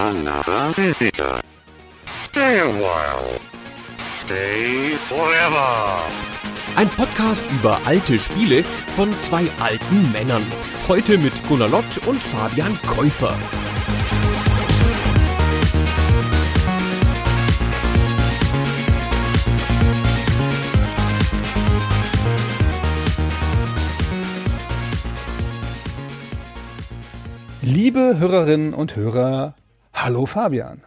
Another 0.00 0.72
visitor. 0.72 1.42
Stay 2.06 2.58
a 2.58 2.64
while. 2.64 3.38
Stay 4.24 4.96
forever. 4.96 6.00
Ein 6.74 6.88
Podcast 6.88 7.42
über 7.52 7.78
alte 7.84 8.18
Spiele 8.18 8.64
von 8.96 9.12
zwei 9.20 9.44
alten 9.60 10.10
Männern. 10.10 10.42
Heute 10.88 11.18
mit 11.18 11.34
Gunnar 11.46 11.68
Lott 11.68 11.84
und 12.06 12.18
Fabian 12.18 12.78
Käufer. 12.86 13.36
Liebe 27.60 28.16
Hörerinnen 28.18 28.72
und 28.72 28.96
Hörer, 28.96 29.54
hallo 30.02 30.26
Fabian. 30.26 30.82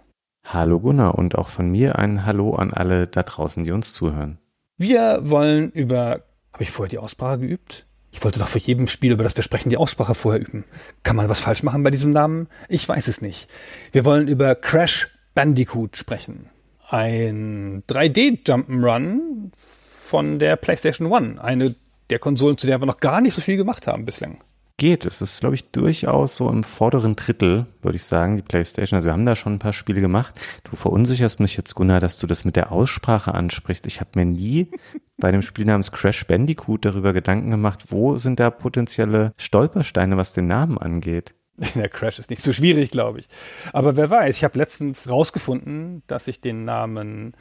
Hallo 0.46 0.80
Gunnar 0.80 1.16
und 1.18 1.36
auch 1.36 1.50
von 1.50 1.70
mir 1.70 1.98
ein 2.00 2.26
Hallo 2.26 2.56
an 2.56 2.74
alle 2.74 3.08
da 3.08 3.24
draußen, 3.24 3.64
die 3.64 3.72
uns 3.72 3.94
zuhören. 3.94 4.40
Wir 4.78 5.22
wollen 5.24 5.72
über. 5.72 6.24
Habe 6.52 6.64
ich 6.64 6.72
vorher 6.72 6.90
die 6.90 6.98
Aussprache 6.98 7.40
geübt? 7.40 7.86
Ich 8.12 8.24
wollte 8.24 8.40
doch 8.40 8.48
für 8.48 8.60
jedem 8.60 8.88
Spiel, 8.88 9.12
über 9.12 9.24
das 9.24 9.36
wir 9.36 9.44
sprechen, 9.44 9.70
die 9.70 9.78
Aussprache 9.78 10.14
vorher 10.14 10.42
üben. 10.42 10.66
Kann 11.02 11.16
man 11.16 11.30
was 11.30 11.40
falsch 11.40 11.64
machen 11.64 11.82
bei 11.82 11.90
diesem 11.90 12.12
Namen? 12.12 12.48
Ich 12.70 12.88
weiß 12.88 13.08
es 13.08 13.22
nicht. 13.22 13.50
Wir 13.92 14.06
wollen 14.06 14.28
über 14.28 14.54
Crash 14.54 15.08
Bandicoot 15.34 15.98
sprechen. 15.98 16.50
Ein 16.90 17.84
3D-Jump'n'Run 17.90 19.52
von 19.58 20.38
der 20.38 20.58
PlayStation 20.58 21.12
One. 21.12 21.42
Eine 21.42 21.74
der 22.12 22.20
Konsolen, 22.20 22.58
zu 22.60 22.68
der 22.68 22.80
wir 22.80 22.86
noch 22.86 23.00
gar 23.00 23.22
nicht 23.22 23.34
so 23.34 23.42
viel 23.42 23.58
gemacht 23.58 23.88
haben 23.88 24.06
bislang 24.06 24.44
geht. 24.78 25.06
Es 25.06 25.22
ist, 25.22 25.40
glaube 25.40 25.56
ich, 25.56 25.72
durchaus 25.72 26.36
so 26.36 26.50
im 26.50 26.64
vorderen 26.64 27.16
Drittel, 27.16 27.66
würde 27.82 27.96
ich 27.96 28.06
sagen, 28.06 28.38
die 28.38 28.42
PlayStation. 28.42 28.98
Also 28.98 29.08
wir 29.08 29.14
haben 29.14 29.26
da 29.26 29.36
schon 29.36 29.54
ein 29.54 29.60
paar 29.60 29.74
Spiele 29.74 30.02
gemacht. 30.02 30.40
Du 30.64 30.76
verunsicherst 30.76 31.40
mich 31.40 31.58
jetzt, 31.58 31.76
Gunnar, 31.76 32.00
dass 32.00 32.18
du 32.18 32.28
das 32.28 32.46
mit 32.46 32.56
der 32.56 32.72
Aussprache 32.72 33.34
ansprichst. 33.34 33.88
Ich 33.88 34.00
habe 34.00 34.12
mir 34.16 34.26
nie 34.26 34.72
bei 35.18 35.32
dem 35.32 35.42
Spiel 35.42 35.66
namens 35.66 35.92
Crash 35.92 36.26
Bandicoot 36.26 36.86
darüber 36.86 37.14
Gedanken 37.14 37.52
gemacht, 37.52 37.86
wo 37.90 38.18
sind 38.18 38.40
da 38.40 38.50
potenzielle 38.50 39.34
Stolpersteine, 39.38 40.18
was 40.18 40.34
den 40.34 40.48
Namen 40.48 40.78
angeht. 40.78 41.34
Der 41.76 41.90
Crash 41.90 42.20
ist 42.20 42.30
nicht 42.30 42.42
so 42.42 42.52
schwierig, 42.52 42.92
glaube 42.92 43.20
ich. 43.20 43.28
Aber 43.74 43.96
wer 43.96 44.10
weiß, 44.10 44.38
ich 44.38 44.44
habe 44.44 44.58
letztens 44.58 45.10
rausgefunden, 45.10 46.02
dass 46.08 46.28
ich 46.28 46.42
den 46.42 46.66
Namen 46.66 47.34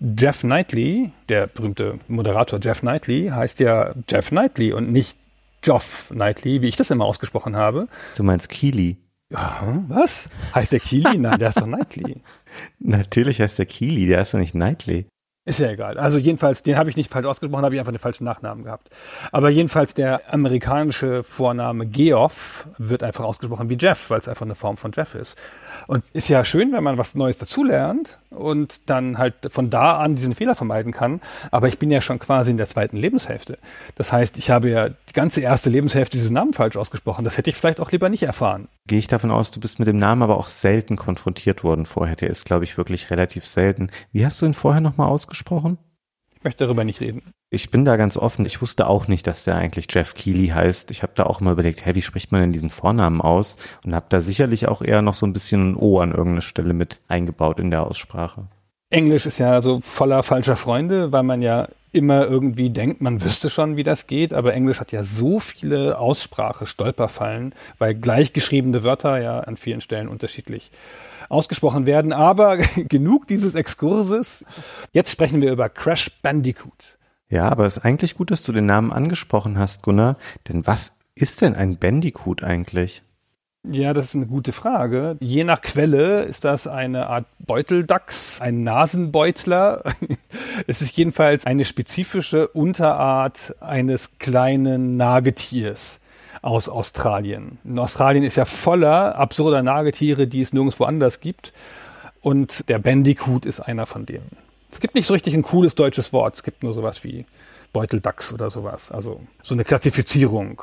Jeff 0.00 0.40
Knightley, 0.40 1.12
der 1.28 1.46
berühmte 1.46 1.98
Moderator 2.08 2.58
Jeff 2.62 2.80
Knightley, 2.80 3.28
heißt 3.28 3.60
ja 3.60 3.94
Jeff 4.08 4.30
Knightley 4.30 4.72
und 4.72 4.90
nicht 4.90 5.19
Geoff 5.62 6.08
Knightley, 6.12 6.62
wie 6.62 6.68
ich 6.68 6.76
das 6.76 6.90
immer 6.90 7.04
ausgesprochen 7.04 7.56
habe. 7.56 7.88
Du 8.16 8.22
meinst 8.22 8.48
Keely? 8.48 8.96
Was? 9.30 10.28
Heißt 10.54 10.72
der 10.72 10.80
Keely? 10.80 11.18
Nein, 11.18 11.38
der 11.38 11.50
ist 11.50 11.58
doch 11.60 11.66
Knightley. 11.66 12.22
Natürlich 12.80 13.40
heißt 13.40 13.58
der 13.58 13.66
Keely, 13.66 14.06
der 14.06 14.22
ist 14.22 14.34
doch 14.34 14.38
nicht 14.38 14.52
Knightley. 14.52 15.06
Ist 15.46 15.58
ja 15.58 15.70
egal. 15.70 15.96
Also 15.96 16.18
jedenfalls, 16.18 16.62
den 16.62 16.76
habe 16.76 16.90
ich 16.90 16.96
nicht 16.96 17.10
falsch 17.10 17.24
ausgesprochen, 17.24 17.64
habe 17.64 17.74
ich 17.74 17.80
einfach 17.80 17.92
den 17.92 17.98
falschen 17.98 18.24
Nachnamen 18.24 18.62
gehabt. 18.62 18.90
Aber 19.32 19.48
jedenfalls 19.48 19.94
der 19.94 20.32
amerikanische 20.32 21.22
Vorname 21.22 21.86
Geoff 21.86 22.68
wird 22.76 23.02
einfach 23.02 23.24
ausgesprochen 23.24 23.70
wie 23.70 23.78
Jeff, 23.80 24.10
weil 24.10 24.20
es 24.20 24.28
einfach 24.28 24.44
eine 24.44 24.54
Form 24.54 24.76
von 24.76 24.92
Jeff 24.92 25.14
ist. 25.14 25.38
Und 25.86 26.04
ist 26.12 26.28
ja 26.28 26.44
schön, 26.44 26.72
wenn 26.72 26.84
man 26.84 26.98
was 26.98 27.14
Neues 27.14 27.38
dazulernt 27.38 28.18
und 28.28 28.90
dann 28.90 29.16
halt 29.16 29.34
von 29.48 29.70
da 29.70 29.96
an 29.96 30.14
diesen 30.14 30.34
Fehler 30.34 30.54
vermeiden 30.54 30.92
kann. 30.92 31.22
Aber 31.50 31.68
ich 31.68 31.78
bin 31.78 31.90
ja 31.90 32.02
schon 32.02 32.18
quasi 32.18 32.50
in 32.50 32.58
der 32.58 32.66
zweiten 32.66 32.98
Lebenshälfte. 32.98 33.56
Das 33.94 34.12
heißt, 34.12 34.36
ich 34.36 34.50
habe 34.50 34.68
ja 34.68 34.90
die 34.90 35.14
ganze 35.14 35.40
erste 35.40 35.70
Lebenshälfte 35.70 36.18
diesen 36.18 36.34
Namen 36.34 36.52
falsch 36.52 36.76
ausgesprochen. 36.76 37.24
Das 37.24 37.38
hätte 37.38 37.48
ich 37.48 37.56
vielleicht 37.56 37.80
auch 37.80 37.90
lieber 37.90 38.10
nicht 38.10 38.24
erfahren. 38.24 38.68
Gehe 38.86 38.98
ich 38.98 39.06
davon 39.06 39.30
aus, 39.30 39.50
du 39.50 39.58
bist 39.58 39.78
mit 39.78 39.88
dem 39.88 39.98
Namen 39.98 40.22
aber 40.22 40.36
auch 40.36 40.48
selten 40.48 40.96
konfrontiert 40.96 41.64
worden 41.64 41.86
vorher. 41.86 42.16
Der 42.16 42.28
ist, 42.28 42.44
glaube 42.44 42.64
ich, 42.64 42.76
wirklich 42.76 43.10
relativ 43.10 43.46
selten. 43.46 43.90
Wie 44.12 44.26
hast 44.26 44.42
du 44.42 44.46
ihn 44.46 44.52
vorher 44.52 44.82
nochmal 44.82 45.08
ausgesprochen? 45.08 45.29
Ausgesprochen? 45.30 45.78
Ich 46.36 46.44
möchte 46.44 46.64
darüber 46.64 46.84
nicht 46.84 47.00
reden. 47.00 47.22
Ich 47.50 47.70
bin 47.70 47.84
da 47.84 47.96
ganz 47.96 48.16
offen. 48.16 48.46
Ich 48.46 48.62
wusste 48.62 48.86
auch 48.86 49.08
nicht, 49.08 49.26
dass 49.26 49.44
der 49.44 49.56
eigentlich 49.56 49.88
Jeff 49.90 50.14
Keighley 50.14 50.48
heißt. 50.48 50.90
Ich 50.90 51.02
habe 51.02 51.12
da 51.14 51.24
auch 51.24 51.40
mal 51.40 51.52
überlegt, 51.52 51.84
hä, 51.84 51.94
wie 51.94 52.02
spricht 52.02 52.32
man 52.32 52.40
denn 52.40 52.52
diesen 52.52 52.70
Vornamen 52.70 53.20
aus? 53.20 53.56
Und 53.84 53.94
habe 53.94 54.06
da 54.08 54.20
sicherlich 54.20 54.66
auch 54.66 54.80
eher 54.80 55.02
noch 55.02 55.14
so 55.14 55.26
ein 55.26 55.32
bisschen 55.32 55.72
ein 55.72 55.76
O 55.76 56.00
an 56.00 56.10
irgendeiner 56.10 56.40
Stelle 56.40 56.72
mit 56.72 57.00
eingebaut 57.08 57.58
in 57.58 57.70
der 57.70 57.86
Aussprache. 57.86 58.46
Englisch 58.88 59.26
ist 59.26 59.38
ja 59.38 59.60
so 59.60 59.80
voller 59.80 60.22
falscher 60.22 60.56
Freunde, 60.56 61.12
weil 61.12 61.22
man 61.22 61.42
ja 61.42 61.68
immer 61.92 62.26
irgendwie 62.26 62.70
denkt, 62.70 63.00
man 63.00 63.22
wüsste 63.22 63.50
schon, 63.50 63.76
wie 63.76 63.84
das 63.84 64.06
geht, 64.06 64.32
aber 64.32 64.54
Englisch 64.54 64.80
hat 64.80 64.92
ja 64.92 65.02
so 65.02 65.40
viele 65.40 65.98
Aussprache-Stolperfallen, 65.98 67.54
weil 67.78 67.94
gleichgeschriebene 67.94 68.82
Wörter 68.82 69.20
ja 69.20 69.40
an 69.40 69.56
vielen 69.56 69.80
Stellen 69.80 70.08
unterschiedlich 70.08 70.70
ausgesprochen 71.30 71.86
werden. 71.86 72.12
Aber 72.12 72.58
genug 72.76 73.26
dieses 73.26 73.54
Exkurses. 73.54 74.44
Jetzt 74.92 75.10
sprechen 75.10 75.40
wir 75.40 75.52
über 75.52 75.68
Crash 75.68 76.10
Bandicoot. 76.22 76.98
Ja, 77.28 77.48
aber 77.48 77.66
es 77.66 77.78
ist 77.78 77.84
eigentlich 77.84 78.16
gut, 78.16 78.30
dass 78.30 78.42
du 78.42 78.52
den 78.52 78.66
Namen 78.66 78.92
angesprochen 78.92 79.58
hast, 79.58 79.82
Gunnar. 79.82 80.16
Denn 80.48 80.66
was 80.66 80.98
ist 81.14 81.40
denn 81.40 81.54
ein 81.54 81.78
Bandicoot 81.78 82.42
eigentlich? 82.42 83.02
Ja, 83.62 83.92
das 83.92 84.06
ist 84.06 84.14
eine 84.16 84.26
gute 84.26 84.52
Frage. 84.52 85.18
Je 85.20 85.44
nach 85.44 85.60
Quelle 85.60 86.22
ist 86.22 86.44
das 86.44 86.66
eine 86.66 87.08
Art 87.08 87.26
Beuteldachs, 87.38 88.40
ein 88.40 88.64
Nasenbeutler. 88.64 89.84
es 90.66 90.80
ist 90.80 90.96
jedenfalls 90.96 91.44
eine 91.44 91.66
spezifische 91.66 92.48
Unterart 92.48 93.54
eines 93.60 94.18
kleinen 94.18 94.96
Nagetiers 94.96 95.99
aus 96.42 96.68
Australien. 96.68 97.58
In 97.64 97.78
Australien 97.78 98.24
ist 98.24 98.36
ja 98.36 98.44
voller 98.44 99.16
absurder 99.16 99.62
Nagetiere, 99.62 100.26
die 100.26 100.40
es 100.40 100.52
nirgendwo 100.52 100.84
anders 100.84 101.20
gibt. 101.20 101.52
Und 102.20 102.68
der 102.68 102.78
Bandicoot 102.78 103.46
ist 103.46 103.60
einer 103.60 103.86
von 103.86 104.06
denen. 104.06 104.30
Es 104.70 104.80
gibt 104.80 104.94
nicht 104.94 105.06
so 105.06 105.14
richtig 105.14 105.34
ein 105.34 105.42
cooles 105.42 105.74
deutsches 105.74 106.12
Wort. 106.12 106.36
Es 106.36 106.42
gibt 106.42 106.62
nur 106.62 106.74
sowas 106.74 107.02
wie 107.02 107.26
Beuteldachs 107.72 108.32
oder 108.32 108.50
sowas. 108.50 108.90
Also 108.90 109.20
so 109.42 109.54
eine 109.54 109.64
Klassifizierung. 109.64 110.62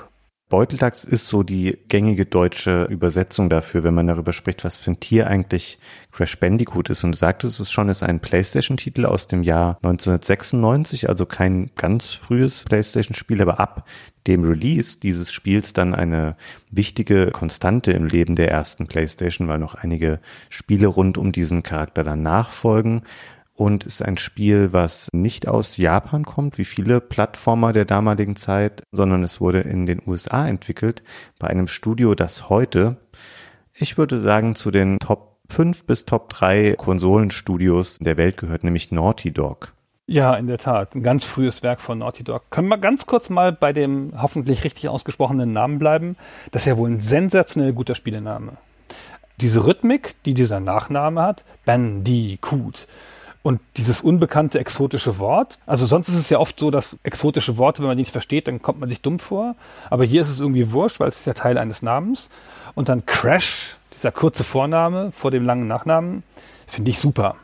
Beuteldachs 0.50 1.03
ist 1.03 1.28
so 1.28 1.44
die 1.44 1.78
gängige 1.90 2.25
deutsche 2.25 2.85
Übersetzung 2.85 3.50
dafür, 3.50 3.84
wenn 3.84 3.94
man 3.94 4.08
darüber 4.08 4.31
spricht, 4.31 4.63
was 4.63 4.80
für 4.80 4.91
ein 4.91 5.00
Tier 5.02 5.28
eigentlich 5.28 5.78
Crash 6.13 6.40
Bandicoot 6.40 6.90
ist. 6.90 7.03
Und 7.03 7.12
du 7.12 7.18
sagtest 7.18 7.59
es 7.59 7.69
schon, 7.69 7.90
ist 7.90 8.02
ein 8.02 8.22
PlayStation-Titel 8.22 9.06
aus 9.06 9.28
dem 9.28 9.44
Jahr 9.44 9.78
1996, 9.84 11.09
also 11.09 11.25
kein 11.25 11.69
ganz 11.75 12.13
frühes 12.13 12.63
PlayStation-Spiel, 12.63 13.41
aber 13.41 13.59
ab 13.59 13.90
dem 14.25 14.46
Release 14.46 15.00
dieses 15.02 15.34
Spiels 15.34 15.74
dann 15.74 15.94
eine 15.94 16.38
wichtige 16.72 17.31
Konstante 17.31 17.91
im 17.91 18.06
Leben 18.06 18.38
der 18.38 18.50
ersten 18.50 18.88
PlayStation, 18.88 19.50
weil 19.50 19.59
noch 19.59 19.75
einige 19.75 20.22
Spiele 20.50 20.88
rund 20.88 21.18
um 21.18 21.34
diesen 21.34 21.62
Charakter 21.62 22.06
dann 22.06 22.22
nachfolgen 22.22 23.02
und 23.57 23.84
ist 23.84 24.03
ein 24.03 24.18
Spiel, 24.18 24.72
was 24.72 25.09
nicht 25.13 25.47
aus 25.47 25.78
Japan 25.78 26.23
kommt, 26.23 26.57
wie 26.57 26.66
viele 26.66 27.01
Plattformer 27.01 27.73
der 27.73 27.85
damaligen 27.85 28.35
Zeit, 28.35 28.84
sondern 28.91 29.23
es 29.23 29.41
wurde 29.41 29.62
in 29.62 29.85
den 29.85 30.01
USA 30.06 30.47
entwickelt 30.47 31.03
bei 31.40 31.47
einem 31.47 31.67
Studio, 31.67 32.16
das 32.16 32.50
heute, 32.50 32.97
ich 33.73 33.97
würde 33.97 34.19
sagen, 34.19 34.56
zu 34.56 34.72
den 34.72 35.00
Top 35.00 35.40
5 35.50 35.85
bis 35.85 36.06
Top 36.06 36.29
3 36.29 36.75
Konsolenstudios 36.78 37.97
der 38.00 38.17
Welt 38.17 38.38
gehört, 38.38 38.63
nämlich 38.63 38.91
Naughty 38.91 39.31
Dog. 39.31 39.73
Ja, 40.06 40.35
in 40.35 40.47
der 40.47 40.57
Tat. 40.57 40.96
Ein 40.96 41.03
ganz 41.03 41.25
frühes 41.25 41.63
Werk 41.63 41.81
von 41.81 41.97
Naughty 42.00 42.23
Dog. 42.23 42.44
Können 42.50 42.69
wir 42.69 42.78
ganz 42.78 43.07
kurz 43.07 43.29
mal 43.29 43.51
bei 43.51 43.73
dem 43.73 44.13
hoffentlich 44.22 44.63
richtig 44.63 44.88
ausgesprochenen 44.88 45.51
Namen 45.51 45.79
bleiben? 45.79 46.16
Das 46.51 46.62
ist 46.62 46.67
ja 46.67 46.78
wohl 46.78 46.90
ein 46.90 47.01
sensationell 47.01 47.73
guter 47.73 47.96
Spielename. 47.96 48.53
Diese 49.41 49.66
Rhythmik, 49.66 50.16
die 50.25 50.34
dieser 50.34 50.59
Nachname 50.59 51.22
hat, 51.22 51.44
Bandicoot, 51.66 52.88
und 53.44 53.62
dieses 53.78 54.02
unbekannte 54.02 54.59
exotische 54.59 55.20
Wort, 55.20 55.59
also 55.66 55.86
sonst 55.86 56.09
ist 56.09 56.18
es 56.18 56.30
ja 56.30 56.40
oft 56.40 56.59
so, 56.59 56.72
dass 56.72 56.98
exotische 57.03 57.58
Worte, 57.58 57.80
wenn 57.80 57.88
man 57.88 57.98
die 57.98 58.02
nicht 58.02 58.12
versteht, 58.12 58.48
dann 58.48 58.62
kommt 58.62 58.80
man 58.80 58.90
sich 58.90 59.02
dumm 59.02 59.20
vor. 59.20 59.56
Aber 59.90 60.03
hier 60.03 60.22
ist 60.22 60.30
es 60.30 60.40
irgendwie 60.40 60.72
wurscht, 60.72 61.00
weil 61.00 61.08
es 61.08 61.20
ist 61.20 61.28
ja 61.28 61.34
Teil 61.34 61.58
eines 61.58 61.81
Namens. 61.81 62.30
Und 62.76 62.90
dann 62.90 63.06
Crash, 63.06 63.78
dieser 63.94 64.12
kurze 64.12 64.44
Vorname 64.44 65.12
vor 65.12 65.31
dem 65.31 65.46
langen 65.46 65.68
Nachnamen, 65.68 66.24
finde 66.66 66.91
ich 66.91 67.00
super. 67.00 67.35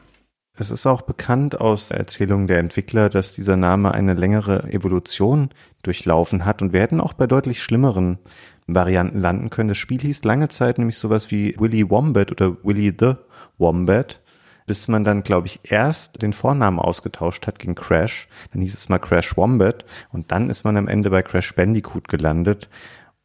Es 0.55 0.69
ist 0.69 0.85
auch 0.85 1.01
bekannt 1.01 1.59
aus 1.59 1.89
Erzählungen 1.89 2.45
der 2.45 2.59
Entwickler, 2.59 3.09
dass 3.09 3.33
dieser 3.33 3.57
Name 3.57 3.91
eine 3.91 4.13
längere 4.13 4.71
Evolution 4.71 5.49
durchlaufen 5.81 6.45
hat 6.45 6.61
und 6.61 6.73
wir 6.73 6.81
hätten 6.81 7.01
auch 7.01 7.13
bei 7.13 7.25
deutlich 7.25 7.63
schlimmeren 7.63 8.19
Varianten 8.67 9.19
landen 9.19 9.49
können. 9.49 9.69
Das 9.69 9.79
Spiel 9.79 10.01
hieß 10.01 10.23
lange 10.25 10.49
Zeit 10.49 10.77
nämlich 10.77 10.97
sowas 10.97 11.31
wie 11.31 11.55
Willy 11.59 11.89
Wombat 11.89 12.31
oder 12.31 12.55
Willy 12.63 12.93
the 12.97 13.13
Wombat 13.57 14.21
bis 14.65 14.87
man 14.87 15.03
dann, 15.03 15.23
glaube 15.23 15.47
ich, 15.47 15.59
erst 15.63 16.21
den 16.21 16.33
Vornamen 16.33 16.79
ausgetauscht 16.79 17.47
hat 17.47 17.59
gegen 17.59 17.75
Crash. 17.75 18.27
Dann 18.51 18.61
hieß 18.61 18.73
es 18.73 18.89
mal 18.89 18.99
Crash 18.99 19.35
Wombat 19.37 19.85
und 20.11 20.31
dann 20.31 20.49
ist 20.49 20.63
man 20.63 20.77
am 20.77 20.87
Ende 20.87 21.09
bei 21.09 21.21
Crash 21.21 21.55
Bandicoot 21.55 22.07
gelandet. 22.07 22.69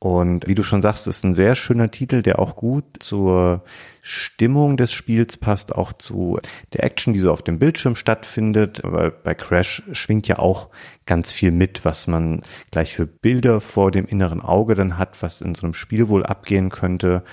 Und 0.01 0.47
wie 0.47 0.55
du 0.55 0.63
schon 0.63 0.81
sagst, 0.81 1.09
ist 1.09 1.25
ein 1.25 1.35
sehr 1.35 1.57
schöner 1.57 1.91
Titel, 1.91 2.23
der 2.23 2.39
auch 2.39 2.55
gut 2.55 2.85
zur 3.01 3.65
Stimmung 4.01 4.77
des 4.77 4.93
Spiels 4.93 5.37
passt, 5.37 5.75
auch 5.75 5.93
zu 5.93 6.39
der 6.73 6.85
Action, 6.85 7.15
die 7.15 7.19
so 7.19 7.33
auf 7.33 7.43
dem 7.43 7.59
Bildschirm 7.59 7.97
stattfindet. 7.97 8.81
Weil 8.85 9.11
bei 9.11 9.35
Crash 9.35 9.83
schwingt 9.91 10.29
ja 10.29 10.39
auch 10.39 10.69
ganz 11.05 11.33
viel 11.33 11.51
mit, 11.51 11.85
was 11.85 12.07
man 12.07 12.43
gleich 12.71 12.95
für 12.95 13.07
Bilder 13.07 13.61
vor 13.61 13.91
dem 13.91 14.07
inneren 14.07 14.41
Auge 14.41 14.77
dann 14.77 14.99
hat, 14.99 15.21
was 15.21 15.43
in 15.43 15.57
so 15.57 15.67
einem 15.67 15.75
Spiel 15.75 16.07
wohl 16.09 16.25
abgehen 16.25 16.71
könnte. 16.71 17.25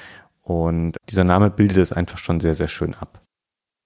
Und 0.42 0.98
dieser 1.10 1.24
Name 1.24 1.52
bildet 1.52 1.78
es 1.78 1.94
einfach 1.94 2.18
schon 2.18 2.40
sehr, 2.40 2.56
sehr 2.56 2.68
schön 2.68 2.96
ab. 2.96 3.25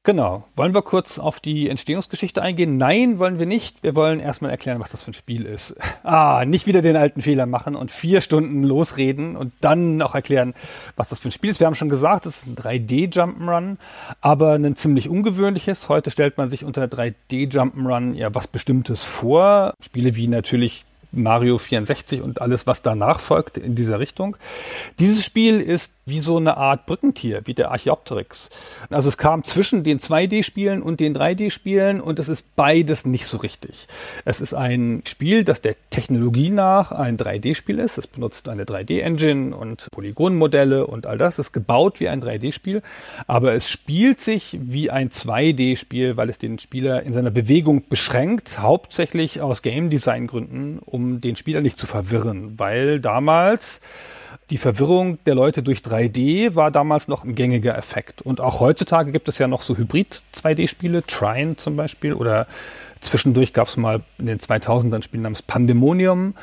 Genau. 0.04 0.46
Wollen 0.56 0.74
wir 0.74 0.82
kurz 0.82 1.20
auf 1.20 1.42
die 1.42 1.68
Entstehungsgeschichte 1.68 2.42
eingehen? 2.42 2.78
Nein, 2.78 3.20
wollen 3.20 3.38
wir 3.38 3.46
nicht. 3.46 3.84
Wir 3.84 3.96
wollen 3.96 4.22
erstmal 4.22 4.50
erklären, 4.50 4.80
was 4.80 4.92
das 4.92 5.04
für 5.04 5.12
ein 5.12 5.14
Spiel 5.14 5.46
ist. 5.46 5.76
Ah, 6.02 6.44
nicht 6.46 6.66
wieder 6.66 6.82
den 6.82 6.96
alten 6.96 7.22
Fehler 7.22 7.46
machen 7.46 7.76
und 7.76 7.92
vier 7.92 8.22
Stunden 8.22 8.64
losreden 8.64 9.36
und 9.36 9.54
dann 9.62 9.98
noch 9.98 10.16
erklären, 10.16 10.56
was 10.96 11.10
das 11.10 11.20
für 11.20 11.28
ein 11.28 11.32
Spiel 11.32 11.52
ist. 11.52 11.60
Wir 11.60 11.68
haben 11.68 11.76
schon 11.76 11.90
gesagt, 11.90 12.26
es 12.26 12.38
ist 12.38 12.48
ein 12.48 12.56
3D-Jump'n'Run, 12.56 13.78
aber 14.22 14.54
ein 14.54 14.76
ziemlich 14.76 15.08
ungewöhnliches. 15.08 15.88
Heute 15.88 16.10
stellt 16.10 16.38
man 16.38 16.50
sich 16.50 16.64
unter 16.64 16.86
3D-Jump'n'Run 16.86 18.16
ja 18.16 18.34
was 18.34 18.48
Bestimmtes 18.48 19.04
vor. 19.04 19.74
Spiele 19.84 20.16
wie 20.16 20.28
natürlich 20.28 20.86
Mario 21.12 21.58
64 21.58 22.22
und 22.22 22.42
alles, 22.42 22.68
was 22.68 22.82
danach 22.82 23.20
folgt 23.20 23.58
in 23.58 23.76
dieser 23.76 24.00
Richtung. 24.00 24.38
Dieses 25.00 25.26
Spiel 25.26 25.60
ist 25.60 25.92
wie 26.06 26.20
so 26.20 26.38
eine 26.38 26.58
Art 26.58 26.86
Brückentier, 26.86 27.42
wie 27.46 27.54
der 27.54 27.72
Archaeopteryx. 27.72 28.50
Also 28.90 29.10
es 29.10 29.18
kam 29.18 29.44
zwischen 29.44 29.84
den 29.84 30.00
2D-Spielen 30.00 30.82
und 30.82 31.00
den 31.00 31.16
3D-Spielen 31.16 32.02
und 32.02 32.20
es 32.20 32.30
ist 32.30 32.56
beides 32.56 33.06
nicht 33.06 33.26
so 33.26 33.38
richtig. 33.38 33.88
Es 34.26 34.42
ist 34.42 34.54
ein 34.54 35.04
Spiel, 35.06 35.44
das 35.44 35.62
der 35.62 35.76
Technologie 35.90 36.50
nach 36.50 36.92
ein 36.92 37.18
3D-Spiel 37.18 37.80
ist. 37.80 37.98
Es 37.98 38.08
benutzt 38.08 38.50
eine 38.50 38.66
3D-Engine 38.66 39.56
und 39.56 39.88
Polygonmodelle 39.92 40.88
und 40.88 41.06
all 41.06 41.18
das. 41.18 41.36
Es 41.36 41.48
ist 41.48 41.54
gebaut 41.54 42.00
wie 42.00 42.10
ein 42.10 42.22
3D-Spiel, 42.22 42.82
aber 43.28 43.54
es 43.54 43.70
spielt 43.70 44.20
sich 44.20 44.58
wie 44.62 44.90
ein 44.90 45.10
2D-Spiel, 45.10 46.18
weil 46.18 46.30
es 46.30 46.38
den 46.38 46.60
Spieler 46.60 47.04
in 47.04 47.14
seiner 47.14 47.32
Bewegung 47.32 47.88
beschränkt, 47.88 48.60
hauptsächlich 48.60 49.42
aus 49.42 49.62
Game 49.62 49.90
Design 49.90 50.28
Gründen, 50.28 50.80
um 50.80 50.99
um 51.00 51.22
den 51.22 51.36
Spieler 51.36 51.62
nicht 51.62 51.78
zu 51.78 51.88
verwirren, 51.88 52.60
weil 52.60 53.00
damals 53.00 53.80
die 54.50 54.58
Verwirrung 54.58 55.24
der 55.26 55.36
Leute 55.36 55.64
durch 55.64 55.80
3D 55.80 56.56
war 56.56 56.72
damals 56.72 57.08
noch 57.08 57.24
ein 57.24 57.36
gängiger 57.36 57.78
Effekt. 57.78 58.22
Und 58.22 58.42
auch 58.42 58.60
heutzutage 58.60 59.12
gibt 59.12 59.30
es 59.30 59.38
ja 59.38 59.48
noch 59.48 59.62
so 59.62 59.78
Hybrid-2D-Spiele, 59.78 61.06
Trine 61.06 61.56
zum 61.56 61.76
Beispiel, 61.76 62.14
oder 62.14 62.48
zwischendurch 63.00 63.54
gab 63.54 63.68
es 63.68 63.78
mal 63.78 64.02
in 64.18 64.26
den 64.26 64.40
2000ern 64.40 64.96
ein 64.96 65.02
Spiel 65.04 65.22
namens 65.22 65.42
Pandemonium. 65.42 66.36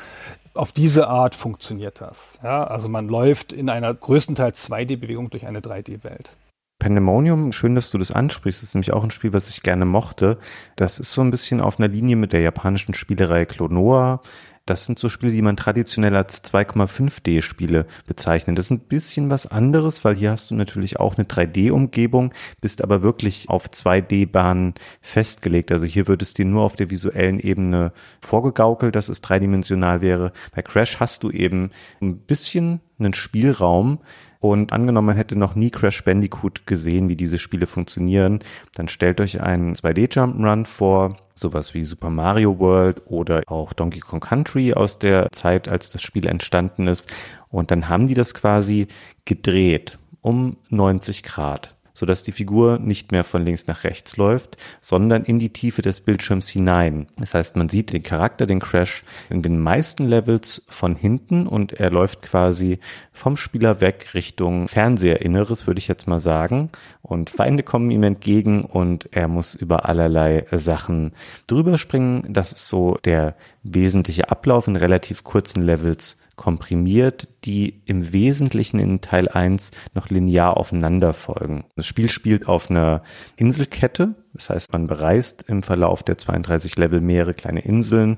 Auf 0.53 0.71
diese 0.71 1.07
Art 1.07 1.35
funktioniert 1.35 2.01
das. 2.01 2.39
Ja, 2.41 2.63
also 2.63 2.89
man 2.89 3.07
läuft 3.09 3.53
in 3.53 3.69
einer 3.69 3.93
größtenteils 3.93 4.71
2D-Bewegung 4.71 5.29
durch 5.29 5.45
eine 5.45 5.59
3D-Welt. 5.59 6.31
Pandemonium, 6.79 7.51
schön, 7.53 7.75
dass 7.75 7.89
du 7.89 7.97
das 7.97 8.11
ansprichst. 8.11 8.61
Das 8.61 8.69
ist 8.69 8.75
nämlich 8.75 8.93
auch 8.93 9.03
ein 9.03 9.11
Spiel, 9.11 9.33
was 9.33 9.49
ich 9.49 9.63
gerne 9.63 9.85
mochte. 9.85 10.37
Das 10.75 10.99
ist 10.99 11.11
so 11.11 11.21
ein 11.21 11.31
bisschen 11.31 11.59
auf 11.59 11.79
einer 11.79 11.87
Linie 11.87 12.15
mit 12.15 12.33
der 12.33 12.41
japanischen 12.41 12.93
Spielerei 12.93 13.45
Klonoa. 13.45 14.21
Das 14.67 14.85
sind 14.85 14.99
so 14.99 15.07
Spiele, 15.07 15.31
die 15.31 15.41
man 15.41 15.55
traditionell 15.55 16.15
als 16.15 16.43
2,5D-Spiele 16.43 17.87
bezeichnet. 18.05 18.57
Das 18.57 18.65
ist 18.65 18.71
ein 18.71 18.79
bisschen 18.79 19.29
was 19.29 19.47
anderes, 19.47 20.03
weil 20.03 20.15
hier 20.15 20.31
hast 20.31 20.51
du 20.51 20.55
natürlich 20.55 20.99
auch 20.99 21.17
eine 21.17 21.25
3D-Umgebung, 21.25 22.33
bist 22.59 22.83
aber 22.83 23.01
wirklich 23.01 23.47
auf 23.47 23.69
2D-Bahnen 23.69 24.75
festgelegt. 25.01 25.71
Also 25.71 25.85
hier 25.85 26.07
wird 26.07 26.21
es 26.21 26.33
dir 26.33 26.45
nur 26.45 26.63
auf 26.63 26.75
der 26.75 26.89
visuellen 26.89 27.39
Ebene 27.39 27.93
vorgegaukelt, 28.19 28.93
dass 28.93 29.07
es 29.07 29.21
dreidimensional 29.21 30.01
wäre. 30.01 30.33
Bei 30.53 30.61
Crash 30.61 30.99
hast 30.99 31.23
du 31.23 31.31
eben 31.31 31.71
ein 32.01 32.17
bisschen 32.17 32.81
einen 32.99 33.13
Spielraum, 33.13 33.99
und 34.39 34.73
angenommen, 34.73 35.07
man 35.07 35.15
hätte 35.15 35.35
noch 35.35 35.55
nie 35.55 35.69
Crash 35.69 36.03
Bandicoot 36.03 36.65
gesehen, 36.65 37.09
wie 37.09 37.15
diese 37.15 37.37
Spiele 37.37 37.67
funktionieren, 37.67 38.39
dann 38.75 38.87
stellt 38.87 39.19
euch 39.21 39.41
einen 39.41 39.75
2D 39.75 40.11
Jump'n'Run 40.13 40.65
vor, 40.65 41.17
sowas 41.35 41.73
wie 41.73 41.85
Super 41.85 42.09
Mario 42.09 42.59
World 42.59 43.01
oder 43.05 43.43
auch 43.47 43.73
Donkey 43.73 43.99
Kong 43.99 44.19
Country 44.19 44.73
aus 44.73 44.99
der 44.99 45.31
Zeit, 45.31 45.67
als 45.67 45.89
das 45.89 46.01
Spiel 46.01 46.27
entstanden 46.27 46.87
ist. 46.87 47.09
Und 47.49 47.71
dann 47.71 47.89
haben 47.89 48.07
die 48.07 48.13
das 48.13 48.33
quasi 48.33 48.87
gedreht 49.25 49.99
um 50.21 50.57
90 50.69 51.23
Grad 51.23 51.76
sodass 51.97 52.21
die 52.21 52.31
Figur 52.31 52.77
nicht 52.77 53.11
mehr 53.11 53.23
von 53.23 53.43
links 53.43 53.65
nach 53.65 53.83
rechts 53.83 54.17
läuft, 54.17 54.55
sondern 54.81 55.23
in 55.23 55.39
die 55.39 55.51
Tiefe 55.51 55.81
des 55.81 56.01
Bildschirms 56.01 56.47
hinein. 56.47 57.07
Das 57.17 57.33
heißt, 57.33 57.55
man 57.55 57.69
sieht 57.69 57.91
den 57.91 58.03
Charakter, 58.03 58.45
den 58.45 58.59
Crash 58.59 59.03
in 59.31 59.41
den 59.41 59.59
meisten 59.59 60.05
Levels 60.05 60.61
von 60.69 60.95
hinten 60.95 61.47
und 61.47 61.73
er 61.73 61.89
läuft 61.89 62.21
quasi 62.21 62.77
vom 63.11 63.35
Spieler 63.35 63.81
weg 63.81 64.11
Richtung 64.13 64.67
Fernsehinneres, 64.67 65.65
würde 65.65 65.79
ich 65.79 65.87
jetzt 65.87 66.07
mal 66.07 66.19
sagen. 66.19 66.69
Und 67.01 67.31
Feinde 67.31 67.63
kommen 67.63 67.89
ihm 67.89 68.03
entgegen 68.03 68.63
und 68.63 69.09
er 69.11 69.27
muss 69.27 69.55
über 69.55 69.89
allerlei 69.89 70.45
Sachen 70.51 71.13
drüber 71.47 71.79
springen. 71.79 72.27
Das 72.29 72.51
ist 72.51 72.69
so 72.69 72.99
der 73.05 73.33
wesentliche 73.63 74.29
Ablauf 74.29 74.67
in 74.67 74.75
relativ 74.75 75.23
kurzen 75.23 75.63
Levels 75.63 76.15
komprimiert, 76.37 77.27
die 77.43 77.81
im 77.85 78.13
Wesentlichen 78.13 78.79
in 78.79 79.01
Teil 79.01 79.27
1 79.27 79.71
noch 79.93 80.09
linear 80.09 80.55
aufeinander 80.55 81.13
folgen. 81.13 81.65
Das 81.75 81.85
Spiel 81.85 82.09
spielt 82.09 82.47
auf 82.47 82.69
einer 82.69 83.03
Inselkette, 83.35 84.15
das 84.33 84.49
heißt, 84.49 84.71
man 84.71 84.87
bereist 84.87 85.43
im 85.47 85.63
Verlauf 85.63 86.03
der 86.03 86.17
32 86.17 86.77
Level 86.77 87.01
mehrere 87.01 87.33
kleine 87.33 87.61
Inseln 87.61 88.17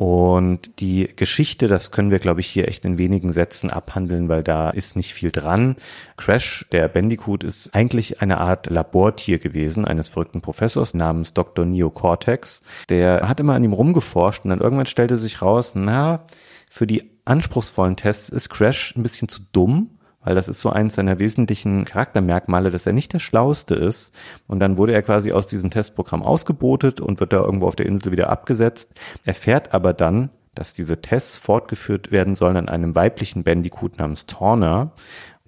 und 0.00 0.80
die 0.80 1.10
Geschichte, 1.14 1.68
das 1.68 1.90
können 1.90 2.10
wir, 2.10 2.20
glaube 2.20 2.40
ich, 2.40 2.46
hier 2.46 2.68
echt 2.68 2.86
in 2.86 2.96
wenigen 2.96 3.34
Sätzen 3.34 3.68
abhandeln, 3.68 4.30
weil 4.30 4.42
da 4.42 4.70
ist 4.70 4.96
nicht 4.96 5.12
viel 5.12 5.30
dran. 5.30 5.76
Crash, 6.16 6.64
der 6.72 6.88
Bandicoot, 6.88 7.44
ist 7.44 7.74
eigentlich 7.74 8.22
eine 8.22 8.38
Art 8.38 8.70
Labortier 8.70 9.38
gewesen, 9.38 9.84
eines 9.84 10.08
verrückten 10.08 10.40
Professors 10.40 10.94
namens 10.94 11.34
Dr. 11.34 11.66
Neo 11.66 11.90
Cortex. 11.90 12.62
Der 12.88 13.28
hat 13.28 13.40
immer 13.40 13.52
an 13.52 13.62
ihm 13.62 13.74
rumgeforscht 13.74 14.42
und 14.44 14.48
dann 14.48 14.60
irgendwann 14.60 14.86
stellte 14.86 15.18
sich 15.18 15.42
raus, 15.42 15.72
na, 15.74 16.24
für 16.70 16.86
die 16.86 17.10
anspruchsvollen 17.30 17.96
Tests 17.96 18.28
ist 18.28 18.50
Crash 18.50 18.94
ein 18.96 19.02
bisschen 19.02 19.28
zu 19.28 19.40
dumm, 19.52 19.90
weil 20.22 20.34
das 20.34 20.48
ist 20.48 20.60
so 20.60 20.70
eins 20.70 20.96
seiner 20.96 21.18
wesentlichen 21.18 21.84
Charaktermerkmale, 21.84 22.70
dass 22.70 22.86
er 22.86 22.92
nicht 22.92 23.12
der 23.12 23.20
Schlauste 23.20 23.74
ist. 23.74 24.14
Und 24.46 24.60
dann 24.60 24.76
wurde 24.76 24.92
er 24.92 25.02
quasi 25.02 25.32
aus 25.32 25.46
diesem 25.46 25.70
Testprogramm 25.70 26.22
ausgebotet 26.22 27.00
und 27.00 27.20
wird 27.20 27.32
da 27.32 27.38
irgendwo 27.38 27.66
auf 27.68 27.76
der 27.76 27.86
Insel 27.86 28.12
wieder 28.12 28.28
abgesetzt. 28.28 28.92
Er 29.24 29.34
fährt 29.34 29.72
aber 29.72 29.94
dann 29.94 30.30
dass 30.54 30.72
diese 30.72 31.00
Tests 31.00 31.38
fortgeführt 31.38 32.10
werden 32.10 32.34
sollen 32.34 32.56
an 32.56 32.68
einem 32.68 32.94
weiblichen 32.94 33.44
Bandicoot 33.44 33.98
namens 33.98 34.26
Torner, 34.26 34.92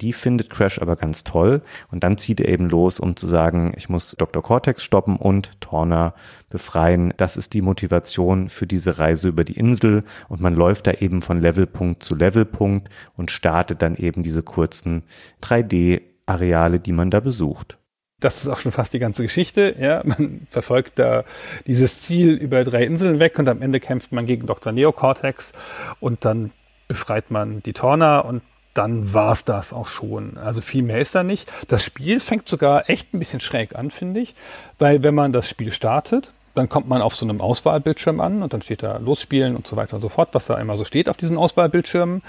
die 0.02 0.12
findet 0.12 0.50
Crash 0.50 0.80
aber 0.80 0.96
ganz 0.96 1.22
toll 1.22 1.62
und 1.90 2.02
dann 2.02 2.18
zieht 2.18 2.40
er 2.40 2.48
eben 2.48 2.68
los, 2.68 2.98
um 2.98 3.14
zu 3.16 3.28
sagen, 3.28 3.72
ich 3.76 3.88
muss 3.88 4.16
Dr. 4.18 4.42
Cortex 4.42 4.82
stoppen 4.82 5.16
und 5.16 5.60
Torna 5.60 6.14
befreien. 6.50 7.14
Das 7.16 7.36
ist 7.36 7.54
die 7.54 7.62
Motivation 7.62 8.48
für 8.48 8.66
diese 8.66 8.98
Reise 8.98 9.28
über 9.28 9.44
die 9.44 9.56
Insel 9.56 10.02
und 10.28 10.40
man 10.40 10.54
läuft 10.54 10.88
da 10.88 10.92
eben 10.92 11.22
von 11.22 11.40
Levelpunkt 11.40 12.02
zu 12.02 12.16
Levelpunkt 12.16 12.88
und 13.16 13.30
startet 13.30 13.80
dann 13.80 13.94
eben 13.94 14.24
diese 14.24 14.42
kurzen 14.42 15.04
3D-Areale, 15.42 16.80
die 16.80 16.92
man 16.92 17.10
da 17.10 17.20
besucht. 17.20 17.78
Das 18.18 18.38
ist 18.38 18.48
auch 18.48 18.58
schon 18.58 18.72
fast 18.72 18.94
die 18.94 18.98
ganze 18.98 19.22
Geschichte. 19.22 19.76
Ja, 19.78 20.02
man 20.04 20.46
verfolgt 20.50 20.98
da 20.98 21.24
dieses 21.66 22.02
Ziel 22.02 22.34
über 22.34 22.64
drei 22.64 22.84
Inseln 22.84 23.20
weg 23.20 23.38
und 23.38 23.48
am 23.48 23.62
Ende 23.62 23.78
kämpft 23.78 24.10
man 24.12 24.26
gegen 24.26 24.46
Dr. 24.46 24.72
Neocortex 24.72 25.52
und 26.00 26.24
dann 26.24 26.50
befreit 26.88 27.30
man 27.30 27.62
die 27.62 27.72
Torna 27.72 28.18
und 28.18 28.42
dann 28.74 29.12
war's 29.12 29.44
das 29.44 29.72
auch 29.72 29.88
schon. 29.88 30.38
Also 30.38 30.60
viel 30.60 30.82
mehr 30.82 30.98
ist 30.98 31.14
da 31.14 31.22
nicht. 31.22 31.50
Das 31.68 31.84
Spiel 31.84 32.20
fängt 32.20 32.48
sogar 32.48 32.88
echt 32.88 33.12
ein 33.12 33.18
bisschen 33.18 33.40
schräg 33.40 33.74
an, 33.74 33.90
finde 33.90 34.20
ich, 34.20 34.34
weil 34.78 35.02
wenn 35.02 35.14
man 35.14 35.32
das 35.32 35.48
Spiel 35.48 35.72
startet, 35.72 36.32
dann 36.54 36.68
kommt 36.68 36.88
man 36.88 37.00
auf 37.00 37.14
so 37.14 37.24
einem 37.24 37.40
Auswahlbildschirm 37.40 38.20
an 38.20 38.42
und 38.42 38.52
dann 38.52 38.60
steht 38.60 38.82
da 38.82 38.98
Losspielen 38.98 39.56
und 39.56 39.66
so 39.66 39.76
weiter 39.76 39.96
und 39.96 40.02
so 40.02 40.10
fort, 40.10 40.30
was 40.32 40.46
da 40.46 40.58
immer 40.58 40.76
so 40.76 40.84
steht 40.84 41.08
auf 41.08 41.16
diesen 41.16 41.38
Auswahlbildschirmen. 41.38 42.22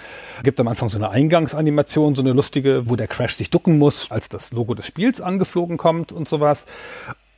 Gibt 0.43 0.59
am 0.59 0.67
Anfang 0.67 0.89
so 0.89 0.97
eine 0.97 1.09
Eingangsanimation, 1.09 2.15
so 2.15 2.21
eine 2.21 2.31
lustige, 2.31 2.89
wo 2.89 2.95
der 2.95 3.07
Crash 3.07 3.35
sich 3.35 3.49
ducken 3.49 3.77
muss, 3.77 4.11
als 4.11 4.29
das 4.29 4.51
Logo 4.51 4.75
des 4.75 4.87
Spiels 4.87 5.19
angeflogen 5.19 5.77
kommt 5.77 6.11
und 6.11 6.29
sowas. 6.29 6.65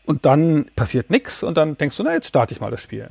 Und 0.05 0.25
dann 0.25 0.69
passiert 0.75 1.09
nichts 1.09 1.41
und 1.41 1.57
dann 1.57 1.77
denkst 1.77 1.97
du, 1.97 2.03
na, 2.03 2.13
jetzt 2.13 2.27
starte 2.27 2.53
ich 2.53 2.61
mal 2.61 2.69
das 2.69 2.81
Spiel. 2.81 3.09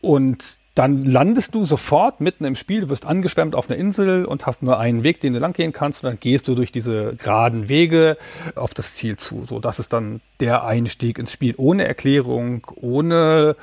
Und 0.00 0.58
dann 0.74 1.04
landest 1.04 1.54
du 1.54 1.64
sofort 1.64 2.20
mitten 2.20 2.44
im 2.44 2.56
Spiel, 2.56 2.80
du 2.80 2.88
wirst 2.88 3.06
angeschwemmt 3.06 3.54
auf 3.54 3.70
einer 3.70 3.78
Insel 3.78 4.24
und 4.24 4.44
hast 4.44 4.62
nur 4.62 4.78
einen 4.78 5.04
Weg, 5.04 5.20
den 5.20 5.32
du 5.32 5.38
langgehen 5.38 5.72
kannst 5.72 6.02
und 6.02 6.10
dann 6.10 6.18
gehst 6.18 6.48
du 6.48 6.56
durch 6.56 6.72
diese 6.72 7.14
geraden 7.14 7.68
Wege 7.68 8.16
auf 8.56 8.74
das 8.74 8.94
Ziel 8.94 9.16
zu. 9.16 9.44
So, 9.48 9.60
das 9.60 9.78
ist 9.78 9.92
dann 9.92 10.20
der 10.40 10.64
Einstieg 10.64 11.20
ins 11.20 11.30
Spiel. 11.30 11.54
Ohne 11.58 11.86
Erklärung, 11.86 12.66
ohne 12.74 13.54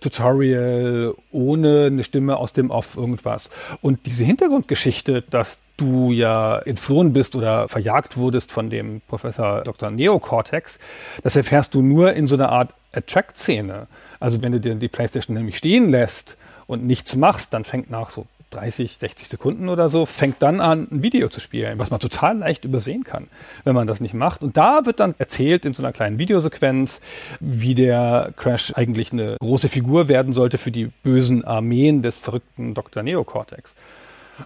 Tutorial, 0.00 1.14
ohne 1.30 1.86
eine 1.86 2.04
Stimme 2.04 2.36
aus 2.36 2.52
dem 2.52 2.70
Off, 2.70 2.94
irgendwas. 2.94 3.48
Und 3.80 4.04
diese 4.04 4.24
Hintergrundgeschichte, 4.24 5.22
dass 5.22 5.60
du 5.78 6.12
ja 6.12 6.58
entflohen 6.58 7.14
bist 7.14 7.36
oder 7.36 7.68
verjagt 7.68 8.18
wurdest 8.18 8.52
von 8.52 8.68
dem 8.68 9.00
Professor 9.08 9.62
Dr. 9.62 9.90
Neocortex, 9.90 10.78
das 11.22 11.36
erfährst 11.36 11.74
du 11.74 11.80
nur 11.80 12.12
in 12.12 12.26
so 12.26 12.34
einer 12.34 12.50
Art 12.50 12.74
Attract-Szene. 12.92 13.86
Also 14.18 14.42
wenn 14.42 14.52
du 14.52 14.60
dir 14.60 14.74
die 14.74 14.88
Playstation 14.88 15.34
nämlich 15.34 15.56
stehen 15.56 15.90
lässt 15.90 16.36
und 16.70 16.86
nichts 16.86 17.16
machst, 17.16 17.52
dann 17.52 17.64
fängt 17.64 17.90
nach 17.90 18.10
so 18.10 18.26
30, 18.50 18.98
60 18.98 19.28
Sekunden 19.28 19.68
oder 19.68 19.88
so, 19.88 20.06
fängt 20.06 20.40
dann 20.40 20.60
an, 20.60 20.86
ein 20.90 21.02
Video 21.02 21.28
zu 21.28 21.40
spielen, 21.40 21.78
was 21.78 21.90
man 21.90 22.00
total 22.00 22.38
leicht 22.38 22.64
übersehen 22.64 23.04
kann, 23.04 23.28
wenn 23.64 23.74
man 23.74 23.86
das 23.86 24.00
nicht 24.00 24.14
macht. 24.14 24.42
Und 24.42 24.56
da 24.56 24.86
wird 24.86 25.00
dann 25.00 25.14
erzählt 25.18 25.64
in 25.64 25.74
so 25.74 25.82
einer 25.82 25.92
kleinen 25.92 26.18
Videosequenz, 26.18 27.00
wie 27.40 27.74
der 27.74 28.32
Crash 28.36 28.72
eigentlich 28.74 29.12
eine 29.12 29.36
große 29.40 29.68
Figur 29.68 30.08
werden 30.08 30.32
sollte 30.32 30.58
für 30.58 30.70
die 30.70 30.86
bösen 30.86 31.44
Armeen 31.44 32.02
des 32.02 32.18
verrückten 32.18 32.74
Dr. 32.74 33.02
Neocortex. 33.02 33.74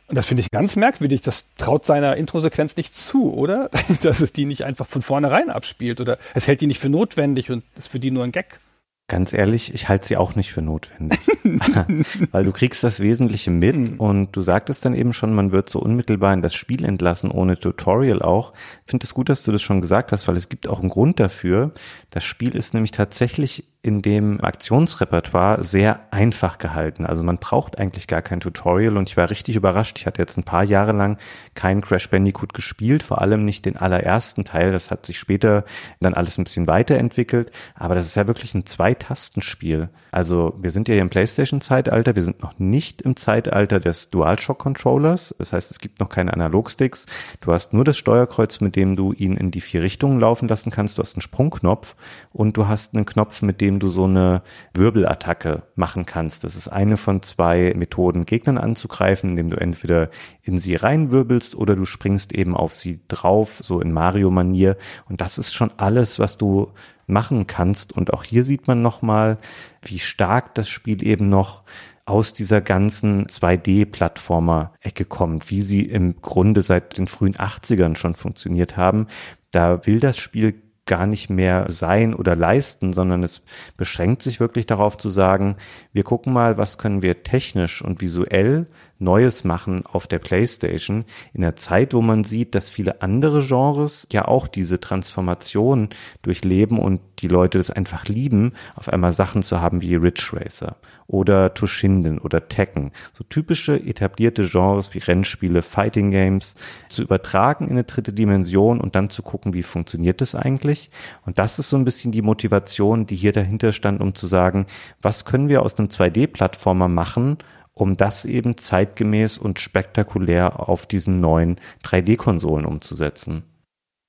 Und 0.09 0.17
das 0.17 0.27
finde 0.27 0.41
ich 0.41 0.51
ganz 0.51 0.77
merkwürdig. 0.77 1.21
Das 1.21 1.45
traut 1.57 1.85
seiner 1.85 2.17
Introsequenz 2.17 2.77
nicht 2.77 2.95
zu, 2.95 3.33
oder? 3.33 3.71
Dass 4.03 4.21
es 4.21 4.33
die 4.33 4.47
nicht 4.47 4.65
einfach 4.65 4.87
von 4.87 5.03
vornherein 5.03 5.51
abspielt 5.51 6.01
oder 6.01 6.19
es 6.35 6.49
hält 6.49 6.61
die 6.61 6.67
nicht 6.67 6.81
für 6.81 6.89
notwendig 6.89 7.51
und 7.51 7.65
ist 7.77 7.89
für 7.89 8.01
die 8.01 8.11
nur 8.11 8.25
ein 8.25 8.33
Gag. 8.33 8.61
Ganz 9.07 9.35
ehrlich, 9.35 9.75
ich 9.75 9.91
halte 9.91 10.07
sie 10.07 10.17
auch 10.17 10.35
nicht 10.35 10.51
für 10.51 10.63
notwendig. 10.63 11.21
Weil 12.33 12.45
du 12.45 12.53
kriegst 12.53 12.83
das 12.83 13.01
Wesentliche 13.01 13.51
mit 13.51 13.77
mhm. 13.77 14.01
und 14.01 14.33
du 14.33 14.41
sagtest 14.41 14.83
dann 14.85 14.95
eben 14.95 15.13
schon, 15.13 15.35
man 15.35 15.53
wird 15.53 15.69
so 15.69 15.79
unmittelbar 15.79 16.33
in 16.33 16.41
das 16.41 16.55
Spiel 16.55 16.87
entlassen, 16.87 17.31
ohne 17.31 17.59
Tutorial 17.59 18.23
auch. 18.23 18.55
Ich 18.87 18.91
finde 18.91 19.05
es 19.05 19.13
gut, 19.13 19.29
dass 19.29 19.43
du 19.43 19.53
das 19.53 19.61
schon 19.61 19.83
gesagt 19.83 20.11
hast, 20.11 20.27
weil 20.27 20.39
es 20.39 20.49
gibt 20.49 20.67
auch 20.69 20.81
einen 20.81 20.89
Grund 20.89 21.21
dafür. 21.21 21.73
Das 22.15 22.23
Spiel 22.23 22.55
ist 22.55 22.75
nämlich 22.75 22.93
tatsächlich 22.93 23.65
in 23.83 24.01
dem 24.01 24.41
Aktionsrepertoire 24.41 25.65
sehr 25.65 25.99
einfach 26.13 26.59
gehalten. 26.59 27.07
Also 27.07 27.25
man 27.25 27.39
braucht 27.39 27.77
eigentlich 27.77 28.07
gar 28.07 28.23
kein 28.23 28.39
Tutorial 28.39 28.97
und 28.97 29.09
ich 29.09 29.17
war 29.17 29.31
richtig 29.31 29.57
überrascht. 29.57 29.99
Ich 29.99 30.07
hatte 30.07 30.23
jetzt 30.23 30.37
ein 30.37 30.45
paar 30.45 30.63
Jahre 30.63 30.93
lang 30.93 31.19
kein 31.57 31.81
Crash 31.81 32.09
Bandicoot 32.09 32.55
gespielt, 32.55 33.03
vor 33.03 33.21
allem 33.21 33.45
nicht 33.45 33.65
den 33.65 33.77
allerersten 33.77 34.45
Teil. 34.45 34.71
Das 34.71 34.93
hat 34.93 35.05
sich 35.05 35.19
später 35.19 35.65
dann 35.99 36.15
alles 36.15 36.39
ein 36.39 36.45
bisschen 36.45 36.69
weiterentwickelt, 36.69 37.51
aber 37.75 37.97
das 37.97 38.07
ist 38.07 38.15
ja 38.15 38.29
wirklich 38.29 38.55
ein 38.55 38.65
Zwei-Tastenspiel. 38.65 39.89
Also 40.15 40.55
wir 40.61 40.71
sind 40.71 40.87
ja 40.87 40.93
hier 40.93 41.03
im 41.03 41.11
PlayStation-Zeitalter, 41.11 42.15
wir 42.15 42.23
sind 42.23 42.41
noch 42.41 42.57
nicht 42.61 43.03
im 43.03 43.17
Zeitalter 43.17 43.81
des 43.81 44.11
DualShock-Controllers. 44.11 45.35
Das 45.41 45.53
heißt, 45.53 45.73
es 45.73 45.81
gibt 45.81 45.99
noch 45.99 46.09
keine 46.09 46.33
Analogsticks. 46.33 47.07
Du 47.41 47.53
hast 47.53 47.73
nur 47.73 47.83
das 47.83 47.97
Steuerkreuz, 47.99 48.61
mit 48.61 48.77
dem 48.77 48.95
du 48.95 49.13
ihn 49.13 49.37
in 49.37 49.51
die 49.51 49.61
vier 49.61 49.83
Richtungen 49.83 50.21
laufen 50.21 50.47
lassen 50.47 50.71
kannst. 50.71 50.99
Du 50.99 51.03
hast 51.03 51.17
einen 51.17 51.23
Sprungknopf 51.23 51.97
und 52.33 52.57
du 52.57 52.69
hast 52.69 52.95
einen 52.95 53.07
Knopf, 53.07 53.43
mit 53.43 53.61
dem 53.61 53.81
du 53.81 53.89
so 53.89 54.05
eine 54.05 54.43
Wirbelattacke 54.73 55.65
machen 55.75 56.07
kannst. 56.07 56.45
Das 56.45 56.55
ist 56.55 56.69
eine 56.69 56.97
von 56.97 57.23
zwei 57.23 57.73
Methoden, 57.75 58.25
Gegnern 58.25 58.57
anzugreifen, 58.57 59.31
indem 59.31 59.51
du 59.51 59.57
entweder 59.57 60.11
in 60.43 60.61
sie 60.61 60.77
reinwirbelst 60.77 61.57
oder 61.57 61.75
du 61.75 61.87
springst 61.87 62.33
eben 62.33 62.57
auf 62.57 62.77
sie 62.77 63.01
drauf, 63.09 63.59
so 63.63 63.81
in 63.81 63.93
Mario-Manier. 63.93 64.77
Und 65.09 65.21
das 65.21 65.39
ist 65.39 65.55
schon 65.55 65.73
alles, 65.77 66.21
was 66.21 66.39
du 66.39 66.71
machen 67.07 67.47
kannst. 67.47 67.93
Und 67.93 68.13
auch 68.13 68.25
hier 68.25 68.45
sieht 68.45 68.67
man 68.67 68.83
nochmal, 68.83 69.39
wie 69.83 69.99
stark 69.99 70.55
das 70.55 70.69
Spiel 70.69 71.05
eben 71.05 71.29
noch 71.29 71.63
aus 72.07 72.33
dieser 72.33 72.61
ganzen 72.61 73.27
2D-Plattformer-Ecke 73.27 75.07
kommt, 75.07 75.51
wie 75.51 75.63
sie 75.63 75.83
im 75.83 76.21
Grunde 76.21 76.61
seit 76.63 76.99
den 76.99 77.07
frühen 77.07 77.35
80ern 77.35 77.97
schon 77.97 78.15
funktioniert 78.15 78.77
haben. 78.77 79.07
Da 79.51 79.87
will 79.87 80.01
das 80.01 80.19
Spiel 80.19 80.61
gar 80.87 81.07
nicht 81.07 81.31
mehr 81.31 81.67
sein 81.69 82.15
oder 82.15 82.37
leisten, 82.37 82.93
sondern 82.93 83.23
es 83.23 83.43
beschränkt 83.77 84.23
sich 84.23 84.39
wirklich 84.39 84.67
darauf 84.67 84.99
zu 84.99 85.09
sagen, 85.11 85.57
wir 85.93 86.03
gucken 86.03 86.33
mal, 86.33 86.59
was 86.59 86.77
können 86.79 87.03
wir 87.03 87.23
technisch 87.23 87.83
und 87.83 88.01
visuell 88.01 88.67
Neues 89.05 89.45
machen 89.45 89.85
auf 89.87 90.07
der 90.07 90.19
PlayStation 90.19 91.05
in 91.33 91.43
der 91.43 91.57
Zeit, 91.57 91.95
wo 91.95 92.03
man 92.03 92.25
sieht, 92.25 92.55
dass 92.55 92.71
viele 92.71 93.03
andere 93.03 93.47
Genres 93.47 94.09
ja 94.11 94.27
auch 94.27 94.49
diese 94.49 94.81
Transformation 94.81 95.91
durchleben 96.23 96.79
und 96.79 97.01
die 97.21 97.29
Leute 97.29 97.59
das 97.59 97.71
einfach 97.71 98.07
lieben, 98.07 98.53
auf 98.75 98.89
einmal 98.89 99.13
Sachen 99.13 99.43
zu 99.43 99.61
haben 99.61 99.83
wie 99.83 99.95
Ridge 99.95 100.31
Racer 100.33 100.77
oder 101.07 101.55
Toshinden 101.55 102.19
oder 102.19 102.49
Tekken, 102.49 102.93
so 103.13 103.25
typische 103.25 103.77
etablierte 103.77 104.47
Genres 104.47 104.95
wie 104.95 104.99
Rennspiele, 104.99 105.63
Fighting 105.63 106.11
Games 106.11 106.57
zu 106.89 107.03
übertragen 107.03 107.67
in 107.67 107.73
eine 107.73 107.85
dritte 107.85 108.13
Dimension 108.13 108.81
und 108.81 108.95
dann 108.95 109.11
zu 109.11 109.23
gucken, 109.23 109.53
wie 109.53 109.63
funktioniert 109.63 110.21
das 110.21 110.35
eigentlich? 110.35 110.91
Und 111.27 111.39
das 111.39 111.59
ist 111.59 111.71
so 111.71 111.77
ein 111.77 111.85
bisschen 111.85 112.13
die 112.13 112.23
Motivation, 112.23 113.07
die 113.07 113.17
hier 113.17 113.33
dahinter 113.33 113.73
stand, 113.73 114.01
um 114.01 114.15
zu 114.15 114.27
sagen, 114.27 114.67
was 115.03 115.25
können 115.25 115.49
wir 115.49 115.63
aus 115.63 115.79
einem 115.79 115.89
2D-Plattformer 115.89 116.89
machen, 116.89 117.39
um 117.75 117.97
das 117.97 118.25
eben 118.25 118.57
zeitgemäß 118.57 119.39
und 119.39 119.61
spektakulär 119.61 120.69
auf 120.69 120.87
diesen 120.87 121.21
neuen 121.21 121.57
3D-Konsolen 121.83 122.65
umzusetzen. 122.65 123.43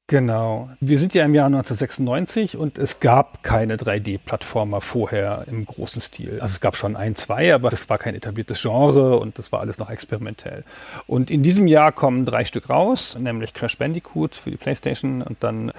Genau. 0.08 0.70
Wir 0.80 1.00
sind 1.00 1.16
ja 1.16 1.26
im 1.26 1.34
Jahr 1.34 1.48
1996 1.48 2.58
und 2.58 2.78
es 2.78 3.00
gab 3.00 3.42
keine 3.42 3.76
3D-Plattformer 3.76 4.80
vorher 4.80 5.46
im 5.48 5.66
großen 5.66 6.00
Stil. 6.00 6.40
Also 6.42 6.54
es 6.54 6.62
gab 6.62 6.76
schon 6.78 6.96
ein, 6.96 7.16
zwei, 7.16 7.56
aber 7.56 7.70
das 7.70 7.90
war 7.90 7.98
kein 7.98 8.14
etabliertes 8.14 8.62
Genre 8.62 9.18
und 9.18 9.40
das 9.40 9.52
war 9.52 9.62
alles 9.62 9.80
noch 9.80 9.90
experimentell. 9.90 10.64
Und 11.08 11.32
in 11.32 11.42
diesem 11.42 11.66
Jahr 11.66 11.92
kommen 11.92 12.26
drei 12.26 12.46
Stück 12.46 12.70
raus, 12.70 13.18
nämlich 13.20 13.56
Crash 13.56 13.80
Bandicoot 13.80 14.36
für 14.36 14.52
die 14.52 14.58
PlayStation 14.58 15.24
und 15.24 15.44
dann 15.44 15.72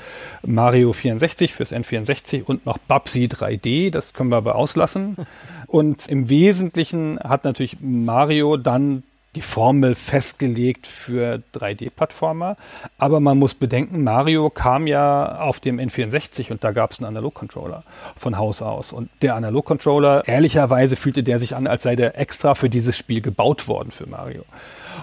Mario 0.45 0.93
64 0.93 1.55
fürs 1.55 1.71
N64 1.71 2.43
und 2.43 2.67
noch 2.67 2.79
Babsy 2.79 3.27
3D, 3.27 3.93
das 3.93 4.13
können 4.13 4.31
wir 4.31 4.39
aber 4.39 4.57
auslassen. 4.57 5.17
Und 5.69 6.07
im 6.07 6.29
Wesentlichen 6.29 7.19
hat 7.19 7.43
natürlich 7.43 7.79
Mario 7.81 8.57
dann 8.57 9.03
die 9.37 9.43
Formel 9.43 9.95
festgelegt 9.95 10.87
für 10.87 11.43
3D-Plattformer. 11.55 12.57
Aber 12.99 13.21
man 13.21 13.39
muss 13.39 13.55
bedenken, 13.55 14.03
Mario 14.03 14.51
kam 14.51 14.87
ja 14.87 15.39
auf 15.39 15.61
dem 15.61 15.79
N64 15.79 16.51
und 16.51 16.65
da 16.65 16.73
gab 16.73 16.91
es 16.91 16.99
einen 16.99 17.07
Analog-Controller 17.07 17.85
von 18.17 18.39
Haus 18.39 18.63
aus. 18.63 18.93
Und 18.93 19.11
der 19.23 19.37
Analog-Controller, 19.37 20.27
ehrlicherweise 20.27 20.97
fühlte 20.97 21.23
der 21.23 21.39
sich 21.39 21.55
an, 21.55 21.67
als 21.67 21.85
sei 21.85 21.95
der 21.95 22.19
extra 22.19 22.55
für 22.55 22.71
dieses 22.71 22.97
Spiel 22.97 23.21
gebaut 23.21 23.69
worden 23.69 23.93
für 23.93 24.09
Mario. 24.09 24.43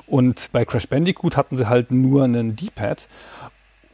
Und 0.08 0.50
bei 0.52 0.66
Crash 0.66 0.88
Bandicoot 0.88 1.38
hatten 1.38 1.56
sie 1.56 1.70
halt 1.70 1.92
nur 1.92 2.24
einen 2.24 2.56
D-Pad 2.56 3.08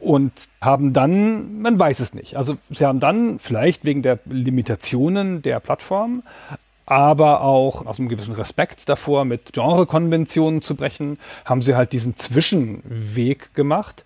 und 0.00 0.32
haben 0.62 0.94
dann, 0.94 1.60
man 1.60 1.78
weiß 1.78 2.00
es 2.00 2.14
nicht, 2.14 2.36
also 2.36 2.56
sie 2.70 2.86
haben 2.86 3.00
dann 3.00 3.38
vielleicht 3.38 3.84
wegen 3.84 4.00
der 4.00 4.18
Limitationen 4.24 5.42
der 5.42 5.60
Plattform 5.60 6.22
aber 6.90 7.42
auch 7.42 7.86
aus 7.86 8.00
einem 8.00 8.08
gewissen 8.08 8.34
Respekt 8.34 8.88
davor, 8.88 9.24
mit 9.24 9.52
Genrekonventionen 9.52 10.60
zu 10.60 10.74
brechen, 10.74 11.18
haben 11.44 11.62
sie 11.62 11.76
halt 11.76 11.92
diesen 11.92 12.16
Zwischenweg 12.16 13.54
gemacht. 13.54 14.04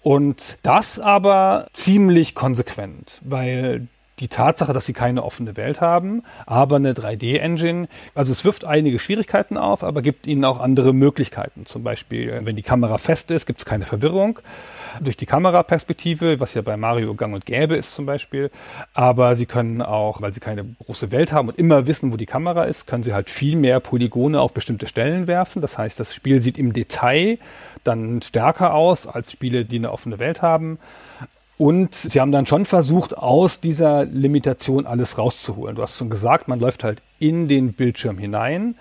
Und 0.00 0.56
das 0.62 0.98
aber 0.98 1.68
ziemlich 1.74 2.34
konsequent, 2.34 3.20
weil 3.22 3.86
die 4.18 4.28
Tatsache, 4.28 4.72
dass 4.72 4.86
sie 4.86 4.94
keine 4.94 5.24
offene 5.24 5.56
Welt 5.58 5.82
haben, 5.82 6.22
aber 6.46 6.76
eine 6.76 6.94
3D-Engine, 6.94 7.88
also 8.14 8.32
es 8.32 8.44
wirft 8.44 8.64
einige 8.64 8.98
Schwierigkeiten 8.98 9.58
auf, 9.58 9.84
aber 9.84 10.00
gibt 10.00 10.26
ihnen 10.26 10.44
auch 10.44 10.60
andere 10.60 10.94
Möglichkeiten. 10.94 11.66
Zum 11.66 11.82
Beispiel, 11.82 12.40
wenn 12.44 12.56
die 12.56 12.62
Kamera 12.62 12.96
fest 12.98 13.30
ist, 13.30 13.46
gibt 13.46 13.58
es 13.58 13.66
keine 13.66 13.84
Verwirrung 13.84 14.38
durch 15.00 15.16
die 15.16 15.26
Kameraperspektive, 15.26 16.40
was 16.40 16.54
ja 16.54 16.62
bei 16.62 16.76
Mario 16.76 17.14
gang 17.14 17.34
und 17.34 17.46
gäbe 17.46 17.76
ist 17.76 17.94
zum 17.94 18.06
Beispiel. 18.06 18.50
Aber 18.94 19.34
sie 19.34 19.46
können 19.46 19.82
auch, 19.82 20.20
weil 20.20 20.32
sie 20.32 20.40
keine 20.40 20.64
große 20.64 21.10
Welt 21.10 21.32
haben 21.32 21.48
und 21.48 21.58
immer 21.58 21.86
wissen, 21.86 22.12
wo 22.12 22.16
die 22.16 22.26
Kamera 22.26 22.64
ist, 22.64 22.86
können 22.86 23.02
sie 23.02 23.14
halt 23.14 23.30
viel 23.30 23.56
mehr 23.56 23.80
Polygone 23.80 24.40
auf 24.40 24.52
bestimmte 24.52 24.86
Stellen 24.86 25.26
werfen. 25.26 25.62
Das 25.62 25.78
heißt, 25.78 25.98
das 25.98 26.14
Spiel 26.14 26.40
sieht 26.40 26.58
im 26.58 26.72
Detail 26.72 27.38
dann 27.84 28.22
stärker 28.22 28.74
aus 28.74 29.06
als 29.06 29.32
Spiele, 29.32 29.64
die 29.64 29.76
eine 29.76 29.92
offene 29.92 30.18
Welt 30.18 30.42
haben. 30.42 30.78
Und 31.58 31.94
sie 31.94 32.20
haben 32.20 32.32
dann 32.32 32.46
schon 32.46 32.64
versucht, 32.64 33.16
aus 33.16 33.60
dieser 33.60 34.04
Limitation 34.04 34.86
alles 34.86 35.18
rauszuholen. 35.18 35.76
Du 35.76 35.82
hast 35.82 35.96
schon 35.96 36.10
gesagt, 36.10 36.48
man 36.48 36.58
läuft 36.58 36.82
halt 36.82 37.02
in 37.20 37.46
den 37.46 37.72
Bildschirm 37.72 38.18
hinein. 38.18 38.74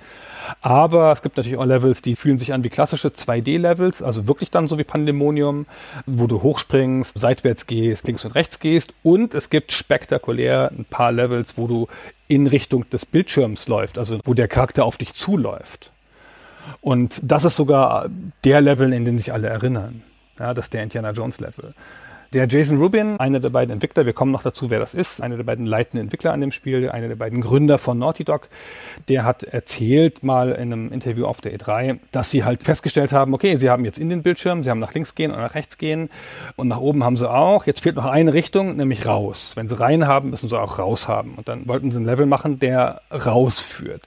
Aber 0.62 1.12
es 1.12 1.22
gibt 1.22 1.38
natürlich 1.38 1.58
auch 1.58 1.66
Levels, 1.66 2.02
die 2.02 2.16
fühlen 2.16 2.38
sich 2.38 2.54
an 2.54 2.64
wie 2.64 2.70
klassische 2.70 3.10
2D-Levels, 3.10 4.02
also 4.02 4.28
wirklich 4.28 4.52
dann 4.52 4.68
so 4.68 4.78
wie 4.78 4.84
Pandemonium, 4.84 5.66
wo 6.06 6.28
du 6.28 6.42
hochspringst, 6.42 7.20
seitwärts 7.20 7.68
gehst, 7.68 8.08
links 8.08 8.26
und 8.26 8.36
rechts 8.36 8.60
gehst. 8.60 8.94
Und 9.04 9.34
es 9.34 9.50
gibt 9.50 9.72
spektakulär 9.72 10.72
ein 10.72 10.86
paar 10.86 11.12
Levels, 11.12 11.58
wo 11.58 11.68
du 11.68 11.88
in 12.28 12.48
Richtung 12.48 12.90
des 12.90 13.06
Bildschirms 13.06 13.68
läufst, 13.68 13.98
also 13.98 14.20
wo 14.24 14.34
der 14.34 14.48
Charakter 14.48 14.86
auf 14.86 14.98
dich 14.98 15.14
zuläuft. 15.14 15.92
Und 16.80 17.20
das 17.24 17.44
ist 17.44 17.56
sogar 17.56 18.10
der 18.44 18.62
Level, 18.62 18.94
in 18.94 19.06
den 19.06 19.18
sich 19.18 19.34
alle 19.34 19.50
erinnern. 19.50 20.04
Ja, 20.40 20.54
das 20.54 20.66
ist 20.66 20.74
der 20.74 20.84
Indiana 20.84 21.12
Jones 21.12 21.40
Level. 21.40 21.74
Der 22.34 22.48
Jason 22.48 22.78
Rubin, 22.78 23.20
einer 23.20 23.42
der 23.42 23.50
beiden 23.50 23.74
Entwickler, 23.74 24.06
wir 24.06 24.14
kommen 24.14 24.32
noch 24.32 24.44
dazu, 24.44 24.70
wer 24.70 24.80
das 24.80 24.94
ist, 24.94 25.22
einer 25.22 25.36
der 25.36 25.44
beiden 25.44 25.66
leitenden 25.66 26.06
Entwickler 26.06 26.32
an 26.32 26.40
dem 26.40 26.54
Spiel, 26.54 26.90
einer 26.90 27.10
der 27.10 27.18
beiden 27.18 27.42
Gründer 27.42 27.78
von 27.78 28.00
Naughty 28.00 28.24
Dog, 28.24 28.48
der 29.10 29.26
hat 29.26 29.44
erzählt 29.44 30.24
mal 30.24 30.54
in 30.54 30.72
einem 30.72 30.94
Interview 30.94 31.26
auf 31.26 31.42
der 31.42 31.54
E3, 31.54 32.00
dass 32.14 32.30
sie 32.30 32.46
halt 32.46 32.64
festgestellt 32.64 33.12
haben, 33.12 33.34
okay, 33.34 33.58
sie 33.58 33.70
haben 33.70 33.84
jetzt 33.84 34.00
in 34.00 34.08
den 34.08 34.24
Bildschirm, 34.24 34.64
sie 34.64 34.70
haben 34.70 34.80
nach 34.80 34.94
links 34.94 35.14
gehen 35.14 35.32
und 35.32 35.40
nach 35.40 35.56
rechts 35.56 35.78
gehen 35.78 36.10
und 36.56 36.70
nach 36.70 36.80
oben 36.80 37.04
haben 37.04 37.18
sie 37.18 37.30
auch. 37.30 37.66
Jetzt 37.66 37.82
fehlt 37.82 37.98
noch 37.98 38.06
eine 38.06 38.34
Richtung, 38.34 38.78
nämlich 38.78 39.06
raus. 39.06 39.52
Wenn 39.56 39.68
sie 39.68 39.78
rein 39.78 40.08
haben, 40.08 40.30
müssen 40.30 40.48
sie 40.48 40.58
auch 40.58 40.80
raus 40.80 41.10
haben. 41.10 41.34
Und 41.36 41.50
dann 41.50 41.68
wollten 41.68 41.92
sie 41.92 42.00
ein 42.00 42.06
Level 42.06 42.28
machen, 42.28 42.60
der 42.60 43.02
rausführt 43.12 44.04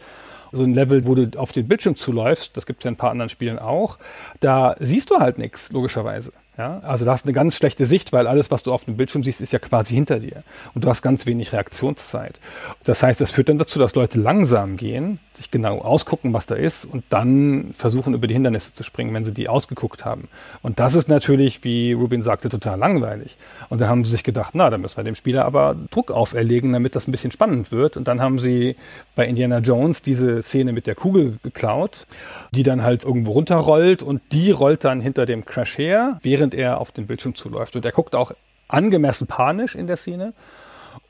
so 0.51 0.63
ein 0.63 0.73
Level, 0.73 1.05
wo 1.05 1.15
du 1.15 1.37
auf 1.37 1.53
den 1.53 1.67
Bildschirm 1.67 1.97
zuläufst, 1.97 2.57
das 2.57 2.65
gibt 2.65 2.81
es 2.81 2.85
ja 2.85 2.89
in 2.91 2.95
ein 2.95 2.99
paar 2.99 3.11
anderen 3.11 3.29
Spielen 3.29 3.59
auch, 3.59 3.99
da 4.39 4.77
siehst 4.79 5.11
du 5.11 5.19
halt 5.19 5.37
nichts, 5.37 5.73
logischerweise. 5.73 6.33
Ja, 6.57 6.79
also 6.81 7.05
du 7.05 7.11
hast 7.11 7.25
eine 7.27 7.33
ganz 7.33 7.57
schlechte 7.57 7.85
Sicht, 7.85 8.13
weil 8.13 8.29
alles, 8.29 8.53
was 8.53 8.63
du 8.63 8.73
auf 8.73 8.85
dem 8.85 8.97
Bildschirm 8.97 9.25
siehst, 9.25 9.41
ist 9.41 9.53
ja 9.53 9.59
quasi 9.59 9.95
hinter 9.95 10.21
dir. 10.21 10.45
Und 10.75 10.85
du 10.85 10.89
hast 10.89 11.03
ganz 11.03 11.27
wenig 11.27 11.53
Reaktionszeit. 11.53 12.39
Das 12.85 13.03
heißt, 13.03 13.21
das 13.21 13.33
führt 13.33 13.49
dann 13.49 13.59
dazu, 13.59 13.81
dass 13.81 13.97
Leute 13.97 14.21
langsam 14.21 14.77
gehen, 14.77 15.19
sich 15.37 15.51
genau 15.51 15.81
ausgucken, 15.81 16.33
was 16.33 16.47
da 16.47 16.55
ist 16.55 16.85
und 16.85 17.05
dann 17.11 17.73
versuchen, 17.77 18.15
über 18.15 18.27
die 18.27 18.35
Hindernisse 18.35 18.73
zu 18.73 18.83
springen, 18.83 19.13
wenn 19.15 19.25
sie 19.25 19.33
die 19.33 19.49
ausgeguckt 19.49 20.05
haben. 20.05 20.29
Und 20.63 20.79
das 20.79 20.95
ist 20.95 21.09
natürlich, 21.09 21.65
wie 21.65 21.93
Rubin 21.93 22.23
sagte, 22.23 22.49
total 22.49 22.79
langweilig. 22.79 23.37
Und 23.69 23.81
da 23.81 23.89
haben 23.89 24.05
sie 24.05 24.13
sich 24.13 24.23
gedacht, 24.23 24.53
na, 24.55 24.71
dann 24.71 24.81
müssen 24.81 24.97
wir 24.97 25.05
dem 25.05 25.15
Spieler 25.15 25.45
aber 25.45 25.75
Druck 25.91 26.11
auferlegen, 26.11 26.73
damit 26.73 26.95
das 26.95 27.09
ein 27.09 27.13
bisschen 27.13 27.33
spannend 27.33 27.73
wird. 27.73 27.97
Und 27.97 28.07
dann 28.07 28.21
haben 28.21 28.39
sie 28.39 28.77
bei 29.17 29.27
Indiana 29.27 29.59
Jones 29.59 30.03
diese 30.03 30.43
Szene 30.43 30.73
mit 30.73 30.87
der 30.87 30.95
Kugel 30.95 31.39
geklaut, 31.43 32.07
die 32.53 32.63
dann 32.63 32.83
halt 32.83 33.05
irgendwo 33.05 33.33
runterrollt 33.33 34.03
und 34.03 34.23
die 34.33 34.53
rollt 34.53 34.85
dann 34.85 35.01
hinter 35.01 35.27
dem 35.27 35.45
Crash 35.45 35.79
her, 35.79 36.19
während 36.23 36.55
er 36.55 36.81
auf 36.81 36.93
den 36.93 37.07
Bildschirm 37.07 37.35
zuläuft. 37.35 37.75
Und 37.77 37.85
er 37.85 37.93
guckt 37.93 38.15
auch 38.15 38.33
angemessen 38.69 39.27
panisch 39.27 39.75
in 39.75 39.87
der 39.87 39.97
Szene. 39.97 40.33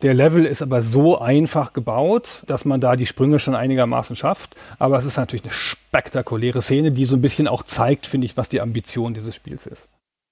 Der 0.05 0.13
Level 0.13 0.45
ist 0.45 0.61
aber 0.61 0.83
so 0.83 1.19
einfach 1.19 1.73
gebaut, 1.73 2.43
dass 2.47 2.67
man 2.67 2.79
da 2.79 2.95
die 2.95 3.07
Sprünge 3.07 3.39
schon 3.39 3.55
einigermaßen 3.55 4.15
schafft. 4.15 4.55
Aber 4.79 4.99
es 4.99 5.07
ist 5.07 5.17
natürlich 5.17 5.47
eine 5.47 5.55
spektakuläre 5.55 6.61
Szene, 6.61 6.93
die 6.93 7.07
so 7.07 7.17
ein 7.17 7.23
bisschen 7.23 7.49
auch 7.49 7.63
zeigt, 7.63 8.07
finde 8.07 8.27
ich, 8.27 8.37
was 8.37 8.51
die 8.51 8.61
Ambition 8.61 9.15
dieses 9.15 9.35
Spiels 9.35 9.67
ist. 9.67 9.89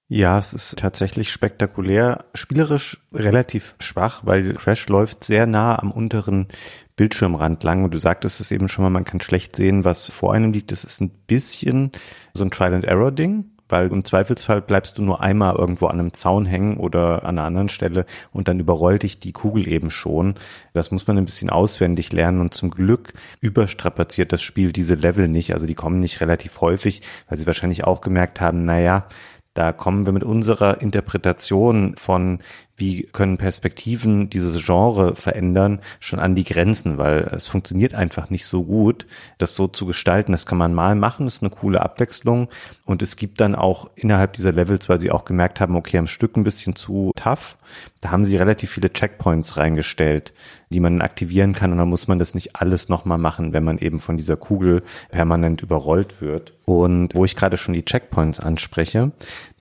Ja, 0.09 0.37
es 0.37 0.53
ist 0.53 0.77
tatsächlich 0.77 1.31
spektakulär. 1.31 2.25
Spielerisch 2.35 2.99
relativ 3.11 3.73
schwach, 3.79 4.21
weil 4.25 4.53
Crash 4.53 4.87
läuft 4.89 5.23
sehr 5.23 5.47
nah 5.47 5.79
am 5.79 5.89
unteren 5.89 6.49
Bildschirmrand 6.95 7.63
lang. 7.63 7.83
Und 7.83 7.95
du 7.95 7.97
sagtest 7.97 8.41
es 8.41 8.51
eben 8.51 8.69
schon 8.69 8.83
mal, 8.83 8.91
man 8.91 9.05
kann 9.05 9.21
schlecht 9.21 9.55
sehen, 9.55 9.85
was 9.85 10.07
vor 10.07 10.35
einem 10.35 10.53
liegt. 10.53 10.71
Das 10.71 10.83
ist 10.83 11.01
ein 11.01 11.09
bisschen 11.09 11.91
so 12.35 12.43
ein 12.43 12.51
Trial-and-Error-Ding 12.51 13.52
weil 13.73 13.87
im 13.87 14.03
Zweifelsfall 14.03 14.61
bleibst 14.61 14.99
du 14.99 15.01
nur 15.01 15.21
einmal 15.21 15.55
irgendwo 15.55 15.87
an 15.87 15.99
einem 15.99 16.13
Zaun 16.13 16.45
hängen 16.45 16.77
oder 16.77 17.25
an 17.25 17.39
einer 17.39 17.47
anderen 17.47 17.69
Stelle 17.69 18.05
und 18.31 18.47
dann 18.47 18.59
überrollt 18.59 19.01
dich 19.01 19.19
die 19.19 19.31
Kugel 19.31 19.67
eben 19.67 19.89
schon. 19.89 20.35
Das 20.73 20.91
muss 20.91 21.07
man 21.07 21.17
ein 21.17 21.25
bisschen 21.25 21.49
auswendig 21.49 22.13
lernen 22.13 22.39
und 22.39 22.53
zum 22.53 22.69
Glück 22.69 23.13
überstrapaziert 23.41 24.31
das 24.31 24.43
Spiel 24.43 24.71
diese 24.73 24.93
Level 24.93 25.27
nicht. 25.27 25.55
Also 25.55 25.65
die 25.65 25.73
kommen 25.73 25.99
nicht 25.99 26.21
relativ 26.21 26.61
häufig, 26.61 27.01
weil 27.27 27.39
sie 27.39 27.47
wahrscheinlich 27.47 27.83
auch 27.83 28.01
gemerkt 28.01 28.39
haben, 28.41 28.63
naja, 28.63 29.07
da 29.55 29.71
kommen 29.71 30.05
wir 30.05 30.13
mit 30.13 30.23
unserer 30.23 30.79
Interpretation 30.79 31.95
von, 31.95 32.41
wie 32.75 33.03
können 33.03 33.37
Perspektiven 33.37 34.29
dieses 34.29 34.65
Genre 34.65 35.15
verändern, 35.15 35.79
schon 35.99 36.19
an 36.19 36.33
die 36.35 36.43
Grenzen, 36.43 36.97
weil 36.97 37.29
es 37.33 37.47
funktioniert 37.47 37.93
einfach 37.93 38.29
nicht 38.29 38.45
so 38.45 38.63
gut, 38.63 39.05
das 39.37 39.55
so 39.55 39.67
zu 39.67 39.85
gestalten. 39.85 40.31
Das 40.31 40.47
kann 40.47 40.57
man 40.57 40.73
mal 40.73 40.95
machen, 40.95 41.25
das 41.25 41.35
ist 41.35 41.43
eine 41.43 41.51
coole 41.51 41.81
Abwechslung. 41.81 42.49
Und 42.85 43.01
es 43.03 43.15
gibt 43.15 43.39
dann 43.41 43.53
auch 43.53 43.89
innerhalb 43.95 44.33
dieser 44.33 44.51
Levels, 44.51 44.89
weil 44.89 44.99
sie 44.99 45.11
auch 45.11 45.23
gemerkt 45.25 45.59
haben, 45.59 45.75
okay, 45.75 45.99
am 45.99 46.07
Stück 46.07 46.35
ein 46.35 46.43
bisschen 46.43 46.75
zu 46.75 47.11
tough, 47.15 47.57
da 48.01 48.11
haben 48.11 48.25
sie 48.25 48.37
relativ 48.37 48.71
viele 48.71 48.91
Checkpoints 48.91 49.57
reingestellt, 49.57 50.33
die 50.69 50.79
man 50.79 51.01
aktivieren 51.01 51.53
kann 51.53 51.71
und 51.71 51.77
dann 51.77 51.89
muss 51.89 52.07
man 52.07 52.19
das 52.19 52.33
nicht 52.33 52.55
alles 52.55 52.89
nochmal 52.89 53.17
machen, 53.19 53.53
wenn 53.53 53.63
man 53.63 53.77
eben 53.77 53.99
von 53.99 54.17
dieser 54.17 54.35
Kugel 54.35 54.83
permanent 55.09 55.61
überrollt 55.61 56.21
wird. 56.21 56.53
Und 56.65 57.13
wo 57.13 57.23
ich 57.23 57.35
gerade 57.35 57.57
schon 57.57 57.73
die 57.73 57.85
Checkpoints 57.85 58.39
anspreche, 58.39 59.11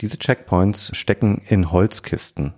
diese 0.01 0.19
Checkpoints 0.19 0.97
stecken 0.97 1.43
in 1.47 1.71
Holzkisten. 1.71 2.55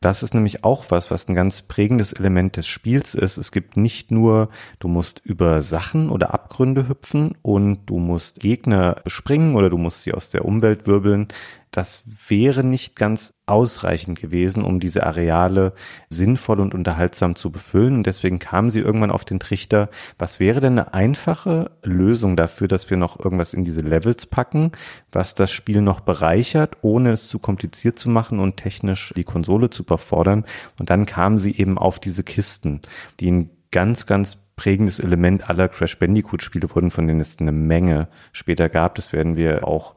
Das 0.00 0.22
ist 0.22 0.34
nämlich 0.34 0.64
auch 0.64 0.86
was, 0.88 1.10
was 1.10 1.28
ein 1.28 1.34
ganz 1.34 1.62
prägendes 1.62 2.12
Element 2.12 2.56
des 2.56 2.66
Spiels 2.66 3.14
ist. 3.14 3.38
Es 3.38 3.52
gibt 3.52 3.76
nicht 3.76 4.10
nur, 4.10 4.48
du 4.78 4.88
musst 4.88 5.20
über 5.24 5.62
Sachen 5.62 6.10
oder 6.10 6.34
Abgründe 6.34 6.88
hüpfen 6.88 7.34
und 7.42 7.86
du 7.86 7.98
musst 7.98 8.40
Gegner 8.40 9.02
springen 9.06 9.56
oder 9.56 9.70
du 9.70 9.78
musst 9.78 10.02
sie 10.02 10.12
aus 10.12 10.30
der 10.30 10.44
Umwelt 10.44 10.86
wirbeln 10.86 11.28
das 11.76 12.04
wäre 12.28 12.64
nicht 12.64 12.96
ganz 12.96 13.34
ausreichend 13.44 14.18
gewesen, 14.18 14.64
um 14.64 14.80
diese 14.80 15.04
Areale 15.04 15.74
sinnvoll 16.08 16.60
und 16.60 16.72
unterhaltsam 16.72 17.36
zu 17.36 17.50
befüllen. 17.50 17.96
Und 17.96 18.06
deswegen 18.06 18.38
kamen 18.38 18.70
sie 18.70 18.80
irgendwann 18.80 19.10
auf 19.10 19.26
den 19.26 19.38
Trichter, 19.38 19.90
was 20.16 20.40
wäre 20.40 20.60
denn 20.60 20.78
eine 20.78 20.94
einfache 20.94 21.70
Lösung 21.82 22.34
dafür, 22.34 22.66
dass 22.66 22.88
wir 22.88 22.96
noch 22.96 23.20
irgendwas 23.22 23.52
in 23.52 23.64
diese 23.64 23.82
Levels 23.82 24.24
packen, 24.24 24.72
was 25.12 25.34
das 25.34 25.52
Spiel 25.52 25.82
noch 25.82 26.00
bereichert, 26.00 26.78
ohne 26.80 27.10
es 27.10 27.28
zu 27.28 27.38
kompliziert 27.38 27.98
zu 27.98 28.08
machen 28.08 28.38
und 28.38 28.56
technisch 28.56 29.12
die 29.14 29.24
Konsole 29.24 29.68
zu 29.68 29.82
überfordern. 29.82 30.46
Und 30.78 30.88
dann 30.88 31.04
kamen 31.04 31.38
sie 31.38 31.54
eben 31.58 31.76
auf 31.76 32.00
diese 32.00 32.24
Kisten, 32.24 32.80
die 33.20 33.30
ein 33.30 33.50
ganz, 33.70 34.06
ganz 34.06 34.38
prägendes 34.56 34.98
Element 34.98 35.48
aller 35.50 35.68
Crash 35.68 35.98
Bandicoot 35.98 36.42
Spiele 36.42 36.74
wurden, 36.74 36.90
von 36.90 37.06
denen 37.06 37.20
es 37.20 37.38
eine 37.38 37.52
Menge 37.52 38.08
später 38.32 38.70
gab. 38.70 38.94
Das 38.94 39.12
werden 39.12 39.36
wir 39.36 39.68
auch 39.68 39.94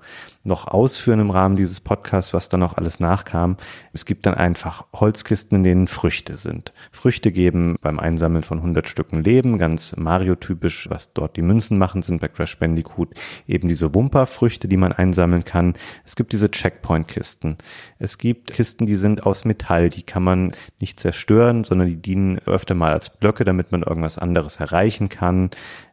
noch 0.49 0.67
ausführen 0.67 1.21
im 1.21 1.29
Rahmen 1.29 1.55
dieses 1.55 1.79
Podcasts, 1.79 2.33
was 2.33 2.49
da 2.49 2.57
noch 2.57 2.75
alles 2.75 2.99
nachkam. 2.99 3.55
Es 3.93 4.05
gibt 4.05 4.25
dann 4.25 4.33
einfach 4.33 4.85
Holzkisten, 4.93 5.59
in 5.59 5.63
denen 5.63 5.87
Früchte 5.87 6.35
sind. 6.35 6.73
Früchte 6.91 7.31
geben 7.31 7.77
beim 7.81 7.99
Einsammeln 7.99 8.43
von 8.43 8.57
100 8.57 8.89
Stücken 8.89 9.23
Leben, 9.23 9.57
ganz 9.57 9.95
Mario-typisch, 9.95 10.89
was 10.89 11.13
dort 11.13 11.37
die 11.37 11.41
Münzen 11.41 11.77
machen, 11.77 12.01
sind 12.01 12.19
bei 12.19 12.27
Crash 12.27 12.59
Bandicoot 12.59 13.13
eben 13.47 13.69
diese 13.69 13.95
Wumperfrüchte, 13.95 14.67
die 14.67 14.77
man 14.77 14.91
einsammeln 14.91 15.45
kann. 15.45 15.75
Es 16.03 16.17
gibt 16.17 16.33
diese 16.33 16.51
Checkpoint-Kisten. 16.51 17.57
Es 17.99 18.17
gibt 18.17 18.51
Kisten, 18.51 18.85
die 18.85 18.95
sind 18.95 19.25
aus 19.25 19.45
Metall, 19.45 19.89
die 19.89 20.03
kann 20.03 20.23
man 20.23 20.51
nicht 20.81 20.99
zerstören, 20.99 21.63
sondern 21.63 21.87
die 21.87 22.01
dienen 22.01 22.39
öfter 22.39 22.75
mal 22.75 22.91
als 22.91 23.09
Blöcke, 23.09 23.45
damit 23.45 23.71
man 23.71 23.83
irgendwas 23.83 24.17
anderes 24.17 24.57
erreichen 24.57 25.07
kann. 25.09 25.51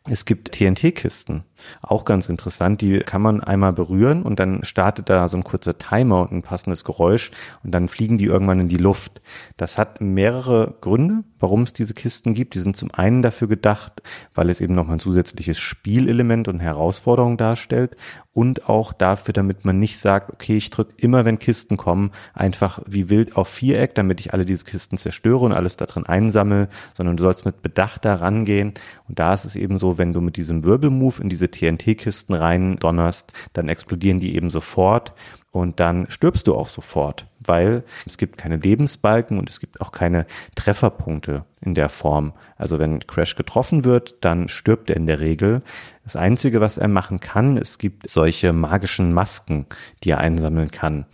Es 0.08 0.24
gibt 0.24 0.52
TNT-Kisten, 0.52 1.42
auch 1.82 2.04
ganz 2.04 2.28
interessant. 2.28 2.80
Die 2.80 3.00
kann 3.00 3.22
man 3.22 3.42
einmal 3.42 3.72
berühren 3.72 4.22
und 4.22 4.38
dann 4.38 4.62
startet 4.62 5.10
da 5.10 5.26
so 5.26 5.36
ein 5.36 5.42
kurzer 5.42 5.78
Timer 5.78 6.20
und 6.22 6.30
ein 6.30 6.42
passendes 6.42 6.84
Geräusch 6.84 7.32
und 7.64 7.72
dann 7.72 7.88
fliegen 7.88 8.16
die 8.16 8.26
irgendwann 8.26 8.60
in 8.60 8.68
die 8.68 8.76
Luft. 8.76 9.20
Das 9.56 9.78
hat 9.78 10.00
mehrere 10.00 10.74
Gründe, 10.80 11.24
warum 11.40 11.62
es 11.64 11.72
diese 11.72 11.94
Kisten 11.94 12.34
gibt. 12.34 12.54
Die 12.54 12.60
sind 12.60 12.76
zum 12.76 12.92
einen 12.92 13.22
dafür 13.22 13.48
gedacht, 13.48 14.00
weil 14.32 14.48
es 14.48 14.60
eben 14.60 14.76
noch 14.76 14.88
ein 14.88 15.00
zusätzliches 15.00 15.58
Spielelement 15.58 16.46
und 16.46 16.60
Herausforderung 16.60 17.36
darstellt 17.36 17.96
und 18.36 18.68
auch 18.68 18.92
dafür, 18.92 19.32
damit 19.32 19.64
man 19.64 19.80
nicht 19.80 19.98
sagt, 19.98 20.30
okay, 20.30 20.58
ich 20.58 20.68
drücke 20.68 20.92
immer, 20.98 21.24
wenn 21.24 21.38
Kisten 21.38 21.78
kommen, 21.78 22.10
einfach 22.34 22.80
wie 22.86 23.08
wild 23.08 23.34
auf 23.34 23.48
Viereck, 23.48 23.94
damit 23.94 24.20
ich 24.20 24.34
alle 24.34 24.44
diese 24.44 24.64
Kisten 24.64 24.98
zerstöre 24.98 25.44
und 25.44 25.52
alles 25.52 25.78
da 25.78 25.86
drin 25.86 26.04
einsammle, 26.04 26.68
sondern 26.94 27.16
du 27.16 27.22
sollst 27.22 27.46
mit 27.46 27.62
Bedacht 27.62 28.04
da 28.04 28.16
rangehen. 28.16 28.74
Und 29.08 29.18
da 29.18 29.32
ist 29.32 29.46
es 29.46 29.56
eben 29.56 29.78
so, 29.78 29.95
wenn 29.98 30.12
du 30.12 30.20
mit 30.20 30.36
diesem 30.36 30.64
Wirbelmove 30.64 31.20
in 31.20 31.28
diese 31.28 31.50
TNT-Kisten 31.50 32.34
rein 32.34 32.78
donnerst, 32.78 33.32
dann 33.52 33.68
explodieren 33.68 34.20
die 34.20 34.34
eben 34.34 34.50
sofort 34.50 35.14
und 35.56 35.80
dann 35.80 36.06
stirbst 36.10 36.46
du 36.46 36.54
auch 36.54 36.68
sofort, 36.68 37.26
weil 37.40 37.82
es 38.04 38.18
gibt 38.18 38.36
keine 38.36 38.56
Lebensbalken 38.56 39.38
und 39.38 39.48
es 39.48 39.58
gibt 39.58 39.80
auch 39.80 39.90
keine 39.90 40.26
Trefferpunkte 40.54 41.46
in 41.62 41.74
der 41.74 41.88
Form. 41.88 42.34
Also 42.56 42.78
wenn 42.78 43.00
Crash 43.00 43.36
getroffen 43.36 43.84
wird, 43.84 44.16
dann 44.20 44.48
stirbt 44.48 44.90
er 44.90 44.96
in 44.96 45.06
der 45.06 45.20
Regel. 45.20 45.62
Das 46.04 46.14
Einzige, 46.14 46.60
was 46.60 46.76
er 46.76 46.88
machen 46.88 47.20
kann, 47.20 47.56
es 47.56 47.78
gibt 47.78 48.08
solche 48.08 48.52
magischen 48.52 49.14
Masken, 49.14 49.64
die 50.04 50.10
er 50.10 50.18
einsammeln 50.18 50.70
kann. 50.70 51.06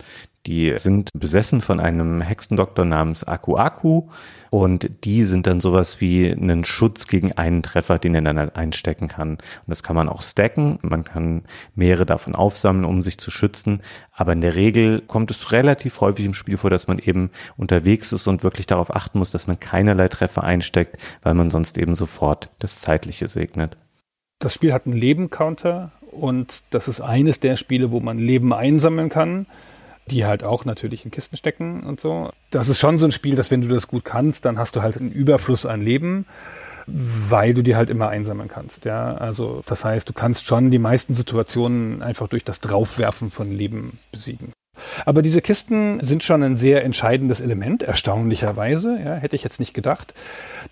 Die 0.45 0.73
sind 0.77 1.09
besessen 1.13 1.61
von 1.61 1.79
einem 1.79 2.19
Hexendoktor 2.19 2.83
namens 2.83 3.23
Aku 3.23 3.55
Aku 3.55 4.09
und 4.49 4.89
die 5.05 5.23
sind 5.23 5.47
dann 5.47 5.61
sowas 5.61 6.01
wie 6.01 6.29
einen 6.29 6.65
Schutz 6.65 7.07
gegen 7.07 7.31
einen 7.31 7.63
Treffer, 7.63 7.97
den 7.97 8.13
er 8.13 8.21
dann 8.21 8.37
halt 8.37 8.57
einstecken 8.57 9.07
kann. 9.07 9.31
Und 9.31 9.39
das 9.67 9.83
kann 9.83 9.95
man 9.95 10.09
auch 10.09 10.21
stacken. 10.21 10.79
Man 10.81 11.05
kann 11.05 11.43
mehrere 11.75 12.05
davon 12.05 12.35
aufsammeln, 12.35 12.83
um 12.83 13.01
sich 13.01 13.17
zu 13.17 13.31
schützen. 13.31 13.81
Aber 14.11 14.33
in 14.33 14.41
der 14.41 14.55
Regel 14.55 15.01
kommt 15.01 15.31
es 15.31 15.53
relativ 15.53 16.01
häufig 16.01 16.25
im 16.25 16.33
Spiel 16.33 16.57
vor, 16.57 16.69
dass 16.69 16.87
man 16.87 16.99
eben 16.99 17.29
unterwegs 17.55 18.11
ist 18.11 18.27
und 18.27 18.43
wirklich 18.43 18.67
darauf 18.67 18.93
achten 18.93 19.19
muss, 19.19 19.31
dass 19.31 19.47
man 19.47 19.61
keinerlei 19.61 20.09
Treffer 20.09 20.43
einsteckt, 20.43 20.97
weil 21.21 21.35
man 21.35 21.51
sonst 21.51 21.77
eben 21.77 21.95
sofort 21.95 22.49
das 22.59 22.79
Zeitliche 22.79 23.29
segnet. 23.29 23.77
Das 24.39 24.53
Spiel 24.53 24.73
hat 24.73 24.85
einen 24.85 24.97
Leben-Counter 24.97 25.93
und 26.11 26.63
das 26.69 26.89
ist 26.89 26.99
eines 26.99 27.39
der 27.39 27.55
Spiele, 27.55 27.91
wo 27.91 28.01
man 28.01 28.19
Leben 28.19 28.53
einsammeln 28.53 29.07
kann 29.07 29.47
die 30.07 30.25
halt 30.25 30.43
auch 30.43 30.65
natürlich 30.65 31.05
in 31.05 31.11
Kisten 31.11 31.37
stecken 31.37 31.83
und 31.83 31.99
so. 31.99 32.31
Das 32.51 32.67
ist 32.67 32.79
schon 32.79 32.97
so 32.97 33.05
ein 33.05 33.11
Spiel, 33.11 33.35
dass 33.35 33.51
wenn 33.51 33.61
du 33.61 33.67
das 33.67 33.87
gut 33.87 34.05
kannst, 34.05 34.45
dann 34.45 34.57
hast 34.57 34.75
du 34.75 34.81
halt 34.81 34.97
einen 34.97 35.11
Überfluss 35.11 35.65
an 35.65 35.81
Leben, 35.81 36.25
weil 36.87 37.53
du 37.53 37.61
die 37.63 37.75
halt 37.75 37.89
immer 37.89 38.09
einsammeln 38.09 38.49
kannst. 38.49 38.85
Ja, 38.85 39.15
also 39.15 39.63
das 39.65 39.85
heißt, 39.85 40.07
du 40.07 40.13
kannst 40.13 40.45
schon 40.45 40.71
die 40.71 40.79
meisten 40.79 41.15
Situationen 41.15 42.01
einfach 42.01 42.27
durch 42.27 42.43
das 42.43 42.59
Draufwerfen 42.59 43.31
von 43.31 43.51
Leben 43.51 43.99
besiegen. 44.11 44.51
Aber 45.05 45.21
diese 45.21 45.41
Kisten 45.41 46.03
sind 46.03 46.23
schon 46.23 46.43
ein 46.43 46.55
sehr 46.55 46.83
entscheidendes 46.83 47.41
Element, 47.41 47.83
erstaunlicherweise. 47.83 48.97
Ja, 49.03 49.15
hätte 49.15 49.35
ich 49.35 49.43
jetzt 49.43 49.59
nicht 49.59 49.73
gedacht, 49.73 50.13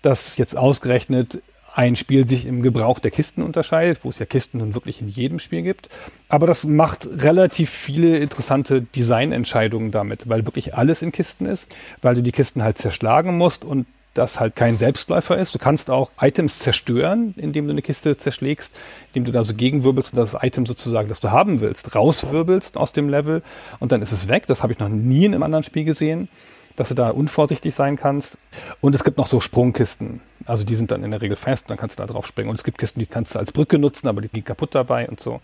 dass 0.02 0.36
jetzt 0.36 0.56
ausgerechnet 0.56 1.40
ein 1.74 1.96
Spiel 1.96 2.26
sich 2.26 2.46
im 2.46 2.62
Gebrauch 2.62 2.98
der 2.98 3.10
Kisten 3.10 3.42
unterscheidet, 3.42 4.04
wo 4.04 4.10
es 4.10 4.18
ja 4.18 4.26
Kisten 4.26 4.58
nun 4.58 4.74
wirklich 4.74 5.00
in 5.00 5.08
jedem 5.08 5.38
Spiel 5.38 5.62
gibt. 5.62 5.88
Aber 6.28 6.46
das 6.46 6.64
macht 6.64 7.08
relativ 7.10 7.70
viele 7.70 8.18
interessante 8.18 8.82
Designentscheidungen 8.82 9.90
damit, 9.90 10.28
weil 10.28 10.44
wirklich 10.44 10.74
alles 10.74 11.02
in 11.02 11.12
Kisten 11.12 11.46
ist, 11.46 11.66
weil 12.02 12.14
du 12.14 12.22
die 12.22 12.32
Kisten 12.32 12.62
halt 12.62 12.78
zerschlagen 12.78 13.36
musst 13.36 13.64
und 13.64 13.86
das 14.14 14.40
halt 14.40 14.56
kein 14.56 14.76
Selbstläufer 14.76 15.38
ist. 15.38 15.54
Du 15.54 15.58
kannst 15.58 15.88
auch 15.90 16.10
Items 16.20 16.58
zerstören, 16.58 17.34
indem 17.36 17.66
du 17.66 17.72
eine 17.72 17.82
Kiste 17.82 18.16
zerschlägst, 18.16 18.74
indem 19.08 19.24
du 19.24 19.32
da 19.32 19.42
so 19.42 19.54
gegenwirbelst 19.54 20.12
und 20.12 20.18
das 20.18 20.36
Item 20.42 20.66
sozusagen, 20.66 21.08
das 21.08 21.20
du 21.20 21.30
haben 21.30 21.60
willst, 21.60 21.94
rauswirbelst 21.94 22.76
aus 22.76 22.92
dem 22.92 23.08
Level 23.08 23.42
und 23.80 23.92
dann 23.92 24.02
ist 24.02 24.12
es 24.12 24.28
weg. 24.28 24.46
Das 24.46 24.62
habe 24.62 24.72
ich 24.72 24.78
noch 24.78 24.90
nie 24.90 25.24
in 25.24 25.34
einem 25.34 25.42
anderen 25.42 25.62
Spiel 25.62 25.84
gesehen. 25.84 26.28
Dass 26.76 26.88
du 26.88 26.94
da 26.94 27.10
unvorsichtig 27.10 27.74
sein 27.74 27.96
kannst. 27.96 28.36
Und 28.80 28.94
es 28.94 29.04
gibt 29.04 29.18
noch 29.18 29.26
so 29.26 29.40
Sprungkisten. 29.40 30.20
Also 30.46 30.64
die 30.64 30.74
sind 30.74 30.90
dann 30.90 31.04
in 31.04 31.10
der 31.10 31.22
Regel 31.22 31.36
fest, 31.36 31.66
dann 31.68 31.76
kannst 31.76 31.98
du 31.98 32.02
da 32.02 32.12
drauf 32.12 32.26
springen. 32.26 32.48
Und 32.48 32.56
es 32.56 32.64
gibt 32.64 32.78
Kisten, 32.78 33.00
die 33.00 33.06
kannst 33.06 33.34
du 33.34 33.38
als 33.38 33.52
Brücke 33.52 33.78
nutzen, 33.78 34.08
aber 34.08 34.20
die 34.20 34.28
gehen 34.28 34.44
kaputt 34.44 34.74
dabei 34.74 35.08
und 35.08 35.20
so. 35.20 35.40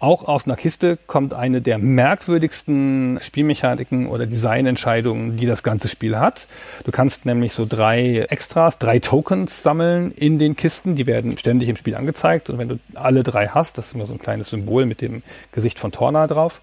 Auch 0.00 0.26
aus 0.26 0.46
einer 0.46 0.56
Kiste 0.56 0.98
kommt 1.06 1.34
eine 1.34 1.60
der 1.60 1.78
merkwürdigsten 1.78 3.18
Spielmechaniken 3.22 4.08
oder 4.08 4.26
Designentscheidungen, 4.26 5.36
die 5.36 5.46
das 5.46 5.62
ganze 5.62 5.88
Spiel 5.88 6.18
hat. 6.18 6.48
Du 6.84 6.90
kannst 6.90 7.26
nämlich 7.26 7.52
so 7.52 7.64
drei 7.64 8.26
Extras, 8.28 8.78
drei 8.78 8.98
Tokens 8.98 9.62
sammeln 9.62 10.10
in 10.12 10.38
den 10.38 10.56
Kisten. 10.56 10.96
Die 10.96 11.06
werden 11.06 11.38
ständig 11.38 11.68
im 11.68 11.76
Spiel 11.76 11.94
angezeigt. 11.94 12.50
Und 12.50 12.58
wenn 12.58 12.68
du 12.68 12.78
alle 12.94 13.22
drei 13.22 13.48
hast, 13.48 13.78
das 13.78 13.88
ist 13.88 13.94
immer 13.94 14.06
so 14.06 14.14
ein 14.14 14.18
kleines 14.18 14.50
Symbol 14.50 14.86
mit 14.86 15.00
dem 15.00 15.22
Gesicht 15.52 15.78
von 15.78 15.92
Torna 15.92 16.26
drauf. 16.26 16.60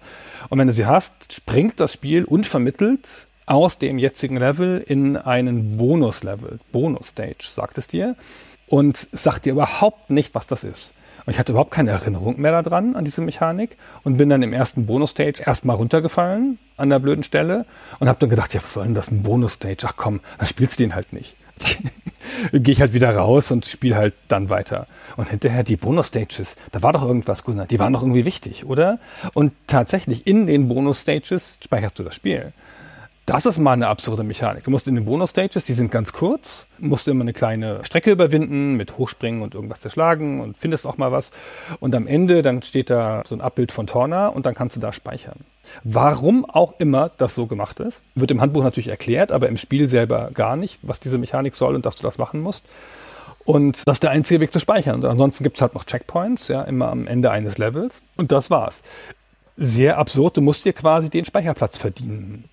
Und 0.48 0.58
wenn 0.58 0.66
du 0.66 0.72
sie 0.72 0.86
hast, 0.86 1.32
springt 1.32 1.80
das 1.80 1.92
Spiel 1.92 2.24
unvermittelt 2.24 3.00
aus 3.46 3.78
dem 3.78 3.98
jetzigen 3.98 4.36
Level 4.36 4.84
in 4.86 5.16
einen 5.16 5.76
Bonus-Level. 5.76 6.58
Bonus-Stage, 6.72 7.42
sagt 7.42 7.78
es 7.78 7.86
dir. 7.86 8.16
Und 8.66 9.08
sagt 9.12 9.44
dir 9.44 9.52
überhaupt 9.52 10.10
nicht, 10.10 10.34
was 10.34 10.48
das 10.48 10.64
ist. 10.64 10.92
Und 11.24 11.32
ich 11.32 11.38
hatte 11.38 11.52
überhaupt 11.52 11.70
keine 11.72 11.90
Erinnerung 11.90 12.40
mehr 12.40 12.62
daran, 12.62 12.96
an 12.96 13.04
diese 13.04 13.20
Mechanik 13.20 13.76
und 14.04 14.16
bin 14.16 14.28
dann 14.28 14.42
im 14.42 14.52
ersten 14.52 14.86
Bonus-Stage 14.86 15.42
erstmal 15.44 15.76
runtergefallen 15.76 16.58
an 16.76 16.90
der 16.90 16.98
blöden 16.98 17.24
Stelle 17.24 17.64
und 17.98 18.08
habe 18.08 18.18
dann 18.20 18.30
gedacht, 18.30 18.54
ja, 18.54 18.62
was 18.62 18.72
soll 18.72 18.84
denn 18.84 18.94
das, 18.94 19.10
ein 19.10 19.22
Bonus-Stage? 19.22 19.86
Ach 19.86 19.94
komm, 19.96 20.20
dann 20.38 20.46
spielst 20.46 20.78
du 20.78 20.84
den 20.84 20.94
halt 20.94 21.12
nicht. 21.12 21.34
Gehe 22.52 22.72
ich 22.72 22.80
halt 22.80 22.92
wieder 22.92 23.14
raus 23.14 23.50
und 23.50 23.66
spiele 23.66 23.96
halt 23.96 24.14
dann 24.28 24.50
weiter. 24.50 24.86
Und 25.16 25.30
hinterher 25.30 25.64
die 25.64 25.76
Bonus-Stages, 25.76 26.56
da 26.70 26.82
war 26.82 26.92
doch 26.92 27.02
irgendwas, 27.02 27.44
Gunnar, 27.44 27.66
die 27.66 27.78
waren 27.78 27.92
doch 27.92 28.02
irgendwie 28.02 28.24
wichtig, 28.24 28.66
oder? 28.66 28.98
Und 29.32 29.52
tatsächlich 29.66 30.26
in 30.26 30.46
den 30.46 30.68
Bonus-Stages 30.68 31.58
speicherst 31.64 31.98
du 31.98 32.02
das 32.02 32.14
Spiel. 32.14 32.52
Das 33.26 33.44
ist 33.44 33.58
mal 33.58 33.72
eine 33.72 33.88
absurde 33.88 34.22
Mechanik. 34.22 34.62
Du 34.62 34.70
musst 34.70 34.86
in 34.86 34.94
den 34.94 35.04
Bonus-Stages, 35.04 35.64
die 35.64 35.72
sind 35.72 35.90
ganz 35.90 36.12
kurz, 36.12 36.68
musst 36.78 37.08
immer 37.08 37.22
eine 37.22 37.32
kleine 37.32 37.84
Strecke 37.84 38.12
überwinden 38.12 38.76
mit 38.76 38.98
Hochspringen 38.98 39.42
und 39.42 39.52
irgendwas 39.52 39.80
zerschlagen 39.80 40.40
und 40.40 40.56
findest 40.56 40.86
auch 40.86 40.96
mal 40.96 41.10
was. 41.10 41.32
Und 41.80 41.96
am 41.96 42.06
Ende, 42.06 42.42
dann 42.42 42.62
steht 42.62 42.88
da 42.88 43.24
so 43.28 43.34
ein 43.34 43.40
Abbild 43.40 43.72
von 43.72 43.88
Torna 43.88 44.28
und 44.28 44.46
dann 44.46 44.54
kannst 44.54 44.76
du 44.76 44.80
da 44.80 44.92
speichern. 44.92 45.40
Warum 45.82 46.44
auch 46.44 46.78
immer 46.78 47.10
das 47.18 47.34
so 47.34 47.46
gemacht 47.46 47.80
ist, 47.80 48.00
wird 48.14 48.30
im 48.30 48.40
Handbuch 48.40 48.62
natürlich 48.62 48.90
erklärt, 48.90 49.32
aber 49.32 49.48
im 49.48 49.56
Spiel 49.56 49.88
selber 49.88 50.30
gar 50.32 50.54
nicht, 50.54 50.78
was 50.82 51.00
diese 51.00 51.18
Mechanik 51.18 51.56
soll 51.56 51.74
und 51.74 51.84
dass 51.84 51.96
du 51.96 52.04
das 52.04 52.18
machen 52.18 52.40
musst. 52.40 52.62
Und 53.44 53.82
das 53.88 53.96
ist 53.96 54.04
der 54.04 54.10
einzige 54.10 54.38
Weg 54.38 54.52
zu 54.52 54.60
speichern. 54.60 55.02
Und 55.02 55.04
ansonsten 55.04 55.42
gibt's 55.42 55.60
halt 55.60 55.74
noch 55.74 55.82
Checkpoints, 55.82 56.46
ja, 56.46 56.62
immer 56.62 56.90
am 56.90 57.08
Ende 57.08 57.32
eines 57.32 57.58
Levels. 57.58 58.02
Und 58.16 58.30
das 58.30 58.50
war's. 58.50 58.82
Sehr 59.56 59.98
absurd, 59.98 60.36
du 60.36 60.42
musst 60.42 60.64
dir 60.64 60.72
quasi 60.72 61.10
den 61.10 61.24
Speicherplatz 61.24 61.76
verdienen. 61.76 62.44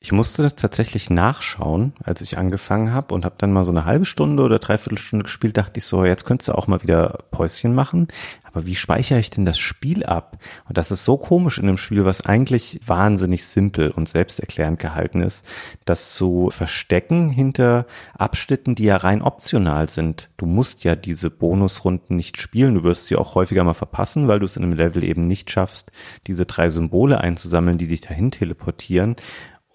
Ich 0.00 0.12
musste 0.12 0.44
das 0.44 0.54
tatsächlich 0.54 1.10
nachschauen, 1.10 1.92
als 2.04 2.20
ich 2.20 2.38
angefangen 2.38 2.92
habe 2.92 3.12
und 3.12 3.24
habe 3.24 3.34
dann 3.36 3.52
mal 3.52 3.64
so 3.64 3.72
eine 3.72 3.84
halbe 3.84 4.04
Stunde 4.04 4.44
oder 4.44 4.60
dreiviertel 4.60 4.96
Stunde 4.96 5.24
gespielt, 5.24 5.56
dachte 5.56 5.78
ich 5.78 5.86
so, 5.86 6.04
jetzt 6.04 6.24
könntest 6.24 6.48
du 6.48 6.52
auch 6.52 6.68
mal 6.68 6.84
wieder 6.84 7.24
Päuschen 7.32 7.74
machen. 7.74 8.06
Aber 8.44 8.64
wie 8.64 8.76
speichere 8.76 9.18
ich 9.18 9.30
denn 9.30 9.44
das 9.44 9.58
Spiel 9.58 10.04
ab? 10.04 10.38
Und 10.68 10.78
das 10.78 10.92
ist 10.92 11.04
so 11.04 11.16
komisch 11.16 11.58
in 11.58 11.66
einem 11.66 11.78
Spiel, 11.78 12.04
was 12.04 12.24
eigentlich 12.24 12.78
wahnsinnig 12.86 13.44
simpel 13.44 13.90
und 13.90 14.08
selbsterklärend 14.08 14.78
gehalten 14.78 15.20
ist, 15.20 15.44
das 15.84 16.14
zu 16.14 16.48
verstecken 16.50 17.28
hinter 17.28 17.84
Abschnitten, 18.16 18.76
die 18.76 18.84
ja 18.84 18.98
rein 18.98 19.20
optional 19.20 19.90
sind. 19.90 20.30
Du 20.36 20.46
musst 20.46 20.84
ja 20.84 20.94
diese 20.94 21.28
Bonusrunden 21.28 22.16
nicht 22.16 22.40
spielen. 22.40 22.74
Du 22.76 22.84
wirst 22.84 23.08
sie 23.08 23.16
auch 23.16 23.34
häufiger 23.34 23.64
mal 23.64 23.74
verpassen, 23.74 24.28
weil 24.28 24.38
du 24.38 24.44
es 24.44 24.56
in 24.56 24.62
einem 24.62 24.74
Level 24.74 25.02
eben 25.02 25.26
nicht 25.26 25.50
schaffst, 25.50 25.90
diese 26.28 26.46
drei 26.46 26.70
Symbole 26.70 27.20
einzusammeln, 27.20 27.78
die 27.78 27.88
dich 27.88 28.02
dahin 28.02 28.30
teleportieren. 28.30 29.16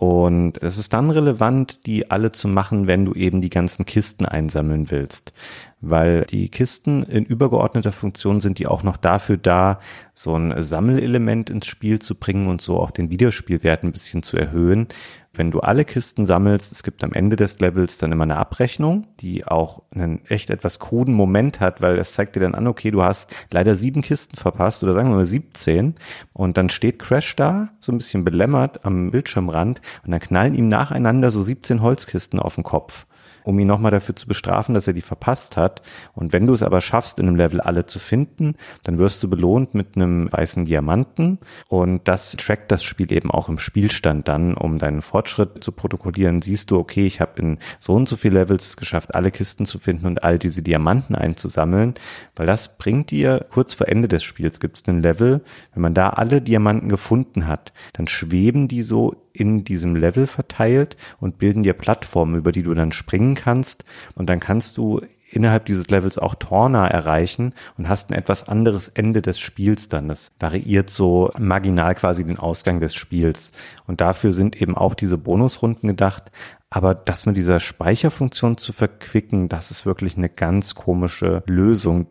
Und 0.04 0.62
es 0.62 0.78
ist 0.78 0.92
dann 0.92 1.12
relevant, 1.12 1.86
die 1.86 2.12
alle 2.12 2.34
zu 2.34 2.50
machen, 2.50 2.88
wenn 2.88 3.06
du 3.06 3.14
eben 3.14 3.40
die 3.40 3.50
ganzen 3.50 3.86
Kisten 3.86 4.26
einsammeln 4.26 4.92
willst. 4.92 5.32
Weil 5.80 6.26
die 6.26 6.50
Kisten 6.50 7.04
in 7.04 7.24
übergeordneter 7.24 7.94
Funktion 7.94 8.42
sind 8.42 8.60
die 8.60 8.68
auch 8.68 8.84
noch 8.84 8.98
dafür 8.98 9.38
da, 9.38 9.80
so 10.14 10.36
ein 10.36 10.62
Sammelelement 10.62 11.50
ins 11.50 11.68
Spiel 11.68 12.00
zu 12.00 12.16
bringen 12.16 12.50
und 12.50 12.60
so 12.60 12.82
auch 12.82 12.92
den 12.92 13.12
Wiederspielwert 13.12 13.84
ein 13.84 13.94
bisschen 13.94 14.24
zu 14.24 14.36
erhöhen 14.36 14.90
wenn 15.36 15.50
du 15.50 15.60
alle 15.60 15.84
Kisten 15.84 16.26
sammelst, 16.26 16.72
es 16.72 16.84
gibt 16.84 17.04
am 17.04 17.14
Ende 17.14 17.36
des 17.36 17.60
Levels 17.60 17.98
dann 17.98 18.12
immer 18.12 18.24
eine 18.24 18.38
Abrechnung, 18.38 19.08
die 19.20 19.46
auch 19.46 19.82
einen 19.94 20.24
echt 20.26 20.52
etwas 20.52 20.80
kruden 20.80 21.14
Moment 21.14 21.60
hat, 21.60 21.82
weil 21.82 21.98
es 21.98 22.14
zeigt 22.14 22.36
dir 22.36 22.42
dann 22.42 22.54
an, 22.54 22.68
okay, 22.68 22.92
du 22.92 23.04
hast 23.04 23.34
leider 23.52 23.74
sieben 23.74 24.02
Kisten 24.02 24.38
verpasst 24.38 24.84
oder 24.84 24.94
sagen 24.94 25.10
wir 25.10 25.16
mal 25.16 25.26
17 25.26 25.96
und 26.34 26.58
dann 26.58 26.70
steht 26.70 27.00
Crash 27.00 27.36
da, 27.36 27.70
so 27.80 27.92
ein 27.92 27.98
bisschen 27.98 28.24
belämmert 28.24 28.86
am 28.86 29.10
Bildschirmrand 29.10 29.82
und 30.06 30.12
dann 30.12 30.20
knallen 30.20 30.54
ihm 30.54 30.70
nacheinander 30.70 31.32
so 31.32 31.42
17 31.42 31.82
Holzkisten 31.82 32.40
auf 32.40 32.56
den 32.56 32.64
Kopf 32.64 33.08
um 33.44 33.58
ihn 33.60 33.68
nochmal 33.68 33.92
dafür 33.92 34.16
zu 34.16 34.28
bestrafen, 34.28 34.76
dass 34.76 34.88
er 34.88 34.94
die 34.94 35.02
verpasst 35.02 35.58
hat. 35.58 35.82
Und 36.14 36.34
wenn 36.34 36.46
du 36.46 36.54
es 36.54 36.64
aber 36.64 36.82
schaffst, 36.82 37.20
in 37.20 37.28
einem 37.28 37.38
Level 37.38 37.62
alle 37.62 37.86
zu 37.86 38.00
finden, 38.00 38.56
dann 38.84 38.98
wirst 38.98 39.22
du 39.24 39.30
belohnt 39.30 39.74
mit 39.74 39.96
einem 39.96 40.32
weißen 40.32 40.66
Diamanten. 40.66 41.40
Und 41.68 42.08
das 42.08 42.32
trackt 42.32 42.72
das 42.72 42.84
Spiel 42.84 43.12
eben 43.12 43.32
auch 43.32 43.50
im 43.50 43.60
Spielstand 43.60 44.28
dann, 44.28 44.56
um 44.56 44.80
deinen 44.80 45.02
Fortschritt 45.02 45.64
zu 45.64 45.72
protokollieren. 45.72 46.42
Siehst 46.42 46.72
du, 46.72 46.78
okay, 46.78 47.06
ich 47.06 47.22
habe 47.22 47.40
in 47.40 47.58
so 47.80 47.94
und 47.94 48.10
so 48.10 48.16
viel 48.16 48.34
Levels 48.34 48.68
es 48.68 48.78
geschafft, 48.78 49.16
alle 49.16 49.32
Kisten 49.32 49.66
zu 49.66 49.80
finden 49.80 50.06
und 50.06 50.24
all 50.24 50.40
diese 50.40 50.62
Diamanten 50.62 51.16
einzusammeln, 51.16 51.96
weil 52.36 52.46
das 52.46 52.78
bringt 52.78 53.12
dir 53.12 53.46
kurz 53.50 53.74
vor 53.74 53.88
Ende 53.88 54.08
des 54.08 54.24
Spiels 54.24 54.60
gibt 54.60 54.78
es 54.78 54.88
einen 54.88 55.02
Level, 55.02 55.42
wenn 55.74 55.82
man 55.82 55.94
da 55.94 56.10
alle 56.10 56.42
Diamanten 56.42 56.90
gefunden 56.90 57.48
hat, 57.48 57.74
dann 57.94 58.08
schweben 58.08 58.68
die 58.68 58.84
so 58.84 59.23
in 59.34 59.64
diesem 59.64 59.96
Level 59.96 60.28
verteilt 60.28 60.96
und 61.20 61.40
bilden 61.40 61.64
dir 61.64 61.74
Plattformen, 61.74 62.36
über 62.36 62.52
die 62.52 62.64
du 62.64 62.74
dann 62.74 62.92
springen 62.92 63.36
kannst. 63.36 63.84
Und 64.16 64.30
dann 64.30 64.40
kannst 64.40 64.78
du 64.78 65.02
innerhalb 65.34 65.66
dieses 65.66 65.90
Levels 65.90 66.18
auch 66.18 66.36
Torna 66.36 66.88
erreichen 66.88 67.54
und 67.78 67.90
hast 67.90 68.10
ein 68.10 68.14
etwas 68.14 68.48
anderes 68.48 68.90
Ende 68.90 69.22
des 69.22 69.40
Spiels 69.40 69.90
dann. 69.90 70.08
Das 70.08 70.32
variiert 70.40 70.90
so 70.90 71.32
marginal 71.40 71.96
quasi 71.96 72.24
den 72.24 72.38
Ausgang 72.38 72.80
des 72.80 72.94
Spiels. 72.94 73.52
Und 73.88 74.00
dafür 74.00 74.32
sind 74.32 74.62
eben 74.62 74.78
auch 74.78 74.94
diese 74.94 75.18
Bonusrunden 75.18 75.90
gedacht. 75.90 76.32
Aber 76.70 76.96
das 76.96 77.26
mit 77.26 77.38
dieser 77.38 77.60
Speicherfunktion 77.60 78.58
zu 78.58 78.74
verquicken, 78.74 79.50
das 79.50 79.72
ist 79.72 79.86
wirklich 79.86 80.18
eine 80.18 80.30
ganz 80.30 80.76
komische 80.76 81.44
Lösung. 81.46 82.08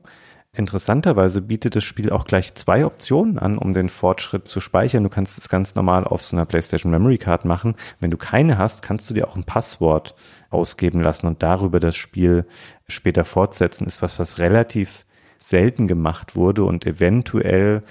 Interessanterweise 0.54 1.40
bietet 1.40 1.76
das 1.76 1.84
Spiel 1.84 2.10
auch 2.10 2.26
gleich 2.26 2.54
zwei 2.54 2.84
Optionen 2.84 3.38
an, 3.38 3.56
um 3.56 3.72
den 3.72 3.88
Fortschritt 3.88 4.48
zu 4.48 4.60
speichern. 4.60 5.02
Du 5.02 5.08
kannst 5.08 5.38
es 5.38 5.48
ganz 5.48 5.74
normal 5.74 6.04
auf 6.04 6.22
so 6.22 6.36
einer 6.36 6.44
PlayStation 6.44 6.92
Memory 6.92 7.16
Card 7.16 7.46
machen. 7.46 7.74
Wenn 8.00 8.10
du 8.10 8.18
keine 8.18 8.58
hast, 8.58 8.82
kannst 8.82 9.08
du 9.08 9.14
dir 9.14 9.26
auch 9.26 9.36
ein 9.36 9.44
Passwort 9.44 10.14
ausgeben 10.50 11.00
lassen 11.00 11.26
und 11.26 11.42
darüber 11.42 11.80
das 11.80 11.96
Spiel 11.96 12.44
später 12.86 13.24
fortsetzen. 13.24 13.86
Ist 13.86 14.02
was, 14.02 14.18
was 14.18 14.36
relativ 14.36 15.06
selten 15.38 15.88
gemacht 15.88 16.36
wurde 16.36 16.64
und 16.64 16.84
eventuell 16.84 17.82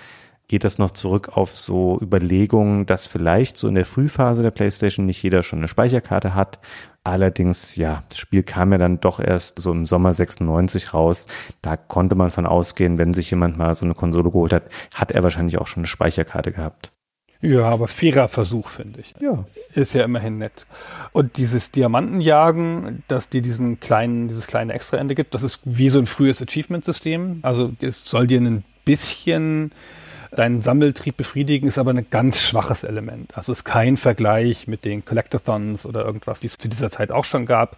geht 0.47 0.63
das 0.63 0.77
noch 0.77 0.91
zurück 0.91 1.35
auf 1.35 1.57
so 1.57 1.97
Überlegungen, 1.99 2.85
dass 2.85 3.07
vielleicht 3.07 3.57
so 3.57 3.69
in 3.69 3.75
der 3.75 3.85
Frühphase 3.85 4.43
der 4.43 4.51
PlayStation 4.51 5.07
nicht 5.07 5.23
jeder 5.23 5.41
schon 5.41 5.59
eine 5.59 5.67
Speicherkarte 5.67 6.35
hat 6.35 6.59
Allerdings, 7.03 7.75
ja, 7.75 8.03
das 8.09 8.19
Spiel 8.19 8.43
kam 8.43 8.71
ja 8.71 8.77
dann 8.77 8.99
doch 8.99 9.19
erst 9.19 9.59
so 9.59 9.71
im 9.71 9.87
Sommer 9.87 10.13
96 10.13 10.93
raus. 10.93 11.25
Da 11.61 11.75
konnte 11.75 12.15
man 12.15 12.29
von 12.29 12.45
ausgehen, 12.45 12.99
wenn 12.99 13.15
sich 13.15 13.31
jemand 13.31 13.57
mal 13.57 13.73
so 13.73 13.85
eine 13.85 13.95
Konsole 13.95 14.29
geholt 14.29 14.53
hat, 14.53 14.63
hat 14.93 15.11
er 15.11 15.23
wahrscheinlich 15.23 15.57
auch 15.57 15.65
schon 15.67 15.81
eine 15.81 15.87
Speicherkarte 15.87 16.51
gehabt. 16.51 16.91
Ja, 17.41 17.63
aber 17.63 17.87
fairer 17.87 18.27
Versuch, 18.27 18.69
finde 18.69 18.99
ich. 18.99 19.15
Ja. 19.19 19.45
Ist 19.73 19.93
ja 19.93 20.03
immerhin 20.03 20.37
nett. 20.37 20.67
Und 21.11 21.37
dieses 21.37 21.71
Diamantenjagen, 21.71 23.01
das 23.07 23.29
dir 23.29 23.41
diesen 23.41 23.79
kleinen, 23.79 24.27
dieses 24.27 24.45
kleine 24.45 24.73
Extraende 24.73 25.15
gibt, 25.15 25.33
das 25.33 25.41
ist 25.41 25.59
wie 25.65 25.89
so 25.89 25.97
ein 25.97 26.05
frühes 26.05 26.39
Achievement-System. 26.39 27.39
Also 27.41 27.71
es 27.81 28.05
soll 28.05 28.27
dir 28.27 28.39
ein 28.39 28.63
bisschen 28.85 29.71
deinen 30.31 30.61
Sammeltrieb 30.61 31.17
befriedigen, 31.17 31.67
ist 31.67 31.77
aber 31.77 31.91
ein 31.91 32.07
ganz 32.09 32.41
schwaches 32.41 32.83
Element. 32.83 33.37
Also 33.37 33.51
ist 33.51 33.65
kein 33.65 33.97
Vergleich 33.97 34.67
mit 34.67 34.85
den 34.85 35.03
Collectathons 35.03 35.85
oder 35.85 36.05
irgendwas, 36.05 36.39
die 36.39 36.47
es 36.47 36.57
zu 36.57 36.69
dieser 36.69 36.89
Zeit 36.89 37.11
auch 37.11 37.25
schon 37.25 37.45
gab. 37.45 37.77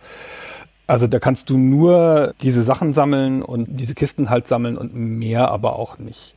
Also 0.85 1.07
da 1.07 1.19
kannst 1.19 1.49
du 1.49 1.57
nur 1.57 2.35
diese 2.41 2.63
Sachen 2.63 2.93
sammeln 2.93 3.41
und 3.41 3.67
diese 3.69 3.95
Kisten 3.95 4.29
halt 4.29 4.47
sammeln 4.47 4.77
und 4.77 4.93
mehr 4.93 5.49
aber 5.49 5.77
auch 5.77 5.97
nicht. 5.97 6.35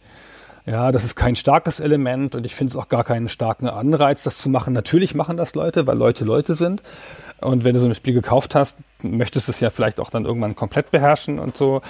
Ja, 0.64 0.90
das 0.90 1.04
ist 1.04 1.14
kein 1.14 1.36
starkes 1.36 1.78
Element 1.78 2.34
und 2.34 2.44
ich 2.44 2.54
finde 2.54 2.72
es 2.72 2.76
auch 2.76 2.88
gar 2.88 3.04
keinen 3.04 3.28
starken 3.28 3.68
Anreiz, 3.68 4.24
das 4.24 4.38
zu 4.38 4.48
machen. 4.48 4.72
Natürlich 4.72 5.14
machen 5.14 5.36
das 5.36 5.54
Leute, 5.54 5.86
weil 5.86 5.96
Leute 5.96 6.24
Leute 6.24 6.54
sind. 6.54 6.82
Und 7.40 7.64
wenn 7.64 7.74
du 7.74 7.80
so 7.80 7.86
ein 7.86 7.94
Spiel 7.94 8.14
gekauft 8.14 8.54
hast, 8.54 8.76
möchtest 9.02 9.46
du 9.46 9.52
es 9.52 9.60
ja 9.60 9.70
vielleicht 9.70 10.00
auch 10.00 10.10
dann 10.10 10.24
irgendwann 10.24 10.56
komplett 10.56 10.90
beherrschen 10.90 11.38
und 11.38 11.56
so. 11.56 11.82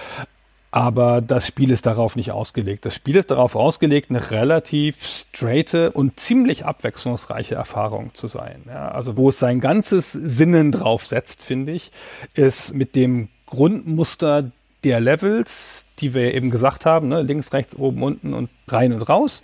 Aber 0.77 1.23
das 1.23 1.47
Spiel 1.47 1.71
ist 1.71 1.87
darauf 1.87 2.17
nicht 2.17 2.33
ausgelegt. 2.33 2.85
Das 2.85 2.95
Spiel 2.95 3.17
ist 3.17 3.31
darauf 3.31 3.57
ausgelegt, 3.57 4.11
eine 4.11 4.31
relativ 4.31 5.07
straighte 5.07 5.91
und 5.91 6.21
ziemlich 6.21 6.67
abwechslungsreiche 6.67 7.55
Erfahrung 7.55 8.13
zu 8.13 8.27
sein. 8.27 8.65
Ja, 8.67 8.89
also 8.89 9.17
wo 9.17 9.31
es 9.31 9.39
sein 9.39 9.61
ganzes 9.61 10.13
Sinnen 10.13 10.73
drauf 10.73 11.07
setzt, 11.07 11.43
finde 11.43 11.73
ich, 11.73 11.93
ist 12.35 12.75
mit 12.75 12.95
dem 12.95 13.31
Grundmuster 13.47 14.53
der 14.85 15.01
Levels, 15.01 15.87
die 15.99 16.13
wir 16.13 16.35
eben 16.35 16.51
gesagt 16.51 16.85
haben, 16.85 17.09
ne? 17.09 17.23
links, 17.23 17.55
rechts, 17.55 17.75
oben, 17.75 18.03
unten 18.03 18.35
und 18.35 18.51
rein 18.69 18.93
und 18.93 19.01
raus. 19.01 19.41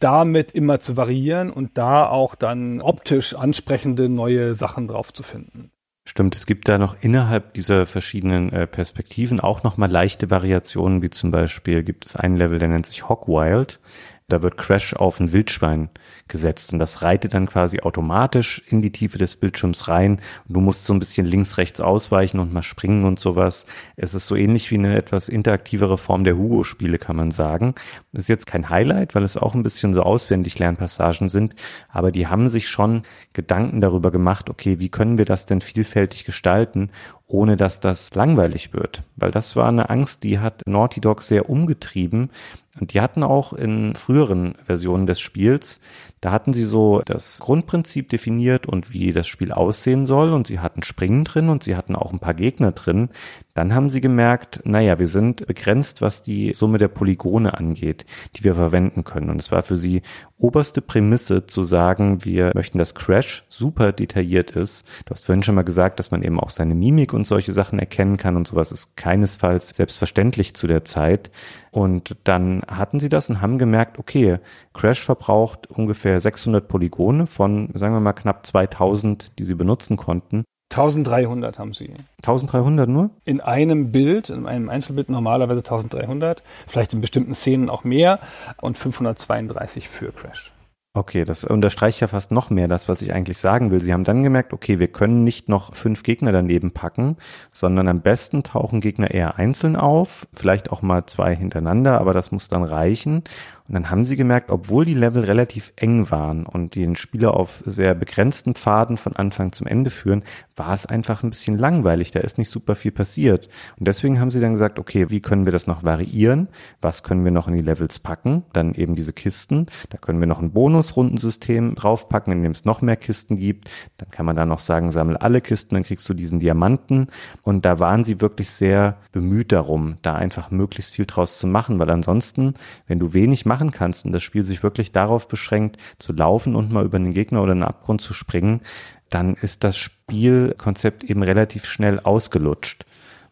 damit 0.00 0.50
immer 0.50 0.80
zu 0.80 0.96
variieren 0.96 1.50
und 1.50 1.78
da 1.78 2.08
auch 2.08 2.34
dann 2.34 2.80
optisch 2.82 3.34
ansprechende 3.36 4.08
neue 4.08 4.56
Sachen 4.56 4.88
drauf 4.88 5.12
zu 5.12 5.22
finden. 5.22 5.70
Stimmt, 6.08 6.36
es 6.36 6.46
gibt 6.46 6.68
da 6.68 6.78
noch 6.78 6.96
innerhalb 7.00 7.54
dieser 7.54 7.84
verschiedenen 7.84 8.52
äh, 8.52 8.68
Perspektiven 8.68 9.40
auch 9.40 9.64
nochmal 9.64 9.90
leichte 9.90 10.30
Variationen, 10.30 11.02
wie 11.02 11.10
zum 11.10 11.32
Beispiel 11.32 11.82
gibt 11.82 12.06
es 12.06 12.14
ein 12.14 12.36
Level, 12.36 12.60
der 12.60 12.68
nennt 12.68 12.86
sich 12.86 13.08
Hogwild. 13.08 13.80
Da 14.28 14.42
wird 14.42 14.56
Crash 14.56 14.92
auf 14.94 15.20
ein 15.20 15.32
Wildschwein 15.32 15.88
gesetzt 16.26 16.72
und 16.72 16.80
das 16.80 17.02
reitet 17.02 17.32
dann 17.32 17.46
quasi 17.46 17.78
automatisch 17.78 18.60
in 18.66 18.82
die 18.82 18.90
Tiefe 18.90 19.18
des 19.18 19.36
Bildschirms 19.36 19.86
rein 19.86 20.20
und 20.48 20.54
du 20.54 20.60
musst 20.60 20.84
so 20.84 20.92
ein 20.92 20.98
bisschen 20.98 21.28
links, 21.28 21.58
rechts 21.58 21.80
ausweichen 21.80 22.40
und 22.40 22.52
mal 22.52 22.64
springen 22.64 23.04
und 23.04 23.20
sowas. 23.20 23.66
Es 23.94 24.14
ist 24.14 24.26
so 24.26 24.34
ähnlich 24.34 24.72
wie 24.72 24.78
eine 24.78 24.96
etwas 24.96 25.28
interaktivere 25.28 25.96
Form 25.96 26.24
der 26.24 26.36
Hugo-Spiele, 26.36 26.98
kann 26.98 27.14
man 27.14 27.30
sagen. 27.30 27.76
Ist 28.12 28.28
jetzt 28.28 28.48
kein 28.48 28.68
Highlight, 28.68 29.14
weil 29.14 29.22
es 29.22 29.36
auch 29.36 29.54
ein 29.54 29.62
bisschen 29.62 29.94
so 29.94 30.02
auswendig 30.02 30.58
Lernpassagen 30.58 31.28
sind, 31.28 31.54
aber 31.88 32.10
die 32.10 32.26
haben 32.26 32.48
sich 32.48 32.68
schon 32.68 33.04
Gedanken 33.32 33.80
darüber 33.80 34.10
gemacht, 34.10 34.50
okay, 34.50 34.80
wie 34.80 34.88
können 34.88 35.18
wir 35.18 35.24
das 35.24 35.46
denn 35.46 35.60
vielfältig 35.60 36.24
gestalten 36.24 36.90
ohne 37.28 37.56
dass 37.56 37.80
das 37.80 38.14
langweilig 38.14 38.72
wird. 38.72 39.02
Weil 39.16 39.30
das 39.30 39.56
war 39.56 39.68
eine 39.68 39.90
Angst, 39.90 40.22
die 40.22 40.38
hat 40.38 40.62
Naughty 40.66 41.00
Dog 41.00 41.22
sehr 41.22 41.50
umgetrieben. 41.50 42.30
Und 42.78 42.92
die 42.92 43.00
hatten 43.00 43.22
auch 43.22 43.52
in 43.52 43.94
früheren 43.94 44.54
Versionen 44.64 45.06
des 45.06 45.20
Spiels 45.20 45.80
da 46.26 46.32
hatten 46.32 46.52
sie 46.52 46.64
so 46.64 47.02
das 47.04 47.38
Grundprinzip 47.38 48.08
definiert 48.08 48.66
und 48.66 48.92
wie 48.92 49.12
das 49.12 49.26
Spiel 49.28 49.52
aussehen 49.52 50.06
soll 50.06 50.32
und 50.32 50.46
sie 50.46 50.60
hatten 50.60 50.82
Springen 50.82 51.24
drin 51.24 51.50
und 51.50 51.62
sie 51.62 51.76
hatten 51.76 51.94
auch 51.94 52.12
ein 52.12 52.18
paar 52.18 52.34
Gegner 52.34 52.72
drin. 52.72 53.10
Dann 53.56 53.74
haben 53.74 53.88
sie 53.88 54.02
gemerkt, 54.02 54.60
naja, 54.64 54.98
wir 54.98 55.06
sind 55.06 55.46
begrenzt, 55.46 56.02
was 56.02 56.20
die 56.20 56.52
Summe 56.54 56.76
der 56.76 56.88
Polygone 56.88 57.56
angeht, 57.56 58.04
die 58.36 58.44
wir 58.44 58.54
verwenden 58.54 59.02
können. 59.02 59.30
Und 59.30 59.40
es 59.40 59.50
war 59.50 59.62
für 59.62 59.76
sie 59.76 60.02
oberste 60.36 60.82
Prämisse 60.82 61.46
zu 61.46 61.62
sagen, 61.62 62.22
wir 62.22 62.52
möchten, 62.54 62.76
dass 62.76 62.94
Crash 62.94 63.44
super 63.48 63.92
detailliert 63.92 64.50
ist. 64.50 64.84
Du 65.06 65.14
hast 65.14 65.24
vorhin 65.24 65.42
schon 65.42 65.54
mal 65.54 65.62
gesagt, 65.62 65.98
dass 65.98 66.10
man 66.10 66.22
eben 66.22 66.38
auch 66.38 66.50
seine 66.50 66.74
Mimik 66.74 67.14
und 67.14 67.26
solche 67.26 67.54
Sachen 67.54 67.78
erkennen 67.78 68.18
kann 68.18 68.36
und 68.36 68.46
sowas 68.46 68.72
ist 68.72 68.94
keinesfalls 68.94 69.70
selbstverständlich 69.70 70.54
zu 70.54 70.66
der 70.66 70.84
Zeit. 70.84 71.30
Und 71.70 72.14
dann 72.24 72.60
hatten 72.68 73.00
sie 73.00 73.08
das 73.08 73.30
und 73.30 73.40
haben 73.40 73.56
gemerkt, 73.56 73.98
okay, 73.98 74.38
Crash 74.74 75.00
verbraucht 75.00 75.66
ungefähr 75.70 76.20
600 76.20 76.68
Polygone 76.68 77.26
von, 77.26 77.70
sagen 77.72 77.94
wir 77.94 78.00
mal, 78.00 78.12
knapp 78.12 78.44
2000, 78.44 79.38
die 79.38 79.44
sie 79.44 79.54
benutzen 79.54 79.96
konnten. 79.96 80.44
1300 80.72 81.58
haben 81.58 81.72
sie. 81.72 81.94
1300 82.18 82.88
nur? 82.88 83.10
In 83.24 83.40
einem 83.40 83.92
Bild, 83.92 84.30
in 84.30 84.46
einem 84.46 84.68
Einzelbild 84.68 85.08
normalerweise 85.08 85.60
1300, 85.60 86.42
vielleicht 86.66 86.92
in 86.92 87.00
bestimmten 87.00 87.34
Szenen 87.34 87.70
auch 87.70 87.84
mehr 87.84 88.18
und 88.60 88.76
532 88.76 89.88
für 89.88 90.12
Crash. 90.12 90.52
Okay, 90.96 91.26
das 91.26 91.44
unterstreicht 91.44 92.00
ja 92.00 92.06
fast 92.06 92.32
noch 92.32 92.48
mehr 92.48 92.68
das, 92.68 92.88
was 92.88 93.02
ich 93.02 93.12
eigentlich 93.12 93.36
sagen 93.36 93.70
will. 93.70 93.82
Sie 93.82 93.92
haben 93.92 94.04
dann 94.04 94.22
gemerkt, 94.22 94.54
okay, 94.54 94.78
wir 94.78 94.88
können 94.88 95.24
nicht 95.24 95.46
noch 95.46 95.74
fünf 95.74 96.02
Gegner 96.02 96.32
daneben 96.32 96.70
packen, 96.70 97.18
sondern 97.52 97.86
am 97.86 98.00
besten 98.00 98.42
tauchen 98.42 98.80
Gegner 98.80 99.10
eher 99.10 99.36
einzeln 99.36 99.76
auf, 99.76 100.26
vielleicht 100.32 100.72
auch 100.72 100.80
mal 100.80 101.04
zwei 101.04 101.36
hintereinander, 101.36 102.00
aber 102.00 102.14
das 102.14 102.32
muss 102.32 102.48
dann 102.48 102.62
reichen. 102.62 103.24
Und 103.68 103.74
dann 103.74 103.90
haben 103.90 104.04
sie 104.04 104.16
gemerkt, 104.16 104.50
obwohl 104.50 104.84
die 104.84 104.94
Level 104.94 105.24
relativ 105.24 105.72
eng 105.76 106.10
waren 106.10 106.46
und 106.46 106.74
den 106.76 106.94
Spieler 106.94 107.34
auf 107.34 107.62
sehr 107.66 107.94
begrenzten 107.94 108.54
Pfaden 108.54 108.96
von 108.96 109.16
Anfang 109.16 109.52
zum 109.52 109.66
Ende 109.66 109.90
führen, 109.90 110.22
war 110.54 110.72
es 110.72 110.86
einfach 110.86 111.22
ein 111.22 111.30
bisschen 111.30 111.58
langweilig. 111.58 112.12
Da 112.12 112.20
ist 112.20 112.38
nicht 112.38 112.50
super 112.50 112.76
viel 112.76 112.92
passiert. 112.92 113.48
Und 113.78 113.88
deswegen 113.88 114.20
haben 114.20 114.30
sie 114.30 114.40
dann 114.40 114.52
gesagt, 114.52 114.78
okay, 114.78 115.10
wie 115.10 115.20
können 115.20 115.46
wir 115.46 115.52
das 115.52 115.66
noch 115.66 115.82
variieren? 115.82 116.48
Was 116.80 117.02
können 117.02 117.24
wir 117.24 117.32
noch 117.32 117.48
in 117.48 117.54
die 117.54 117.62
Levels 117.62 117.98
packen? 117.98 118.44
Dann 118.52 118.74
eben 118.74 118.94
diese 118.94 119.12
Kisten. 119.12 119.66
Da 119.90 119.98
können 119.98 120.20
wir 120.20 120.28
noch 120.28 120.40
ein 120.40 120.52
Bonusrundensystem 120.52 121.74
draufpacken, 121.74 122.32
in 122.32 122.42
dem 122.44 122.52
es 122.52 122.64
noch 122.64 122.82
mehr 122.82 122.96
Kisten 122.96 123.36
gibt. 123.36 123.68
Dann 123.96 124.10
kann 124.10 124.26
man 124.26 124.36
da 124.36 124.46
noch 124.46 124.60
sagen, 124.60 124.92
sammle 124.92 125.20
alle 125.20 125.40
Kisten, 125.40 125.74
dann 125.74 125.84
kriegst 125.84 126.08
du 126.08 126.14
diesen 126.14 126.38
Diamanten. 126.38 127.08
Und 127.42 127.64
da 127.64 127.80
waren 127.80 128.04
sie 128.04 128.20
wirklich 128.20 128.50
sehr 128.50 128.98
bemüht 129.10 129.50
darum, 129.50 129.96
da 130.02 130.14
einfach 130.14 130.52
möglichst 130.52 130.94
viel 130.94 131.06
draus 131.06 131.38
zu 131.38 131.48
machen, 131.48 131.78
weil 131.80 131.90
ansonsten, 131.90 132.54
wenn 132.86 133.00
du 133.00 133.12
wenig 133.12 133.44
machst, 133.44 133.55
machen 133.56 133.70
kannst 133.70 134.04
und 134.04 134.12
das 134.12 134.22
Spiel 134.22 134.44
sich 134.44 134.62
wirklich 134.62 134.92
darauf 134.92 135.28
beschränkt, 135.28 135.78
zu 135.98 136.12
laufen 136.12 136.54
und 136.54 136.70
mal 136.70 136.84
über 136.84 136.96
einen 136.96 137.14
Gegner 137.14 137.42
oder 137.42 137.52
einen 137.52 137.62
Abgrund 137.62 138.02
zu 138.02 138.12
springen, 138.12 138.60
dann 139.08 139.34
ist 139.34 139.64
das 139.64 139.78
Spielkonzept 139.78 141.04
eben 141.04 141.22
relativ 141.22 141.64
schnell 141.64 142.00
ausgelutscht. 142.00 142.84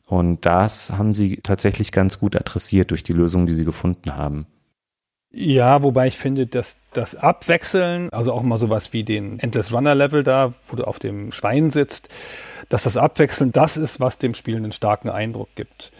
Und 0.07 0.47
das 0.47 0.91
haben 0.93 1.15
sie 1.15 1.41
tatsächlich 1.43 1.93
ganz 1.93 2.19
gut 2.19 2.37
adressiert 2.37 2.91
durch 2.91 3.03
die 3.03 3.13
Lösung, 3.13 3.47
die 3.47 3.53
sie 3.53 3.65
gefunden 3.65 4.17
haben. 4.17 4.47
Ja, 5.31 5.83
wobei 5.83 6.07
ich 6.07 6.17
finde, 6.17 6.47
dass 6.47 6.77
das 6.93 7.17
Abwechseln, 7.17 8.09
also 8.11 8.33
auch 8.33 8.43
mal 8.43 8.57
sowas 8.57 8.93
wie 8.93 9.03
den 9.03 9.41
Endless 9.41 9.73
Runner 9.73 9.95
Level 9.95 10.23
da, 10.23 10.55
wo 10.69 10.77
du 10.77 10.85
auf 10.85 10.99
dem 10.99 11.33
Schwein 11.33 11.71
sitzt, 11.71 12.09
dass 12.69 12.85
das 12.85 12.97
Abwechseln 12.97 13.53
das 13.53 13.77
ist, 13.77 14.01
was 14.01 14.17
dem 14.17 14.33
Spiel 14.35 14.57
einen 14.57 14.73
starken 14.73 15.11
Eindruck 15.11 15.49
gibt. 15.55 15.91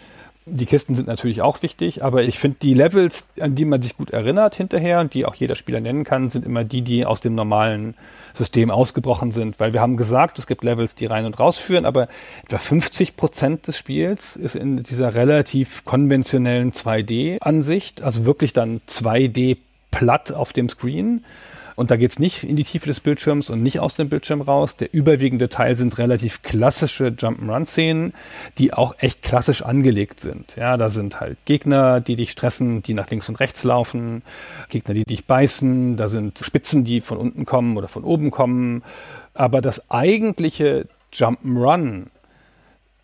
Die 0.47 0.67
Kisten 0.67 0.93
sind 0.93 1.07
natürlich 1.07 1.41
auch 1.41 1.63
wichtig, 1.63 2.03
aber 2.03 2.21
ich 2.21 2.37
finde, 2.37 2.57
die 2.61 2.75
Levels, 2.75 3.25
an 3.39 3.55
die 3.55 3.65
man 3.65 3.81
sich 3.81 3.97
gut 3.97 4.11
erinnert 4.11 4.53
hinterher 4.53 4.99
und 4.99 5.15
die 5.15 5.25
auch 5.25 5.33
jeder 5.33 5.55
Spieler 5.55 5.79
nennen 5.79 6.03
kann, 6.03 6.29
sind 6.29 6.45
immer 6.45 6.63
die, 6.63 6.83
die 6.83 7.03
aus 7.03 7.19
dem 7.19 7.33
normalen 7.33 7.95
System 8.31 8.69
ausgebrochen 8.69 9.31
sind. 9.31 9.59
Weil 9.59 9.73
wir 9.73 9.81
haben 9.81 9.97
gesagt, 9.97 10.37
es 10.37 10.45
gibt 10.45 10.63
Levels, 10.63 10.93
die 10.93 11.07
rein 11.07 11.25
und 11.25 11.39
rausführen, 11.39 11.87
aber 11.87 12.07
etwa 12.43 12.59
50 12.59 13.15
Prozent 13.15 13.65
des 13.65 13.79
Spiels 13.79 14.35
ist 14.35 14.55
in 14.55 14.83
dieser 14.83 15.15
relativ 15.15 15.83
konventionellen 15.83 16.73
2D-Ansicht, 16.73 18.03
also 18.03 18.25
wirklich 18.25 18.53
dann 18.53 18.81
2D 18.87 19.57
platt 19.89 20.31
auf 20.31 20.53
dem 20.53 20.69
Screen. 20.69 21.25
Und 21.75 21.91
da 21.91 21.97
geht's 21.97 22.19
nicht 22.19 22.43
in 22.43 22.55
die 22.55 22.63
Tiefe 22.63 22.87
des 22.87 23.01
Bildschirms 23.01 23.49
und 23.49 23.61
nicht 23.61 23.79
aus 23.79 23.95
dem 23.95 24.07
Bildschirm 24.07 24.41
raus. 24.41 24.77
Der 24.77 24.93
überwiegende 24.93 25.49
Teil 25.49 25.75
sind 25.75 25.97
relativ 25.97 26.41
klassische 26.41 27.07
Jump'n'Run-Szenen, 27.07 28.13
die 28.57 28.73
auch 28.73 28.95
echt 28.99 29.21
klassisch 29.21 29.61
angelegt 29.61 30.19
sind. 30.19 30.55
Ja, 30.55 30.77
da 30.77 30.89
sind 30.89 31.19
halt 31.19 31.37
Gegner, 31.45 31.99
die 31.99 32.15
dich 32.15 32.31
stressen, 32.31 32.81
die 32.81 32.93
nach 32.93 33.09
links 33.09 33.27
und 33.27 33.39
rechts 33.39 33.63
laufen, 33.63 34.23
Gegner, 34.69 34.93
die 34.93 35.03
dich 35.03 35.25
beißen, 35.25 35.97
da 35.97 36.07
sind 36.07 36.39
Spitzen, 36.39 36.85
die 36.85 37.01
von 37.01 37.17
unten 37.17 37.45
kommen 37.45 37.77
oder 37.77 37.87
von 37.87 38.03
oben 38.03 38.31
kommen. 38.31 38.83
Aber 39.33 39.61
das 39.61 39.91
eigentliche 39.91 40.87
Jump'n'Run 41.13 42.05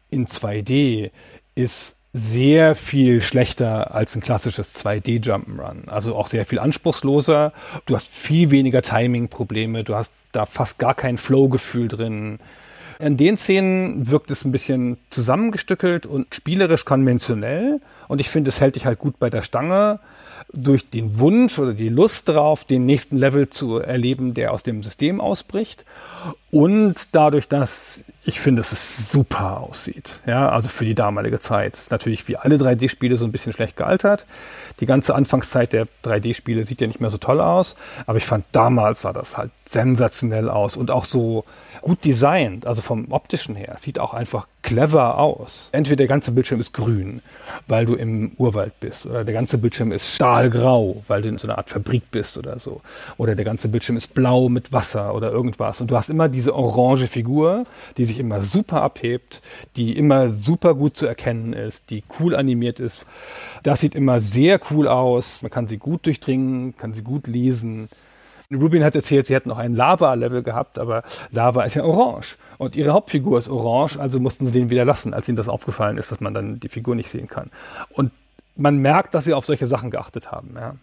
in 0.10 0.27
2D 0.27 1.12
ist 1.55 1.97
sehr 2.13 2.76
viel 2.76 3.21
schlechter 3.21 3.95
als 3.95 4.15
ein 4.15 4.21
klassisches 4.21 4.76
2D 4.76 5.24
Jump'n'Run. 5.24 5.88
Also 5.88 6.15
auch 6.15 6.28
sehr 6.28 6.45
viel 6.45 6.60
anspruchsloser. 6.60 7.54
Du 7.86 7.95
hast 7.95 8.08
viel 8.08 8.52
weniger 8.52 8.82
Timing-Probleme. 8.82 9.84
Du 9.84 9.95
hast 9.95 10.12
da 10.32 10.45
fast 10.45 10.78
gar 10.78 10.93
kein 10.93 11.17
Flow-Gefühl 11.17 11.88
drin. 11.88 12.39
In 13.00 13.17
den 13.17 13.38
Szenen 13.38 14.12
wirkt 14.12 14.30
es 14.30 14.45
ein 14.45 14.52
bisschen 14.52 14.97
zusammengestückelt 15.10 16.06
und 16.06 16.36
spielerisch 16.36 16.86
konventionell. 16.86 17.80
Und 18.08 18.21
ich 18.21 18.30
finde, 18.30 18.50
es 18.50 18.62
hält 18.62 18.76
dich 18.76 18.86
halt 18.86 19.00
gut 19.00 19.17
bei 19.17 19.30
der 19.30 19.41
Stange 19.41 20.00
durch 20.54 20.89
den 20.89 21.17
Wunsch 21.17 21.58
oder 21.60 21.74
die 21.74 21.89
Lust 21.89 22.28
darauf, 22.28 22.65
den 22.65 22.86
nächsten 22.86 23.17
Level 23.17 23.50
zu 23.50 23.78
erleben, 23.78 24.34
der 24.34 24.52
aus 24.52 24.63
dem 24.63 24.84
System 24.84 25.21
ausbricht. 25.21 25.86
Und 26.51 26.95
dadurch, 27.13 27.47
dass 27.47 28.03
ich 28.23 28.39
finde, 28.39 28.60
dass 28.60 28.71
es 28.71 29.12
super 29.12 29.62
aussieht. 29.62 30.21
Ja, 30.27 30.49
also 30.49 30.69
für 30.69 30.86
die 30.86 30.93
damalige 30.93 31.39
Zeit. 31.39 31.77
Natürlich 31.89 32.27
wie 32.27 32.38
alle 32.38 32.57
3D-Spiele 32.57 33.17
so 33.17 33.25
ein 33.25 33.31
bisschen 33.31 33.53
schlecht 33.53 33.77
gealtert. 33.77 34.25
Die 34.79 34.86
ganze 34.86 35.15
Anfangszeit 35.15 35.73
der 35.73 35.88
3D-Spiele 36.03 36.65
sieht 36.65 36.81
ja 36.81 36.88
nicht 36.88 37.01
mehr 37.01 37.10
so 37.10 37.17
toll 37.17 37.39
aus. 37.41 37.75
Aber 38.05 38.17
ich 38.17 38.25
fand 38.25 38.45
damals 38.51 39.01
sah 39.01 39.13
das 39.13 39.38
halt 39.38 39.51
sensationell 39.65 40.49
aus 40.49 40.75
und 40.75 40.91
auch 40.91 41.05
so 41.05 41.45
gut 41.81 42.03
designt, 42.03 42.67
also 42.67 42.81
vom 42.81 43.12
optischen 43.12 43.55
her. 43.55 43.75
Sieht 43.79 43.97
auch 43.97 44.13
einfach 44.13 44.47
clever 44.62 45.17
aus. 45.17 45.69
Entweder 45.71 45.95
der 45.95 46.07
ganze 46.07 46.31
Bildschirm 46.31 46.60
ist 46.60 46.73
grün, 46.73 47.21
weil 47.67 47.86
du 47.86 47.95
im 47.95 48.34
Urwald 48.38 48.79
bist, 48.81 49.05
oder 49.05 49.23
der 49.23 49.34
ganze 49.34 49.57
Bildschirm 49.57 49.91
ist 49.91 50.13
stahlgrau, 50.13 51.03
weil 51.07 51.21
du 51.23 51.29
in 51.29 51.38
so 51.38 51.47
einer 51.47 51.57
Art 51.57 51.69
Fabrik 51.69 52.12
bist 52.12 52.38
oder 52.38 52.60
so. 52.60 52.81
Oder 53.17 53.36
der 53.36 53.45
ganze 53.45 53.69
Bildschirm 53.69 53.97
ist 53.97 54.13
blau 54.13 54.49
mit 54.49 54.73
Wasser 54.73 55.15
oder 55.15 55.31
irgendwas. 55.31 55.81
Und 55.81 55.89
du 55.89 55.95
hast 55.95 56.10
immer 56.12 56.30
diese 56.30 56.56
orange 56.56 57.08
Figur, 57.08 57.65
die 57.97 58.06
sich 58.06 58.19
immer 58.19 58.41
super 58.41 58.84
abhebt, 58.84 59.41
die 59.76 59.97
immer 59.97 60.30
super 60.30 60.76
gut 60.76 60.95
zu 60.97 61.08
erkennen 61.08 61.54
ist, 61.54 61.89
die 61.89 62.04
cool 62.19 62.36
animiert 62.36 62.80
ist. 62.80 63.06
Das 63.63 63.80
sieht 63.80 63.95
immer 63.95 64.19
sehr 64.19 64.60
cool 64.69 64.88
aus. 64.88 65.41
Man 65.41 65.50
kann 65.50 65.67
sie 65.67 65.78
gut 65.78 66.06
durchdringen, 66.06 66.76
kann 66.76 66.93
sie 66.93 67.04
gut 67.04 67.28
lesen. 67.28 67.89
Rubin 68.54 68.84
hat 68.84 68.95
erzählt, 68.95 69.26
sie 69.26 69.34
hätten 69.34 69.50
noch 69.50 69.58
ein 69.58 69.76
Lava-Level 69.76 70.43
gehabt, 70.43 70.78
aber 70.78 71.04
Lava 71.32 71.63
ist 71.63 71.76
ja 71.76 71.84
orange. 71.84 72.38
Und 72.58 72.76
ihre 72.76 72.91
Hauptfigur 72.91 73.38
ist 73.38 73.50
orange, 73.50 73.97
also 73.97 74.19
mussten 74.19 74.45
sie 74.45 74.52
den 74.52 74.69
wieder 74.69 74.86
lassen, 74.86 75.13
als 75.13 75.28
ihnen 75.30 75.38
das 75.38 75.47
aufgefallen 75.47 75.97
ist, 75.97 76.12
dass 76.12 76.19
man 76.19 76.34
dann 76.34 76.60
die 76.60 76.69
Figur 76.69 76.95
nicht 76.95 77.10
sehen 77.10 77.28
kann. 77.28 77.50
Und 77.91 78.12
man 78.58 78.78
merkt, 78.78 79.13
dass 79.13 79.24
sie 79.24 79.34
auf 79.34 79.45
solche 79.45 79.67
Sachen 79.67 79.89
geachtet 79.89 80.32
haben. 80.32 80.56
Ja. 80.56 80.76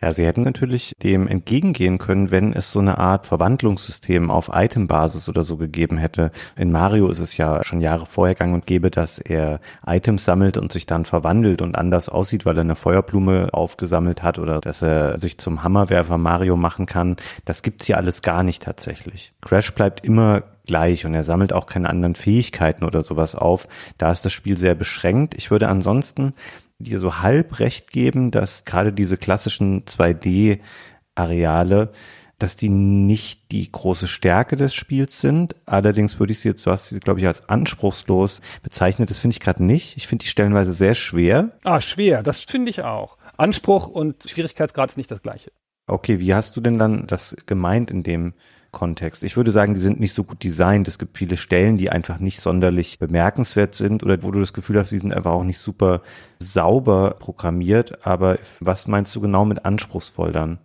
Ja, 0.00 0.12
sie 0.12 0.24
hätten 0.24 0.42
natürlich 0.42 0.94
dem 1.02 1.26
entgegengehen 1.26 1.98
können, 1.98 2.30
wenn 2.30 2.52
es 2.52 2.70
so 2.70 2.78
eine 2.78 2.98
Art 2.98 3.26
Verwandlungssystem 3.26 4.30
auf 4.30 4.48
Itembasis 4.54 5.28
oder 5.28 5.42
so 5.42 5.56
gegeben 5.56 5.98
hätte. 5.98 6.30
In 6.54 6.70
Mario 6.70 7.08
ist 7.08 7.18
es 7.18 7.36
ja 7.36 7.64
schon 7.64 7.80
Jahre 7.80 8.06
vorher 8.06 8.36
gang 8.36 8.54
und 8.54 8.64
gäbe, 8.64 8.92
dass 8.92 9.18
er 9.18 9.58
Items 9.84 10.24
sammelt 10.24 10.56
und 10.56 10.70
sich 10.70 10.86
dann 10.86 11.04
verwandelt 11.04 11.62
und 11.62 11.74
anders 11.74 12.08
aussieht, 12.08 12.46
weil 12.46 12.56
er 12.56 12.60
eine 12.60 12.76
Feuerblume 12.76 13.48
aufgesammelt 13.52 14.22
hat 14.22 14.38
oder 14.38 14.60
dass 14.60 14.82
er 14.82 15.18
sich 15.18 15.38
zum 15.38 15.64
Hammerwerfer 15.64 16.16
Mario 16.16 16.56
machen 16.56 16.86
kann. 16.86 17.16
Das 17.44 17.62
gibt's 17.62 17.86
hier 17.86 17.96
alles 17.96 18.22
gar 18.22 18.44
nicht 18.44 18.62
tatsächlich. 18.62 19.32
Crash 19.40 19.74
bleibt 19.74 20.04
immer 20.04 20.44
gleich 20.64 21.06
und 21.06 21.14
er 21.14 21.24
sammelt 21.24 21.52
auch 21.52 21.66
keine 21.66 21.90
anderen 21.90 22.14
Fähigkeiten 22.14 22.84
oder 22.84 23.02
sowas 23.02 23.34
auf. 23.34 23.66
Da 23.96 24.12
ist 24.12 24.24
das 24.24 24.32
Spiel 24.32 24.56
sehr 24.56 24.76
beschränkt. 24.76 25.34
Ich 25.36 25.50
würde 25.50 25.68
ansonsten 25.68 26.34
dir 26.78 27.00
so 27.00 27.18
halb 27.18 27.58
recht 27.58 27.90
geben, 27.90 28.30
dass 28.30 28.64
gerade 28.64 28.92
diese 28.92 29.16
klassischen 29.16 29.84
2D-Areale, 29.84 31.90
dass 32.38 32.54
die 32.54 32.68
nicht 32.68 33.50
die 33.50 33.70
große 33.70 34.06
Stärke 34.06 34.54
des 34.54 34.72
Spiels 34.72 35.20
sind. 35.20 35.56
Allerdings 35.66 36.20
würde 36.20 36.32
ich 36.32 36.38
sie 36.38 36.48
jetzt, 36.48 36.64
du 36.64 36.70
hast 36.70 36.88
sie, 36.88 37.00
glaube 37.00 37.18
ich, 37.18 37.26
als 37.26 37.48
anspruchslos 37.48 38.40
bezeichnet. 38.62 39.10
Das 39.10 39.18
finde 39.18 39.34
ich 39.34 39.40
gerade 39.40 39.64
nicht. 39.64 39.96
Ich 39.96 40.06
finde 40.06 40.22
die 40.22 40.30
stellenweise 40.30 40.72
sehr 40.72 40.94
schwer. 40.94 41.58
Ah, 41.64 41.80
schwer, 41.80 42.22
das 42.22 42.40
finde 42.40 42.70
ich 42.70 42.82
auch. 42.82 43.18
Anspruch 43.36 43.88
und 43.88 44.28
Schwierigkeitsgrad 44.28 44.90
ist 44.90 44.96
nicht 44.96 45.10
das 45.10 45.22
gleiche. 45.22 45.50
Okay, 45.88 46.20
wie 46.20 46.34
hast 46.34 46.56
du 46.56 46.60
denn 46.60 46.78
dann 46.78 47.06
das 47.06 47.34
gemeint 47.46 47.90
in 47.90 48.04
dem 48.04 48.34
Kontext. 48.70 49.24
Ich 49.24 49.36
würde 49.36 49.50
sagen, 49.50 49.74
die 49.74 49.80
sind 49.80 50.00
nicht 50.00 50.14
so 50.14 50.24
gut 50.24 50.42
designt. 50.44 50.88
Es 50.88 50.98
gibt 50.98 51.16
viele 51.16 51.36
Stellen, 51.36 51.76
die 51.76 51.90
einfach 51.90 52.18
nicht 52.18 52.40
sonderlich 52.40 52.98
bemerkenswert 52.98 53.74
sind 53.74 54.02
oder 54.02 54.22
wo 54.22 54.30
du 54.30 54.40
das 54.40 54.52
Gefühl 54.52 54.78
hast, 54.78 54.90
sie 54.90 54.98
sind 54.98 55.12
einfach 55.12 55.32
auch 55.32 55.44
nicht 55.44 55.58
super 55.58 56.02
sauber 56.38 57.16
programmiert. 57.18 58.06
Aber 58.06 58.38
was 58.60 58.86
meinst 58.86 59.14
du 59.16 59.20
genau 59.20 59.44
mit 59.44 59.64
anspruchsvoll 59.64 60.32
dann? 60.32 60.58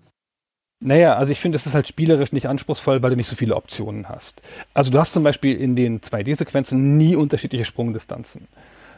Naja, 0.86 1.16
also 1.16 1.32
ich 1.32 1.40
finde, 1.40 1.56
es 1.56 1.66
ist 1.66 1.76
halt 1.76 1.88
spielerisch 1.88 2.34
nicht 2.34 2.50
anspruchsvoll, 2.50 3.02
weil 3.02 3.12
du 3.12 3.16
nicht 3.16 3.28
so 3.28 3.38
viele 3.38 3.56
Optionen 3.56 4.10
hast. 4.10 4.42
Also 4.74 4.92
du 4.92 5.00
hast 5.00 5.14
zum 5.14 5.24
Beispiel 5.24 5.56
in 5.56 5.78
den 5.78 6.02
2D-Sequenzen 6.02 6.98
nie 6.98 7.16
unterschiedliche 7.16 7.64
Sprungdistanzen. 7.64 8.48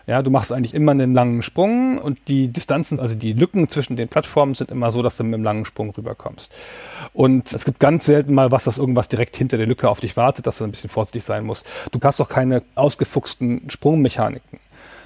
Ja, 0.07 0.21
du 0.21 0.29
machst 0.29 0.51
eigentlich 0.51 0.73
immer 0.73 0.91
einen 0.91 1.13
langen 1.13 1.41
Sprung 1.41 1.97
und 1.97 2.19
die 2.27 2.49
Distanzen, 2.49 2.99
also 2.99 3.15
die 3.15 3.33
Lücken 3.33 3.69
zwischen 3.69 3.95
den 3.95 4.07
Plattformen 4.07 4.53
sind 4.53 4.69
immer 4.69 4.91
so, 4.91 5.01
dass 5.01 5.17
du 5.17 5.23
mit 5.23 5.33
einem 5.33 5.43
langen 5.43 5.65
Sprung 5.65 5.89
rüberkommst. 5.89 6.51
Und 7.13 7.51
es 7.53 7.65
gibt 7.65 7.79
ganz 7.79 8.05
selten 8.05 8.33
mal 8.33 8.51
was, 8.51 8.65
dass 8.65 8.77
irgendwas 8.77 9.07
direkt 9.07 9.35
hinter 9.35 9.57
der 9.57 9.65
Lücke 9.65 9.89
auf 9.89 9.99
dich 9.99 10.15
wartet, 10.15 10.45
dass 10.45 10.57
du 10.57 10.63
ein 10.63 10.71
bisschen 10.71 10.89
vorsichtig 10.89 11.23
sein 11.23 11.43
musst. 11.43 11.65
Du 11.91 11.99
hast 12.03 12.19
doch 12.19 12.29
keine 12.29 12.61
ausgefuchsten 12.75 13.69
Sprungmechaniken 13.69 14.59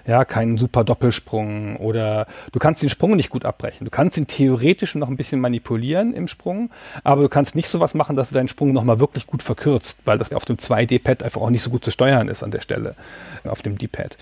ja, 0.10 0.26
keinen 0.26 0.58
super 0.58 0.84
Doppelsprung 0.84 1.76
oder 1.78 2.26
du 2.52 2.60
kannst 2.60 2.82
den 2.82 2.90
Sprung 2.90 3.16
nicht 3.16 3.30
gut 3.30 3.46
abbrechen. 3.46 3.86
Du 3.86 3.92
kannst 3.92 4.18
ihn 4.18 4.26
theoretisch 4.26 4.96
noch 4.96 5.08
ein 5.08 5.18
bisschen 5.18 5.40
manipulieren 5.40 6.14
im 6.14 6.28
Sprung, 6.28 6.72
aber 7.04 7.22
du 7.22 7.30
kannst 7.30 7.56
nicht 7.56 7.68
sowas 7.68 7.94
machen, 7.94 8.16
dass 8.16 8.30
du 8.30 8.36
deinen 8.36 8.48
Sprung 8.48 8.74
nochmal 8.74 9.00
wirklich 9.00 9.28
gut 9.28 9.44
verkürzt, 9.44 10.00
weil 10.06 10.18
das 10.18 10.34
auf 10.34 10.46
dem 10.46 10.58
2D-Pad 10.58 11.22
einfach 11.22 11.42
auch 11.42 11.52
nicht 11.52 11.62
so 11.62 11.70
gut 11.70 11.86
zu 11.86 11.92
steuern 11.92 12.28
ist 12.28 12.42
an 12.42 12.50
der 12.50 12.62
Stelle, 12.62 12.96
auf 13.44 13.62
dem 13.62 13.78
D-Pad. 13.78 14.18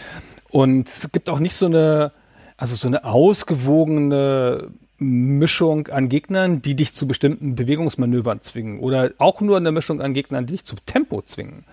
Und 0.50 0.88
es 0.88 1.12
gibt 1.12 1.30
auch 1.30 1.40
nicht 1.40 1.56
so 1.56 1.66
eine, 1.66 2.12
also 2.58 2.76
so 2.76 2.88
eine 2.88 3.04
ausgewogene 3.04 4.70
Mischung 5.00 5.88
an 5.88 6.10
Gegnern, 6.10 6.62
die 6.62 6.76
dich 6.76 6.94
zu 6.94 7.08
bestimmten 7.08 7.56
Bewegungsmanövern 7.56 8.42
zwingen 8.42 8.80
oder 8.80 9.12
auch 9.20 9.42
nur 9.42 9.58
eine 9.58 9.72
Mischung 9.72 10.02
an 10.02 10.14
Gegnern, 10.14 10.46
die 10.46 10.54
dich 10.54 10.66
zum 10.66 10.80
Tempo 10.86 11.22
zwingen. 11.22 11.66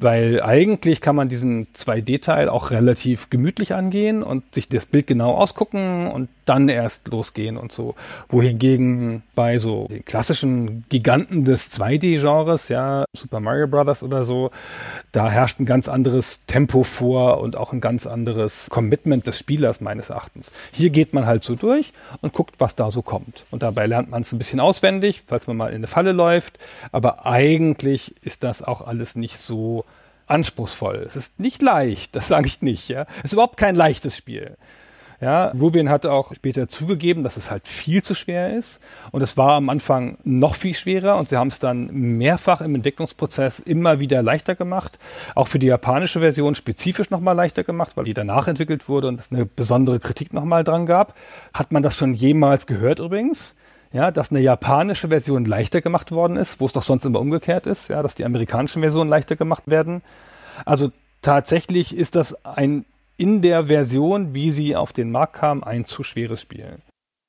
Weil 0.00 0.42
eigentlich 0.42 1.00
kann 1.00 1.14
man 1.14 1.28
diesen 1.28 1.66
2D-Teil 1.74 2.48
auch 2.48 2.70
relativ 2.70 3.28
gemütlich 3.28 3.74
angehen 3.74 4.22
und 4.22 4.54
sich 4.54 4.68
das 4.68 4.86
Bild 4.86 5.06
genau 5.06 5.34
ausgucken 5.34 6.10
und 6.10 6.28
dann 6.46 6.68
erst 6.68 7.06
losgehen 7.08 7.56
und 7.56 7.70
so. 7.70 7.94
Wohingegen 8.28 9.22
bei 9.34 9.58
so 9.58 9.86
den 9.88 10.04
klassischen 10.04 10.84
Giganten 10.88 11.44
des 11.44 11.70
2D-Genres, 11.72 12.68
ja, 12.68 13.04
Super 13.16 13.40
Mario 13.40 13.68
Brothers 13.68 14.02
oder 14.02 14.24
so, 14.24 14.50
da 15.12 15.30
herrscht 15.30 15.60
ein 15.60 15.66
ganz 15.66 15.88
anderes 15.88 16.44
Tempo 16.46 16.82
vor 16.82 17.40
und 17.40 17.56
auch 17.56 17.72
ein 17.72 17.80
ganz 17.80 18.06
anderes 18.06 18.68
Commitment 18.70 19.26
des 19.26 19.38
Spielers 19.38 19.80
meines 19.80 20.10
Erachtens. 20.10 20.50
Hier 20.72 20.90
geht 20.90 21.14
man 21.14 21.26
halt 21.26 21.44
so 21.44 21.54
durch 21.54 21.92
und 22.20 22.32
guckt, 22.32 22.54
was 22.58 22.74
da 22.74 22.90
so 22.90 23.02
kommt. 23.02 23.44
Und 23.50 23.62
dabei 23.62 23.86
lernt 23.86 24.10
man 24.10 24.22
es 24.22 24.32
ein 24.32 24.38
bisschen 24.38 24.60
auswendig, 24.60 25.22
falls 25.26 25.46
man 25.46 25.56
mal 25.56 25.68
in 25.68 25.76
eine 25.76 25.86
Falle 25.86 26.12
läuft. 26.12 26.58
Aber 26.90 27.26
eigentlich 27.26 28.14
ist 28.22 28.42
das 28.42 28.62
auch 28.62 28.80
alles 28.80 29.14
nicht 29.14 29.38
so 29.38 29.84
anspruchsvoll. 30.30 31.02
Es 31.06 31.16
ist 31.16 31.40
nicht 31.40 31.62
leicht, 31.62 32.14
das 32.16 32.28
sage 32.28 32.46
ich 32.46 32.62
nicht. 32.62 32.88
Ja, 32.88 33.06
es 33.18 33.24
ist 33.24 33.32
überhaupt 33.32 33.56
kein 33.56 33.74
leichtes 33.74 34.16
Spiel. 34.16 34.56
Ja, 35.20 35.48
Rubin 35.48 35.90
hat 35.90 36.06
auch 36.06 36.34
später 36.34 36.66
zugegeben, 36.66 37.22
dass 37.22 37.36
es 37.36 37.50
halt 37.50 37.68
viel 37.68 38.02
zu 38.02 38.14
schwer 38.14 38.56
ist. 38.56 38.80
Und 39.10 39.20
es 39.20 39.36
war 39.36 39.52
am 39.52 39.68
Anfang 39.68 40.16
noch 40.24 40.54
viel 40.54 40.72
schwerer 40.72 41.18
und 41.18 41.28
sie 41.28 41.36
haben 41.36 41.48
es 41.48 41.58
dann 41.58 41.88
mehrfach 41.92 42.62
im 42.62 42.74
Entwicklungsprozess 42.74 43.58
immer 43.58 44.00
wieder 44.00 44.22
leichter 44.22 44.54
gemacht. 44.54 44.98
Auch 45.34 45.46
für 45.46 45.58
die 45.58 45.66
japanische 45.66 46.20
Version 46.20 46.54
spezifisch 46.54 47.10
nochmal 47.10 47.36
leichter 47.36 47.64
gemacht, 47.64 47.98
weil 47.98 48.04
die 48.04 48.14
danach 48.14 48.48
entwickelt 48.48 48.88
wurde 48.88 49.08
und 49.08 49.20
es 49.20 49.30
eine 49.30 49.44
besondere 49.44 50.00
Kritik 50.00 50.32
nochmal 50.32 50.64
dran 50.64 50.86
gab. 50.86 51.14
Hat 51.52 51.70
man 51.70 51.82
das 51.82 51.98
schon 51.98 52.14
jemals 52.14 52.66
gehört 52.66 52.98
übrigens? 52.98 53.54
Ja, 53.92 54.10
dass 54.10 54.30
eine 54.30 54.40
japanische 54.40 55.08
Version 55.08 55.44
leichter 55.44 55.80
gemacht 55.80 56.12
worden 56.12 56.36
ist, 56.36 56.60
wo 56.60 56.66
es 56.66 56.72
doch 56.72 56.82
sonst 56.82 57.04
immer 57.04 57.20
umgekehrt 57.20 57.66
ist, 57.66 57.88
ja, 57.88 58.02
dass 58.02 58.14
die 58.14 58.24
amerikanischen 58.24 58.82
Versionen 58.82 59.10
leichter 59.10 59.36
gemacht 59.36 59.64
werden. 59.66 60.02
Also 60.64 60.92
tatsächlich 61.22 61.96
ist 61.96 62.16
das 62.16 62.44
ein 62.44 62.84
in 63.16 63.42
der 63.42 63.66
Version, 63.66 64.32
wie 64.32 64.50
sie 64.50 64.76
auf 64.76 64.94
den 64.94 65.10
Markt 65.10 65.34
kam, 65.34 65.62
ein 65.62 65.84
zu 65.84 66.02
schweres 66.02 66.40
Spiel. 66.40 66.78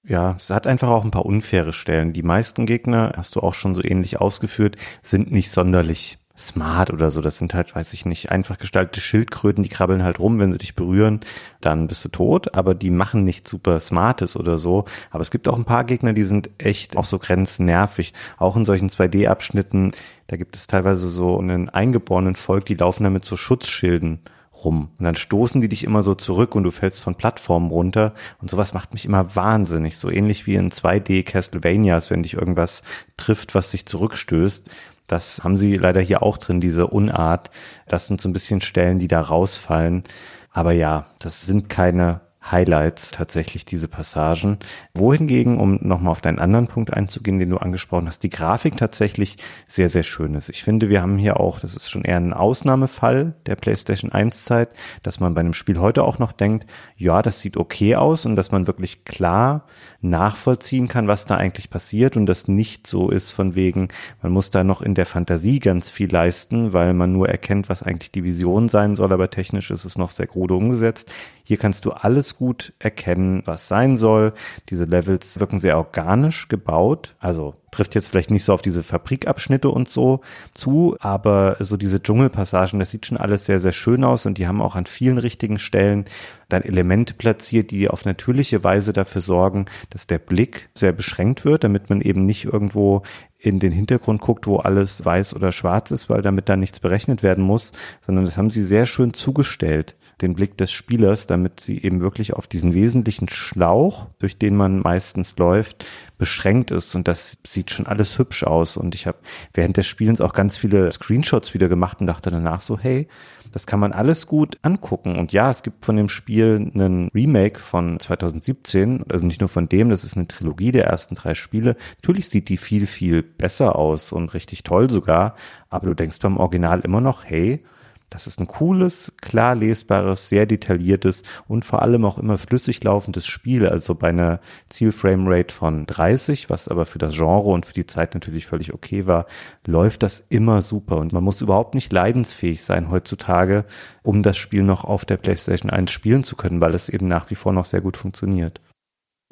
Ja, 0.07 0.35
es 0.37 0.49
hat 0.49 0.65
einfach 0.65 0.87
auch 0.87 1.03
ein 1.03 1.11
paar 1.11 1.25
unfaire 1.25 1.73
Stellen. 1.73 2.13
Die 2.13 2.23
meisten 2.23 2.65
Gegner, 2.65 3.11
hast 3.17 3.35
du 3.35 3.41
auch 3.41 3.53
schon 3.53 3.75
so 3.75 3.83
ähnlich 3.83 4.21
ausgeführt, 4.21 4.77
sind 5.03 5.31
nicht 5.31 5.51
sonderlich 5.51 6.17
smart 6.37 6.91
oder 6.91 7.11
so. 7.11 7.21
Das 7.21 7.37
sind 7.37 7.53
halt, 7.53 7.75
weiß 7.75 7.93
ich 7.93 8.05
nicht, 8.05 8.31
einfach 8.31 8.57
gestaltete 8.57 9.01
Schildkröten, 9.01 9.63
die 9.63 9.69
krabbeln 9.69 10.03
halt 10.03 10.19
rum, 10.19 10.39
wenn 10.39 10.51
sie 10.51 10.57
dich 10.57 10.75
berühren, 10.75 11.21
dann 11.59 11.87
bist 11.87 12.03
du 12.05 12.09
tot, 12.09 12.55
aber 12.55 12.73
die 12.73 12.89
machen 12.89 13.23
nicht 13.23 13.47
super 13.47 13.79
smartes 13.79 14.35
oder 14.35 14.57
so. 14.57 14.85
Aber 15.09 15.21
es 15.21 15.31
gibt 15.31 15.47
auch 15.47 15.57
ein 15.57 15.65
paar 15.65 15.83
Gegner, 15.83 16.13
die 16.13 16.23
sind 16.23 16.49
echt 16.57 16.97
auch 16.97 17.05
so 17.05 17.19
grenznervig. 17.19 18.13
Auch 18.37 18.55
in 18.55 18.65
solchen 18.65 18.89
2D-Abschnitten, 18.89 19.91
da 20.27 20.37
gibt 20.37 20.55
es 20.55 20.67
teilweise 20.67 21.07
so 21.07 21.37
einen 21.37 21.69
eingeborenen 21.69 22.35
Volk, 22.35 22.65
die 22.65 22.75
laufen 22.75 23.03
damit 23.03 23.25
so 23.25 23.35
Schutzschilden 23.35 24.19
rum. 24.63 24.89
Und 24.97 25.05
dann 25.05 25.15
stoßen 25.15 25.61
die 25.61 25.69
dich 25.69 25.83
immer 25.83 26.03
so 26.03 26.15
zurück 26.15 26.55
und 26.55 26.63
du 26.63 26.71
fällst 26.71 27.01
von 27.01 27.15
Plattformen 27.15 27.69
runter. 27.69 28.13
Und 28.41 28.49
sowas 28.49 28.73
macht 28.73 28.93
mich 28.93 29.05
immer 29.05 29.35
wahnsinnig. 29.35 29.97
So 29.97 30.09
ähnlich 30.09 30.47
wie 30.47 30.55
in 30.55 30.71
2D 30.71 31.23
Castlevanias, 31.23 32.09
wenn 32.09 32.23
dich 32.23 32.33
irgendwas 32.33 32.83
trifft, 33.17 33.55
was 33.55 33.71
dich 33.71 33.85
zurückstößt. 33.85 34.69
Das 35.07 35.43
haben 35.43 35.57
sie 35.57 35.75
leider 35.75 36.01
hier 36.01 36.23
auch 36.23 36.37
drin, 36.37 36.61
diese 36.61 36.87
Unart. 36.87 37.51
Das 37.87 38.07
sind 38.07 38.21
so 38.21 38.29
ein 38.29 38.33
bisschen 38.33 38.61
Stellen, 38.61 38.99
die 38.99 39.07
da 39.07 39.21
rausfallen. 39.21 40.03
Aber 40.51 40.71
ja, 40.71 41.07
das 41.19 41.41
sind 41.41 41.69
keine 41.69 42.21
Highlights 42.43 43.11
tatsächlich 43.11 43.65
diese 43.65 43.87
Passagen. 43.87 44.57
Wohingegen, 44.95 45.59
um 45.59 45.79
nochmal 45.81 46.11
auf 46.11 46.21
deinen 46.21 46.39
anderen 46.39 46.67
Punkt 46.67 46.91
einzugehen, 46.91 47.37
den 47.37 47.49
du 47.49 47.57
angesprochen 47.57 48.07
hast, 48.07 48.23
die 48.23 48.29
Grafik 48.29 48.77
tatsächlich 48.77 49.37
sehr, 49.67 49.89
sehr 49.89 50.03
schön 50.03 50.33
ist. 50.33 50.49
Ich 50.49 50.63
finde, 50.63 50.89
wir 50.89 51.01
haben 51.01 51.17
hier 51.17 51.39
auch, 51.39 51.59
das 51.59 51.75
ist 51.75 51.89
schon 51.89 52.03
eher 52.03 52.17
ein 52.17 52.33
Ausnahmefall 52.33 53.35
der 53.45 53.55
PlayStation 53.55 54.11
1 54.11 54.45
Zeit, 54.45 54.69
dass 55.03 55.19
man 55.19 55.33
bei 55.33 55.41
einem 55.41 55.53
Spiel 55.53 55.79
heute 55.79 56.03
auch 56.03 56.17
noch 56.17 56.31
denkt, 56.31 56.65
ja, 56.95 57.21
das 57.21 57.41
sieht 57.41 57.57
okay 57.57 57.95
aus 57.95 58.25
und 58.25 58.35
dass 58.35 58.51
man 58.51 58.67
wirklich 58.67 59.05
klar 59.05 59.65
nachvollziehen 60.01 60.87
kann, 60.87 61.07
was 61.07 61.25
da 61.25 61.37
eigentlich 61.37 61.69
passiert 61.69 62.17
und 62.17 62.25
das 62.25 62.47
nicht 62.47 62.87
so 62.87 63.09
ist 63.09 63.31
von 63.31 63.55
wegen, 63.55 63.89
man 64.21 64.31
muss 64.31 64.49
da 64.49 64.63
noch 64.63 64.81
in 64.81 64.95
der 64.95 65.05
Fantasie 65.05 65.59
ganz 65.59 65.89
viel 65.89 66.11
leisten, 66.11 66.73
weil 66.73 66.93
man 66.93 67.13
nur 67.13 67.29
erkennt, 67.29 67.69
was 67.69 67.83
eigentlich 67.83 68.11
die 68.11 68.23
Vision 68.23 68.69
sein 68.69 68.95
soll, 68.95 69.13
aber 69.13 69.29
technisch 69.29 69.71
ist 69.71 69.85
es 69.85 69.97
noch 69.97 70.11
sehr 70.11 70.27
krude 70.27 70.55
umgesetzt. 70.55 71.11
Hier 71.43 71.57
kannst 71.57 71.85
du 71.85 71.91
alles 71.91 72.35
gut 72.35 72.73
erkennen, 72.79 73.43
was 73.45 73.67
sein 73.67 73.97
soll. 73.97 74.33
Diese 74.69 74.85
Levels 74.85 75.39
wirken 75.39 75.59
sehr 75.59 75.77
organisch 75.77 76.47
gebaut, 76.47 77.15
also 77.19 77.55
trifft 77.71 77.95
jetzt 77.95 78.09
vielleicht 78.09 78.31
nicht 78.31 78.43
so 78.43 78.53
auf 78.53 78.61
diese 78.61 78.83
Fabrikabschnitte 78.83 79.69
und 79.69 79.89
so 79.89 80.21
zu, 80.53 80.95
aber 80.99 81.55
so 81.59 81.77
diese 81.77 82.03
Dschungelpassagen, 82.03 82.79
das 82.79 82.91
sieht 82.91 83.05
schon 83.05 83.17
alles 83.17 83.45
sehr, 83.45 83.59
sehr 83.59 83.71
schön 83.71 84.03
aus 84.03 84.25
und 84.25 84.37
die 84.37 84.47
haben 84.47 84.61
auch 84.61 84.75
an 84.75 84.85
vielen 84.85 85.17
richtigen 85.17 85.57
Stellen 85.57 86.05
dann 86.49 86.63
Elemente 86.63 87.13
platziert, 87.13 87.71
die 87.71 87.89
auf 87.89 88.05
natürliche 88.05 88.63
Weise 88.63 88.91
dafür 88.91 89.21
sorgen, 89.21 89.65
dass 89.89 90.05
der 90.05 90.19
Blick 90.19 90.69
sehr 90.75 90.91
beschränkt 90.91 91.45
wird, 91.45 91.63
damit 91.63 91.89
man 91.89 92.01
eben 92.01 92.25
nicht 92.25 92.45
irgendwo 92.45 93.03
in 93.39 93.59
den 93.59 93.71
Hintergrund 93.71 94.21
guckt, 94.21 94.45
wo 94.45 94.57
alles 94.57 95.03
weiß 95.03 95.35
oder 95.35 95.51
schwarz 95.51 95.91
ist, 95.91 96.09
weil 96.09 96.21
damit 96.21 96.49
dann 96.49 96.59
nichts 96.59 96.79
berechnet 96.79 97.23
werden 97.23 97.43
muss, 97.43 97.71
sondern 98.05 98.25
das 98.25 98.37
haben 98.37 98.51
sie 98.51 98.63
sehr 98.63 98.85
schön 98.85 99.13
zugestellt 99.13 99.95
den 100.21 100.35
Blick 100.35 100.57
des 100.57 100.71
Spielers, 100.71 101.27
damit 101.27 101.59
sie 101.59 101.81
eben 101.81 102.01
wirklich 102.01 102.33
auf 102.33 102.47
diesen 102.47 102.73
wesentlichen 102.73 103.27
Schlauch, 103.29 104.07
durch 104.19 104.37
den 104.37 104.55
man 104.55 104.79
meistens 104.79 105.37
läuft, 105.37 105.85
beschränkt 106.21 106.69
ist 106.69 106.93
und 106.93 107.07
das 107.07 107.39
sieht 107.47 107.71
schon 107.71 107.87
alles 107.87 108.19
hübsch 108.19 108.43
aus 108.43 108.77
und 108.77 108.93
ich 108.93 109.07
habe 109.07 109.17
während 109.55 109.75
des 109.75 109.87
Spielens 109.87 110.21
auch 110.21 110.33
ganz 110.33 110.55
viele 110.55 110.91
Screenshots 110.91 111.55
wieder 111.55 111.67
gemacht 111.67 111.99
und 111.99 112.05
dachte 112.05 112.29
danach 112.29 112.61
so, 112.61 112.77
hey, 112.77 113.07
das 113.51 113.65
kann 113.65 113.79
man 113.79 113.91
alles 113.91 114.27
gut 114.27 114.59
angucken. 114.61 115.17
Und 115.17 115.33
ja, 115.33 115.49
es 115.49 115.63
gibt 115.63 115.83
von 115.83 115.95
dem 115.95 116.09
Spiel 116.09 116.71
einen 116.75 117.09
Remake 117.15 117.59
von 117.59 117.99
2017, 117.99 119.05
also 119.09 119.25
nicht 119.25 119.39
nur 119.39 119.49
von 119.49 119.67
dem, 119.67 119.89
das 119.89 120.03
ist 120.03 120.15
eine 120.15 120.27
Trilogie 120.27 120.71
der 120.71 120.85
ersten 120.85 121.15
drei 121.15 121.33
Spiele. 121.33 121.75
Natürlich 121.97 122.29
sieht 122.29 122.49
die 122.49 122.57
viel, 122.57 122.85
viel 122.85 123.23
besser 123.23 123.75
aus 123.75 124.11
und 124.11 124.35
richtig 124.35 124.61
toll 124.61 124.91
sogar, 124.91 125.35
aber 125.71 125.87
du 125.87 125.95
denkst 125.95 126.19
beim 126.19 126.37
Original 126.37 126.81
immer 126.81 127.01
noch, 127.01 127.25
hey, 127.25 127.63
das 128.11 128.27
ist 128.27 128.39
ein 128.41 128.47
cooles, 128.47 129.13
klar 129.21 129.55
lesbares, 129.55 130.27
sehr 130.27 130.45
detailliertes 130.45 131.23
und 131.47 131.63
vor 131.63 131.81
allem 131.81 132.03
auch 132.03 132.17
immer 132.17 132.37
flüssig 132.37 132.83
laufendes 132.83 133.25
Spiel. 133.25 133.65
Also 133.65 133.95
bei 133.95 134.09
einer 134.09 134.41
Zielframerate 134.67 135.55
von 135.55 135.85
30, 135.85 136.49
was 136.49 136.67
aber 136.67 136.85
für 136.85 136.99
das 136.99 137.15
Genre 137.15 137.49
und 137.49 137.65
für 137.65 137.73
die 137.73 137.87
Zeit 137.87 138.13
natürlich 138.13 138.45
völlig 138.45 138.73
okay 138.73 139.07
war, 139.07 139.27
läuft 139.65 140.03
das 140.03 140.25
immer 140.27 140.61
super. 140.61 140.97
Und 140.97 141.13
man 141.13 141.23
muss 141.23 141.39
überhaupt 141.39 141.73
nicht 141.73 141.93
leidensfähig 141.93 142.63
sein 142.63 142.91
heutzutage, 142.91 143.63
um 144.03 144.23
das 144.23 144.35
Spiel 144.35 144.63
noch 144.63 144.83
auf 144.83 145.05
der 145.05 145.17
PlayStation 145.17 145.71
1 145.71 145.89
spielen 145.89 146.25
zu 146.25 146.35
können, 146.35 146.59
weil 146.59 146.75
es 146.75 146.89
eben 146.89 147.07
nach 147.07 147.29
wie 147.29 147.35
vor 147.35 147.53
noch 147.53 147.65
sehr 147.65 147.81
gut 147.81 147.95
funktioniert. 147.95 148.59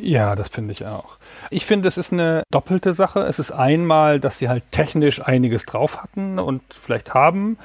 Ja, 0.02 0.38
das 0.38 0.48
finde 0.48 0.72
ich 0.72 0.86
auch. 0.86 1.19
Ich 1.50 1.66
finde, 1.66 1.88
es 1.88 1.98
ist 1.98 2.14
eine 2.14 2.44
doppelte 2.52 2.94
Sache. 2.94 3.22
Es 3.22 3.40
ist 3.40 3.52
einmal, 3.52 4.20
dass 4.20 4.38
sie 4.38 4.50
halt 4.50 4.64
technisch 4.72 5.22
einiges 5.26 5.66
drauf 5.66 6.02
hatten 6.04 6.40
und 6.40 6.62
vielleicht 6.74 7.14
haben. 7.14 7.58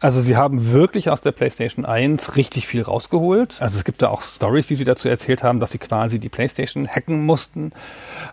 Also 0.00 0.20
sie 0.20 0.36
haben 0.36 0.72
wirklich 0.72 1.10
aus 1.10 1.20
der 1.20 1.32
PlayStation 1.32 1.84
1 1.84 2.36
richtig 2.36 2.66
viel 2.66 2.82
rausgeholt. 2.82 3.56
Also 3.60 3.78
es 3.78 3.84
gibt 3.84 4.02
da 4.02 4.08
auch 4.08 4.22
Stories, 4.22 4.66
die 4.66 4.74
sie 4.74 4.84
dazu 4.84 5.08
erzählt 5.08 5.42
haben, 5.42 5.60
dass 5.60 5.72
sie 5.72 5.78
quasi 5.78 6.18
die 6.18 6.28
PlayStation 6.28 6.88
hacken 6.88 7.24
mussten. 7.24 7.72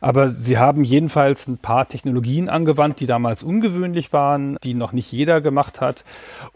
Aber 0.01 0.29
sie 0.29 0.57
haben 0.57 0.83
jedenfalls 0.83 1.47
ein 1.47 1.57
paar 1.57 1.87
Technologien 1.87 2.49
angewandt, 2.49 2.99
die 2.99 3.05
damals 3.05 3.43
ungewöhnlich 3.43 4.13
waren, 4.13 4.57
die 4.63 4.73
noch 4.73 4.91
nicht 4.91 5.11
jeder 5.11 5.41
gemacht 5.41 5.81
hat 5.81 6.03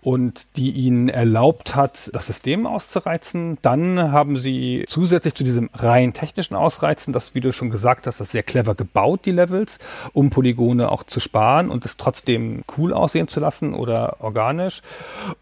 und 0.01 0.47
die 0.55 0.71
ihnen 0.71 1.09
erlaubt 1.09 1.75
hat, 1.75 2.09
das 2.13 2.27
System 2.27 2.65
auszureizen. 2.65 3.57
Dann 3.61 4.11
haben 4.11 4.37
sie 4.37 4.85
zusätzlich 4.87 5.35
zu 5.35 5.43
diesem 5.43 5.69
rein 5.73 6.13
technischen 6.13 6.55
Ausreizen, 6.55 7.13
das, 7.13 7.35
wie 7.35 7.41
du 7.41 7.51
schon 7.51 7.69
gesagt 7.69 8.07
hast, 8.07 8.08
das 8.17 8.31
sehr 8.31 8.43
clever 8.43 8.75
gebaut, 8.75 9.21
die 9.25 9.31
Levels, 9.31 9.79
um 10.13 10.29
Polygone 10.29 10.91
auch 10.91 11.03
zu 11.03 11.19
sparen 11.19 11.69
und 11.69 11.85
es 11.85 11.97
trotzdem 11.97 12.63
cool 12.77 12.93
aussehen 12.93 13.27
zu 13.27 13.39
lassen 13.39 13.73
oder 13.73 14.17
organisch. 14.19 14.81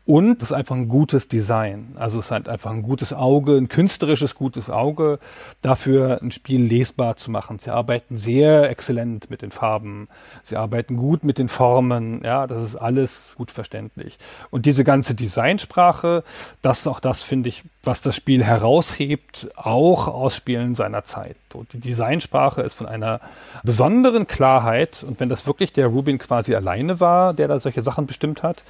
Und 0.06 0.42
es 0.42 0.50
ist 0.50 0.54
einfach 0.54 0.76
ein 0.76 0.88
gutes 0.88 1.28
Design. 1.28 1.94
Also 1.96 2.20
es 2.20 2.26
ist 2.26 2.32
halt 2.32 2.50
einfach 2.50 2.72
ein 2.72 2.82
gutes 2.82 3.14
Auge, 3.14 3.58
ein 3.58 3.68
künstlerisches 3.68 4.36
gutes 4.36 4.70
Auge, 4.70 5.20
dafür 5.62 6.20
ein 6.22 6.32
Spiel 6.32 6.62
lesbar 6.62 7.18
zu 7.18 7.32
machen. 7.32 7.60
Sie 7.60 7.70
arbeiten 7.70 8.16
sehr 8.16 8.70
exzellent 8.70 9.30
mit 9.30 9.42
den 9.42 9.52
Farben. 9.52 10.08
Sie 10.44 10.56
arbeiten 10.56 10.98
gut 10.98 11.24
mit 11.24 11.38
den 11.38 11.50
Formen. 11.50 12.22
Ja, 12.24 12.48
das 12.48 12.64
ist 12.64 12.76
alles 12.76 13.36
gut 13.38 13.52
verständlich. 13.52 14.18
Und 14.50 14.66
diese 14.66 14.84
ganze 14.84 15.16
Designsprache, 15.16 16.24
das 16.62 16.80
ist 16.80 16.88
auch 16.88 17.00
das, 17.00 17.24
finde 17.24 17.50
ich, 17.50 17.64
was 17.84 18.02
das 18.02 18.16
Spiel 18.16 18.44
heraushebt, 18.44 19.50
auch 19.56 20.08
aus 20.08 20.36
Spielen 20.36 20.76
seiner 20.76 21.04
Zeit. 21.04 21.38
So, 21.52 21.66
die 21.72 21.80
Designsprache 21.80 22.62
ist 22.62 22.74
von 22.74 22.86
einer 22.88 23.22
besonderen 23.64 24.28
Klarheit. 24.28 25.04
Und 25.08 25.20
wenn 25.20 25.30
das 25.30 25.48
wirklich 25.48 25.74
der 25.74 25.88
Rubin 25.88 26.18
quasi 26.18 26.54
alleine 26.56 27.00
war, 27.00 27.34
der 27.34 27.48
da 27.48 27.60
solche 27.60 27.82
Sachen 27.82 28.06
bestimmt 28.06 28.44
hat, 28.44 28.64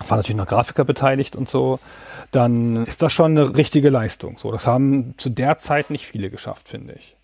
es 0.00 0.10
waren 0.10 0.18
natürlich 0.18 0.36
noch 0.36 0.48
Grafiker 0.48 0.84
beteiligt 0.84 1.36
und 1.36 1.48
so, 1.48 1.78
dann 2.32 2.86
ist 2.86 3.02
das 3.02 3.12
schon 3.12 3.32
eine 3.32 3.56
richtige 3.56 3.90
Leistung. 3.90 4.38
So, 4.38 4.50
das 4.50 4.66
haben 4.66 5.14
zu 5.16 5.30
der 5.30 5.58
Zeit 5.58 5.90
nicht 5.90 6.06
viele 6.06 6.30
geschafft, 6.30 6.68
finde 6.68 6.94
ich. 6.94 7.16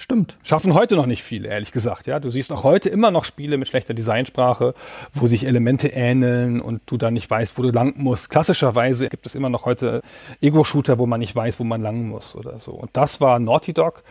Stimmt. 0.00 0.38
Schaffen 0.42 0.72
heute 0.72 0.96
noch 0.96 1.04
nicht 1.04 1.22
viele, 1.22 1.48
ehrlich 1.48 1.72
gesagt. 1.72 2.06
Ja, 2.06 2.20
du 2.20 2.30
siehst 2.30 2.50
auch 2.52 2.64
heute 2.64 2.88
immer 2.88 3.10
noch 3.10 3.26
Spiele 3.26 3.58
mit 3.58 3.68
schlechter 3.68 3.92
Designsprache, 3.92 4.72
wo 5.12 5.26
sich 5.26 5.44
Elemente 5.44 5.88
ähneln 5.88 6.62
und 6.62 6.80
du 6.86 6.96
dann 6.96 7.12
nicht 7.12 7.28
weißt, 7.30 7.58
wo 7.58 7.62
du 7.62 7.70
lang 7.70 7.98
musst. 7.98 8.30
Klassischerweise 8.30 9.10
gibt 9.10 9.26
es 9.26 9.34
immer 9.34 9.50
noch 9.50 9.66
heute 9.66 10.00
Ego-Shooter, 10.40 10.98
wo 10.98 11.04
man 11.04 11.20
nicht 11.20 11.36
weiß, 11.36 11.60
wo 11.60 11.64
man 11.64 11.82
lang 11.82 12.08
muss 12.08 12.34
oder 12.34 12.58
so. 12.58 12.72
Und 12.72 12.88
das 12.94 13.20
war 13.20 13.38
Naughty 13.40 13.74
Dog. 13.74 14.02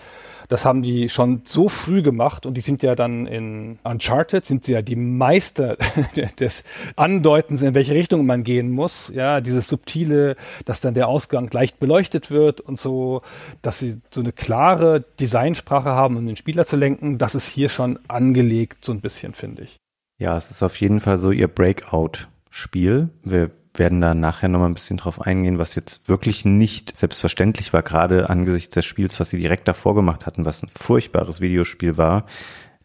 Das 0.50 0.66
haben 0.66 0.82
die 0.82 1.10
schon 1.10 1.44
so 1.46 1.70
früh 1.70 2.02
gemacht 2.02 2.46
und 2.48 2.56
die 2.56 2.62
sind 2.62 2.82
ja 2.82 2.96
dann 2.96 3.28
in 3.28 3.78
Uncharted, 3.84 4.44
sind 4.44 4.66
sie 4.66 4.74
ja 4.74 4.82
die 4.82 4.96
Meister 4.96 5.78
des 6.40 6.64
Andeutens, 6.96 7.62
in 7.62 7.76
welche 7.76 7.94
Richtung 7.94 8.26
man 8.26 8.44
gehen 8.44 8.72
muss. 8.72 9.12
Ja, 9.14 9.42
dieses 9.42 9.68
subtile, 9.68 10.36
dass 10.66 10.82
dann 10.82 10.96
der 10.96 11.08
Ausgang 11.08 11.50
leicht 11.54 11.80
beleuchtet 11.80 12.32
wird 12.32 12.62
und 12.62 12.80
so, 12.80 13.22
dass 13.62 13.78
sie 13.78 14.02
so 14.10 14.22
eine 14.22 14.32
klare 14.32 15.06
Designsprache 15.20 15.92
haben, 15.92 16.18
um 16.18 16.26
den 16.26 16.36
Spieler 16.36 16.66
zu 16.66 16.78
lenken. 16.78 17.20
Das 17.20 17.36
ist 17.36 17.48
hier 17.48 17.70
schon 17.70 18.00
angelegt, 18.08 18.84
so 18.84 18.92
ein 18.92 19.02
bisschen, 19.02 19.36
finde 19.36 19.62
ich. 19.62 19.78
Ja, 20.18 20.36
es 20.36 20.50
ist 20.50 20.64
auf 20.64 20.76
jeden 20.82 21.00
Fall 21.00 21.20
so 21.20 21.30
ihr 21.32 21.48
Breakout-Spiel. 21.48 23.10
Wir 23.24 23.52
werden 23.80 24.02
da 24.02 24.14
nachher 24.14 24.50
nochmal 24.50 24.70
ein 24.70 24.76
bisschen 24.76 24.98
drauf 24.98 25.22
eingehen, 25.22 25.58
was 25.58 25.76
jetzt 25.76 26.08
wirklich 26.08 26.46
nicht 26.46 26.96
selbstverständlich 26.96 27.74
war, 27.74 27.82
gerade 27.82 28.30
angesichts 28.30 28.76
des 28.76 28.86
Spiels, 28.86 29.20
was 29.20 29.30
sie 29.30 29.38
direkt 29.38 29.68
davor 29.68 29.96
gemacht 29.96 30.26
hatten, 30.26 30.46
was 30.46 30.62
ein 30.62 30.70
furchtbares 30.70 31.42
Videospiel 31.42 31.98
war. 31.98 32.26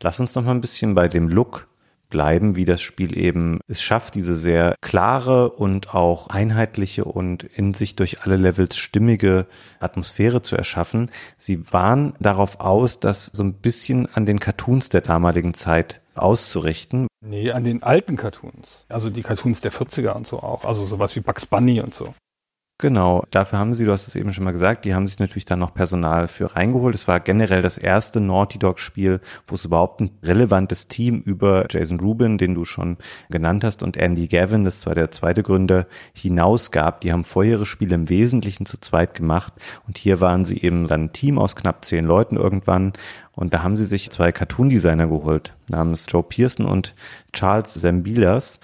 Lass 0.03 0.21
uns 0.21 0.35
noch 0.35 0.45
mal 0.45 0.53
ein 0.53 0.61
bisschen 0.61 0.95
bei 0.95 1.09
dem 1.09 1.29
Look 1.29 1.69
bleiben, 2.11 2.55
wie 2.55 2.65
das 2.65 2.81
Spiel 2.81 3.19
eben 3.19 3.59
es 3.67 3.83
schafft, 3.83 4.15
diese 4.15 4.37
sehr 4.37 4.77
klare 4.81 5.51
und 5.51 5.95
auch 5.95 6.29
einheitliche 6.29 7.05
und 7.05 7.43
in 7.43 7.75
sich 7.75 7.97
durch 7.97 8.23
alle 8.23 8.37
Levels 8.37 8.77
stimmige 8.77 9.47
Atmosphäre 9.81 10.41
zu 10.41 10.57
erschaffen. 10.57 11.11
Sie 11.39 11.73
waren 11.73 12.15
darauf 12.21 12.61
aus, 12.61 13.01
das 13.01 13.27
so 13.27 13.43
ein 13.43 13.55
bisschen 13.55 14.07
an 14.07 14.27
den 14.27 14.39
Cartoons 14.39 14.91
der 14.91 15.01
damaligen 15.01 15.55
Zeit 15.55 16.03
auszurichten. 16.15 17.07
Nee, 17.21 17.51
an 17.53 17.65
den 17.65 17.83
alten 17.83 18.17
Cartoons. 18.17 18.85
Also 18.89 19.11
die 19.11 19.23
Cartoons 19.23 19.61
der 19.61 19.73
40er 19.73 20.13
und 20.13 20.27
so 20.27 20.41
auch. 20.41 20.65
Also 20.65 20.87
sowas 20.87 21.15
wie 21.17 21.21
Bugs 21.21 21.47
Bunny 21.47 21.81
und 21.81 21.95
so. 21.95 22.15
Genau, 22.79 23.25
dafür 23.31 23.61
haben 23.61 23.77
sie, 23.77 23.85
du 23.85 23.93
hast 23.93 24.09
es 24.09 24.17
eben 24.17 24.33
schon 24.33 24.43
mal 24.43 24.51
gesagt, 24.51 24.85
die 24.85 24.97
haben 24.97 25.07
sich 25.07 25.21
natürlich 25.21 25.45
dann 25.45 25.61
noch 25.61 25.75
Personal 25.75 26.27
für 26.27 26.57
reingeholt. 26.57 26.97
Es 26.97 27.07
war 27.07 27.21
generell 27.21 27.63
das 27.63 27.79
erste 27.79 28.19
Naughty 28.21 28.59
Dog 28.59 28.81
Spiel, 28.81 29.21
wo 29.47 29.55
es 29.55 29.65
überhaupt 29.65 30.01
ein 30.01 30.11
relevantes 30.25 30.89
Team 30.89 31.21
über 31.21 31.67
Jason 31.71 32.01
Rubin, 32.01 32.37
den 32.37 32.57
du 32.57 32.65
schon 32.65 32.97
genannt 33.31 33.63
hast, 33.63 33.85
und 33.85 33.97
Andy 33.97 34.27
Gavin, 34.27 34.65
das 34.65 34.85
war 34.87 34.97
der 34.97 35.13
zweite 35.13 35.45
Gründer, 35.45 35.87
hinaus 36.15 36.73
gab. 36.73 37.01
Die 37.03 37.13
haben 37.13 37.23
vorher 37.23 37.53
ihre 37.53 37.65
Spiele 37.65 37.95
im 37.95 38.09
Wesentlichen 38.09 38.67
zu 38.67 38.81
zweit 38.81 39.15
gemacht 39.15 39.53
und 39.87 39.97
hier 39.97 40.21
waren 40.21 40.45
sie 40.45 40.61
eben 40.61 40.89
dann 40.89 41.05
ein 41.05 41.13
Team 41.13 41.39
aus 41.39 41.55
knapp 41.55 41.85
zehn 41.85 42.05
Leuten 42.05 42.37
irgendwann 42.37 42.93
und 43.37 43.55
da 43.55 43.63
haben 43.63 43.77
sie 43.77 43.87
sich 43.87 44.11
zwei 44.11 44.33
Cartoon-Designer 44.33 45.07
geholt, 45.07 45.55
namens 45.69 46.07
Joe 46.09 46.25
Pearson 46.25 46.67
und 46.67 46.97
Charles 47.33 47.75
Zambilas. 47.75 48.59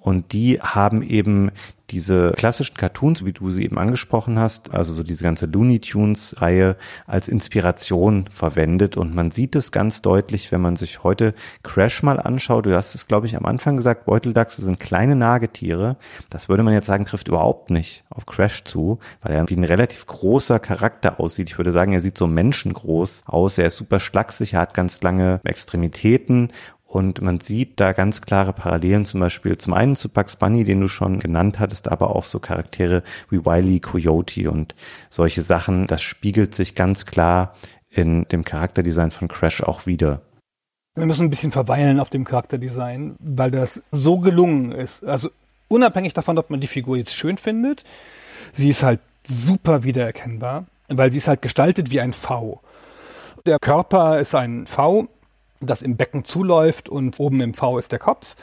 Und 0.00 0.32
die 0.32 0.60
haben 0.60 1.02
eben 1.02 1.52
diese 1.92 2.32
klassischen 2.32 2.76
Cartoons, 2.76 3.24
wie 3.24 3.32
du 3.32 3.50
sie 3.50 3.64
eben 3.64 3.78
angesprochen 3.78 4.38
hast, 4.38 4.72
also 4.72 4.94
so 4.94 5.02
diese 5.02 5.22
ganze 5.22 5.46
Looney 5.46 5.78
Tunes 5.78 6.40
Reihe 6.40 6.76
als 7.06 7.28
Inspiration 7.28 8.24
verwendet 8.30 8.96
und 8.96 9.14
man 9.14 9.30
sieht 9.30 9.54
es 9.54 9.72
ganz 9.72 10.00
deutlich, 10.00 10.50
wenn 10.50 10.62
man 10.62 10.76
sich 10.76 11.04
heute 11.04 11.34
Crash 11.62 12.02
mal 12.02 12.18
anschaut. 12.18 12.66
Du 12.66 12.74
hast 12.74 12.94
es, 12.94 13.06
glaube 13.06 13.26
ich, 13.26 13.36
am 13.36 13.44
Anfang 13.44 13.76
gesagt, 13.76 14.06
Beuteldachse 14.06 14.62
sind 14.62 14.80
kleine 14.80 15.14
Nagetiere. 15.14 15.96
Das 16.30 16.48
würde 16.48 16.62
man 16.62 16.72
jetzt 16.72 16.86
sagen, 16.86 17.04
trifft 17.04 17.28
überhaupt 17.28 17.70
nicht 17.70 18.04
auf 18.08 18.26
Crash 18.26 18.64
zu, 18.64 18.98
weil 19.20 19.32
er 19.32 19.48
wie 19.48 19.56
ein 19.56 19.64
relativ 19.64 20.06
großer 20.06 20.58
Charakter 20.58 21.20
aussieht. 21.20 21.50
Ich 21.50 21.58
würde 21.58 21.72
sagen, 21.72 21.92
er 21.92 22.00
sieht 22.00 22.16
so 22.16 22.26
menschengroß 22.26 23.24
aus. 23.26 23.58
Er 23.58 23.66
ist 23.66 23.76
super 23.76 24.00
schlaksig, 24.00 24.54
er 24.54 24.60
hat 24.60 24.74
ganz 24.74 25.02
lange 25.02 25.40
Extremitäten 25.44 26.52
und 26.92 27.22
man 27.22 27.40
sieht 27.40 27.80
da 27.80 27.94
ganz 27.94 28.20
klare 28.20 28.52
Parallelen 28.52 29.06
zum 29.06 29.20
Beispiel 29.20 29.56
zum 29.56 29.72
einen 29.72 29.96
zu 29.96 30.10
Bugs 30.10 30.36
Bunny, 30.36 30.62
den 30.62 30.82
du 30.82 30.88
schon 30.88 31.20
genannt 31.20 31.58
hattest, 31.58 31.90
aber 31.90 32.14
auch 32.14 32.24
so 32.24 32.38
Charaktere 32.38 33.02
wie 33.30 33.46
Wiley 33.46 33.80
Coyote 33.80 34.50
und 34.50 34.74
solche 35.08 35.40
Sachen. 35.40 35.86
Das 35.86 36.02
spiegelt 36.02 36.54
sich 36.54 36.74
ganz 36.74 37.06
klar 37.06 37.54
in 37.88 38.24
dem 38.24 38.44
Charakterdesign 38.44 39.10
von 39.10 39.28
Crash 39.28 39.62
auch 39.62 39.86
wieder. 39.86 40.20
Wir 40.94 41.06
müssen 41.06 41.24
ein 41.24 41.30
bisschen 41.30 41.50
verweilen 41.50 41.98
auf 41.98 42.10
dem 42.10 42.24
Charakterdesign, 42.24 43.16
weil 43.20 43.50
das 43.50 43.82
so 43.90 44.18
gelungen 44.18 44.72
ist. 44.72 45.02
Also 45.02 45.30
unabhängig 45.68 46.12
davon, 46.12 46.36
ob 46.36 46.50
man 46.50 46.60
die 46.60 46.66
Figur 46.66 46.98
jetzt 46.98 47.16
schön 47.16 47.38
findet, 47.38 47.84
sie 48.52 48.68
ist 48.68 48.82
halt 48.82 49.00
super 49.26 49.82
wiedererkennbar, 49.82 50.66
weil 50.88 51.10
sie 51.10 51.18
ist 51.18 51.28
halt 51.28 51.40
gestaltet 51.40 51.90
wie 51.90 52.02
ein 52.02 52.12
V. 52.12 52.60
Der 53.46 53.58
Körper 53.58 54.20
ist 54.20 54.34
ein 54.34 54.66
V 54.66 55.08
das 55.66 55.82
im 55.82 55.96
Becken 55.96 56.24
zuläuft 56.24 56.88
und 56.88 57.18
oben 57.20 57.40
im 57.40 57.54
V 57.54 57.78
ist 57.78 57.92
der 57.92 57.98
Kopf 57.98 58.34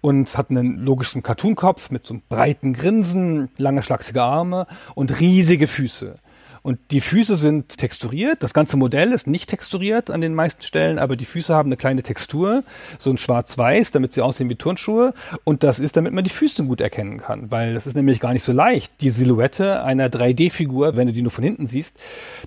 und 0.00 0.36
hat 0.36 0.50
einen 0.50 0.78
logischen 0.78 1.22
Cartoon-Kopf 1.22 1.90
mit 1.90 2.06
so 2.06 2.14
einem 2.14 2.22
breiten 2.28 2.72
Grinsen, 2.72 3.50
lange 3.56 3.82
schlachsige 3.82 4.22
Arme 4.22 4.66
und 4.94 5.20
riesige 5.20 5.66
Füße. 5.66 6.18
Und 6.62 6.78
die 6.90 7.00
Füße 7.00 7.36
sind 7.36 7.78
texturiert. 7.78 8.42
Das 8.42 8.52
ganze 8.54 8.76
Modell 8.76 9.12
ist 9.12 9.26
nicht 9.26 9.48
texturiert 9.48 10.10
an 10.10 10.20
den 10.20 10.34
meisten 10.34 10.62
Stellen, 10.62 10.98
aber 10.98 11.16
die 11.16 11.24
Füße 11.24 11.54
haben 11.54 11.68
eine 11.68 11.76
kleine 11.76 12.02
Textur, 12.02 12.62
so 12.98 13.10
ein 13.10 13.18
schwarz-weiß, 13.18 13.90
damit 13.92 14.12
sie 14.12 14.22
aussehen 14.22 14.50
wie 14.50 14.56
Turnschuhe. 14.56 15.14
Und 15.44 15.62
das 15.62 15.80
ist, 15.80 15.96
damit 15.96 16.12
man 16.12 16.24
die 16.24 16.30
Füße 16.30 16.64
gut 16.64 16.80
erkennen 16.80 17.18
kann, 17.18 17.50
weil 17.50 17.74
das 17.74 17.86
ist 17.86 17.96
nämlich 17.96 18.20
gar 18.20 18.32
nicht 18.32 18.42
so 18.42 18.52
leicht, 18.52 18.92
die 19.00 19.10
Silhouette 19.10 19.82
einer 19.82 20.08
3D-Figur, 20.08 20.96
wenn 20.96 21.06
du 21.06 21.12
die 21.12 21.22
nur 21.22 21.30
von 21.30 21.44
hinten 21.44 21.66
siehst, 21.66 21.96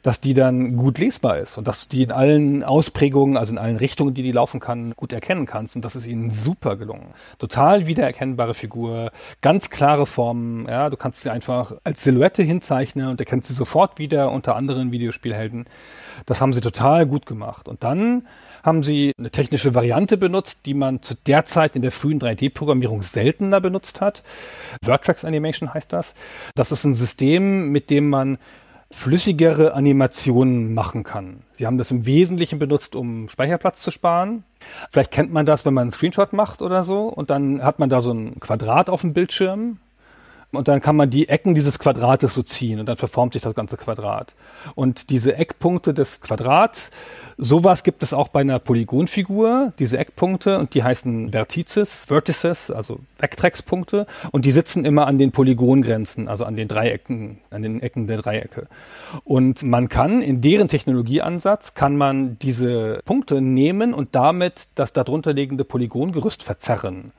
dass 0.04 0.20
die 0.20 0.34
dann 0.34 0.76
gut 0.78 1.00
lesbar 1.00 1.40
ist 1.40 1.58
und 1.58 1.68
dass 1.68 1.88
du 1.88 1.96
die 1.96 2.04
in 2.04 2.12
allen 2.12 2.64
Ausprägungen, 2.64 3.38
also 3.38 3.52
in 3.52 3.58
allen 3.58 3.78
Richtungen, 3.78 4.14
die 4.14 4.24
die 4.24 4.32
laufen 4.32 4.60
kann, 4.60 4.94
gut 4.96 5.12
erkennen 5.12 5.46
kannst. 5.46 5.76
Und 5.76 5.86
das 5.86 5.96
ist 5.96 6.06
ihnen 6.08 6.30
super 6.32 6.76
gelungen. 6.76 7.14
Total 7.40 7.88
wiedererkennbare 7.88 8.54
Figur, 8.54 9.12
ganz 9.42 9.70
klare 9.70 10.06
Formen. 10.06 10.68
Ja, 10.68 10.90
du 10.90 10.98
kannst 10.98 11.22
sie 11.22 11.32
einfach 11.32 11.74
als 11.84 12.04
Silhouette 12.04 12.44
hinzeichnen 12.44 13.08
und 13.08 13.20
erkennst 13.20 13.48
sie 13.48 13.54
sofort 13.54 13.98
wieder 13.98 14.03
unter 14.12 14.56
anderen 14.56 14.92
Videospielhelden. 14.92 15.66
Das 16.26 16.42
haben 16.42 16.54
sie 16.54 16.62
total 16.62 17.06
gut 17.06 17.26
gemacht. 17.26 17.68
Und 17.68 17.84
dann 17.84 18.28
haben 18.64 18.84
sie 18.84 19.12
eine 19.18 19.30
technische 19.30 19.76
Variante 19.76 20.18
benutzt, 20.18 20.60
die 20.66 20.74
man 20.74 21.02
zu 21.02 21.16
der 21.16 21.46
Zeit 21.46 21.76
in 21.76 21.82
der 21.82 21.92
frühen 21.92 22.20
3D-Programmierung 22.20 23.04
seltener 23.04 23.60
benutzt 23.60 24.02
hat. 24.02 24.24
Vertex 24.84 25.26
Animation 25.26 25.74
heißt 25.74 25.92
das. 25.92 26.14
Das 26.56 26.72
ist 26.72 26.84
ein 26.84 26.96
System, 26.96 27.70
mit 27.72 27.90
dem 27.90 28.10
man 28.10 28.38
flüssigere 28.94 29.74
Animationen 29.74 30.74
machen 30.74 31.04
kann. 31.04 31.42
Sie 31.52 31.66
haben 31.66 31.78
das 31.78 31.90
im 31.90 32.06
Wesentlichen 32.06 32.60
benutzt, 32.60 32.96
um 32.96 33.28
Speicherplatz 33.28 33.82
zu 33.82 33.90
sparen. 33.90 34.44
Vielleicht 34.92 35.12
kennt 35.12 35.34
man 35.34 35.48
das, 35.48 35.66
wenn 35.66 35.74
man 35.74 35.84
einen 35.84 35.92
Screenshot 35.92 36.32
macht 36.32 36.62
oder 36.62 36.84
so 36.84 37.06
und 37.08 37.32
dann 37.32 37.64
hat 37.64 37.80
man 37.80 37.90
da 37.90 38.02
so 38.02 38.14
ein 38.14 38.40
Quadrat 38.40 38.90
auf 38.90 39.02
dem 39.02 39.14
Bildschirm 39.14 39.80
und 40.54 40.68
dann 40.68 40.82
kann 40.82 40.96
man 40.96 41.10
die 41.10 41.30
Ecken 41.30 41.56
dieses 41.56 41.80
Quadrates 41.80 42.34
so 42.34 42.44
ziehen 42.44 42.80
und 42.80 42.88
dann 42.88 42.98
verformt 42.98 43.34
sich 43.34 43.42
das 43.42 43.56
ganze 43.56 43.76
Quadrat. 43.76 44.36
Und 44.76 45.10
diese 45.10 45.36
Eckpunkte 45.36 45.94
des 45.94 46.22
Quadrats, 46.22 46.92
sowas 47.38 47.84
gibt 47.84 48.04
es 48.04 48.14
auch 48.14 48.28
bei 48.28 48.42
einer 48.42 48.60
Polygonfigur, 48.60 49.74
diese 49.80 49.98
Eckpunkte 49.98 50.60
und 50.60 50.74
die 50.76 50.84
heißen 50.84 51.32
Vertices, 51.32 52.06
Vertices, 52.06 52.70
also 52.70 53.00
Vectrex-Punkte 53.18 54.06
und 54.32 54.46
die 54.46 54.52
sitzen 54.52 54.86
immer 54.86 55.08
an 55.08 55.18
den 55.18 55.32
Polygongrenzen, 55.32 56.28
also 56.28 56.46
an 56.46 56.56
den 56.56 56.68
Dreiecken, 56.68 57.40
an 57.50 57.64
den 57.64 57.82
Ecken 57.82 58.08
der 58.08 58.18
Dreiecke. 58.18 58.68
Und 59.24 59.64
man 59.64 59.90
kann 59.90 60.22
in 60.22 60.42
deren 60.42 60.68
Technologieansatz 60.68 61.74
kann 61.74 61.98
man 61.98 62.38
diese 62.40 63.02
Punkte 63.06 63.42
nehmen 63.42 63.94
und 63.94 64.16
damit 64.16 64.68
das 64.76 64.94
darunter 64.94 65.34
liegende 65.34 65.66
Polygongerüst 65.66 66.44
verzerren. 66.44 67.12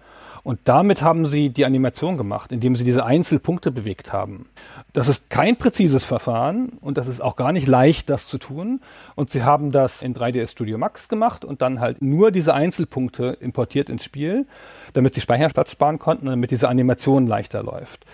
Und 0.44 0.60
damit 0.64 1.00
haben 1.00 1.24
sie 1.24 1.48
die 1.48 1.64
Animation 1.64 2.18
gemacht, 2.18 2.52
indem 2.52 2.76
sie 2.76 2.84
diese 2.84 3.04
Einzelpunkte 3.06 3.72
bewegt 3.72 4.12
haben. 4.12 4.46
Das 4.92 5.08
ist 5.08 5.30
kein 5.30 5.56
präzises 5.56 6.04
Verfahren 6.04 6.74
und 6.82 6.98
das 6.98 7.08
ist 7.08 7.22
auch 7.22 7.34
gar 7.34 7.50
nicht 7.50 7.66
leicht, 7.66 8.10
das 8.10 8.28
zu 8.28 8.36
tun. 8.36 8.80
Und 9.14 9.30
sie 9.30 9.42
haben 9.42 9.72
das 9.72 10.02
in 10.02 10.14
3ds 10.14 10.52
Studio 10.52 10.76
Max 10.76 11.08
gemacht 11.08 11.46
und 11.46 11.62
dann 11.62 11.80
halt 11.80 12.02
nur 12.02 12.30
diese 12.30 12.52
Einzelpunkte 12.52 13.38
importiert 13.40 13.88
ins 13.88 14.04
Spiel, 14.04 14.46
damit 14.92 15.14
sie 15.14 15.22
Speicherplatz 15.22 15.72
sparen 15.72 15.98
konnten 15.98 16.26
und 16.26 16.32
damit 16.32 16.50
diese 16.50 16.68
Animation 16.68 17.26
leichter 17.26 17.62
läuft. 17.62 18.04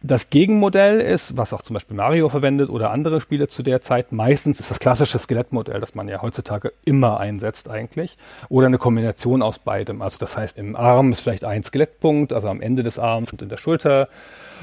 Das 0.00 0.30
Gegenmodell 0.30 1.00
ist, 1.00 1.36
was 1.36 1.52
auch 1.52 1.60
zum 1.60 1.74
Beispiel 1.74 1.96
Mario 1.96 2.28
verwendet 2.28 2.70
oder 2.70 2.92
andere 2.92 3.20
Spiele 3.20 3.48
zu 3.48 3.64
der 3.64 3.80
Zeit, 3.80 4.12
meistens 4.12 4.60
ist 4.60 4.70
das 4.70 4.78
klassische 4.78 5.18
Skelettmodell, 5.18 5.80
das 5.80 5.96
man 5.96 6.06
ja 6.06 6.22
heutzutage 6.22 6.72
immer 6.84 7.18
einsetzt 7.18 7.68
eigentlich, 7.68 8.16
oder 8.48 8.68
eine 8.68 8.78
Kombination 8.78 9.42
aus 9.42 9.58
beidem. 9.58 10.00
Also 10.00 10.18
das 10.18 10.36
heißt, 10.36 10.56
im 10.56 10.76
Arm 10.76 11.10
ist 11.10 11.22
vielleicht 11.22 11.44
ein 11.44 11.64
Skelettpunkt, 11.64 12.32
also 12.32 12.46
am 12.46 12.60
Ende 12.60 12.84
des 12.84 13.00
Arms 13.00 13.32
und 13.32 13.42
in 13.42 13.48
der 13.48 13.56
Schulter. 13.56 14.08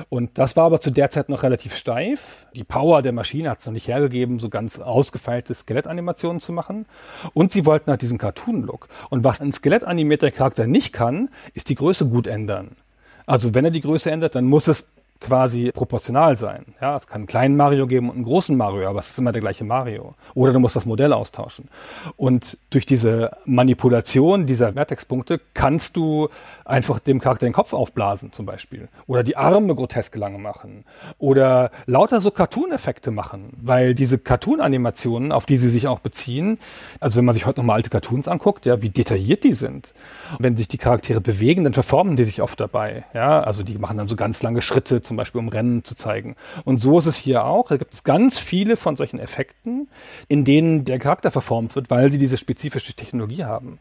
Und 0.07 0.38
das 0.38 0.55
war 0.55 0.65
aber 0.65 0.79
zu 0.79 0.89
der 0.89 1.09
Zeit 1.09 1.27
noch 1.27 1.43
relativ 1.43 1.75
steif. 1.75 2.47
Die 2.55 2.63
Power 2.63 3.01
der 3.01 3.11
Maschine 3.11 3.49
hat 3.49 3.59
es 3.59 3.65
noch 3.65 3.73
nicht 3.73 3.89
hergegeben, 3.89 4.39
so 4.39 4.47
ganz 4.47 4.79
ausgefeilte 4.79 5.53
Skelettanimationen 5.53 6.39
zu 6.39 6.53
machen. 6.53 6.86
Und 7.33 7.51
sie 7.51 7.65
wollten 7.65 7.91
halt 7.91 8.01
diesen 8.01 8.17
Cartoon-Look. 8.17 8.88
Und 9.09 9.25
was 9.25 9.41
ein 9.41 9.51
skelettanimierter 9.51 10.31
Charakter 10.31 10.65
nicht 10.65 10.93
kann, 10.93 11.27
ist 11.53 11.67
die 11.67 11.75
Größe 11.75 12.07
gut 12.07 12.25
ändern. 12.25 12.77
Also 13.25 13.53
wenn 13.53 13.65
er 13.65 13.71
die 13.71 13.81
Größe 13.81 14.11
ändert, 14.11 14.36
dann 14.36 14.45
muss 14.45 14.67
es 14.67 14.86
quasi 15.20 15.72
proportional 15.72 16.38
sein. 16.38 16.66
Ja, 16.82 16.95
es 16.95 17.07
kann 17.07 17.22
einen 17.22 17.28
kleinen 17.28 17.55
Mario 17.55 17.88
geben 17.88 18.09
und 18.09 18.16
einen 18.16 18.26
großen 18.26 18.55
Mario, 18.55 18.89
aber 18.89 18.99
es 18.99 19.09
ist 19.09 19.18
immer 19.18 19.32
der 19.32 19.41
gleiche 19.41 19.63
Mario. 19.63 20.16
Oder 20.34 20.53
du 20.53 20.59
musst 20.59 20.76
das 20.76 20.86
Modell 20.86 21.13
austauschen. 21.13 21.70
Und 22.18 22.57
durch 22.70 22.86
diese 22.86 23.32
Manipulation 23.45 24.45
dieser 24.45 24.74
Vertexpunkte 24.74 25.39
kannst 25.53 25.97
du 25.97 26.30
einfach 26.66 26.99
dem 26.99 27.20
Charakter 27.20 27.45
den 27.45 27.53
Kopf 27.53 27.74
aufblasen, 27.74 28.32
zum 28.34 28.47
Beispiel. 28.47 28.89
Oder 29.05 29.24
die 29.24 29.38
Arme 29.38 29.76
grotesk 29.76 30.16
lange 30.16 30.39
machen. 30.39 30.84
Oder 31.20 31.70
lauter 31.86 32.20
so 32.22 32.32
Cartoon-Effekte 32.32 33.11
machen. 33.11 33.53
Weil 33.61 33.93
diese 33.93 34.18
Cartoon-Animationen, 34.18 35.32
auf 35.32 35.45
die 35.45 35.57
sie 35.57 35.70
sich 35.70 35.88
auch 35.88 35.99
beziehen, 35.99 36.57
also 36.99 37.18
wenn 37.18 37.26
man 37.26 37.34
sich 37.34 37.45
heute 37.45 37.59
nochmal 37.59 37.78
alte 37.78 37.91
Cartoons 37.91 38.28
anguckt, 38.28 38.66
ja, 38.66 38.82
wie 38.82 38.89
detailliert 38.89 39.43
die 39.43 39.53
sind. 39.53 39.93
wenn 40.39 40.57
sich 40.57 40.68
die 40.68 40.80
Charaktere 40.80 41.22
bewegen, 41.22 41.63
dann 41.63 41.74
verformen 41.74 42.16
die 42.16 42.24
sich 42.24 42.41
oft 42.41 42.59
dabei. 42.59 43.05
Ja, 43.13 43.41
also 43.41 43.63
die 43.63 43.78
machen 43.78 43.97
dann 43.97 44.07
so 44.07 44.16
ganz 44.16 44.41
lange 44.41 44.63
Schritte, 44.63 45.01
zum 45.01 45.18
Beispiel 45.18 45.39
um 45.39 45.49
Rennen 45.49 45.84
zu 45.84 45.95
zeigen. 45.95 46.36
Und 46.63 46.80
so 46.80 46.97
ist 46.97 47.05
es 47.05 47.16
hier 47.16 47.45
auch. 47.45 47.68
Da 47.70 47.78
gibt 47.78 47.93
es 47.93 48.03
ganz 48.03 48.39
viele 48.39 48.76
von 48.76 48.95
solchen 48.95 49.20
Effekten, 49.20 49.88
in 50.28 50.43
denen 50.45 50.84
der 50.84 50.97
Charakter 50.97 51.30
verformt 51.30 51.76
wird, 51.76 51.91
weil 51.91 52.09
sie 52.09 52.18
diese 52.18 52.38
spezifische 52.38 52.93
Technologie 52.93 53.43
haben. 53.43 53.80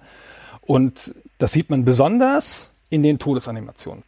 Und 0.60 1.14
das 1.38 1.52
sieht 1.52 1.70
man 1.70 1.84
besonders 1.84 2.73
in 2.94 3.02
den 3.02 3.18
Todesanimationen. 3.18 4.04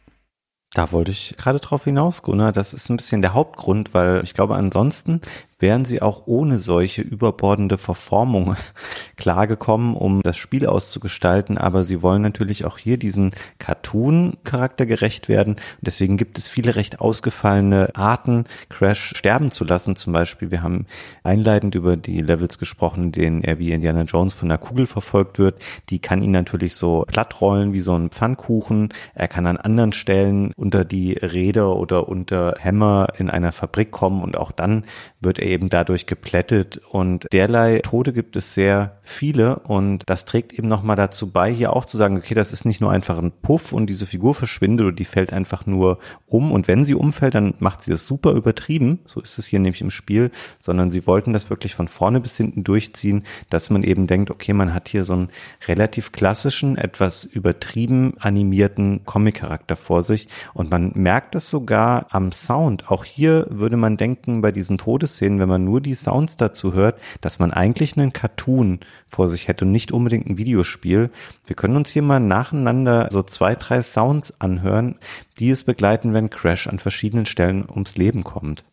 Da 0.73 0.91
wollte 0.93 1.11
ich 1.11 1.35
gerade 1.37 1.59
drauf 1.59 1.83
hinaus, 1.83 2.21
Gunnar. 2.23 2.53
Das 2.53 2.73
ist 2.73 2.89
ein 2.89 2.97
bisschen 2.97 3.21
der 3.21 3.33
Hauptgrund, 3.33 3.93
weil 3.93 4.23
ich 4.23 4.33
glaube, 4.33 4.55
ansonsten 4.55 5.21
wären 5.59 5.85
sie 5.85 6.01
auch 6.01 6.23
ohne 6.25 6.57
solche 6.57 7.01
überbordende 7.01 7.77
Verformung 7.77 8.55
klargekommen, 9.17 9.95
um 9.95 10.21
das 10.21 10.37
Spiel 10.37 10.67
auszugestalten. 10.67 11.57
Aber 11.57 11.83
sie 11.83 12.01
wollen 12.01 12.21
natürlich 12.21 12.65
auch 12.65 12.77
hier 12.77 12.97
diesen 12.97 13.31
Cartoon-Charakter 13.57 14.85
gerecht 14.85 15.29
werden. 15.29 15.53
Und 15.53 15.81
deswegen 15.81 16.17
gibt 16.17 16.37
es 16.37 16.47
viele 16.47 16.75
recht 16.75 16.99
ausgefallene 16.99 17.95
Arten, 17.95 18.45
Crash 18.69 19.13
sterben 19.15 19.51
zu 19.51 19.63
lassen. 19.63 19.95
Zum 19.95 20.13
Beispiel, 20.13 20.51
wir 20.51 20.61
haben 20.61 20.85
einleitend 21.23 21.73
über 21.73 21.97
die 21.97 22.21
Levels 22.21 22.59
gesprochen, 22.59 23.05
in 23.05 23.11
denen 23.11 23.43
er 23.43 23.57
wie 23.57 23.71
Indiana 23.71 24.03
Jones 24.03 24.33
von 24.33 24.51
einer 24.51 24.59
Kugel 24.59 24.85
verfolgt 24.85 25.39
wird. 25.39 25.61
Die 25.89 25.99
kann 25.99 26.21
ihn 26.21 26.31
natürlich 26.31 26.75
so 26.75 27.03
plattrollen 27.07 27.73
wie 27.73 27.81
so 27.81 27.95
ein 27.95 28.11
Pfannkuchen. 28.11 28.93
Er 29.15 29.27
kann 29.27 29.47
an 29.47 29.57
anderen 29.57 29.93
Stellen 29.93 30.51
unter 30.55 30.85
die 30.85 31.13
Räder 31.13 31.75
oder 31.75 32.07
unter 32.07 32.55
Hämmer 32.59 33.07
in 33.17 33.29
einer 33.29 33.51
Fabrik 33.51 33.91
kommen 33.91 34.21
und 34.21 34.37
auch 34.37 34.51
dann 34.51 34.83
wird 35.19 35.39
er 35.39 35.46
eben 35.47 35.69
dadurch 35.69 36.05
geplättet. 36.05 36.81
Und 36.89 37.25
derlei 37.31 37.79
Tode 37.79 38.13
gibt 38.13 38.35
es 38.35 38.53
sehr 38.53 38.99
viele. 39.03 39.59
Und 39.59 40.03
das 40.05 40.25
trägt 40.25 40.53
eben 40.53 40.67
nochmal 40.67 40.95
dazu 40.95 41.31
bei, 41.31 41.51
hier 41.51 41.73
auch 41.73 41.85
zu 41.85 41.97
sagen, 41.97 42.17
okay, 42.17 42.33
das 42.33 42.53
ist 42.53 42.65
nicht 42.65 42.81
nur 42.81 42.91
einfach 42.91 43.17
ein 43.17 43.31
Puff 43.31 43.71
und 43.73 43.87
diese 43.87 44.05
Figur 44.05 44.35
verschwindet 44.35 44.85
oder 44.85 44.95
die 44.95 45.05
fällt 45.05 45.33
einfach 45.33 45.65
nur 45.65 45.99
um. 46.25 46.51
Und 46.51 46.67
wenn 46.67 46.85
sie 46.85 46.95
umfällt, 46.95 47.35
dann 47.35 47.53
macht 47.59 47.81
sie 47.81 47.91
das 47.91 48.05
super 48.05 48.31
übertrieben, 48.31 48.99
so 49.05 49.21
ist 49.21 49.37
es 49.37 49.45
hier 49.45 49.59
nämlich 49.59 49.81
im 49.81 49.91
Spiel, 49.91 50.31
sondern 50.59 50.91
sie 50.91 51.07
wollten 51.07 51.33
das 51.33 51.49
wirklich 51.49 51.75
von 51.75 51.87
vorne 51.87 52.19
bis 52.19 52.37
hinten 52.37 52.63
durchziehen, 52.63 53.23
dass 53.49 53.69
man 53.69 53.83
eben 53.83 54.07
denkt, 54.07 54.31
okay, 54.31 54.53
man 54.53 54.73
hat 54.73 54.87
hier 54.87 55.03
so 55.03 55.13
einen 55.13 55.29
relativ 55.67 56.11
klassischen, 56.11 56.77
etwas 56.77 57.23
übertrieben 57.23 58.13
animierten 58.19 59.01
Comic-Charakter 59.05 59.75
vor 59.75 60.03
sich. 60.03 60.27
Und 60.53 60.71
man 60.71 60.91
merkt 60.95 61.35
das 61.35 61.49
sogar 61.49 62.07
am 62.09 62.31
Sound. 62.31 62.89
Auch 62.89 63.05
hier 63.05 63.47
würde 63.49 63.77
man 63.77 63.97
denken, 63.97 64.41
bei 64.41 64.51
diesen 64.51 64.77
Todesszenen, 64.77 65.36
wenn 65.39 65.49
man 65.49 65.63
nur 65.63 65.81
die 65.81 65.95
Sounds 65.95 66.37
dazu 66.37 66.73
hört, 66.73 66.99
dass 67.21 67.39
man 67.39 67.51
eigentlich 67.51 67.97
einen 67.97 68.13
Cartoon 68.13 68.79
vor 69.07 69.29
sich 69.29 69.47
hätte 69.47 69.65
und 69.65 69.71
nicht 69.71 69.91
unbedingt 69.91 70.27
ein 70.27 70.37
Videospiel. 70.37 71.09
Wir 71.45 71.55
können 71.55 71.75
uns 71.75 71.89
hier 71.89 72.01
mal 72.01 72.19
nacheinander 72.19 73.09
so 73.11 73.23
zwei, 73.23 73.55
drei 73.55 73.81
Sounds 73.81 74.39
anhören, 74.39 74.95
die 75.39 75.49
es 75.49 75.63
begleiten, 75.63 76.13
wenn 76.13 76.29
Crash 76.29 76.67
an 76.67 76.79
verschiedenen 76.79 77.25
Stellen 77.25 77.67
ums 77.69 77.97
Leben 77.97 78.23
kommt. 78.23 78.63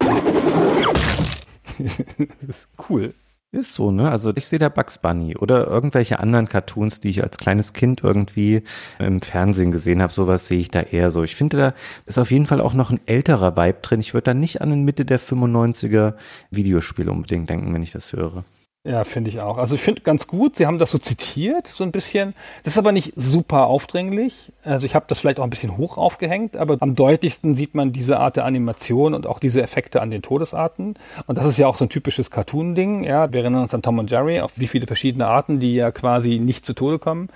das 1.78 1.98
ist 2.48 2.68
cool. 2.88 3.14
Ist 3.50 3.74
so, 3.74 3.90
ne? 3.90 4.10
Also 4.10 4.30
ich 4.36 4.46
sehe 4.46 4.58
da 4.58 4.68
Bugs 4.68 4.98
Bunny 4.98 5.34
oder 5.34 5.66
irgendwelche 5.66 6.20
anderen 6.20 6.50
Cartoons, 6.50 7.00
die 7.00 7.08
ich 7.08 7.22
als 7.22 7.38
kleines 7.38 7.72
Kind 7.72 8.04
irgendwie 8.04 8.62
im 8.98 9.22
Fernsehen 9.22 9.72
gesehen 9.72 10.02
habe. 10.02 10.12
Sowas 10.12 10.46
sehe 10.46 10.58
ich 10.58 10.70
da 10.70 10.82
eher 10.82 11.10
so. 11.10 11.22
Ich 11.22 11.34
finde, 11.34 11.56
da 11.56 11.74
ist 12.04 12.18
auf 12.18 12.30
jeden 12.30 12.44
Fall 12.44 12.60
auch 12.60 12.74
noch 12.74 12.90
ein 12.90 13.00
älterer 13.06 13.56
Vibe 13.56 13.78
drin. 13.80 14.00
Ich 14.00 14.12
würde 14.12 14.24
da 14.24 14.34
nicht 14.34 14.60
an 14.60 14.68
den 14.68 14.84
Mitte 14.84 15.06
der 15.06 15.18
95er 15.18 16.14
Videospiele 16.50 17.10
unbedingt 17.10 17.48
denken, 17.48 17.72
wenn 17.72 17.82
ich 17.82 17.92
das 17.92 18.12
höre. 18.12 18.44
Ja, 18.88 19.04
finde 19.04 19.28
ich 19.28 19.40
auch. 19.40 19.58
Also 19.58 19.74
ich 19.74 19.82
finde 19.82 20.00
ganz 20.00 20.26
gut, 20.26 20.56
sie 20.56 20.66
haben 20.66 20.78
das 20.78 20.92
so 20.92 20.96
zitiert, 20.96 21.66
so 21.66 21.84
ein 21.84 21.92
bisschen. 21.92 22.32
Das 22.62 22.72
ist 22.72 22.78
aber 22.78 22.90
nicht 22.90 23.12
super 23.16 23.66
aufdringlich. 23.66 24.50
Also 24.64 24.86
ich 24.86 24.94
habe 24.94 25.04
das 25.08 25.18
vielleicht 25.18 25.38
auch 25.38 25.44
ein 25.44 25.50
bisschen 25.50 25.76
hoch 25.76 25.98
aufgehängt, 25.98 26.56
aber 26.56 26.78
am 26.80 26.94
deutlichsten 26.94 27.54
sieht 27.54 27.74
man 27.74 27.92
diese 27.92 28.18
Art 28.18 28.36
der 28.36 28.46
Animation 28.46 29.12
und 29.12 29.26
auch 29.26 29.40
diese 29.40 29.60
Effekte 29.60 30.00
an 30.00 30.10
den 30.10 30.22
Todesarten. 30.22 30.94
Und 31.26 31.36
das 31.36 31.44
ist 31.44 31.58
ja 31.58 31.66
auch 31.66 31.76
so 31.76 31.84
ein 31.84 31.90
typisches 31.90 32.30
Cartoon-Ding. 32.30 33.04
Ja, 33.04 33.30
wir 33.30 33.40
erinnern 33.40 33.64
uns 33.64 33.74
an 33.74 33.82
Tom 33.82 33.98
und 33.98 34.10
Jerry, 34.10 34.40
auf 34.40 34.52
wie 34.56 34.68
viele 34.68 34.86
verschiedene 34.86 35.26
Arten, 35.26 35.60
die 35.60 35.74
ja 35.74 35.90
quasi 35.90 36.38
nicht 36.38 36.64
zu 36.64 36.72
Tode 36.72 36.98
kommen. 36.98 37.28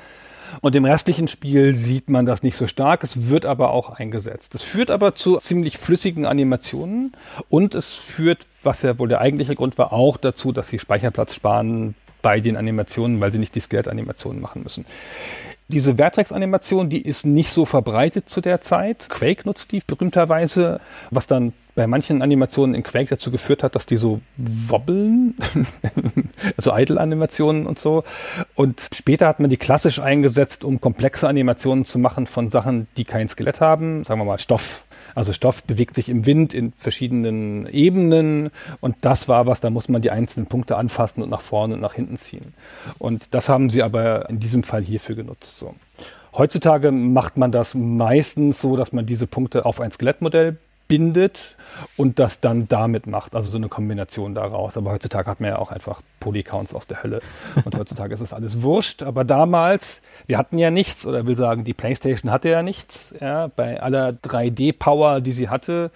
Und 0.61 0.77
im 0.77 0.85
restlichen 0.85 1.29
Spiel 1.29 1.75
sieht 1.75 2.11
man 2.11 2.27
das 2.27 2.43
nicht 2.43 2.57
so 2.57 2.67
stark. 2.67 3.03
Es 3.03 3.29
wird 3.29 3.47
aber 3.47 3.71
auch 3.71 3.91
eingesetzt. 3.91 4.55
Es 4.55 4.63
führt 4.63 4.91
aber 4.91 5.15
zu 5.15 5.39
ziemlich 5.39 5.79
flüssigen 5.79 6.27
Animationen 6.27 7.13
und 7.49 7.75
es 7.75 7.95
führt, 7.95 8.47
was 8.63 8.83
ja 8.83 8.99
wohl 8.99 9.09
der 9.09 9.21
eigentliche 9.21 9.55
Grund 9.55 9.79
war, 9.79 9.93
auch 9.93 10.17
dazu, 10.17 10.53
dass 10.53 10.69
sie 10.69 10.79
Speicherplatz 10.79 11.35
sparen 11.35 11.95
bei 12.23 12.41
den 12.41 12.57
Animationen, 12.57 13.21
weil 13.21 13.33
sie 13.33 13.39
nicht 13.39 13.55
die 13.55 13.61
Skeletanimationen 13.61 14.41
machen 14.41 14.63
müssen. 14.63 14.85
Diese 15.69 15.97
Vertex-Animation, 15.97 16.91
die 16.91 17.01
ist 17.01 17.25
nicht 17.25 17.51
so 17.51 17.65
verbreitet 17.65 18.29
zu 18.29 18.41
der 18.41 18.61
Zeit. 18.61 19.09
Quake 19.09 19.47
nutzt 19.47 19.73
die 19.73 19.81
berühmterweise, 19.87 20.81
was 21.11 21.27
dann 21.27 21.53
bei 21.75 21.87
manchen 21.87 22.21
Animationen 22.21 22.75
in 22.75 22.83
Quake 22.83 23.09
dazu 23.09 23.31
geführt 23.31 23.63
hat, 23.63 23.75
dass 23.75 23.87
die 23.87 23.97
so 23.97 24.21
wobbeln, 24.37 25.35
also 26.57 26.77
Idle-Animationen 26.77 27.67
und 27.67 27.79
so. 27.79 28.05
Und 28.55 28.87
später 28.93 29.27
hat 29.27 29.41
man 29.41 29.49
die 29.49 29.57
klassisch 29.57 29.99
eingesetzt, 29.99 30.65
um 30.65 30.81
komplexe 30.81 31.29
Animationen 31.29 31.87
zu 31.87 31.99
machen 31.99 32.27
von 32.27 32.51
Sachen, 32.51 32.89
die 32.99 33.05
kein 33.05 33.29
Skelett 33.29 33.61
haben, 33.61 34.05
sagen 34.05 34.21
wir 34.21 34.25
mal 34.25 34.39
Stoff 34.39 34.83
also 35.15 35.33
Stoff 35.33 35.63
bewegt 35.65 35.95
sich 35.95 36.09
im 36.09 36.27
Wind 36.27 36.55
in 36.55 36.73
verschiedenen 36.73 37.67
Ebenen 37.67 38.51
und 38.81 38.97
das 39.01 39.29
war 39.29 39.47
was, 39.47 39.61
da 39.61 39.71
muss 39.71 39.89
man 39.89 40.03
die 40.03 40.11
einzelnen 40.11 40.47
Punkte 40.47 40.77
anfassen 40.77 41.23
und 41.23 41.31
nach 41.31 41.41
vorne 41.41 41.75
und 41.75 41.81
nach 41.81 41.95
hinten 41.95 42.17
ziehen. 42.17 42.55
Und 42.99 43.35
das 43.35 43.49
haben 43.49 43.71
sie 43.71 43.83
aber 43.83 44.29
in 44.29 44.39
diesem 44.39 44.63
Fall 44.63 44.83
hierfür 44.83 45.15
genutzt. 45.17 45.59
So. 45.59 45.75
Heutzutage 46.35 46.93
macht 46.93 47.37
man 47.37 47.53
das 47.53 47.75
meistens 47.75 48.61
so, 48.61 48.77
dass 48.77 48.93
man 48.93 49.05
diese 49.05 49.27
Punkte 49.27 49.67
auf 49.67 49.81
ein 49.81 49.91
Skelettmodell 49.91 50.57
bindet 50.93 51.57
und 51.97 52.19
das 52.19 52.41
dann 52.41 52.69
damit 52.69 53.07
macht. 53.07 53.35
Also 53.35 53.51
so 53.51 53.57
eine 53.57 53.71
Kombination 53.71 54.35
daraus. 54.35 54.77
Aber 54.77 54.91
heutzutage 54.91 55.31
hat 55.31 55.41
man 55.41 55.49
ja 55.49 55.59
auch 55.59 55.73
einfach 55.73 56.03
Polycounts 56.21 56.75
aus 56.75 56.87
der 56.87 57.03
Hölle. 57.03 57.23
Und 57.65 57.75
heutzutage 57.75 58.13
ist 58.15 58.21
es 58.21 58.35
alles 58.35 58.61
wurscht. 58.61 59.03
Aber 59.03 59.25
damals, 59.25 60.03
wir 60.27 60.37
hatten 60.37 60.59
ja 60.59 60.71
nichts, 60.71 61.07
oder 61.07 61.25
will 61.25 61.35
sagen, 61.35 61.65
die 61.65 61.73
PlayStation 61.73 62.31
hatte 62.31 62.51
ja 62.51 62.63
nichts. 62.63 63.15
Ja, 63.19 63.47
bei 63.47 63.81
aller 63.81 64.11
3D-Power, 64.11 65.23
die 65.23 65.33
sie 65.33 65.49
hatte, 65.49 65.91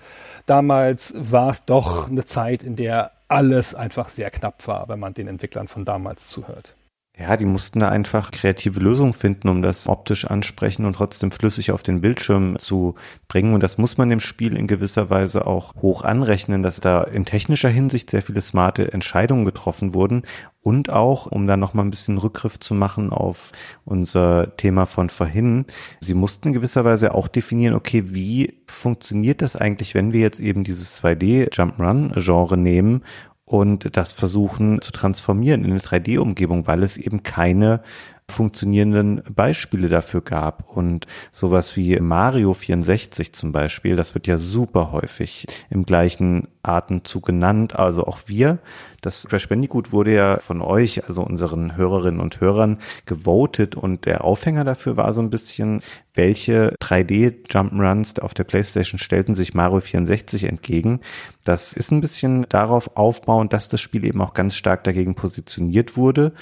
damals 0.47 1.13
war 1.15 1.51
es 1.51 1.67
doch 1.67 2.09
eine 2.09 2.25
Zeit, 2.25 2.63
in 2.63 2.75
der 2.75 3.11
alles 3.29 3.75
einfach 3.75 4.09
sehr 4.09 4.31
knapp 4.31 4.67
war, 4.67 4.89
wenn 4.89 4.99
man 4.99 5.13
den 5.13 5.29
Entwicklern 5.29 5.69
von 5.69 5.85
damals 5.85 6.29
zuhört. 6.29 6.75
Ja, 7.19 7.39
die 7.39 7.47
mussten 7.47 7.79
da 7.79 7.89
einfach 7.89 8.31
kreative 8.31 8.79
Lösungen 8.79 9.15
finden, 9.15 9.49
um 9.49 9.63
das 9.63 9.89
optisch 9.89 10.27
ansprechen 10.27 10.85
und 10.85 10.97
trotzdem 10.97 11.31
flüssig 11.31 11.73
auf 11.73 11.83
den 11.83 12.03
Bildschirm 12.03 12.59
zu 12.59 12.95
bringen. 13.27 13.55
Und 13.55 13.63
das 13.63 13.79
muss 13.79 13.97
man 13.97 14.11
dem 14.11 14.21
Spiel 14.21 14.55
in 14.55 14.67
gewisser 14.67 15.09
Weise 15.09 15.47
auch 15.47 15.75
hoch 15.81 16.03
anrechnen, 16.03 16.63
dass 16.63 16.79
da 16.79 17.03
in 17.03 17.25
technischer 17.25 17.71
Hinsicht 17.71 18.11
sehr 18.11 18.21
viele 18.21 18.43
smarte 18.43 18.93
Entscheidungen 18.93 19.47
getroffen 19.47 19.95
wurden. 19.95 20.25
Und 20.61 20.91
auch, 20.91 21.25
um 21.25 21.47
da 21.47 21.57
nochmal 21.57 21.87
ein 21.87 21.91
bisschen 21.91 22.19
Rückgriff 22.19 22.61
zu 22.61 22.75
machen 22.75 23.11
auf 23.11 23.53
unser 23.87 24.55
Thema 24.59 24.85
von 24.85 25.09
vorhin, 25.09 25.65
sie 26.01 26.15
mussten 26.15 26.49
in 26.49 26.55
gewisser 26.55 26.85
Weise 26.85 27.15
auch 27.15 27.29
definieren, 27.29 27.75
okay, 27.75 28.05
wie 28.09 28.59
funktioniert 28.67 29.41
das 29.41 29.57
eigentlich, 29.57 29.95
wenn 29.95 30.13
wir 30.13 30.21
jetzt 30.21 30.41
eben 30.41 30.65
dieses 30.65 31.03
2D 31.03 31.51
Jump'n'Run-Genre 31.51 32.59
nehmen 32.59 33.05
und 33.47 33.97
das 33.97 34.13
versuchen 34.13 34.83
zu 34.83 34.93
transformieren 34.93 35.65
in 35.65 35.71
eine 35.71 35.81
3D-Umgebung, 35.81 36.67
weil 36.67 36.83
es 36.83 36.99
eben 36.99 37.23
keine 37.23 37.81
funktionierenden 38.29 39.23
Beispiele 39.35 39.89
dafür 39.89 40.21
gab. 40.21 40.77
Und 40.77 41.07
sowas 41.33 41.77
wie 41.77 41.99
Mario 42.01 42.55
64 42.55 43.33
zum 43.33 43.53
Beispiel, 43.53 43.97
das 43.97 44.15
wird 44.15 44.27
ja 44.27 44.39
super 44.39 44.93
häufig 44.93 45.47
im 45.71 45.85
gleichen 45.85 46.49
Atemzug 46.63 47.27
genannt. 47.27 47.77
Also 47.77 48.05
auch 48.07 48.21
wir, 48.27 48.59
das 49.01 49.27
Crash 49.29 49.49
Bandicoot 49.49 49.93
wurde 49.93 50.13
ja 50.13 50.41
von 50.41 50.61
euch, 50.61 51.05
also 51.07 51.23
unseren 51.23 51.77
Hörerinnen 51.77 52.21
und 52.21 52.41
Hörern, 52.41 52.79
gewotet 53.07 53.77
und 53.77 54.05
der 54.05 54.25
Aufhänger 54.25 54.65
dafür 54.65 54.97
war 54.97 55.13
so 55.13 55.21
ein 55.21 55.31
bisschen, 55.31 55.81
welche 56.15 56.75
3D 56.81 57.47
Jump'n'Runs 57.47 58.21
auf 58.21 58.35
der 58.35 58.45
Playstation 58.45 58.99
stellten 58.99 59.37
sich 59.37 59.55
Mario 59.55 59.81
64 59.81 60.45
entgegen. 60.45 61.01
Das 61.45 61.73
ist 61.73 61.93
ein 61.93 62.01
bisschen 62.01 62.47
darauf 62.49 62.97
aufbauend, 62.97 63.53
dass 63.53 63.69
das 63.69 63.81
Spiel 63.81 64.05
eben 64.05 64.21
auch 64.21 64.35
ganz 64.35 64.57
stark 64.57 64.83
dagegen 64.83 65.15
positioniert 65.15 65.97
wurde. 65.97 66.33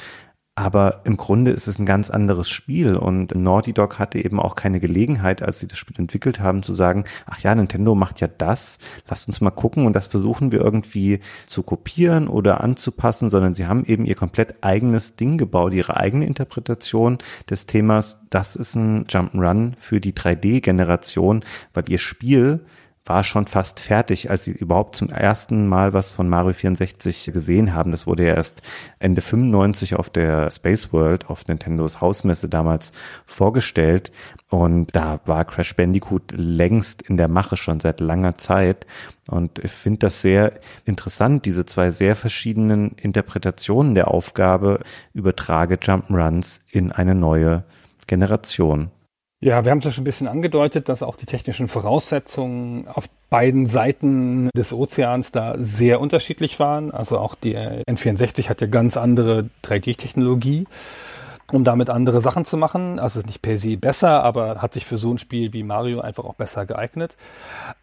Aber 0.57 1.01
im 1.03 1.17
Grunde 1.17 1.51
ist 1.51 1.67
es 1.67 1.81
ein 1.81 1.87
ganz 1.87 2.11
anderes 2.11 2.49
Spiel. 2.49 2.97
Und 2.97 3.35
Naughty 3.35 3.73
Dog 3.73 3.99
hatte 3.99 4.25
eben 4.25 4.39
auch 4.39 4.55
keine 4.55 4.79
Gelegenheit, 4.79 5.43
als 5.43 5.59
sie 5.59 5.67
das 5.67 5.79
Spiel 5.79 5.99
entwickelt 5.99 6.39
haben, 6.39 6.63
zu 6.63 6.73
sagen, 6.73 7.05
ach 7.27 7.41
ja, 7.41 7.53
Nintendo 7.53 7.97
macht 7.97 8.21
ja 8.21 8.29
das, 8.29 8.79
lasst 9.09 9.27
uns 9.27 9.41
mal 9.41 9.51
gucken. 9.51 9.85
Und 9.85 9.95
das 9.95 10.07
versuchen 10.07 10.53
wir 10.53 10.61
irgendwie 10.61 11.19
zu 11.47 11.65
kopieren 11.65 12.29
oder 12.29 12.63
anzupassen, 12.63 13.31
sondern 13.31 13.55
sie 13.55 13.67
haben 13.67 13.85
eben 13.85 14.05
ihr 14.05 14.15
komplett 14.15 14.55
eigenes 14.61 15.17
Ding 15.17 15.39
gebaut, 15.39 15.73
ihre 15.73 15.97
eigene 15.97 16.25
Interpretation 16.25 17.19
des 17.51 17.67
Themas. 17.67 18.21
Das 18.31 18.55
ist 18.55 18.77
ein 18.77 19.07
Jump'n'Run 19.07 19.73
für 19.81 20.01
die 20.01 20.13
3D-Generation, 20.13 21.45
weil 21.73 21.85
ihr 21.89 21.99
Spiel 21.99 22.65
war 23.07 23.23
schon 23.23 23.47
fast 23.47 23.81
fertig, 23.81 24.31
als 24.31 24.45
sie 24.45 24.53
überhaupt 24.53 24.97
zum 24.97 25.11
ersten 25.11 25.69
Mal 25.69 25.93
was 25.93 26.11
von 26.11 26.29
Mario 26.29 26.55
64 26.55 27.31
gesehen 27.35 27.75
haben. 27.75 27.91
Das 27.91 28.07
wurde 28.07 28.27
ja 28.27 28.35
erst 28.35 28.63
Ende 28.99 29.21
95 29.21 29.97
auf 29.97 30.09
der 30.09 30.51
Space 30.51 30.93
World, 30.93 31.29
auf 31.29 31.47
Nintendos 31.47 32.01
Hausmesse 32.01 32.49
damals 32.49 32.93
vorgestellt. 33.27 34.11
Und 34.49 34.97
da 34.97 35.21
war 35.27 35.45
Crash 35.45 35.77
Bandicoot 35.77 36.33
längst 36.35 37.03
in 37.03 37.19
der 37.19 37.29
Mache 37.29 37.59
schon 37.59 37.81
seit 37.81 38.01
langer 38.01 38.39
Zeit. 38.39 38.87
Und 39.29 39.59
ich 39.59 39.71
finde 39.71 39.99
das 40.01 40.23
sehr 40.23 40.61
interessant, 40.87 41.45
diese 41.45 41.67
zwei 41.67 41.91
sehr 41.91 42.17
verschiedenen 42.17 42.93
Interpretationen 42.93 43.95
der 43.95 44.09
Aufgabe, 44.09 44.81
übertrage 45.13 45.75
Jump'n'Runs 45.75 46.61
in 46.71 46.91
eine 46.91 47.15
neue 47.15 47.65
Generation. 48.07 48.91
Ja, 49.45 49.63
wir 49.63 49.73
haben 49.73 49.81
es 49.81 49.85
ja 49.85 49.91
schon 49.91 50.01
ein 50.01 50.07
bisschen 50.07 50.27
angedeutet, 50.27 50.89
dass 50.89 51.03
auch 51.03 51.17
die 51.17 51.27
technischen 51.27 51.69
Voraussetzungen 51.69 52.89
auf 52.89 53.11
beiden 53.29 53.67
Seiten 53.67 54.49
des 54.57 54.73
Ozeans 54.73 55.33
da 55.33 55.57
sehr 55.59 56.01
unterschiedlich 56.01 56.59
waren. 56.59 56.91
Also 56.91 57.19
auch 57.19 57.35
die 57.35 57.55
N64 57.55 58.49
hat 58.49 58.63
ja 58.63 58.69
ganz 58.69 58.97
andere 58.97 59.51
3D-Technologie 59.63 60.67
um 61.53 61.63
damit 61.63 61.91
andere 61.91 62.23
Sachen 62.23 62.47
zu 62.47 62.57
machen. 62.57 62.99
Also 62.99 63.21
nicht 63.21 63.43
per 63.43 63.59
se 63.59 63.77
besser, 63.77 64.25
aber 64.25 64.63
hat 64.63 64.73
sich 64.73 64.87
für 64.87 64.97
so 64.97 65.13
ein 65.13 65.19
Spiel 65.19 65.53
wie 65.53 65.63
Mario 65.63 66.01
einfach 66.01 66.25
auch 66.25 66.35
besser 66.35 66.65
geeignet. 66.65 67.19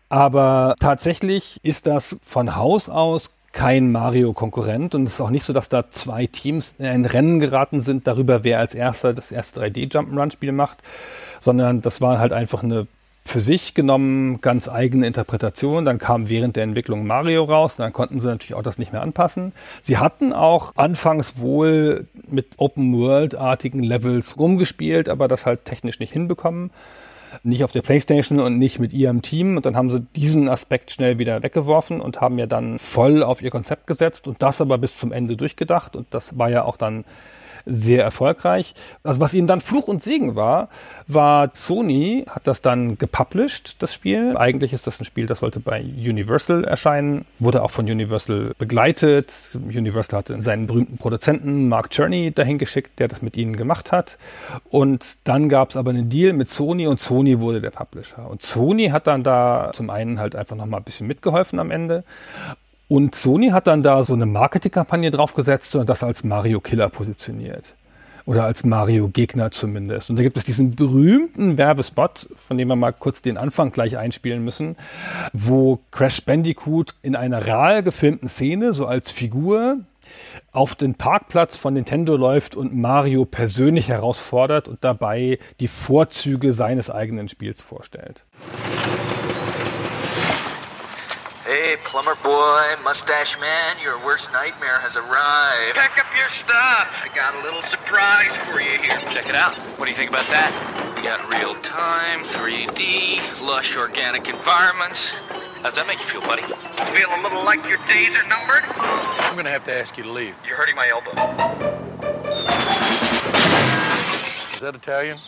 Aber 0.10 0.74
tatsächlich 0.80 1.60
ist 1.62 1.86
das 1.86 2.18
von 2.24 2.56
Haus 2.56 2.90
aus 2.90 3.30
kein 3.52 3.92
Mario-Konkurrent 3.92 4.96
und 4.96 5.06
es 5.06 5.16
ist 5.16 5.22
auch 5.22 5.30
nicht 5.30 5.44
so, 5.44 5.54
dass 5.54 5.70
da 5.70 5.90
zwei 5.90 6.26
Teams 6.26 6.74
in 6.80 6.86
ein 6.86 7.06
Rennen 7.06 7.40
geraten 7.40 7.82
sind 7.82 8.08
darüber, 8.08 8.44
wer 8.44 8.60
als 8.60 8.74
erster 8.74 9.14
das 9.14 9.32
erste 9.32 9.62
3D-Jump'n'Run-Spiel 9.62 10.54
macht, 10.54 10.80
sondern 11.42 11.82
das 11.82 12.00
war 12.00 12.20
halt 12.20 12.32
einfach 12.32 12.64
eine 12.64 12.88
für 13.24 13.40
sich 13.40 13.76
genommen 13.76 14.42
ganz 14.42 14.68
eigene 14.68 15.06
Interpretation. 15.06 15.86
Dann 15.86 16.00
kam 16.00 16.28
während 16.28 16.56
der 16.56 16.64
Entwicklung 16.64 17.06
Mario 17.06 17.44
raus, 17.44 17.76
dann 17.76 17.94
konnten 17.94 18.20
sie 18.20 18.28
natürlich 18.28 18.56
auch 18.56 18.64
das 18.64 18.78
nicht 18.78 18.94
mehr 18.94 19.02
anpassen. 19.02 19.54
Sie 19.80 19.98
hatten 19.98 20.34
auch 20.34 20.76
anfangs 20.76 21.38
wohl 21.38 22.08
mit 22.28 22.48
Open-World-artigen 22.58 23.84
Levels 23.84 24.40
rumgespielt, 24.40 25.08
aber 25.08 25.28
das 25.28 25.46
halt 25.46 25.66
technisch 25.66 26.00
nicht 26.00 26.14
hinbekommen 26.14 26.72
nicht 27.44 27.64
auf 27.64 27.72
der 27.72 27.82
Playstation 27.82 28.40
und 28.40 28.60
nicht 28.60 28.80
mit 28.80 28.94
ihrem 28.94 29.22
Team. 29.22 29.56
Und 29.58 29.66
dann 29.66 29.76
haben 29.76 29.90
sie 29.90 30.02
diesen 30.16 30.50
Aspekt 30.50 30.92
schnell 30.92 31.18
wieder 31.18 31.44
weggeworfen 31.44 32.02
und 32.02 32.22
haben 32.22 32.38
ja 32.38 32.46
dann 32.46 32.78
voll 32.78 33.24
auf 33.24 33.42
ihr 33.42 33.52
Konzept 33.52 33.88
gesetzt 33.88 34.28
und 34.28 34.42
das 34.42 34.62
aber 34.62 34.78
bis 34.78 34.98
zum 34.98 35.12
Ende 35.12 35.38
durchgedacht. 35.38 35.96
Und 35.96 36.08
das 36.10 36.38
war 36.38 36.50
ja 36.50 36.64
auch 36.64 36.78
dann 36.78 37.06
sehr 37.66 38.04
erfolgreich. 38.04 38.74
Also 39.04 39.22
was 39.22 39.34
ihnen 39.34 39.48
dann 39.48 39.60
Fluch 39.60 39.88
und 39.88 40.04
Segen 40.04 40.36
war, 40.36 40.70
war 41.08 41.52
Sony 41.54 42.26
hat 42.30 42.48
das 42.48 42.62
dann 42.62 42.98
gepublished, 42.98 43.82
das 43.82 43.94
Spiel. 43.94 44.36
Eigentlich 44.38 44.74
ist 44.74 44.88
das 44.88 45.00
ein 45.00 45.06
Spiel, 45.06 45.26
das 45.26 45.40
sollte 45.40 45.60
bei 45.60 45.82
Universal 45.82 46.64
erscheinen, 46.64 47.26
wurde 47.40 47.64
auch 47.64 47.72
von 47.72 47.86
Universal 47.86 48.54
begleitet. 48.58 49.34
Universal 49.56 50.20
hatte 50.20 50.42
seinen 50.42 50.68
berühmten 50.68 50.98
Produzenten 50.98 51.70
Mark 51.70 51.90
Cherney 51.92 52.32
dahin 52.32 52.58
geschickt, 52.58 53.00
der 53.00 53.08
das 53.08 53.22
mit 53.22 53.38
ihnen 53.38 53.56
gemacht 53.56 53.92
hat. 53.92 54.18
Und 54.70 55.18
dann 55.26 55.50
gab 55.50 55.70
es 55.70 55.78
aber 55.78 55.92
einen 55.92 56.10
Deal 56.10 56.34
mit 56.34 56.50
Sony 56.50 56.88
und 56.88 57.00
Sony 57.00 57.40
wurde 57.40 57.62
der 57.62 57.72
Publisher. 57.72 58.30
Und 58.30 58.42
Sony 58.42 58.90
hat 58.90 59.08
dann 59.08 59.24
da 59.24 59.72
zum 59.74 59.90
einen 59.90 60.20
halt 60.20 60.36
einfach 60.36 60.56
nochmal 60.56 60.80
ein 60.80 60.84
bisschen 60.84 61.08
mitgeholfen 61.08 61.60
am 61.60 61.72
Ende 61.72 62.04
und 62.92 63.16
Sony 63.16 63.52
hat 63.52 63.68
dann 63.68 63.84
da 63.84 64.04
so 64.04 64.14
eine 64.14 64.26
Marketingkampagne 64.26 65.12
draufgesetzt 65.12 65.78
und 65.78 65.88
das 65.88 66.04
als 66.04 66.26
Mario 66.26 66.60
Killer 66.60 66.90
positioniert. 66.90 67.76
Oder 68.26 68.44
als 68.44 68.66
Mario 68.66 69.08
Gegner 69.08 69.50
zumindest. 69.50 70.10
Und 70.10 70.18
da 70.18 70.24
gibt 70.24 70.36
es 70.36 70.44
diesen 70.44 70.76
berühmten 70.76 71.58
Werbespot, 71.58 72.28
von 72.36 72.58
dem 72.58 72.68
wir 72.68 72.76
mal 72.76 72.92
kurz 72.92 73.22
den 73.22 73.38
Anfang 73.38 73.72
gleich 73.72 73.98
einspielen 73.98 74.44
müssen, 74.44 74.76
wo 75.32 75.80
Crash 75.92 76.26
Bandicoot 76.26 76.96
in 77.02 77.16
einer 77.16 77.46
real 77.46 77.82
gefilmten 77.82 78.28
Szene, 78.28 78.74
so 78.74 78.88
als 78.88 79.10
Figur, 79.10 79.78
auf 80.52 80.76
den 80.76 80.96
Parkplatz 80.96 81.56
von 81.56 81.76
Nintendo 81.76 82.18
läuft 82.18 82.58
und 82.58 82.76
Mario 82.76 83.24
persönlich 83.24 83.88
herausfordert 83.88 84.68
und 84.68 84.84
dabei 84.84 85.40
die 85.62 85.70
Vorzüge 85.70 86.52
seines 86.52 86.90
eigenen 86.90 87.30
Spiels 87.30 87.62
vorstellt. 87.62 88.26
Hey, 91.52 91.76
plumber 91.84 92.16
boy, 92.24 92.82
mustache 92.82 93.38
man, 93.38 93.76
your 93.84 94.00
worst 94.06 94.32
nightmare 94.32 94.80
has 94.80 94.96
arrived. 94.96 95.76
Pack 95.76 96.00
up 96.00 96.08
your 96.18 96.30
stuff. 96.30 96.88
I 97.04 97.12
got 97.14 97.36
a 97.36 97.44
little 97.44 97.62
surprise 97.64 98.32
for 98.48 98.62
you 98.62 98.80
here. 98.80 98.96
Check 99.12 99.28
it 99.28 99.36
out. 99.36 99.58
What 99.76 99.84
do 99.84 99.92
you 99.92 99.98
think 99.98 100.10
about 100.10 100.24
that? 100.28 100.48
We 100.96 101.04
got 101.04 101.20
real 101.28 101.56
time, 101.60 102.24
3D, 102.24 103.42
lush 103.46 103.76
organic 103.76 104.30
environments. 104.30 105.10
How's 105.60 105.76
that 105.76 105.88
make 105.88 106.00
you 106.00 106.06
feel, 106.06 106.22
buddy? 106.22 106.44
Feel 106.96 107.12
a 107.12 107.20
little 107.22 107.44
like 107.44 107.68
your 107.68 107.84
days 107.84 108.16
are 108.16 108.24
numbered? 108.32 108.64
I'm 109.20 109.36
gonna 109.36 109.52
have 109.52 109.66
to 109.66 109.76
ask 109.76 109.98
you 109.98 110.04
to 110.04 110.10
leave. 110.10 110.34
You're 110.48 110.56
hurting 110.56 110.78
my 110.78 110.88
elbow. 110.88 111.12
Is 114.56 114.62
that 114.62 114.74
Italian? 114.74 115.20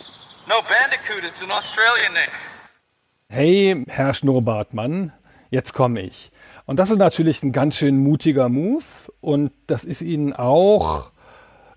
No, 0.48 0.62
Bandicoot. 0.62 1.22
It's 1.22 1.42
an 1.42 1.50
Australian 1.50 2.14
name. 2.14 2.32
Hey, 3.28 3.68
Herr 3.92 4.16
Schnurrbartmann, 4.16 5.12
jetzt 5.54 5.72
komme 5.72 6.02
ich. 6.02 6.30
Und 6.66 6.78
das 6.78 6.90
ist 6.90 6.98
natürlich 6.98 7.42
ein 7.42 7.52
ganz 7.52 7.76
schön 7.76 7.96
mutiger 7.96 8.48
Move 8.48 8.84
und 9.20 9.52
das 9.66 9.84
ist 9.84 10.02
Ihnen 10.02 10.32
auch 10.32 11.10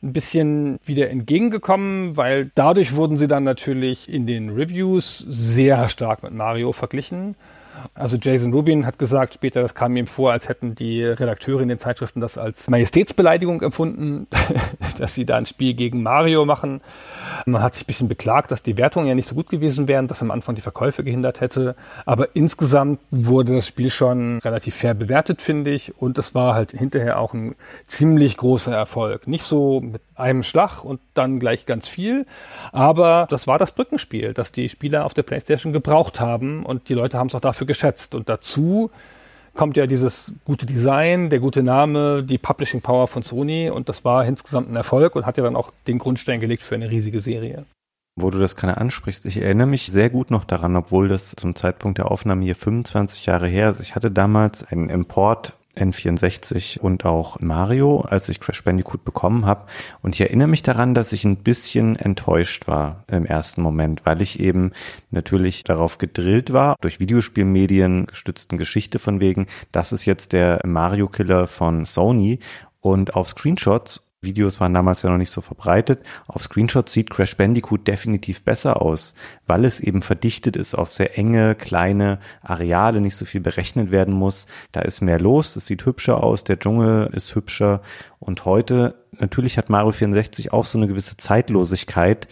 ein 0.01 0.13
bisschen 0.13 0.79
wieder 0.83 1.09
entgegengekommen, 1.09 2.17
weil 2.17 2.51
dadurch 2.55 2.95
wurden 2.95 3.17
Sie 3.17 3.27
dann 3.27 3.43
natürlich 3.43 4.09
in 4.11 4.25
den 4.25 4.49
Reviews 4.49 5.19
sehr 5.27 5.89
stark 5.89 6.23
mit 6.23 6.33
Mario 6.33 6.73
verglichen. 6.73 7.35
Also 7.93 8.17
Jason 8.17 8.53
Rubin 8.53 8.85
hat 8.85 8.99
gesagt 8.99 9.33
später, 9.33 9.61
das 9.61 9.75
kam 9.75 9.95
ihm 9.97 10.07
vor, 10.07 10.31
als 10.31 10.49
hätten 10.49 10.75
die 10.75 11.03
Redakteure 11.03 11.61
in 11.61 11.67
den 11.67 11.79
Zeitschriften 11.79 12.21
das 12.21 12.37
als 12.37 12.69
Majestätsbeleidigung 12.69 13.61
empfunden, 13.61 14.27
dass 14.97 15.13
sie 15.13 15.25
da 15.25 15.37
ein 15.37 15.45
Spiel 15.45 15.73
gegen 15.73 16.03
Mario 16.03 16.45
machen. 16.45 16.81
Man 17.45 17.61
hat 17.61 17.75
sich 17.75 17.83
ein 17.83 17.87
bisschen 17.87 18.07
beklagt, 18.07 18.51
dass 18.51 18.63
die 18.63 18.77
Wertungen 18.77 19.07
ja 19.07 19.15
nicht 19.15 19.27
so 19.27 19.35
gut 19.35 19.49
gewesen 19.49 19.87
wären, 19.87 20.07
dass 20.07 20.21
am 20.21 20.31
Anfang 20.31 20.55
die 20.55 20.61
Verkäufe 20.61 21.03
gehindert 21.03 21.41
hätte. 21.41 21.75
Aber 22.05 22.35
insgesamt 22.35 22.99
wurde 23.11 23.55
das 23.55 23.67
Spiel 23.67 23.89
schon 23.89 24.39
relativ 24.39 24.75
fair 24.75 24.93
bewertet, 24.93 25.41
finde 25.41 25.71
ich. 25.71 25.97
Und 25.97 26.17
es 26.17 26.35
war 26.35 26.53
halt 26.53 26.71
hinterher 26.71 27.19
auch 27.19 27.33
ein 27.33 27.55
ziemlich 27.85 28.37
großer 28.37 28.73
Erfolg. 28.73 29.27
Nicht 29.27 29.43
so 29.43 29.81
mit 29.81 30.01
einem 30.17 30.43
Schlag 30.43 30.83
und 30.83 30.99
dann 31.13 31.39
gleich 31.39 31.65
ganz 31.65 31.87
viel. 31.87 32.25
Aber 32.71 33.27
das 33.29 33.47
war 33.47 33.57
das 33.57 33.71
Brückenspiel, 33.71 34.33
das 34.33 34.51
die 34.51 34.69
Spieler 34.69 35.05
auf 35.05 35.13
der 35.13 35.23
PlayStation 35.23 35.73
gebraucht 35.73 36.19
haben 36.19 36.65
und 36.65 36.89
die 36.89 36.93
Leute 36.93 37.17
haben 37.17 37.27
es 37.27 37.35
auch 37.35 37.41
dafür 37.41 37.67
geschätzt. 37.67 38.15
Und 38.15 38.29
dazu 38.29 38.91
kommt 39.53 39.75
ja 39.75 39.87
dieses 39.87 40.33
gute 40.45 40.65
Design, 40.65 41.29
der 41.29 41.39
gute 41.39 41.63
Name, 41.63 42.23
die 42.23 42.37
Publishing 42.37 42.81
Power 42.81 43.07
von 43.07 43.23
Sony 43.23 43.69
und 43.69 43.89
das 43.89 44.05
war 44.05 44.25
insgesamt 44.25 44.69
ein 44.69 44.75
Erfolg 44.75 45.15
und 45.15 45.25
hat 45.25 45.37
ja 45.37 45.43
dann 45.43 45.55
auch 45.55 45.71
den 45.87 45.97
Grundstein 45.97 46.39
gelegt 46.39 46.63
für 46.63 46.75
eine 46.75 46.89
riesige 46.89 47.19
Serie. 47.19 47.65
Wo 48.19 48.31
du 48.31 48.39
das 48.39 48.55
gerade 48.55 48.77
ansprichst, 48.77 49.25
ich 49.25 49.37
erinnere 49.41 49.67
mich 49.67 49.91
sehr 49.91 50.09
gut 50.09 50.31
noch 50.31 50.43
daran, 50.43 50.75
obwohl 50.75 51.07
das 51.07 51.35
zum 51.35 51.55
Zeitpunkt 51.55 51.97
der 51.97 52.09
Aufnahme 52.09 52.43
hier 52.45 52.55
25 52.55 53.25
Jahre 53.25 53.47
her 53.47 53.69
ist. 53.69 53.79
Ich 53.79 53.95
hatte 53.95 54.09
damals 54.09 54.63
einen 54.63 54.89
Import 54.89 55.53
N64 55.77 56.79
und 56.79 57.05
auch 57.05 57.39
Mario, 57.39 58.01
als 58.01 58.29
ich 58.29 58.39
Crash 58.39 58.63
Bandicoot 58.63 59.05
bekommen 59.05 59.45
habe. 59.45 59.65
Und 60.01 60.15
ich 60.15 60.21
erinnere 60.21 60.47
mich 60.47 60.63
daran, 60.63 60.93
dass 60.93 61.13
ich 61.13 61.25
ein 61.25 61.37
bisschen 61.37 61.95
enttäuscht 61.95 62.67
war 62.67 63.03
im 63.07 63.25
ersten 63.25 63.61
Moment, 63.61 64.05
weil 64.05 64.21
ich 64.21 64.39
eben 64.39 64.71
natürlich 65.11 65.63
darauf 65.63 65.97
gedrillt 65.97 66.53
war, 66.53 66.75
durch 66.81 66.99
Videospielmedien 66.99 68.07
gestützten 68.07 68.57
Geschichte 68.57 68.99
von 68.99 69.19
wegen, 69.19 69.47
das 69.71 69.91
ist 69.91 70.05
jetzt 70.05 70.33
der 70.33 70.61
Mario 70.65 71.07
Killer 71.07 71.47
von 71.47 71.85
Sony. 71.85 72.39
Und 72.79 73.15
auf 73.15 73.27
Screenshots 73.27 74.06
Videos 74.21 74.59
waren 74.59 74.73
damals 74.73 75.03
ja 75.03 75.11
noch 75.11 75.17
nicht 75.17 75.29
so 75.29 75.41
verbreitet. 75.41 76.03
Auf 76.27 76.41
Screenshots 76.41 76.91
sieht 76.91 77.11
Crash 77.11 77.37
Bandicoot 77.37 77.87
definitiv 77.87 78.43
besser 78.43 78.81
aus, 78.81 79.13
weil 79.45 79.63
es 79.63 79.79
eben 79.79 80.01
verdichtet 80.01 80.55
ist 80.55 80.73
auf 80.73 80.91
sehr 80.91 81.17
enge, 81.19 81.53
kleine 81.53 82.19
Areale, 82.41 82.99
nicht 82.99 83.15
so 83.15 83.25
viel 83.25 83.41
berechnet 83.41 83.91
werden 83.91 84.15
muss. 84.15 84.47
Da 84.71 84.81
ist 84.81 85.01
mehr 85.01 85.19
los, 85.19 85.55
es 85.55 85.67
sieht 85.67 85.85
hübscher 85.85 86.23
aus, 86.23 86.43
der 86.43 86.57
Dschungel 86.57 87.11
ist 87.13 87.35
hübscher. 87.35 87.81
Und 88.19 88.45
heute, 88.45 89.05
natürlich 89.11 89.59
hat 89.59 89.69
Mario 89.69 89.91
64 89.91 90.51
auch 90.51 90.65
so 90.65 90.79
eine 90.79 90.87
gewisse 90.87 91.17
Zeitlosigkeit, 91.17 92.27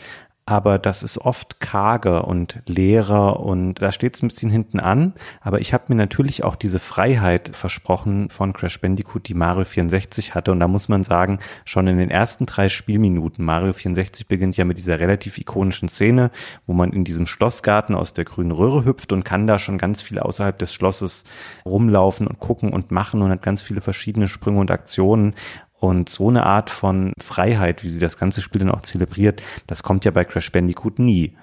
aber 0.48 0.78
das 0.78 1.02
ist 1.02 1.18
oft 1.18 1.60
karger 1.60 2.28
und 2.28 2.62
leerer 2.68 3.40
und 3.40 3.82
da 3.82 3.92
steht 3.92 4.16
es 4.16 4.22
ein 4.22 4.28
bisschen 4.28 4.52
hinten 4.52 4.80
an. 4.80 5.14
Aber 5.42 5.60
ich 5.60 5.74
habe 5.74 5.86
mir 5.88 5.96
natürlich 5.96 6.44
auch 6.44 6.56
diese 6.56 6.80
Freiheit 6.80 7.56
versprochen 7.56 8.30
von 8.30 8.54
Crash 8.54 8.80
Bandicoot, 8.80 9.28
die 9.28 9.34
Mario 9.34 9.64
64 9.64 10.36
hatte. 10.36 10.52
Und 10.52 10.60
da 10.60 10.68
muss 10.68 10.88
man 10.88 11.04
sagen, 11.04 11.40
schon 11.66 11.88
in 11.88 11.98
den 11.98 12.12
ersten 12.12 12.46
drei 12.46 12.70
Spielminuten, 12.70 13.44
Mario 13.44 13.74
64 13.74 14.28
beginnt 14.28 14.56
ja 14.56 14.66
mit 14.66 14.78
dieser 14.78 15.00
relativ 15.00 15.40
ikonischen 15.40 15.90
Szene, 15.90 16.30
wo 16.68 16.74
man 16.74 16.94
in 16.94 17.06
diesem 17.06 17.26
Schlossgarten 17.26 17.96
aus 17.96 18.14
der 18.14 18.26
grünen 18.26 18.52
Röhre 18.52 18.86
hüpft 18.86 19.14
und 19.14 19.26
kann 19.26 19.48
da 19.48 19.58
schon 19.58 19.80
ganz 19.80 20.04
viel 20.04 20.20
außerhalb 20.20 20.60
des 20.60 20.72
Schlosses 20.72 21.24
rumlaufen 21.66 22.28
und 22.28 22.40
gucken 22.40 22.72
und 22.72 22.92
machen 22.92 23.24
und 23.24 23.32
hat 23.32 23.42
ganz 23.42 23.64
viele 23.64 23.82
verschiedene 23.82 24.28
Sprünge 24.28 24.60
und 24.60 24.70
Aktionen. 24.70 25.34
Und 25.80 26.10
so 26.10 26.30
eine 26.30 26.46
Art 26.46 26.70
von 26.70 27.14
Freiheit, 27.22 27.84
wie 27.84 27.90
sie 27.90 28.00
das 28.00 28.18
ganze 28.18 28.42
Spiel 28.42 28.60
dann 28.60 28.72
auch 28.72 28.82
zelebriert, 28.82 29.42
das 29.68 29.84
kommt 29.84 30.06
ja 30.06 30.12
bei 30.12 30.24
Crash 30.24 30.52
Bandicoot 30.52 31.00
nie. 31.00 31.36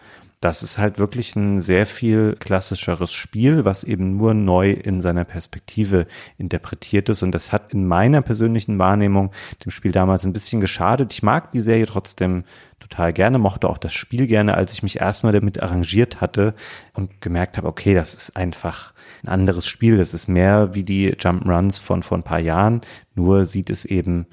Das 0.42 0.64
ist 0.64 0.76
halt 0.76 0.98
wirklich 0.98 1.36
ein 1.36 1.62
sehr 1.62 1.86
viel 1.86 2.34
klassischeres 2.40 3.12
Spiel, 3.12 3.64
was 3.64 3.84
eben 3.84 4.16
nur 4.16 4.34
neu 4.34 4.72
in 4.72 5.00
seiner 5.00 5.22
Perspektive 5.22 6.08
interpretiert 6.36 7.08
ist. 7.10 7.22
Und 7.22 7.30
das 7.30 7.52
hat 7.52 7.72
in 7.72 7.86
meiner 7.86 8.22
persönlichen 8.22 8.76
Wahrnehmung 8.80 9.30
dem 9.64 9.70
Spiel 9.70 9.92
damals 9.92 10.24
ein 10.24 10.32
bisschen 10.32 10.60
geschadet. 10.60 11.12
Ich 11.12 11.22
mag 11.22 11.52
die 11.52 11.60
Serie 11.60 11.86
trotzdem 11.86 12.42
total 12.80 13.12
gerne, 13.12 13.38
mochte 13.38 13.68
auch 13.68 13.78
das 13.78 13.92
Spiel 13.92 14.26
gerne, 14.26 14.54
als 14.56 14.72
ich 14.72 14.82
mich 14.82 15.00
erstmal 15.00 15.32
damit 15.32 15.62
arrangiert 15.62 16.20
hatte 16.20 16.54
und 16.92 17.20
gemerkt 17.20 17.56
habe, 17.56 17.68
okay, 17.68 17.94
das 17.94 18.12
ist 18.12 18.36
einfach 18.36 18.91
ein 19.22 19.28
anderes 19.28 19.66
Spiel. 19.66 19.96
Das 19.98 20.14
ist 20.14 20.28
mehr 20.28 20.74
wie 20.74 20.82
die 20.82 21.12
Jump'n'Runs 21.12 21.78
von 21.80 22.02
vor 22.02 22.18
ein 22.18 22.24
paar 22.24 22.40
Jahren, 22.40 22.80
nur 23.14 23.44
sieht 23.44 23.70
es 23.70 23.84
eben 23.84 24.26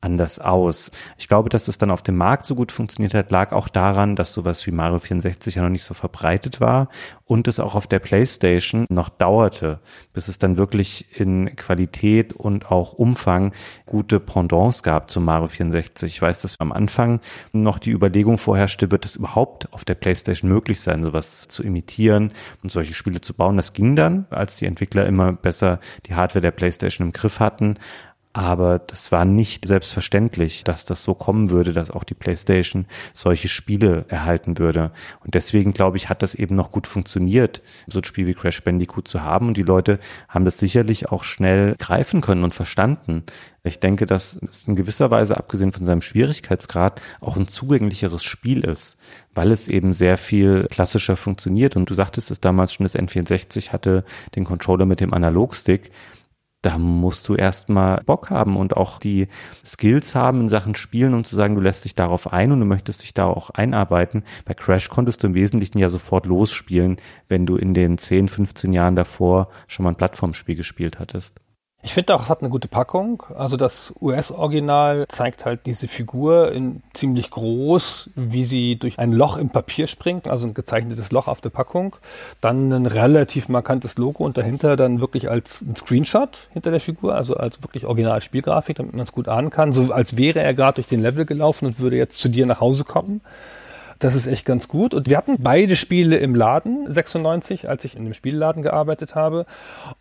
anders 0.00 0.38
aus. 0.38 0.90
Ich 1.18 1.28
glaube, 1.28 1.48
dass 1.48 1.68
es 1.68 1.78
dann 1.78 1.90
auf 1.90 2.02
dem 2.02 2.16
Markt 2.16 2.44
so 2.44 2.54
gut 2.54 2.72
funktioniert 2.72 3.14
hat, 3.14 3.30
lag 3.30 3.52
auch 3.52 3.68
daran, 3.68 4.16
dass 4.16 4.32
sowas 4.32 4.66
wie 4.66 4.70
Mario 4.70 5.00
64 5.00 5.56
ja 5.56 5.62
noch 5.62 5.68
nicht 5.68 5.84
so 5.84 5.94
verbreitet 5.94 6.60
war 6.60 6.88
und 7.24 7.48
es 7.48 7.58
auch 7.58 7.74
auf 7.74 7.86
der 7.86 7.98
PlayStation 7.98 8.86
noch 8.88 9.08
dauerte, 9.08 9.80
bis 10.12 10.28
es 10.28 10.38
dann 10.38 10.56
wirklich 10.56 11.18
in 11.18 11.56
Qualität 11.56 12.32
und 12.32 12.70
auch 12.70 12.92
Umfang 12.92 13.52
gute 13.84 14.20
Pendants 14.20 14.82
gab 14.82 15.10
zu 15.10 15.20
Mario 15.20 15.48
64. 15.48 16.14
Ich 16.14 16.22
weiß, 16.22 16.42
dass 16.42 16.56
am 16.60 16.72
Anfang 16.72 17.20
noch 17.52 17.78
die 17.78 17.90
Überlegung 17.90 18.38
vorherrschte, 18.38 18.90
wird 18.90 19.04
es 19.04 19.16
überhaupt 19.16 19.72
auf 19.72 19.84
der 19.84 19.96
PlayStation 19.96 20.50
möglich 20.50 20.80
sein, 20.80 21.02
sowas 21.02 21.48
zu 21.48 21.62
imitieren 21.62 22.32
und 22.62 22.70
solche 22.70 22.94
Spiele 22.94 23.20
zu 23.20 23.34
bauen. 23.34 23.56
Das 23.56 23.72
ging 23.72 23.96
dann, 23.96 24.26
als 24.30 24.56
die 24.56 24.66
Entwickler 24.66 25.06
immer 25.06 25.32
besser 25.32 25.80
die 26.06 26.14
Hardware 26.14 26.42
der 26.42 26.52
PlayStation 26.52 27.08
im 27.08 27.12
Griff 27.12 27.40
hatten. 27.40 27.78
Aber 28.36 28.78
das 28.78 29.12
war 29.12 29.24
nicht 29.24 29.66
selbstverständlich, 29.66 30.62
dass 30.62 30.84
das 30.84 31.02
so 31.02 31.14
kommen 31.14 31.48
würde, 31.48 31.72
dass 31.72 31.90
auch 31.90 32.04
die 32.04 32.12
PlayStation 32.12 32.84
solche 33.14 33.48
Spiele 33.48 34.04
erhalten 34.08 34.58
würde. 34.58 34.92
Und 35.24 35.32
deswegen 35.32 35.72
glaube 35.72 35.96
ich, 35.96 36.10
hat 36.10 36.22
das 36.22 36.34
eben 36.34 36.54
noch 36.54 36.70
gut 36.70 36.86
funktioniert, 36.86 37.62
so 37.86 38.00
ein 38.00 38.04
Spiel 38.04 38.26
wie 38.26 38.34
Crash 38.34 38.62
Bandicoot 38.62 39.08
zu 39.08 39.22
haben. 39.22 39.48
Und 39.48 39.56
die 39.56 39.62
Leute 39.62 39.98
haben 40.28 40.44
das 40.44 40.58
sicherlich 40.58 41.10
auch 41.10 41.24
schnell 41.24 41.76
greifen 41.78 42.20
können 42.20 42.44
und 42.44 42.54
verstanden. 42.54 43.22
Ich 43.64 43.80
denke, 43.80 44.04
dass 44.04 44.38
es 44.50 44.68
in 44.68 44.76
gewisser 44.76 45.10
Weise, 45.10 45.38
abgesehen 45.38 45.72
von 45.72 45.86
seinem 45.86 46.02
Schwierigkeitsgrad, 46.02 47.00
auch 47.22 47.38
ein 47.38 47.48
zugänglicheres 47.48 48.22
Spiel 48.22 48.66
ist, 48.66 48.98
weil 49.34 49.50
es 49.50 49.70
eben 49.70 49.94
sehr 49.94 50.18
viel 50.18 50.66
klassischer 50.70 51.16
funktioniert. 51.16 51.74
Und 51.74 51.88
du 51.88 51.94
sagtest 51.94 52.30
es 52.30 52.40
damals 52.42 52.74
schon, 52.74 52.84
das 52.84 52.96
N64 52.96 53.70
hatte 53.70 54.04
den 54.34 54.44
Controller 54.44 54.84
mit 54.84 55.00
dem 55.00 55.14
Analogstick 55.14 55.90
da 56.62 56.78
musst 56.78 57.28
du 57.28 57.34
erstmal 57.34 58.02
Bock 58.04 58.30
haben 58.30 58.56
und 58.56 58.76
auch 58.76 58.98
die 58.98 59.28
Skills 59.64 60.14
haben 60.14 60.42
in 60.42 60.48
Sachen 60.48 60.74
Spielen, 60.74 61.14
um 61.14 61.24
zu 61.24 61.36
sagen, 61.36 61.54
du 61.54 61.60
lässt 61.60 61.84
dich 61.84 61.94
darauf 61.94 62.32
ein 62.32 62.50
und 62.50 62.60
du 62.60 62.66
möchtest 62.66 63.02
dich 63.02 63.14
da 63.14 63.26
auch 63.26 63.50
einarbeiten. 63.50 64.24
Bei 64.44 64.54
Crash 64.54 64.88
konntest 64.88 65.22
du 65.22 65.28
im 65.28 65.34
Wesentlichen 65.34 65.78
ja 65.78 65.88
sofort 65.88 66.26
losspielen, 66.26 66.96
wenn 67.28 67.46
du 67.46 67.56
in 67.56 67.72
den 67.72 67.98
10, 67.98 68.28
15 68.28 68.72
Jahren 68.72 68.96
davor 68.96 69.48
schon 69.68 69.84
mal 69.84 69.90
ein 69.90 69.96
Plattformspiel 69.96 70.56
gespielt 70.56 70.98
hattest. 70.98 71.40
Ich 71.82 71.94
finde 71.94 72.14
auch, 72.14 72.22
es 72.24 72.30
hat 72.30 72.40
eine 72.40 72.50
gute 72.50 72.66
Packung. 72.66 73.22
Also 73.36 73.56
das 73.56 73.94
US-Original 74.00 75.06
zeigt 75.08 75.44
halt 75.44 75.66
diese 75.66 75.86
Figur 75.86 76.50
in 76.50 76.82
ziemlich 76.94 77.30
groß, 77.30 78.10
wie 78.16 78.44
sie 78.44 78.76
durch 78.76 78.98
ein 78.98 79.12
Loch 79.12 79.36
im 79.36 79.50
Papier 79.50 79.86
springt, 79.86 80.26
also 80.26 80.48
ein 80.48 80.54
gezeichnetes 80.54 81.12
Loch 81.12 81.28
auf 81.28 81.40
der 81.40 81.50
Packung. 81.50 81.94
Dann 82.40 82.72
ein 82.72 82.86
relativ 82.86 83.48
markantes 83.48 83.98
Logo 83.98 84.24
und 84.24 84.36
dahinter 84.36 84.74
dann 84.74 85.00
wirklich 85.00 85.30
als 85.30 85.62
ein 85.62 85.76
Screenshot 85.76 86.48
hinter 86.52 86.72
der 86.72 86.80
Figur, 86.80 87.14
also 87.14 87.36
als 87.36 87.62
wirklich 87.62 87.86
Original-Spielgrafik, 87.86 88.78
damit 88.78 88.94
man 88.94 89.04
es 89.04 89.12
gut 89.12 89.28
ahnen 89.28 89.50
kann, 89.50 89.70
so 89.72 89.92
als 89.92 90.16
wäre 90.16 90.40
er 90.40 90.54
gerade 90.54 90.76
durch 90.76 90.88
den 90.88 91.02
Level 91.02 91.24
gelaufen 91.24 91.66
und 91.66 91.78
würde 91.78 91.96
jetzt 91.96 92.20
zu 92.20 92.28
dir 92.28 92.46
nach 92.46 92.60
Hause 92.60 92.82
kommen. 92.82 93.20
Das 93.98 94.14
ist 94.14 94.26
echt 94.26 94.44
ganz 94.44 94.68
gut. 94.68 94.94
Und 94.94 95.08
wir 95.08 95.16
hatten 95.16 95.36
beide 95.38 95.76
Spiele 95.76 96.18
im 96.18 96.34
Laden, 96.34 96.92
96, 96.92 97.68
als 97.68 97.84
ich 97.84 97.96
in 97.96 98.04
dem 98.04 98.14
Spielladen 98.14 98.62
gearbeitet 98.62 99.14
habe. 99.14 99.46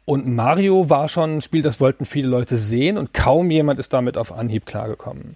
Und 0.03 0.27
Mario 0.27 0.89
war 0.89 1.07
schon 1.07 1.37
ein 1.37 1.41
Spiel, 1.41 1.61
das 1.61 1.79
wollten 1.79 2.05
viele 2.05 2.27
Leute 2.27 2.57
sehen 2.57 2.97
und 2.97 3.13
kaum 3.13 3.51
jemand 3.51 3.79
ist 3.79 3.93
damit 3.93 4.17
auf 4.17 4.31
Anhieb 4.33 4.65
klargekommen. 4.65 5.35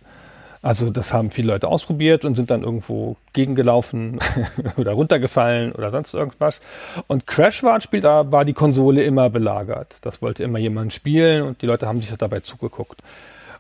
Also 0.61 0.89
das 0.89 1.13
haben 1.13 1.31
viele 1.31 1.53
Leute 1.53 1.69
ausprobiert 1.69 2.25
und 2.25 2.35
sind 2.35 2.51
dann 2.51 2.63
irgendwo 2.63 3.15
gegengelaufen 3.31 4.19
oder 4.77 4.91
runtergefallen 4.91 5.71
oder 5.71 5.89
sonst 5.89 6.13
irgendwas. 6.13 6.59
Und 7.07 7.27
Crash 7.27 7.63
war 7.63 7.75
ein 7.75 7.81
Spiel, 7.81 8.01
da 8.01 8.29
war 8.29 8.43
die 8.43 8.53
Konsole 8.53 9.03
immer 9.03 9.29
belagert. 9.29 10.05
Das 10.05 10.21
wollte 10.21 10.43
immer 10.43 10.59
jemand 10.59 10.93
spielen 10.93 11.43
und 11.43 11.61
die 11.61 11.65
Leute 11.65 11.87
haben 11.87 12.01
sich 12.01 12.13
dabei 12.17 12.41
zugeguckt. 12.41 13.01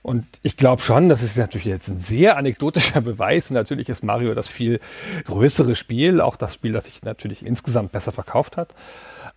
Und 0.01 0.25
ich 0.43 0.57
glaube 0.57 0.81
schon, 0.81 1.09
das 1.09 1.23
ist 1.23 1.37
natürlich 1.37 1.65
jetzt 1.65 1.87
ein 1.89 1.99
sehr 1.99 2.37
anekdotischer 2.37 3.01
Beweis. 3.01 3.51
Natürlich 3.51 3.89
ist 3.89 4.03
Mario 4.03 4.33
das 4.33 4.47
viel 4.47 4.79
größere 5.25 5.75
Spiel, 5.75 6.21
auch 6.21 6.35
das 6.35 6.53
Spiel, 6.53 6.73
das 6.73 6.85
sich 6.85 7.03
natürlich 7.03 7.45
insgesamt 7.45 7.91
besser 7.91 8.11
verkauft 8.11 8.57
hat. 8.57 8.73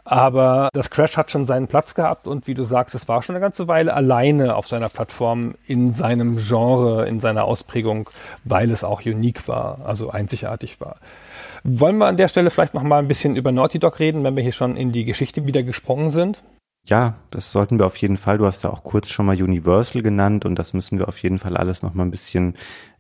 Aber 0.05 0.69
das 0.73 0.91
Crash 0.91 1.17
hat 1.17 1.31
schon 1.31 1.47
seinen 1.47 1.69
Platz 1.69 1.95
gehabt 1.95 2.27
und 2.27 2.47
wie 2.47 2.55
du 2.55 2.65
sagst, 2.65 2.95
es 2.95 3.09
war 3.09 3.23
schon 3.23 3.37
eine 3.37 3.43
ganze 3.43 3.69
Weile 3.69 3.95
alleine 3.95 4.57
auf 4.57 4.67
seiner 4.67 4.89
Plattform 4.89 5.55
in 5.67 5.93
seinem 5.93 6.39
Genre, 6.39 7.07
in 7.07 7.21
seiner 7.21 7.45
Ausprägung, 7.45 8.11
weil 8.45 8.71
es 8.73 8.83
auch 8.83 9.05
unique 9.07 9.47
war, 9.47 9.81
also 9.85 10.11
einzigartig 10.11 10.81
war. 10.81 10.97
Wollen 11.63 11.99
wir 11.99 12.07
an 12.07 12.17
der 12.17 12.27
Stelle 12.27 12.51
vielleicht 12.51 12.75
noch 12.75 12.83
mal 12.83 12.99
ein 12.99 13.07
bisschen 13.07 13.37
über 13.37 13.53
Naughty 13.53 13.79
Dog 13.79 14.01
reden, 14.01 14.25
wenn 14.25 14.35
wir 14.35 14.43
hier 14.43 14.53
schon 14.53 14.77
in 14.77 14.91
die 14.91 15.05
Geschichte 15.05 15.47
wieder 15.47 15.63
gesprungen 15.63 16.11
sind? 16.11 16.43
Ja, 16.85 17.15
das 17.31 17.53
sollten 17.53 17.79
wir 17.79 17.87
auf 17.87 17.97
jeden 17.99 18.17
Fall. 18.17 18.39
Du 18.39 18.47
hast 18.47 18.65
ja 18.65 18.71
auch 18.71 18.83
kurz 18.83 19.09
schon 19.09 19.27
mal 19.27 19.41
Universal 19.41 20.03
genannt 20.03 20.45
und 20.45 20.59
das 20.59 20.73
müssen 20.73 20.99
wir 20.99 21.07
auf 21.07 21.19
jeden 21.19 21.39
Fall 21.39 21.57
alles 21.57 21.83
noch 21.83 21.95
mal 21.95 22.03
ein 22.03 22.11
bisschen 22.11 22.55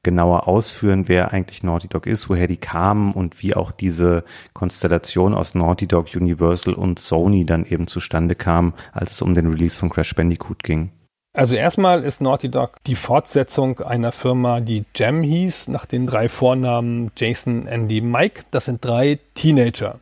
genauer 0.04 0.46
ausführen, 0.46 1.08
wer 1.08 1.32
eigentlich 1.32 1.64
Naughty 1.64 1.88
Dog 1.88 2.06
ist, 2.06 2.28
woher 2.28 2.46
die 2.46 2.56
kamen 2.56 3.12
und 3.12 3.42
wie 3.42 3.54
auch 3.54 3.72
diese 3.72 4.24
Konstellation 4.52 5.34
aus 5.34 5.56
Naughty 5.56 5.88
Dog, 5.88 6.14
Universal 6.14 6.74
und 6.74 7.00
Sony 7.00 7.44
dann 7.44 7.64
eben 7.64 7.88
zustande 7.88 8.36
kam, 8.36 8.74
als 8.92 9.12
es 9.12 9.22
um 9.22 9.34
den 9.34 9.48
Release 9.48 9.76
von 9.76 9.90
Crash 9.90 10.14
Bandicoot 10.14 10.62
ging. 10.62 10.92
Also 11.34 11.56
erstmal 11.56 12.04
ist 12.04 12.20
Naughty 12.20 12.50
Dog 12.50 12.76
die 12.86 12.94
Fortsetzung 12.94 13.80
einer 13.80 14.12
Firma, 14.12 14.60
die 14.60 14.84
Jam 14.94 15.22
hieß, 15.22 15.68
nach 15.68 15.86
den 15.86 16.06
drei 16.06 16.28
Vornamen 16.28 17.10
Jason, 17.16 17.66
Andy, 17.66 18.00
Mike. 18.00 18.42
Das 18.50 18.66
sind 18.66 18.84
drei 18.84 19.18
Teenager. 19.34 19.98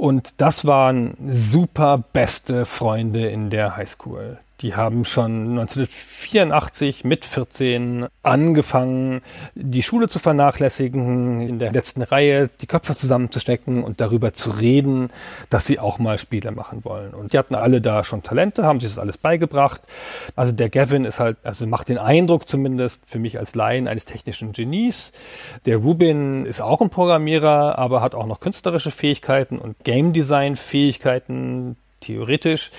Und 0.00 0.40
das 0.40 0.64
waren 0.64 1.14
super 1.28 1.98
beste 1.98 2.64
Freunde 2.64 3.28
in 3.28 3.50
der 3.50 3.76
Highschool. 3.76 4.38
Die 4.60 4.76
haben 4.76 5.06
schon 5.06 5.58
1984 5.58 7.04
mit 7.04 7.24
14 7.24 8.06
angefangen, 8.22 9.22
die 9.54 9.82
Schule 9.82 10.06
zu 10.08 10.18
vernachlässigen, 10.18 11.40
in 11.40 11.58
der 11.58 11.72
letzten 11.72 12.02
Reihe 12.02 12.50
die 12.60 12.66
Köpfe 12.66 12.94
zusammenzustecken 12.94 13.82
und 13.82 14.02
darüber 14.02 14.34
zu 14.34 14.50
reden, 14.50 15.08
dass 15.48 15.64
sie 15.64 15.78
auch 15.78 15.98
mal 15.98 16.18
Spiele 16.18 16.50
machen 16.50 16.84
wollen. 16.84 17.14
Und 17.14 17.32
die 17.32 17.38
hatten 17.38 17.54
alle 17.54 17.80
da 17.80 18.04
schon 18.04 18.22
Talente, 18.22 18.64
haben 18.64 18.80
sich 18.80 18.90
das 18.90 18.98
alles 18.98 19.16
beigebracht. 19.16 19.80
Also 20.36 20.52
der 20.52 20.68
Gavin 20.68 21.06
ist 21.06 21.20
halt, 21.20 21.38
also 21.42 21.66
macht 21.66 21.88
den 21.88 21.98
Eindruck 21.98 22.46
zumindest 22.46 23.00
für 23.06 23.18
mich 23.18 23.38
als 23.38 23.54
Laien 23.54 23.88
eines 23.88 24.04
technischen 24.04 24.52
Genies. 24.52 25.12
Der 25.64 25.78
Rubin 25.78 26.44
ist 26.44 26.60
auch 26.60 26.82
ein 26.82 26.90
Programmierer, 26.90 27.78
aber 27.78 28.02
hat 28.02 28.14
auch 28.14 28.26
noch 28.26 28.40
künstlerische 28.40 28.90
Fähigkeiten 28.90 29.58
und 29.58 29.82
Game 29.84 30.12
Design 30.12 30.56
Fähigkeiten, 30.56 31.76
theoretisch. 32.00 32.70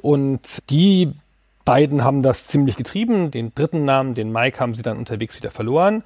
Und 0.00 0.70
die 0.70 1.12
beiden 1.68 2.02
haben 2.02 2.22
das 2.22 2.46
ziemlich 2.46 2.76
getrieben. 2.76 3.30
Den 3.30 3.54
dritten 3.54 3.84
Namen, 3.84 4.14
den 4.14 4.32
Mike, 4.32 4.58
haben 4.58 4.72
sie 4.72 4.80
dann 4.80 4.96
unterwegs 4.96 5.36
wieder 5.36 5.50
verloren. 5.50 6.02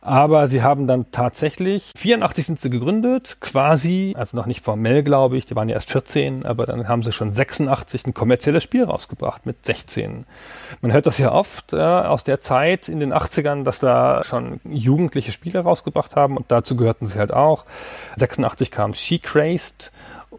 Aber 0.00 0.48
sie 0.48 0.60
haben 0.60 0.88
dann 0.88 1.12
tatsächlich, 1.12 1.92
84 1.96 2.44
sind 2.44 2.60
sie 2.60 2.68
gegründet, 2.68 3.36
quasi, 3.38 4.16
also 4.18 4.36
noch 4.36 4.46
nicht 4.46 4.64
formell, 4.64 5.04
glaube 5.04 5.36
ich, 5.36 5.46
die 5.46 5.54
waren 5.54 5.68
ja 5.68 5.76
erst 5.76 5.92
14, 5.92 6.44
aber 6.44 6.66
dann 6.66 6.88
haben 6.88 7.04
sie 7.04 7.12
schon 7.12 7.32
86 7.32 8.08
ein 8.08 8.14
kommerzielles 8.14 8.64
Spiel 8.64 8.82
rausgebracht 8.82 9.46
mit 9.46 9.64
16. 9.64 10.26
Man 10.80 10.92
hört 10.92 11.06
das 11.06 11.18
ja 11.18 11.30
oft 11.30 11.72
äh, 11.72 11.76
aus 11.76 12.24
der 12.24 12.40
Zeit 12.40 12.88
in 12.88 12.98
den 12.98 13.14
80ern, 13.14 13.62
dass 13.62 13.78
da 13.78 14.24
schon 14.24 14.58
jugendliche 14.64 15.30
Spiele 15.30 15.60
rausgebracht 15.60 16.16
haben 16.16 16.36
und 16.36 16.50
dazu 16.50 16.74
gehörten 16.74 17.06
sie 17.06 17.20
halt 17.20 17.32
auch. 17.32 17.66
86 18.16 18.72
kam 18.72 18.94
She 18.94 19.20
Crazed, 19.20 19.92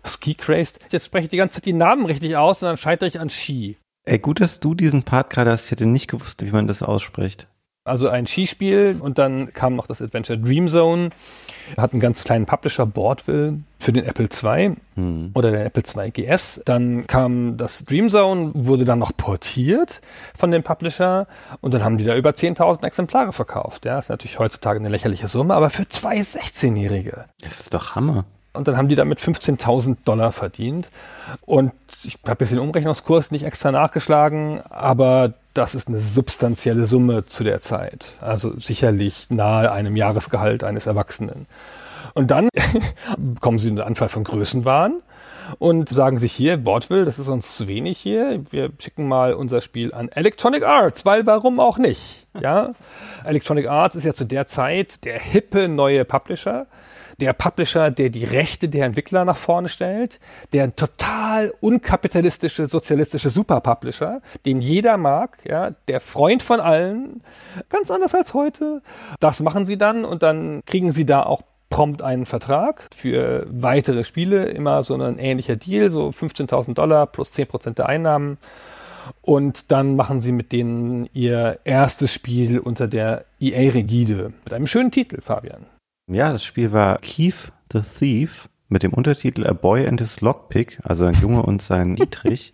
Ski 0.03 0.33
Crazed. 0.35 0.79
Jetzt 0.89 1.05
spreche 1.05 1.23
ich 1.23 1.31
die 1.31 1.37
ganze 1.37 1.61
Zeit 1.61 1.65
die 1.65 1.71
Namen 1.71 2.05
richtig 2.05 2.35
aus 2.35 2.61
und 2.61 2.67
dann 2.67 2.77
scheitere 2.77 3.07
ich 3.07 3.21
an 3.21 3.29
Ski. 3.29 3.77
Ey, 4.05 4.19
gut, 4.19 4.39
dass 4.39 4.59
du 4.59 4.75
diesen 4.75 5.03
Part 5.03 5.31
gerade 5.31 5.49
hast. 5.51 5.65
Ich 5.65 5.71
hätte 5.71 5.87
nicht 5.87 6.07
gewusst, 6.07 6.45
wie 6.45 6.51
man 6.51 6.67
das 6.67 6.83
ausspricht. 6.83 7.47
Also 7.87 8.09
ein 8.09 8.25
Skispiel 8.25 8.97
und 8.99 9.19
dann 9.19 9.53
kam 9.53 9.75
noch 9.75 9.85
das 9.85 10.01
Adventure 10.01 10.39
Dream 10.39 10.67
Zone. 10.67 11.11
Hat 11.77 11.93
einen 11.93 11.99
ganz 11.99 12.23
kleinen 12.23 12.47
Publisher, 12.47 12.87
Boardville, 12.87 13.59
für 13.77 13.91
den 13.91 14.05
Apple 14.05 14.27
II 14.27 14.75
hm. 14.95 15.31
oder 15.35 15.51
den 15.51 15.61
Apple 15.61 15.83
II 15.83 16.09
GS. 16.09 16.61
Dann 16.65 17.05
kam 17.05 17.57
das 17.57 17.85
Dream 17.85 18.09
Zone, 18.09 18.51
wurde 18.55 18.85
dann 18.85 18.97
noch 18.97 19.15
portiert 19.15 20.01
von 20.35 20.49
dem 20.49 20.63
Publisher 20.63 21.27
und 21.61 21.75
dann 21.75 21.83
haben 21.83 21.99
die 21.99 22.05
da 22.05 22.15
über 22.15 22.31
10.000 22.31 22.83
Exemplare 22.83 23.33
verkauft. 23.33 23.85
Ja, 23.85 23.99
ist 23.99 24.09
natürlich 24.09 24.39
heutzutage 24.39 24.79
eine 24.79 24.89
lächerliche 24.89 25.27
Summe, 25.27 25.53
aber 25.53 25.69
für 25.69 25.87
zwei 25.87 26.17
16-Jährige. 26.17 27.25
Das 27.41 27.59
ist 27.59 27.73
doch 27.75 27.93
Hammer. 27.93 28.25
Und 28.55 28.67
dann 28.67 28.77
haben 28.77 28.87
die 28.87 28.95
damit 28.95 29.19
15.000 29.19 29.97
Dollar 30.05 30.31
verdient. 30.31 30.89
Und 31.45 31.71
ich 32.03 32.17
habe 32.27 32.43
jetzt 32.43 32.51
den 32.51 32.59
Umrechnungskurs 32.59 33.31
nicht 33.31 33.43
extra 33.43 33.71
nachgeschlagen, 33.71 34.61
aber 34.69 35.33
das 35.53 35.75
ist 35.75 35.87
eine 35.87 35.99
substanzielle 35.99 36.85
Summe 36.85 37.25
zu 37.25 37.43
der 37.43 37.61
Zeit. 37.61 38.17
Also 38.21 38.59
sicherlich 38.59 39.27
nahe 39.29 39.71
einem 39.71 39.95
Jahresgehalt 39.95 40.63
eines 40.63 40.85
Erwachsenen. 40.85 41.47
Und 42.13 42.31
dann 42.31 42.49
kommen 43.41 43.59
sie 43.59 43.69
in 43.69 43.77
den 43.77 43.85
Anfall 43.85 44.09
von 44.09 44.23
Größenwahn 44.23 45.01
und 45.59 45.89
sagen 45.89 46.17
sich 46.17 46.33
hier, 46.33 46.57
Bordville, 46.57 47.05
das 47.05 47.19
ist 47.19 47.27
uns 47.27 47.55
zu 47.55 47.67
wenig 47.67 47.97
hier. 47.97 48.43
Wir 48.49 48.71
schicken 48.79 49.07
mal 49.07 49.33
unser 49.33 49.61
Spiel 49.61 49.93
an 49.93 50.09
Electronic 50.09 50.63
Arts, 50.63 51.05
weil 51.05 51.25
warum 51.25 51.59
auch 51.59 51.77
nicht? 51.77 52.27
Ja, 52.39 52.73
Electronic 53.25 53.67
Arts 53.67 53.95
ist 53.95 54.05
ja 54.05 54.13
zu 54.13 54.25
der 54.25 54.47
Zeit 54.47 55.03
der 55.05 55.19
hippe 55.19 55.67
neue 55.67 56.05
Publisher 56.05 56.67
der 57.19 57.33
Publisher, 57.33 57.91
der 57.91 58.09
die 58.09 58.25
Rechte 58.25 58.69
der 58.69 58.85
Entwickler 58.85 59.25
nach 59.25 59.37
vorne 59.37 59.69
stellt, 59.69 60.19
der 60.53 60.75
total 60.75 61.53
unkapitalistische, 61.61 62.67
sozialistische 62.67 63.29
Superpublisher, 63.29 64.21
den 64.45 64.61
jeder 64.61 64.97
mag, 64.97 65.37
ja, 65.47 65.71
der 65.87 66.01
Freund 66.01 66.43
von 66.43 66.59
allen, 66.59 67.21
ganz 67.69 67.91
anders 67.91 68.15
als 68.15 68.33
heute. 68.33 68.81
Das 69.19 69.39
machen 69.39 69.65
sie 69.65 69.77
dann 69.77 70.05
und 70.05 70.23
dann 70.23 70.61
kriegen 70.65 70.91
sie 70.91 71.05
da 71.05 71.23
auch 71.23 71.41
prompt 71.69 72.01
einen 72.01 72.25
Vertrag 72.25 72.87
für 72.93 73.45
weitere 73.49 74.03
Spiele, 74.03 74.45
immer 74.45 74.83
so 74.83 74.95
ein 74.95 75.17
ähnlicher 75.17 75.55
Deal, 75.55 75.91
so 75.91 76.09
15.000 76.09 76.73
Dollar 76.73 77.07
plus 77.07 77.31
10% 77.31 77.73
der 77.73 77.87
Einnahmen. 77.87 78.37
Und 79.21 79.71
dann 79.71 79.95
machen 79.95 80.21
sie 80.21 80.31
mit 80.31 80.51
denen 80.51 81.09
ihr 81.13 81.59
erstes 81.63 82.13
Spiel 82.13 82.59
unter 82.59 82.87
der 82.87 83.25
EA-Rigide. 83.39 84.33
Mit 84.43 84.53
einem 84.53 84.67
schönen 84.67 84.91
Titel, 84.91 85.21
Fabian. 85.21 85.65
Ja, 86.07 86.31
das 86.31 86.43
Spiel 86.43 86.71
war 86.71 86.99
Keith 86.99 87.51
the 87.73 87.81
Thief 87.81 88.47
mit 88.69 88.83
dem 88.83 88.93
Untertitel 88.93 89.47
A 89.47 89.53
Boy 89.53 89.87
and 89.87 89.99
His 89.99 90.21
Lockpick, 90.21 90.79
also 90.83 91.05
ein 91.05 91.15
Junge 91.15 91.41
und 91.41 91.63
sein 91.63 91.95
Dietrich. 91.95 92.51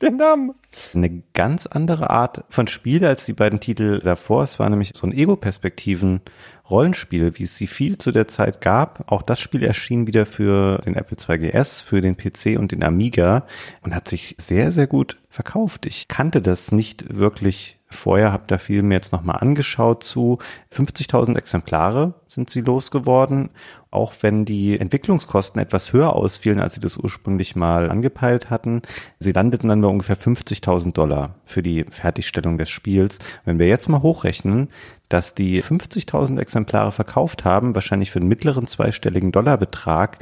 Den 0.00 0.16
Namen. 0.16 0.54
Eine 0.92 1.22
ganz 1.32 1.66
andere 1.66 2.10
Art 2.10 2.44
von 2.48 2.66
Spiel 2.66 3.04
als 3.04 3.24
die 3.24 3.34
beiden 3.34 3.60
Titel 3.60 4.00
davor. 4.00 4.42
Es 4.42 4.58
war 4.58 4.68
nämlich 4.68 4.94
so 4.96 5.06
ein 5.06 5.12
Ego-Perspektiven 5.12 6.22
Rollenspiel, 6.68 7.38
wie 7.38 7.44
es 7.44 7.56
sie 7.56 7.68
viel 7.68 7.98
zu 7.98 8.10
der 8.10 8.26
Zeit 8.26 8.60
gab. 8.60 9.12
Auch 9.12 9.22
das 9.22 9.38
Spiel 9.38 9.62
erschien 9.62 10.08
wieder 10.08 10.26
für 10.26 10.78
den 10.78 10.96
Apple 10.96 11.16
II 11.16 11.50
GS, 11.50 11.82
für 11.82 12.00
den 12.00 12.16
PC 12.16 12.58
und 12.58 12.72
den 12.72 12.82
Amiga 12.82 13.46
und 13.82 13.94
hat 13.94 14.08
sich 14.08 14.34
sehr, 14.40 14.72
sehr 14.72 14.88
gut 14.88 15.18
verkauft. 15.28 15.86
Ich 15.86 16.08
kannte 16.08 16.42
das 16.42 16.72
nicht 16.72 17.16
wirklich 17.16 17.78
vorher, 17.92 18.32
habe 18.32 18.44
da 18.46 18.58
viel 18.58 18.82
mir 18.82 18.94
jetzt 18.94 19.12
nochmal 19.12 19.38
angeschaut 19.40 20.02
zu. 20.04 20.38
50.000 20.72 21.36
Exemplare 21.36 22.14
sind 22.26 22.50
sie 22.50 22.60
losgeworden, 22.60 23.50
auch 23.90 24.14
wenn 24.20 24.44
die 24.44 24.78
Entwicklungskosten 24.78 25.60
etwas 25.60 25.92
höher 25.92 26.14
ausfielen, 26.14 26.60
als 26.60 26.74
sie 26.74 26.80
das 26.80 26.96
ursprünglich 26.96 27.56
mal 27.56 27.90
angepeilt 27.90 28.50
hatten. 28.50 28.82
Sie 29.18 29.32
landeten 29.32 29.68
dann 29.68 29.80
bei 29.80 29.88
ungefähr 29.88 30.16
50.000 30.16 30.92
Dollar 30.92 31.36
für 31.44 31.62
die 31.62 31.84
Fertigstellung 31.90 32.58
des 32.58 32.70
Spiels. 32.70 33.18
Wenn 33.44 33.58
wir 33.58 33.68
jetzt 33.68 33.88
mal 33.88 34.02
hochrechnen, 34.02 34.68
dass 35.08 35.34
die 35.34 35.62
50.000 35.62 36.40
Exemplare 36.40 36.90
verkauft 36.90 37.44
haben, 37.44 37.74
wahrscheinlich 37.74 38.10
für 38.10 38.18
einen 38.18 38.28
mittleren 38.28 38.66
zweistelligen 38.66 39.30
Dollarbetrag, 39.30 40.18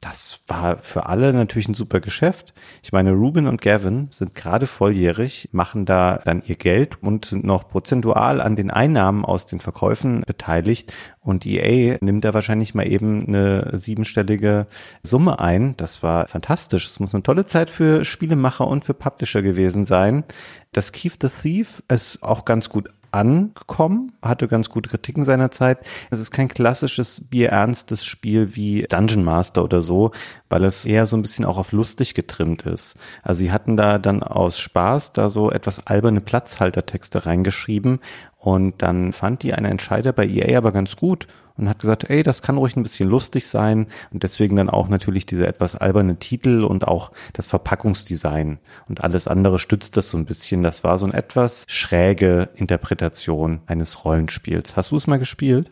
das 0.00 0.40
war 0.46 0.78
für 0.78 1.06
alle 1.06 1.34
natürlich 1.34 1.68
ein 1.68 1.74
super 1.74 2.00
Geschäft. 2.00 2.54
Ich 2.82 2.90
meine, 2.90 3.12
Ruben 3.12 3.46
und 3.46 3.60
Gavin 3.60 4.08
sind 4.10 4.34
gerade 4.34 4.66
volljährig, 4.66 5.50
machen 5.52 5.84
da 5.84 6.20
dann 6.24 6.42
ihr 6.46 6.56
Geld 6.56 7.02
und 7.02 7.26
sind 7.26 7.44
noch 7.44 7.68
prozentual 7.68 8.40
an 8.40 8.56
den 8.56 8.70
Einnahmen 8.70 9.26
aus 9.26 9.44
den 9.44 9.60
Verkäufen 9.60 10.22
beteiligt. 10.26 10.90
Und 11.20 11.44
EA 11.44 11.98
nimmt 12.00 12.24
da 12.24 12.32
wahrscheinlich 12.32 12.74
mal 12.74 12.88
eben 12.88 13.26
eine 13.28 13.76
siebenstellige 13.76 14.68
Summe 15.02 15.38
ein. 15.38 15.76
Das 15.76 16.02
war 16.02 16.28
fantastisch. 16.28 16.86
Es 16.86 16.98
muss 16.98 17.12
eine 17.12 17.22
tolle 17.22 17.44
Zeit 17.44 17.68
für 17.68 18.06
Spielemacher 18.06 18.66
und 18.66 18.86
für 18.86 18.94
Publisher 18.94 19.42
gewesen 19.42 19.84
sein. 19.84 20.24
Das 20.72 20.92
Keith 20.92 21.18
the 21.20 21.28
Thief 21.28 21.82
ist 21.88 22.22
auch 22.22 22.46
ganz 22.46 22.70
gut 22.70 22.88
angekommen, 23.12 24.12
hatte 24.22 24.48
ganz 24.48 24.68
gute 24.68 24.90
Kritiken 24.90 25.24
seinerzeit. 25.24 25.78
Es 26.10 26.18
ist 26.18 26.30
kein 26.30 26.48
klassisches 26.48 27.22
bierernstes 27.28 28.04
Spiel 28.04 28.54
wie 28.56 28.86
Dungeon 28.88 29.24
Master 29.24 29.64
oder 29.64 29.80
so, 29.80 30.12
weil 30.48 30.64
es 30.64 30.84
eher 30.84 31.06
so 31.06 31.16
ein 31.16 31.22
bisschen 31.22 31.44
auch 31.44 31.58
auf 31.58 31.72
lustig 31.72 32.14
getrimmt 32.14 32.62
ist. 32.62 32.96
Also 33.22 33.40
sie 33.40 33.52
hatten 33.52 33.76
da 33.76 33.98
dann 33.98 34.22
aus 34.22 34.58
Spaß 34.58 35.12
da 35.12 35.30
so 35.30 35.50
etwas 35.50 35.86
alberne 35.86 36.20
Platzhaltertexte 36.20 37.26
reingeschrieben 37.26 38.00
Und 38.40 38.80
dann 38.80 39.12
fand 39.12 39.42
die 39.42 39.52
eine 39.52 39.68
Entscheider 39.68 40.14
bei 40.14 40.26
EA 40.26 40.56
aber 40.56 40.72
ganz 40.72 40.96
gut 40.96 41.26
und 41.58 41.68
hat 41.68 41.78
gesagt, 41.78 42.08
ey, 42.08 42.22
das 42.22 42.40
kann 42.40 42.56
ruhig 42.56 42.74
ein 42.74 42.82
bisschen 42.82 43.08
lustig 43.08 43.46
sein 43.46 43.86
und 44.12 44.22
deswegen 44.22 44.56
dann 44.56 44.70
auch 44.70 44.88
natürlich 44.88 45.26
diese 45.26 45.46
etwas 45.46 45.76
alberne 45.76 46.16
Titel 46.16 46.64
und 46.64 46.88
auch 46.88 47.12
das 47.34 47.48
Verpackungsdesign 47.48 48.58
und 48.88 49.04
alles 49.04 49.28
andere 49.28 49.58
stützt 49.58 49.98
das 49.98 50.08
so 50.08 50.16
ein 50.16 50.24
bisschen. 50.24 50.62
Das 50.62 50.84
war 50.84 50.96
so 50.96 51.04
eine 51.04 51.14
etwas 51.14 51.66
schräge 51.68 52.48
Interpretation 52.54 53.60
eines 53.66 54.06
Rollenspiels. 54.06 54.74
Hast 54.74 54.90
du 54.90 54.96
es 54.96 55.06
mal 55.06 55.18
gespielt? 55.18 55.70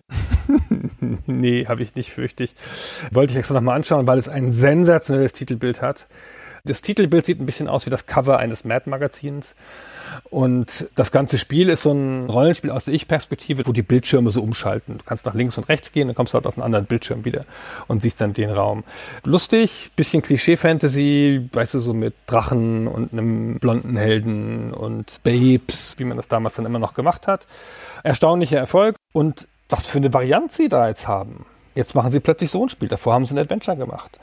nee, 1.27 1.65
habe 1.67 1.83
ich 1.83 1.95
nicht, 1.95 2.13
fürchte 2.13 2.45
ich. 2.45 2.55
Wollte 3.11 3.33
ich 3.33 3.39
extra 3.39 3.55
nochmal 3.55 3.77
anschauen, 3.77 4.07
weil 4.07 4.19
es 4.19 4.29
ein 4.29 4.53
sensationelles 4.53 5.33
Titelbild 5.33 5.81
hat. 5.81 6.07
Das 6.65 6.83
Titelbild 6.83 7.27
sieht 7.27 7.41
ein 7.41 7.47
bisschen 7.47 7.69
aus 7.69 7.87
wie 7.87 7.91
das 7.91 8.07
Cover 8.07 8.39
eines 8.39 8.65
Mad-Magazins. 8.65 9.55
Und 10.31 10.89
das 10.95 11.13
ganze 11.13 11.39
Spiel 11.39 11.69
ist 11.69 11.83
so 11.83 11.93
ein 11.93 12.29
Rollenspiel 12.31 12.71
aus 12.71 12.87
der 12.87 12.95
Ich-Perspektive, 12.95 13.67
wo 13.67 13.73
die 13.73 13.83
Bildschirme 13.83 14.31
so 14.31 14.43
umschalten. 14.43 14.99
Du 14.99 15.05
kannst 15.05 15.27
nach 15.27 15.35
links 15.35 15.59
und 15.59 15.69
rechts 15.69 15.93
gehen, 15.93 16.09
dann 16.09 16.15
kommst 16.15 16.33
du 16.33 16.37
halt 16.37 16.47
auf 16.47 16.57
einen 16.57 16.65
anderen 16.65 16.87
Bildschirm 16.87 17.25
wieder 17.25 17.45
und 17.89 18.03
siehst 18.03 18.21
dann 18.21 18.33
den 18.33 18.51
Raum. 18.51 18.85
Lustig, 19.25 19.91
bisschen 19.97 20.23
Klischee-Fantasy, 20.23 21.49
weißt 21.53 21.75
du, 21.75 21.81
so 21.81 21.93
mit 21.93 22.15
Drachen 22.27 22.89
und 22.89 23.13
einem 23.13 23.59
blonden 23.59 23.97
Helden 23.97 24.73
und 24.73 25.23
Babes, 25.25 25.95
wie 25.99 26.05
man 26.05 26.17
das 26.17 26.29
damals 26.29 26.57
dann 26.57 26.67
immer 26.67 26.79
noch 26.79 26.95
gemacht 26.95 27.27
hat. 27.27 27.47
Erstaunlicher 28.03 28.59
Erfolg. 28.59 28.97
Und 29.13 29.49
was 29.69 29.87
für 29.87 29.99
eine 29.99 30.13
Variante 30.13 30.55
sie 30.55 30.69
da 30.69 30.89
jetzt 30.89 31.09
haben. 31.09 31.45
Jetzt 31.75 31.95
machen 31.95 32.11
sie 32.11 32.21
plötzlich 32.21 32.51
so 32.51 32.63
ein 32.63 32.69
Spiel. 32.69 32.89
Davor 32.89 33.15
haben 33.15 33.27
sie 33.27 33.35
ein 33.35 33.39
Adventure 33.39 33.77
gemacht. 33.77 34.19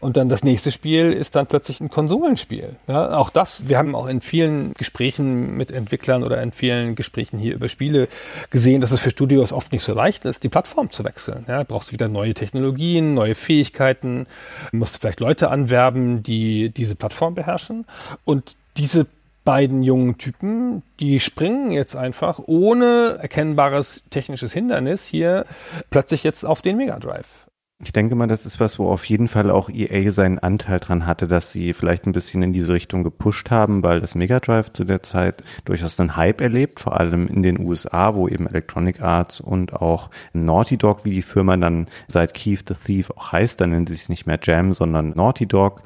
Und 0.00 0.16
dann 0.16 0.28
das 0.28 0.44
nächste 0.44 0.70
Spiel 0.70 1.12
ist 1.12 1.34
dann 1.34 1.46
plötzlich 1.46 1.80
ein 1.80 1.90
Konsolenspiel. 1.90 2.76
Ja, 2.86 3.16
auch 3.16 3.30
das, 3.30 3.68
wir 3.68 3.78
haben 3.78 3.96
auch 3.96 4.06
in 4.06 4.20
vielen 4.20 4.72
Gesprächen 4.74 5.56
mit 5.56 5.72
Entwicklern 5.72 6.22
oder 6.22 6.40
in 6.40 6.52
vielen 6.52 6.94
Gesprächen 6.94 7.38
hier 7.38 7.54
über 7.54 7.68
Spiele 7.68 8.06
gesehen, 8.50 8.80
dass 8.80 8.92
es 8.92 9.00
für 9.00 9.10
Studios 9.10 9.52
oft 9.52 9.72
nicht 9.72 9.82
so 9.82 9.94
leicht 9.94 10.24
ist, 10.24 10.44
die 10.44 10.48
Plattform 10.48 10.92
zu 10.92 11.04
wechseln. 11.04 11.44
Ja, 11.48 11.64
brauchst 11.64 11.92
wieder 11.92 12.06
neue 12.06 12.34
Technologien, 12.34 13.14
neue 13.14 13.34
Fähigkeiten, 13.34 14.26
musst 14.70 15.00
vielleicht 15.00 15.18
Leute 15.18 15.50
anwerben, 15.50 16.22
die 16.22 16.70
diese 16.70 16.94
Plattform 16.94 17.34
beherrschen. 17.34 17.84
Und 18.24 18.54
diese 18.76 19.06
beiden 19.44 19.82
jungen 19.82 20.18
Typen, 20.18 20.82
die 21.00 21.18
springen 21.18 21.72
jetzt 21.72 21.96
einfach 21.96 22.38
ohne 22.46 23.18
erkennbares 23.20 24.02
technisches 24.10 24.52
Hindernis 24.52 25.06
hier 25.06 25.46
plötzlich 25.90 26.22
jetzt 26.22 26.44
auf 26.44 26.62
den 26.62 26.76
Mega 26.76 26.98
Drive. 26.98 27.48
Ich 27.80 27.92
denke 27.92 28.16
mal, 28.16 28.26
das 28.26 28.44
ist 28.44 28.58
was, 28.58 28.80
wo 28.80 28.88
auf 28.88 29.04
jeden 29.04 29.28
Fall 29.28 29.52
auch 29.52 29.70
EA 29.70 30.10
seinen 30.10 30.40
Anteil 30.40 30.80
dran 30.80 31.06
hatte, 31.06 31.28
dass 31.28 31.52
sie 31.52 31.72
vielleicht 31.72 32.06
ein 32.06 32.12
bisschen 32.12 32.42
in 32.42 32.52
diese 32.52 32.72
Richtung 32.72 33.04
gepusht 33.04 33.52
haben, 33.52 33.84
weil 33.84 34.00
das 34.00 34.16
Mega 34.16 34.40
Drive 34.40 34.72
zu 34.72 34.82
der 34.82 35.04
Zeit 35.04 35.44
durchaus 35.64 36.00
einen 36.00 36.16
Hype 36.16 36.40
erlebt, 36.40 36.80
vor 36.80 36.98
allem 36.98 37.28
in 37.28 37.44
den 37.44 37.60
USA, 37.60 38.16
wo 38.16 38.26
eben 38.26 38.48
Electronic 38.48 39.00
Arts 39.00 39.38
und 39.38 39.74
auch 39.74 40.10
Naughty 40.32 40.76
Dog, 40.76 41.04
wie 41.04 41.12
die 41.12 41.22
Firma 41.22 41.56
dann 41.56 41.86
seit 42.08 42.34
Keith 42.34 42.64
the 42.66 42.74
Thief 42.74 43.12
auch 43.12 43.30
heißt, 43.30 43.60
dann 43.60 43.70
nennen 43.70 43.86
sie 43.86 43.94
sich 43.94 44.08
nicht 44.08 44.26
mehr 44.26 44.40
Jam, 44.42 44.72
sondern 44.72 45.10
Naughty 45.10 45.46
Dog, 45.46 45.84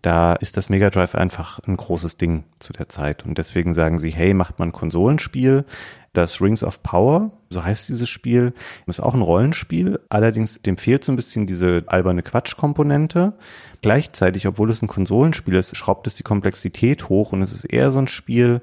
da 0.00 0.34
ist 0.34 0.56
das 0.56 0.68
Mega 0.68 0.90
Drive 0.90 1.16
einfach 1.16 1.58
ein 1.60 1.76
großes 1.76 2.18
Ding 2.18 2.44
zu 2.60 2.72
der 2.72 2.88
Zeit. 2.88 3.24
Und 3.24 3.38
deswegen 3.38 3.74
sagen 3.74 3.98
sie, 3.98 4.10
hey, 4.10 4.34
macht 4.34 4.58
man 4.60 4.72
Konsolenspiel, 4.72 5.64
das 6.12 6.40
Rings 6.40 6.62
of 6.62 6.82
Power, 6.82 7.30
so 7.48 7.64
heißt 7.64 7.88
dieses 7.88 8.08
Spiel, 8.08 8.52
ist 8.86 9.00
auch 9.00 9.14
ein 9.14 9.22
Rollenspiel. 9.22 10.00
Allerdings 10.10 10.60
dem 10.60 10.76
fehlt 10.76 11.04
so 11.04 11.12
ein 11.12 11.16
bisschen 11.16 11.46
diese 11.46 11.84
alberne 11.86 12.22
Quatschkomponente. 12.22 13.32
Gleichzeitig, 13.80 14.46
obwohl 14.46 14.70
es 14.70 14.82
ein 14.82 14.88
Konsolenspiel 14.88 15.54
ist, 15.54 15.76
schraubt 15.76 16.06
es 16.06 16.14
die 16.14 16.22
Komplexität 16.22 17.08
hoch 17.08 17.32
und 17.32 17.42
es 17.42 17.52
ist 17.52 17.64
eher 17.64 17.90
so 17.90 17.98
ein 17.98 18.08
Spiel, 18.08 18.60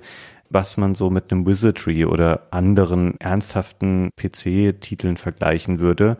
was 0.49 0.77
man 0.77 0.95
so 0.95 1.09
mit 1.09 1.31
einem 1.31 1.45
Wizardry 1.45 2.05
oder 2.05 2.47
anderen 2.51 3.19
ernsthaften 3.19 4.09
PC-Titeln 4.15 5.17
vergleichen 5.17 5.79
würde. 5.79 6.17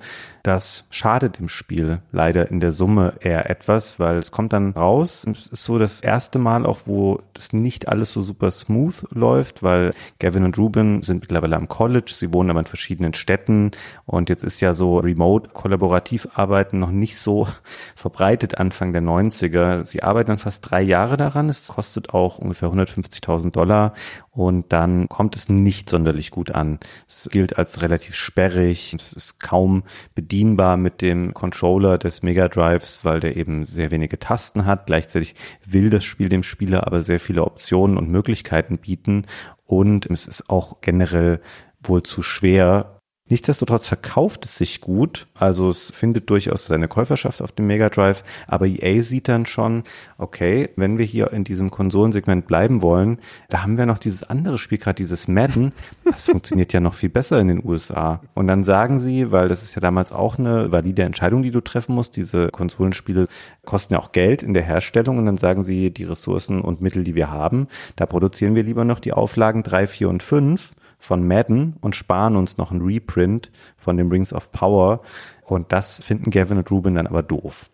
Das 0.49 0.83
schadet 0.89 1.37
dem 1.37 1.47
Spiel 1.47 2.01
leider 2.11 2.49
in 2.49 2.59
der 2.59 2.71
Summe 2.71 3.13
eher 3.19 3.51
etwas, 3.51 3.99
weil 3.99 4.17
es 4.17 4.31
kommt 4.31 4.51
dann 4.51 4.71
raus. 4.71 5.23
Es 5.31 5.45
ist 5.45 5.63
so 5.63 5.77
das 5.77 6.01
erste 6.01 6.39
Mal 6.39 6.65
auch, 6.65 6.79
wo 6.85 7.21
das 7.35 7.53
nicht 7.53 7.87
alles 7.87 8.13
so 8.13 8.23
super 8.23 8.49
smooth 8.49 9.05
läuft, 9.11 9.61
weil 9.61 9.93
Gavin 10.17 10.43
und 10.43 10.57
Ruben 10.57 11.03
sind 11.03 11.21
mittlerweile 11.21 11.55
am 11.55 11.67
College. 11.67 12.11
Sie 12.11 12.33
wohnen 12.33 12.49
aber 12.49 12.61
in 12.61 12.65
verschiedenen 12.65 13.13
Städten 13.13 13.69
und 14.07 14.29
jetzt 14.29 14.43
ist 14.43 14.59
ja 14.59 14.73
so 14.73 14.97
remote 14.97 15.51
kollaborativ 15.53 16.27
arbeiten 16.33 16.79
noch 16.79 16.89
nicht 16.89 17.19
so 17.19 17.47
verbreitet 17.95 18.57
Anfang 18.57 18.91
der 18.91 19.03
90er. 19.03 19.85
Sie 19.85 20.01
arbeiten 20.01 20.29
dann 20.29 20.39
fast 20.39 20.71
drei 20.71 20.81
Jahre 20.81 21.15
daran. 21.15 21.49
Es 21.49 21.67
kostet 21.67 22.15
auch 22.15 22.39
ungefähr 22.39 22.69
150.000 22.69 23.51
Dollar 23.51 23.93
und 24.39 24.71
dann 24.71 25.09
kommt 25.09 25.35
es 25.35 25.49
nicht 25.49 25.89
sonderlich 25.89 26.31
gut 26.31 26.51
an. 26.51 26.79
Es 27.09 27.27
gilt 27.29 27.57
als 27.57 27.81
relativ 27.81 28.15
sperrig. 28.15 28.95
Es 28.97 29.11
ist 29.11 29.41
kaum 29.41 29.83
bedienbar 30.15 30.77
mit 30.77 31.01
dem 31.01 31.33
Controller 31.33 31.97
des 31.97 32.23
Mega 32.23 32.47
Drives, 32.47 33.03
weil 33.03 33.19
der 33.19 33.35
eben 33.35 33.65
sehr 33.65 33.91
wenige 33.91 34.17
Tasten 34.17 34.65
hat. 34.65 34.85
Gleichzeitig 34.85 35.35
will 35.65 35.89
das 35.89 36.05
Spiel 36.05 36.29
dem 36.29 36.43
Spieler 36.43 36.87
aber 36.87 37.01
sehr 37.01 37.19
viele 37.19 37.43
Optionen 37.43 37.97
und 37.97 38.09
Möglichkeiten 38.09 38.77
bieten 38.77 39.25
und 39.65 40.05
es 40.05 40.25
ist 40.25 40.49
auch 40.49 40.79
generell 40.79 41.41
wohl 41.83 42.03
zu 42.03 42.21
schwer, 42.21 42.98
Nichtsdestotrotz 43.29 43.87
verkauft 43.87 44.45
es 44.45 44.57
sich 44.57 44.81
gut, 44.81 45.27
also 45.35 45.69
es 45.69 45.91
findet 45.91 46.29
durchaus 46.29 46.65
seine 46.65 46.87
Käuferschaft 46.87 47.41
auf 47.41 47.51
dem 47.51 47.67
Mega 47.67 47.89
Drive, 47.89 48.23
aber 48.47 48.65
EA 48.65 49.03
sieht 49.03 49.27
dann 49.27 49.45
schon, 49.45 49.83
okay, 50.17 50.69
wenn 50.75 50.97
wir 50.97 51.05
hier 51.05 51.31
in 51.31 51.43
diesem 51.43 51.69
Konsolensegment 51.69 52.47
bleiben 52.47 52.81
wollen, 52.81 53.19
da 53.49 53.61
haben 53.63 53.77
wir 53.77 53.85
noch 53.85 53.99
dieses 53.99 54.23
andere 54.23 54.57
Spiel, 54.57 54.79
gerade 54.79 54.95
dieses 54.95 55.27
Madden, 55.27 55.73
das 56.05 56.25
funktioniert 56.25 56.73
ja 56.73 56.79
noch 56.79 56.95
viel 56.95 57.09
besser 57.09 57.39
in 57.39 57.47
den 57.47 57.63
USA. 57.63 58.21
Und 58.33 58.47
dann 58.47 58.63
sagen 58.63 58.99
sie, 58.99 59.31
weil 59.31 59.47
das 59.47 59.63
ist 59.63 59.75
ja 59.75 59.81
damals 59.81 60.11
auch 60.11 60.39
eine 60.39 60.71
valide 60.71 61.03
Entscheidung, 61.03 61.43
die 61.43 61.51
du 61.51 61.61
treffen 61.61 61.95
musst, 61.95 62.15
diese 62.15 62.49
Konsolenspiele 62.49 63.27
kosten 63.65 63.93
ja 63.93 63.99
auch 63.99 64.11
Geld 64.11 64.41
in 64.41 64.53
der 64.53 64.63
Herstellung. 64.63 65.19
Und 65.19 65.25
dann 65.25 65.37
sagen 65.37 65.63
sie, 65.63 65.91
die 65.91 66.03
Ressourcen 66.03 66.61
und 66.61 66.81
Mittel, 66.81 67.03
die 67.03 67.15
wir 67.15 67.29
haben, 67.29 67.67
da 67.95 68.05
produzieren 68.05 68.55
wir 68.55 68.63
lieber 68.63 68.85
noch 68.85 68.99
die 68.99 69.13
Auflagen 69.13 69.63
drei, 69.63 69.85
vier 69.87 70.09
und 70.09 70.23
fünf 70.23 70.71
von 70.99 71.25
Madden 71.27 71.77
und 71.81 71.95
sparen 71.95 72.35
uns 72.35 72.57
noch 72.57 72.71
ein 72.71 72.81
Reprint 72.81 73.51
von 73.77 73.97
dem 73.97 74.11
Rings 74.11 74.33
of 74.33 74.51
Power. 74.51 75.01
Und 75.43 75.71
das 75.71 76.03
finden 76.03 76.29
Gavin 76.29 76.57
und 76.57 76.69
Ruben 76.69 76.95
dann 76.95 77.07
aber 77.07 77.23
doof. 77.23 77.71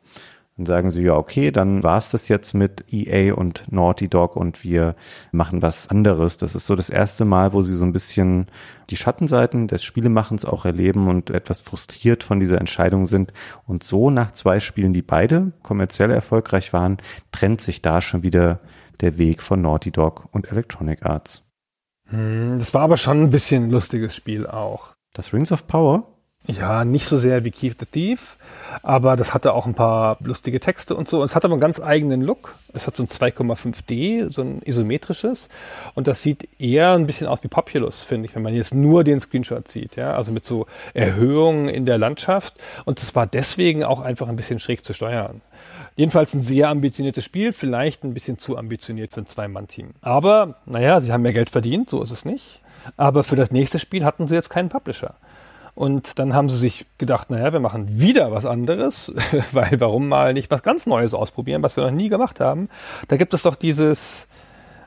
Dann 0.57 0.65
sagen 0.65 0.89
sie, 0.89 1.03
ja, 1.03 1.15
okay, 1.15 1.51
dann 1.51 1.83
war's 1.83 2.11
das 2.11 2.29
jetzt 2.29 2.53
mit 2.53 2.85
EA 2.89 3.33
und 3.33 3.69
Naughty 3.69 4.07
Dog 4.07 4.37
und 4.37 4.63
wir 4.63 4.95
machen 5.33 5.61
was 5.61 5.89
anderes. 5.89 6.37
Das 6.37 6.55
ist 6.55 6.65
so 6.65 6.77
das 6.77 6.89
erste 6.89 7.25
Mal, 7.25 7.51
wo 7.51 7.61
sie 7.61 7.75
so 7.75 7.83
ein 7.83 7.91
bisschen 7.91 8.47
die 8.89 8.95
Schattenseiten 8.95 9.67
des 9.67 9.83
Spielemachens 9.83 10.45
auch 10.45 10.63
erleben 10.63 11.09
und 11.09 11.29
etwas 11.29 11.59
frustriert 11.59 12.23
von 12.23 12.39
dieser 12.39 12.59
Entscheidung 12.59 13.05
sind. 13.05 13.33
Und 13.67 13.83
so 13.83 14.09
nach 14.09 14.31
zwei 14.31 14.61
Spielen, 14.61 14.93
die 14.93 15.01
beide 15.01 15.51
kommerziell 15.61 16.11
erfolgreich 16.11 16.71
waren, 16.71 16.97
trennt 17.33 17.59
sich 17.59 17.81
da 17.81 17.99
schon 17.99 18.23
wieder 18.23 18.61
der 19.01 19.17
Weg 19.17 19.41
von 19.41 19.61
Naughty 19.61 19.91
Dog 19.91 20.29
und 20.31 20.49
Electronic 20.49 21.05
Arts. 21.05 21.44
Hm, 22.07 22.59
das 22.59 22.73
war 22.73 22.81
aber 22.81 22.97
schon 22.97 23.23
ein 23.23 23.31
bisschen 23.31 23.69
lustiges 23.69 24.15
Spiel 24.15 24.47
auch. 24.47 24.93
Das 25.13 25.33
Rings 25.33 25.51
of 25.51 25.67
Power? 25.67 26.14
Ja, 26.47 26.85
nicht 26.85 27.07
so 27.07 27.17
sehr 27.17 27.43
wie 27.43 27.49
Keith 27.49 27.75
the 27.79 27.87
Thief, 27.87 28.37
aber 28.83 29.15
das 29.15 29.33
hatte 29.33 29.53
auch 29.53 29.65
ein 29.65 29.73
paar 29.73 30.17
lustige 30.21 30.59
Texte 30.59 30.95
und 30.95 31.09
so. 31.09 31.21
Und 31.21 31.25
es 31.25 31.35
hat 31.35 31.43
aber 31.43 31.55
einen 31.55 31.61
ganz 31.61 31.79
eigenen 31.79 32.21
Look. 32.21 32.55
Es 32.73 32.85
hat 32.85 32.95
so 32.95 33.03
ein 33.03 33.07
2,5D, 33.07 34.29
so 34.29 34.43
ein 34.43 34.61
isometrisches. 34.63 35.49
Und 35.95 36.05
das 36.07 36.21
sieht 36.21 36.47
eher 36.59 36.91
ein 36.93 37.07
bisschen 37.07 37.25
aus 37.25 37.43
wie 37.43 37.47
Populous, 37.47 38.03
finde 38.03 38.27
ich, 38.27 38.35
wenn 38.35 38.43
man 38.43 38.53
jetzt 38.53 38.75
nur 38.75 39.03
den 39.03 39.19
Screenshot 39.19 39.67
sieht. 39.67 39.95
Ja, 39.95 40.13
also 40.13 40.31
mit 40.31 40.45
so 40.45 40.67
Erhöhungen 40.93 41.67
in 41.67 41.87
der 41.87 41.97
Landschaft. 41.97 42.53
Und 42.85 43.01
das 43.01 43.15
war 43.15 43.25
deswegen 43.25 43.83
auch 43.83 44.01
einfach 44.01 44.27
ein 44.27 44.35
bisschen 44.35 44.59
schräg 44.59 44.85
zu 44.85 44.93
steuern. 44.93 45.41
Jedenfalls 45.95 46.35
ein 46.35 46.39
sehr 46.39 46.69
ambitioniertes 46.69 47.23
Spiel, 47.23 47.53
vielleicht 47.53 48.03
ein 48.03 48.13
bisschen 48.13 48.37
zu 48.37 48.57
ambitioniert 48.57 49.13
für 49.13 49.21
ein 49.21 49.27
Zwei-Mann-Team. 49.27 49.91
Aber, 50.01 50.55
naja, 50.65 51.01
sie 51.01 51.11
haben 51.11 51.23
mehr 51.23 51.33
Geld 51.33 51.49
verdient, 51.49 51.89
so 51.89 52.03
ist 52.03 52.11
es 52.11 52.23
nicht. 52.23 52.61
Aber 52.97 53.23
für 53.23 53.35
das 53.35 53.49
nächste 53.51 53.79
Spiel 53.79 54.05
hatten 54.05 54.27
sie 54.27 54.35
jetzt 54.35 54.49
keinen 54.49 54.69
Publisher. 54.69 55.15
Und 55.75 56.19
dann 56.19 56.33
haben 56.33 56.47
sie 56.49 56.57
sich 56.57 56.85
gedacht, 56.97 57.29
naja, 57.29 57.51
wir 57.51 57.59
machen 57.59 57.99
wieder 57.99 58.31
was 58.31 58.45
anderes, 58.45 59.11
weil 59.51 59.79
warum 59.79 60.07
mal 60.07 60.33
nicht 60.33 60.49
was 60.49 60.63
ganz 60.63 60.85
Neues 60.85 61.13
ausprobieren, 61.13 61.61
was 61.61 61.75
wir 61.75 61.83
noch 61.83 61.91
nie 61.91 62.09
gemacht 62.09 62.39
haben. 62.39 62.69
Da 63.09 63.17
gibt 63.17 63.33
es 63.33 63.43
doch 63.43 63.55
dieses 63.55 64.27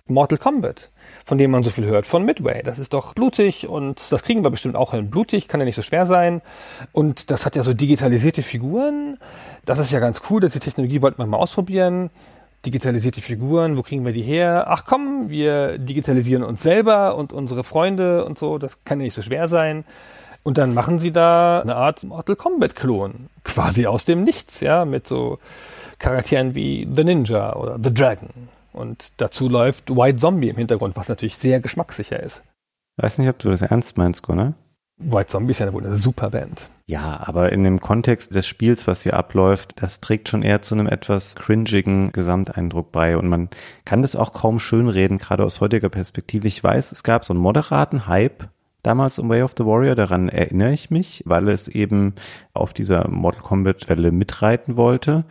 Mortal 0.07 0.39
Kombat, 0.39 0.91
von 1.27 1.37
dem 1.37 1.51
man 1.51 1.63
so 1.63 1.69
viel 1.69 1.85
hört, 1.85 2.07
von 2.07 2.25
Midway. 2.25 2.63
Das 2.63 2.79
ist 2.79 2.95
doch 2.95 3.13
blutig 3.13 3.69
und 3.69 4.11
das 4.11 4.23
kriegen 4.23 4.43
wir 4.43 4.51
bestimmt 4.51 4.77
auch 4.77 4.93
hin. 4.93 5.11
Blutig 5.11 5.49
kann 5.49 5.61
ja 5.61 5.67
nicht 5.67 5.77
so 5.77 5.83
schwer 5.83 6.07
sein. 6.07 6.41
Und 6.93 7.31
das 7.31 7.45
hat 7.45 7.55
ja 7.55 7.63
so 7.63 7.75
digitalisierte 7.75 8.43
Figuren. 8.43 9.19
Das 9.67 9.79
ist 9.79 9.93
ja 9.93 10.01
ganz 10.01 10.23
cool, 10.31 10.41
dass 10.41 10.53
die 10.53 10.61
Technologie 10.61 11.03
wollten 11.03 11.19
wir 11.19 11.27
mal 11.27 11.37
ausprobieren. 11.37 12.09
Digitalisierte 12.65 13.21
Figuren, 13.21 13.77
wo 13.77 13.83
kriegen 13.83 14.05
wir 14.07 14.13
die 14.13 14.23
her? 14.23 14.65
Ach 14.69 14.85
komm, 14.87 15.29
wir 15.29 15.77
digitalisieren 15.77 16.43
uns 16.43 16.63
selber 16.63 17.15
und 17.17 17.35
unsere 17.35 17.63
Freunde 17.63 18.25
und 18.25 18.39
so. 18.39 18.57
Das 18.57 18.83
kann 18.85 18.99
ja 19.01 19.05
nicht 19.05 19.15
so 19.15 19.23
schwer 19.23 19.47
sein. 19.47 19.85
Und 20.43 20.59
dann 20.59 20.75
machen 20.75 20.99
sie 20.99 21.13
da 21.13 21.61
eine 21.61 21.77
Art 21.77 22.05
Mortal 22.05 22.37
Kombat-Klon. 22.37 23.29
Quasi 23.45 23.87
aus 23.87 24.05
dem 24.05 24.23
Nichts, 24.23 24.61
ja, 24.61 24.85
mit 24.85 25.07
so 25.07 25.39
Charakteren 25.99 26.55
wie 26.55 26.89
The 26.93 27.05
Ninja 27.05 27.55
oder 27.57 27.79
The 27.83 27.93
Dragon. 27.93 28.31
Und 28.73 29.21
dazu 29.21 29.49
läuft 29.49 29.91
White 29.91 30.17
Zombie 30.17 30.49
im 30.49 30.57
Hintergrund, 30.57 30.97
was 30.97 31.09
natürlich 31.09 31.37
sehr 31.37 31.61
geschmackssicher 31.61 32.21
ist. 32.23 32.45
Weiß 32.97 33.19
nicht, 33.19 33.29
ob 33.29 33.39
du 33.39 33.51
das 33.51 33.63
ernst 33.63 33.97
meinst, 33.97 34.23
Gunnar. 34.23 34.55
White 34.99 35.29
Zombie 35.29 35.53
ist 35.53 35.61
ja 35.61 35.73
wohl 35.73 35.85
eine 35.85 35.95
super 35.95 36.31
Band. 36.31 36.69
Ja, 36.87 37.21
aber 37.25 37.53
in 37.53 37.63
dem 37.63 37.81
Kontext 37.81 38.35
des 38.35 38.47
Spiels, 38.47 38.87
was 38.89 39.03
hier 39.03 39.15
abläuft, 39.15 39.75
das 39.81 40.01
trägt 40.01 40.29
schon 40.29 40.43
eher 40.43 40.61
zu 40.61 40.75
einem 40.75 40.89
etwas 40.89 41.37
cringigen 41.37 42.11
Gesamteindruck 42.11 42.91
bei 42.91 43.17
und 43.17 43.29
man 43.29 43.49
kann 43.85 44.03
das 44.03 44.17
auch 44.17 44.33
kaum 44.33 44.59
schönreden, 44.59 45.19
gerade 45.19 45.45
aus 45.45 45.61
heutiger 45.61 45.89
Perspektive. 45.89 46.49
Ich 46.49 46.63
weiß, 46.63 46.91
es 46.91 47.05
gab 47.05 47.25
so 47.25 47.33
einen 47.33 47.43
moderaten 47.43 48.07
Hype 48.09 48.49
damals 48.89 49.19
um 49.19 49.29
Way 49.29 49.43
of 49.43 49.53
the 49.59 49.67
Warrior, 49.67 49.95
daran 49.95 50.31
erinnere 50.31 50.73
ich 50.73 50.89
mich, 50.89 51.23
weil 51.27 51.49
es 51.51 51.69
eben 51.69 52.15
auf 52.55 52.73
dieser 52.73 53.07
Mortal 53.09 53.43
Kombat 53.43 53.87
Welle 53.91 54.13
mitreiten 54.13 54.79
wollte, 54.79 55.27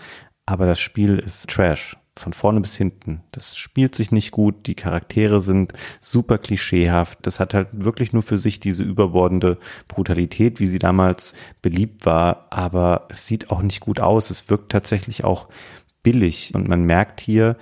aber 0.46 0.68
das 0.68 0.80
Spiel 0.80 1.18
ist 1.18 1.50
Trash 1.50 1.98
von 2.16 2.34
vorne 2.34 2.62
bis 2.62 2.76
hinten. 2.78 3.24
Das 3.32 3.58
spielt 3.58 3.96
sich 3.96 4.12
nicht 4.12 4.32
gut, 4.32 4.68
die 4.68 4.76
Charaktere 4.76 5.42
sind 5.42 5.74
super 6.02 6.38
klischeehaft. 6.38 7.20
Das 7.24 7.40
hat 7.40 7.54
halt 7.56 7.70
wirklich 7.72 8.14
nur 8.14 8.24
für 8.24 8.38
sich 8.38 8.60
diese 8.60 8.84
überbordende 8.84 9.58
Brutalität, 9.88 10.60
wie 10.60 10.68
sie 10.68 10.80
damals 10.80 11.34
beliebt 11.62 12.06
war, 12.06 12.48
aber 12.52 13.08
es 13.10 13.26
sieht 13.28 13.50
auch 13.50 13.64
nicht 13.64 13.80
gut 13.80 14.00
aus. 14.00 14.30
Es 14.30 14.50
wirkt 14.50 14.72
tatsächlich 14.72 15.24
auch 15.24 15.48
billig 16.04 16.54
und 16.54 16.68
man 16.68 16.84
merkt 16.84 17.22
hier, 17.22 17.58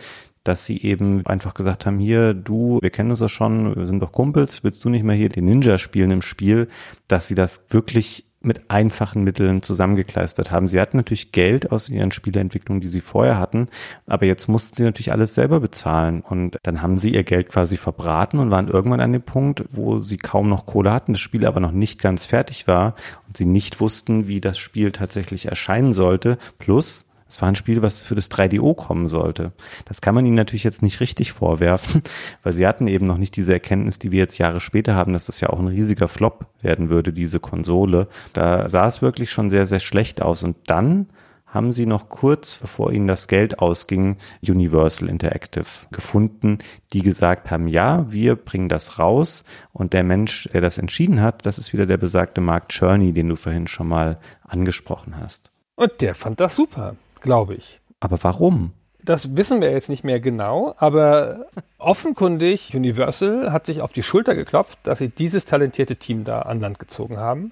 dass 0.45 0.63
sie 0.63 0.81
eben 0.81 1.25
einfach 1.25 1.53
gesagt 1.53 1.85
haben, 1.85 1.99
hier, 1.99 2.33
du, 2.33 2.79
wir 2.81 2.91
kennen 2.91 3.09
uns 3.09 3.19
ja 3.19 3.27
schon, 3.27 3.75
wir 3.75 3.87
sind 3.87 3.99
doch 3.99 4.13
Kumpels, 4.13 4.63
willst 4.63 4.85
du 4.85 4.89
nicht 4.89 5.03
mehr 5.03 5.15
hier 5.15 5.29
den 5.29 5.45
Ninja 5.45 5.77
spielen 5.77 6.11
im 6.11 6.21
Spiel, 6.21 6.67
dass 7.07 7.27
sie 7.27 7.35
das 7.35 7.65
wirklich 7.69 8.25
mit 8.45 8.69
einfachen 8.69 9.23
Mitteln 9.23 9.63
zusammengekleistert 9.63 10.51
haben. 10.51 10.67
Sie 10.67 10.79
hatten 10.79 10.97
natürlich 10.97 11.31
Geld 11.31 11.71
aus 11.71 11.89
ihren 11.89 12.11
Spieleentwicklungen, 12.11 12.79
die 12.79 12.89
sie 12.89 13.01
vorher 13.01 13.39
hatten, 13.39 13.69
aber 14.05 14.27
jetzt 14.27 14.47
mussten 14.47 14.75
sie 14.75 14.83
natürlich 14.83 15.11
alles 15.11 15.33
selber 15.33 15.59
bezahlen 15.59 16.21
und 16.21 16.57
dann 16.61 16.83
haben 16.83 16.99
sie 16.99 17.13
ihr 17.13 17.23
Geld 17.23 17.49
quasi 17.49 17.75
verbraten 17.75 18.39
und 18.39 18.51
waren 18.51 18.67
irgendwann 18.67 18.99
an 18.99 19.13
dem 19.13 19.23
Punkt, 19.23 19.65
wo 19.71 19.97
sie 19.97 20.17
kaum 20.17 20.47
noch 20.47 20.67
Kohle 20.67 20.93
hatten, 20.93 21.13
das 21.13 21.21
Spiel 21.21 21.45
aber 21.45 21.59
noch 21.59 21.71
nicht 21.71 21.99
ganz 21.99 22.27
fertig 22.27 22.67
war 22.67 22.93
und 23.27 23.35
sie 23.35 23.45
nicht 23.45 23.79
wussten, 23.81 24.27
wie 24.27 24.41
das 24.41 24.59
Spiel 24.59 24.91
tatsächlich 24.91 25.47
erscheinen 25.47 25.93
sollte. 25.93 26.37
Plus, 26.59 27.07
es 27.35 27.41
war 27.41 27.49
ein 27.49 27.55
Spiel, 27.55 27.81
was 27.81 27.99
für 27.99 28.15
das 28.15 28.31
3DO 28.31 28.73
kommen 28.75 29.09
sollte. 29.09 29.51
Das 29.83 29.99
kann 29.99 30.15
man 30.15 30.25
ihnen 30.25 30.37
natürlich 30.37 30.63
jetzt 30.63 30.81
nicht 30.81 31.01
richtig 31.01 31.33
vorwerfen, 31.33 32.01
weil 32.43 32.53
sie 32.53 32.65
hatten 32.65 32.87
eben 32.87 33.05
noch 33.05 33.17
nicht 33.17 33.35
diese 33.35 33.51
Erkenntnis, 33.51 33.99
die 33.99 34.13
wir 34.13 34.19
jetzt 34.19 34.37
Jahre 34.37 34.61
später 34.61 34.95
haben, 34.95 35.11
dass 35.11 35.25
das 35.25 35.41
ja 35.41 35.49
auch 35.49 35.59
ein 35.59 35.67
riesiger 35.67 36.07
Flop 36.07 36.45
werden 36.61 36.89
würde, 36.89 37.11
diese 37.11 37.41
Konsole. 37.41 38.07
Da 38.31 38.69
sah 38.69 38.87
es 38.87 39.01
wirklich 39.01 39.31
schon 39.31 39.49
sehr, 39.49 39.65
sehr 39.65 39.81
schlecht 39.81 40.21
aus. 40.21 40.43
Und 40.43 40.55
dann 40.67 41.07
haben 41.45 41.73
sie 41.73 41.85
noch 41.85 42.07
kurz, 42.07 42.55
bevor 42.55 42.93
ihnen 42.93 43.09
das 43.09 43.27
Geld 43.27 43.59
ausging, 43.59 44.15
Universal 44.41 45.09
Interactive 45.09 45.65
gefunden, 45.91 46.59
die 46.93 47.01
gesagt 47.01 47.51
haben, 47.51 47.67
ja, 47.67 48.09
wir 48.09 48.37
bringen 48.37 48.69
das 48.69 48.97
raus. 48.97 49.43
Und 49.73 49.91
der 49.91 50.05
Mensch, 50.05 50.47
der 50.53 50.61
das 50.61 50.77
entschieden 50.77 51.21
hat, 51.21 51.45
das 51.45 51.57
ist 51.57 51.73
wieder 51.73 51.85
der 51.85 51.97
besagte 51.97 52.39
Mark 52.39 52.69
Cherney, 52.69 53.11
den 53.11 53.27
du 53.27 53.35
vorhin 53.35 53.67
schon 53.67 53.89
mal 53.89 54.19
angesprochen 54.41 55.17
hast. 55.19 55.51
Und 55.75 55.99
der 55.99 56.15
fand 56.15 56.39
das 56.39 56.55
super 56.55 56.95
glaube 57.25 57.55
ich. 57.55 57.81
Aber 57.99 58.17
warum? 58.21 58.71
Das 59.03 59.35
wissen 59.35 59.61
wir 59.61 59.71
jetzt 59.71 59.89
nicht 59.89 60.03
mehr 60.03 60.19
genau, 60.19 60.73
aber 60.77 61.45
offenkundig 61.77 62.73
Universal 62.73 63.51
hat 63.51 63.65
sich 63.65 63.81
auf 63.81 63.93
die 63.93 64.01
Schulter 64.01 64.33
geklopft, 64.33 64.79
dass 64.83 64.97
sie 64.97 65.09
dieses 65.09 65.45
talentierte 65.45 65.97
Team 65.97 66.23
da 66.23 66.39
an 66.39 66.59
Land 66.59 66.79
gezogen 66.79 67.17
haben, 67.17 67.51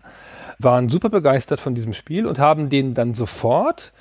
waren 0.57 0.89
super 0.89 1.09
begeistert 1.09 1.59
von 1.59 1.76
diesem 1.76 1.93
Spiel 1.93 2.26
und 2.26 2.39
haben 2.39 2.69
denen 2.69 2.93
dann 2.95 3.13
sofort 3.13 3.91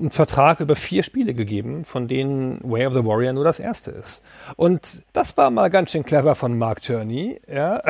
einen 0.00 0.10
Vertrag 0.10 0.60
über 0.60 0.74
vier 0.74 1.02
Spiele 1.02 1.34
gegeben, 1.34 1.84
von 1.84 2.08
denen 2.08 2.58
Way 2.62 2.86
of 2.86 2.94
the 2.94 3.04
Warrior 3.04 3.32
nur 3.32 3.44
das 3.44 3.60
erste 3.60 3.90
ist. 3.90 4.22
Und 4.56 5.02
das 5.12 5.36
war 5.36 5.50
mal 5.50 5.68
ganz 5.68 5.92
schön 5.92 6.04
clever 6.04 6.34
von 6.34 6.56
Mark 6.56 6.80
Journey, 6.82 7.40
ja. 7.52 7.82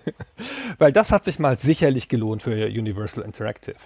Weil 0.78 0.92
das 0.92 1.12
hat 1.12 1.24
sich 1.24 1.38
mal 1.38 1.56
sicherlich 1.56 2.08
gelohnt 2.08 2.42
für 2.42 2.66
Universal 2.66 3.24
Interactive. 3.24 3.76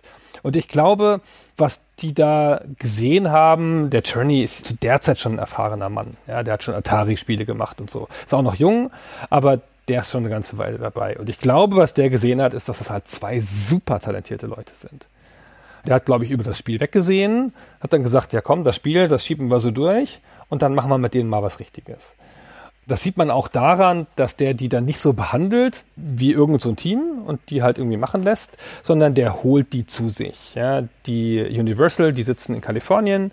Und 0.42 0.57
ich 0.57 0.68
glaube, 0.68 1.20
was 1.57 1.80
die 1.98 2.14
da 2.14 2.62
gesehen 2.78 3.30
haben, 3.30 3.90
der 3.90 4.00
Journey 4.00 4.42
ist 4.42 4.66
zu 4.66 4.76
der 4.76 5.00
Zeit 5.00 5.18
schon 5.18 5.34
ein 5.34 5.38
erfahrener 5.38 5.88
Mann. 5.88 6.16
Ja, 6.26 6.42
der 6.42 6.55
hat 6.55 6.64
schon 6.64 6.74
Atari-Spiele 6.74 7.44
gemacht 7.44 7.80
und 7.80 7.90
so. 7.90 8.09
Ist 8.24 8.34
auch 8.34 8.42
noch 8.42 8.57
jung, 8.57 8.90
aber 9.30 9.61
der 9.88 10.00
ist 10.00 10.11
schon 10.11 10.22
eine 10.22 10.30
ganze 10.30 10.59
Weile 10.59 10.78
dabei. 10.78 11.18
Und 11.18 11.28
ich 11.28 11.38
glaube, 11.38 11.76
was 11.76 11.94
der 11.94 12.09
gesehen 12.09 12.40
hat, 12.40 12.55
ist, 12.55 12.68
dass 12.68 12.78
das 12.78 12.90
halt 12.90 13.07
zwei 13.07 13.40
super 13.40 14.00
talentierte 14.00 14.46
Leute 14.46 14.74
sind. 14.74 15.07
Der 15.87 15.97
hat, 15.97 16.07
glaube 16.07 16.24
ich, 16.24 16.30
über 16.30 16.45
das 16.45 16.59
Spiel 16.59 16.80
weggesehen, 16.80 17.53
hat 17.80 17.93
dann 17.93 18.03
gesagt, 18.03 18.33
ja 18.33 18.41
komm, 18.41 18.64
das 18.64 18.76
Spiel, 18.76 19.09
das 19.09 19.24
schieben 19.24 19.49
wir 19.49 19.61
so 19.61 19.70
durch 19.70 20.20
und 20.49 20.62
dann 20.62 20.74
machen 20.74 20.91
wir 20.91 20.99
mit 20.99 21.14
denen 21.14 21.28
mal 21.28 21.43
was 21.43 21.59
Richtiges. 21.59 22.16
Das 22.93 23.01
sieht 23.01 23.16
man 23.16 23.30
auch 23.30 23.49
daran, 23.49 24.07
dass 24.16 24.36
der 24.36 24.53
die 24.53 24.68
dann 24.68 24.84
nicht 24.84 24.99
so 24.99 25.14
behandelt 25.14 25.84
wie 25.97 26.30
irgend 26.30 26.61
so 26.61 26.68
ein 26.68 26.76
Team 26.76 27.22
und 27.24 27.40
die 27.49 27.62
halt 27.62 27.78
irgendwie 27.78 27.97
machen 27.97 28.22
lässt, 28.22 28.51
sondern 28.82 29.14
der 29.14 29.43
holt 29.43 29.72
die 29.72 29.86
zu 29.86 30.11
sich. 30.11 30.55
Ja, 30.55 30.82
die 31.07 31.40
Universal, 31.40 32.12
die 32.12 32.22
sitzen 32.22 32.55
in 32.55 32.61
Kalifornien 32.61 33.32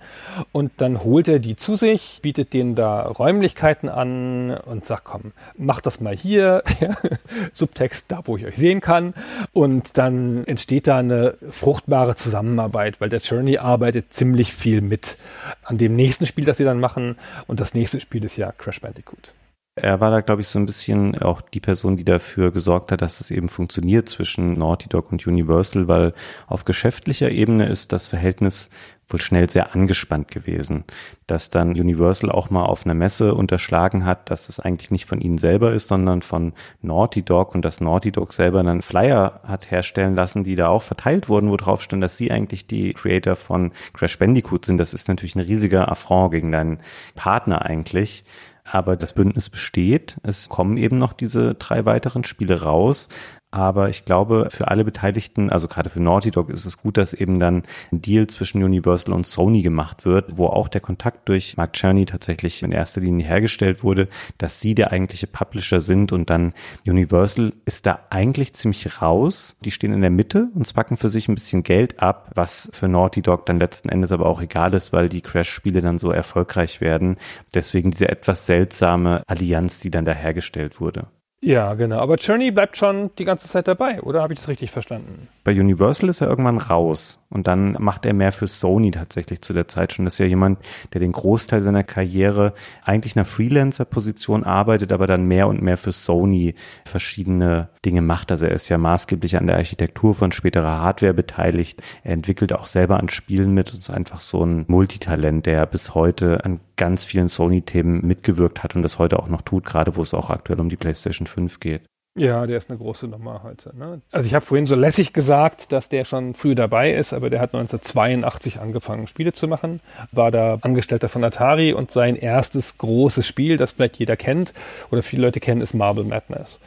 und 0.53 0.71
dann 0.77 1.03
holt 1.03 1.27
er 1.27 1.39
die 1.39 1.57
zu 1.57 1.75
sich, 1.75 2.19
bietet 2.21 2.53
denen 2.53 2.75
da 2.75 3.01
Räumlichkeiten 3.01 3.89
an 3.89 4.51
und 4.51 4.85
sagt, 4.85 5.03
komm, 5.03 5.33
mach 5.57 5.81
das 5.81 5.99
mal 5.99 6.15
hier, 6.15 6.63
Subtext 7.51 8.05
da, 8.07 8.21
wo 8.23 8.37
ich 8.37 8.45
euch 8.45 8.55
sehen 8.55 8.79
kann 8.79 9.13
und 9.51 9.97
dann 9.97 10.45
entsteht 10.45 10.87
da 10.87 10.99
eine 10.99 11.33
fruchtbare 11.51 12.15
Zusammenarbeit, 12.15 13.01
weil 13.01 13.09
der 13.09 13.19
Journey 13.19 13.57
arbeitet 13.57 14.13
ziemlich 14.13 14.53
viel 14.53 14.79
mit 14.79 15.17
an 15.65 15.77
dem 15.77 15.97
nächsten 15.97 16.25
Spiel, 16.25 16.45
das 16.45 16.55
sie 16.55 16.63
dann 16.63 16.79
machen 16.79 17.17
und 17.47 17.59
das 17.59 17.73
nächste 17.73 17.99
Spiel 17.99 18.23
ist 18.23 18.37
ja 18.37 18.53
Crash 18.53 18.79
Bandicoot. 18.79 19.33
Er 19.81 19.99
war 19.99 20.11
da, 20.11 20.21
glaube 20.21 20.41
ich, 20.41 20.47
so 20.47 20.59
ein 20.59 20.65
bisschen 20.65 21.17
auch 21.21 21.41
die 21.41 21.59
Person, 21.59 21.97
die 21.97 22.05
dafür 22.05 22.51
gesorgt 22.51 22.91
hat, 22.91 23.01
dass 23.01 23.21
es 23.21 23.31
eben 23.31 23.49
funktioniert 23.49 24.09
zwischen 24.09 24.57
Naughty 24.57 24.89
Dog 24.89 25.11
und 25.11 25.25
Universal, 25.25 25.87
weil 25.87 26.13
auf 26.47 26.65
geschäftlicher 26.65 27.31
Ebene 27.31 27.67
ist 27.67 27.91
das 27.93 28.07
Verhältnis 28.07 28.69
wohl 29.09 29.19
schnell 29.19 29.49
sehr 29.49 29.73
angespannt 29.73 30.29
gewesen, 30.29 30.83
dass 31.27 31.49
dann 31.49 31.69
Universal 31.71 32.31
auch 32.31 32.49
mal 32.49 32.65
auf 32.65 32.85
einer 32.85 32.93
Messe 32.93 33.33
unterschlagen 33.33 34.05
hat, 34.05 34.29
dass 34.29 34.49
es 34.49 34.59
eigentlich 34.59 34.91
nicht 34.91 35.05
von 35.05 35.19
ihnen 35.19 35.37
selber 35.37 35.73
ist, 35.73 35.87
sondern 35.87 36.21
von 36.21 36.53
Naughty 36.81 37.23
Dog 37.23 37.55
und 37.55 37.63
dass 37.63 37.81
Naughty 37.81 38.11
Dog 38.11 38.33
selber 38.33 38.59
einen 38.59 38.81
Flyer 38.81 39.41
hat 39.43 39.71
herstellen 39.71 40.15
lassen, 40.15 40.43
die 40.43 40.55
da 40.55 40.67
auch 40.67 40.83
verteilt 40.83 41.27
wurden, 41.27 41.49
wo 41.49 41.57
drauf 41.57 41.81
stand, 41.81 42.03
dass 42.03 42.17
sie 42.17 42.31
eigentlich 42.31 42.67
die 42.67 42.93
Creator 42.93 43.35
von 43.35 43.71
Crash 43.93 44.17
Bandicoot 44.19 44.65
sind. 44.65 44.77
Das 44.77 44.93
ist 44.93 45.07
natürlich 45.07 45.35
ein 45.35 45.41
riesiger 45.41 45.91
Affront 45.91 46.31
gegen 46.31 46.51
deinen 46.51 46.79
Partner 47.15 47.65
eigentlich. 47.65 48.23
Aber 48.71 48.95
das 48.95 49.13
Bündnis 49.13 49.49
besteht. 49.49 50.17
Es 50.21 50.47
kommen 50.47 50.77
eben 50.77 50.97
noch 50.97 51.13
diese 51.13 51.55
drei 51.55 51.85
weiteren 51.85 52.23
Spiele 52.23 52.61
raus. 52.61 53.09
Aber 53.51 53.89
ich 53.89 54.05
glaube, 54.05 54.49
für 54.51 54.67
alle 54.67 54.85
Beteiligten, 54.85 55.49
also 55.49 55.67
gerade 55.67 55.89
für 55.89 55.99
Naughty 55.99 56.29
Dog, 56.29 56.51
ist 56.51 56.65
es 56.65 56.77
gut, 56.77 56.97
dass 56.97 57.15
eben 57.15 57.39
dann 57.39 57.63
ein 57.91 58.01
Deal 58.01 58.27
zwischen 58.27 58.63
Universal 58.63 59.13
und 59.13 59.25
Sony 59.25 59.63
gemacht 59.63 60.05
wird, 60.05 60.37
wo 60.37 60.45
auch 60.47 60.67
der 60.67 60.81
Kontakt 60.81 61.27
durch 61.27 61.57
Mark 61.57 61.73
Czerny 61.73 62.05
tatsächlich 62.05 62.61
in 62.61 62.71
erster 62.71 63.01
Linie 63.01 63.25
hergestellt 63.25 63.83
wurde, 63.83 64.07
dass 64.37 64.59
sie 64.59 64.75
der 64.75 64.91
eigentliche 64.91 65.25
Publisher 65.25 65.79
sind 65.79 66.11
und 66.11 66.29
dann 66.29 66.53
Universal 66.85 67.53
ist 67.65 67.87
da 67.87 67.99
eigentlich 68.11 68.53
ziemlich 68.53 69.01
raus. 69.01 69.55
Die 69.65 69.71
stehen 69.71 69.93
in 69.93 70.01
der 70.01 70.11
Mitte 70.11 70.49
und 70.53 70.67
zwacken 70.67 70.97
für 70.97 71.09
sich 71.09 71.27
ein 71.27 71.35
bisschen 71.35 71.63
Geld 71.63 72.01
ab, 72.03 72.29
was 72.35 72.69
für 72.73 72.87
Naughty 72.87 73.23
Dog 73.23 73.47
dann 73.47 73.59
letzten 73.59 73.89
Endes 73.89 74.11
aber 74.11 74.27
auch 74.27 74.41
egal 74.41 74.75
ist, 74.75 74.93
weil 74.93 75.09
die 75.09 75.21
Crash-Spiele 75.21 75.81
dann 75.81 75.97
so 75.97 76.11
erfolgreich 76.11 76.81
werden. 76.81 77.17
Deswegen 77.55 77.89
diese 77.89 78.09
etwas 78.09 78.45
seltsame 78.45 79.23
Allianz, 79.25 79.79
die 79.79 79.89
dann 79.89 80.05
da 80.05 80.11
hergestellt 80.11 80.79
wurde. 80.79 81.07
Ja, 81.41 81.73
genau. 81.75 81.99
Aber 81.99 82.15
Journey 82.15 82.51
bleibt 82.51 82.75
schon 82.75 83.11
die 83.17 83.23
ganze 83.23 83.47
Zeit 83.47 83.67
dabei, 83.67 84.01
oder 84.01 84.21
habe 84.21 84.33
ich 84.33 84.39
das 84.39 84.49
richtig 84.49 84.71
verstanden? 84.71 85.29
Bei 85.45 85.51
Universal 85.51 86.09
ist 86.09 86.19
er 86.19 86.27
irgendwann 86.27 86.57
raus 86.57 87.23
und 87.29 87.47
dann 87.47 87.77
macht 87.79 88.05
er 88.05 88.13
mehr 88.13 88.33
für 88.33 88.47
Sony 88.47 88.91
tatsächlich 88.91 89.41
zu 89.41 89.53
der 89.53 89.67
Zeit 89.69 89.93
schon. 89.93 90.03
Das 90.03 90.15
ist 90.15 90.19
ja 90.19 90.25
jemand, 90.25 90.59
der 90.93 90.99
den 90.99 91.13
Großteil 91.13 91.61
seiner 91.61 91.83
Karriere 91.83 92.53
eigentlich 92.83 93.15
in 93.15 93.21
einer 93.21 93.25
Freelancer-Position 93.25 94.43
arbeitet, 94.43 94.91
aber 94.91 95.07
dann 95.07 95.23
mehr 95.25 95.47
und 95.47 95.61
mehr 95.61 95.77
für 95.77 95.93
Sony 95.93 96.55
verschiedene 96.85 97.69
Dinge 97.85 98.01
macht. 98.01 98.31
Also 98.31 98.45
er 98.45 98.51
ist 98.51 98.69
ja 98.69 98.77
maßgeblich 98.77 99.37
an 99.37 99.47
der 99.47 99.57
Architektur 99.57 100.13
von 100.13 100.31
späterer 100.31 100.81
Hardware 100.81 101.13
beteiligt. 101.13 101.81
Er 102.03 102.13
entwickelt 102.13 102.53
auch 102.53 102.67
selber 102.67 102.99
an 102.99 103.09
Spielen 103.09 103.53
mit. 103.53 103.69
Das 103.69 103.77
ist 103.77 103.89
einfach 103.89 104.21
so 104.21 104.43
ein 104.45 104.65
Multitalent, 104.67 105.45
der 105.45 105.65
bis 105.65 105.95
heute 105.95 106.43
an 106.43 106.59
ganz 106.75 107.05
vielen 107.05 107.27
Sony-Themen 107.27 108.05
mitgewirkt 108.05 108.63
hat 108.63 108.75
und 108.75 108.83
das 108.83 108.99
heute 108.99 109.19
auch 109.19 109.27
noch 109.27 109.41
tut, 109.41 109.65
gerade 109.65 109.95
wo 109.95 110.01
es 110.01 110.13
auch 110.13 110.29
aktuell 110.29 110.59
um 110.59 110.69
die 110.69 110.77
PlayStation 110.77 111.27
5 111.27 111.59
geht. 111.59 111.81
Ja, 112.15 112.45
der 112.47 112.57
ist 112.57 112.69
eine 112.69 112.79
große 112.79 113.07
Nummer 113.07 113.43
heute. 113.43 113.73
Ne? 113.77 114.01
Also 114.11 114.27
ich 114.27 114.33
habe 114.33 114.45
vorhin 114.45 114.65
so 114.65 114.75
lässig 114.75 115.13
gesagt, 115.13 115.71
dass 115.71 115.87
der 115.87 116.03
schon 116.03 116.33
früh 116.33 116.55
dabei 116.55 116.91
ist, 116.91 117.13
aber 117.13 117.29
der 117.29 117.39
hat 117.39 117.53
1982 117.53 118.59
angefangen, 118.59 119.07
Spiele 119.07 119.31
zu 119.31 119.47
machen, 119.47 119.79
war 120.11 120.31
da 120.31 120.57
Angestellter 120.61 121.07
von 121.07 121.23
Atari 121.23 121.71
und 121.71 121.91
sein 121.91 122.15
erstes 122.15 122.77
großes 122.77 123.25
Spiel, 123.25 123.55
das 123.55 123.71
vielleicht 123.71 123.97
jeder 123.97 124.17
kennt 124.17 124.53
oder 124.91 125.01
viele 125.01 125.21
Leute 125.21 125.39
kennen, 125.39 125.61
ist 125.61 125.73
Marble 125.73 126.03
Madness. 126.03 126.59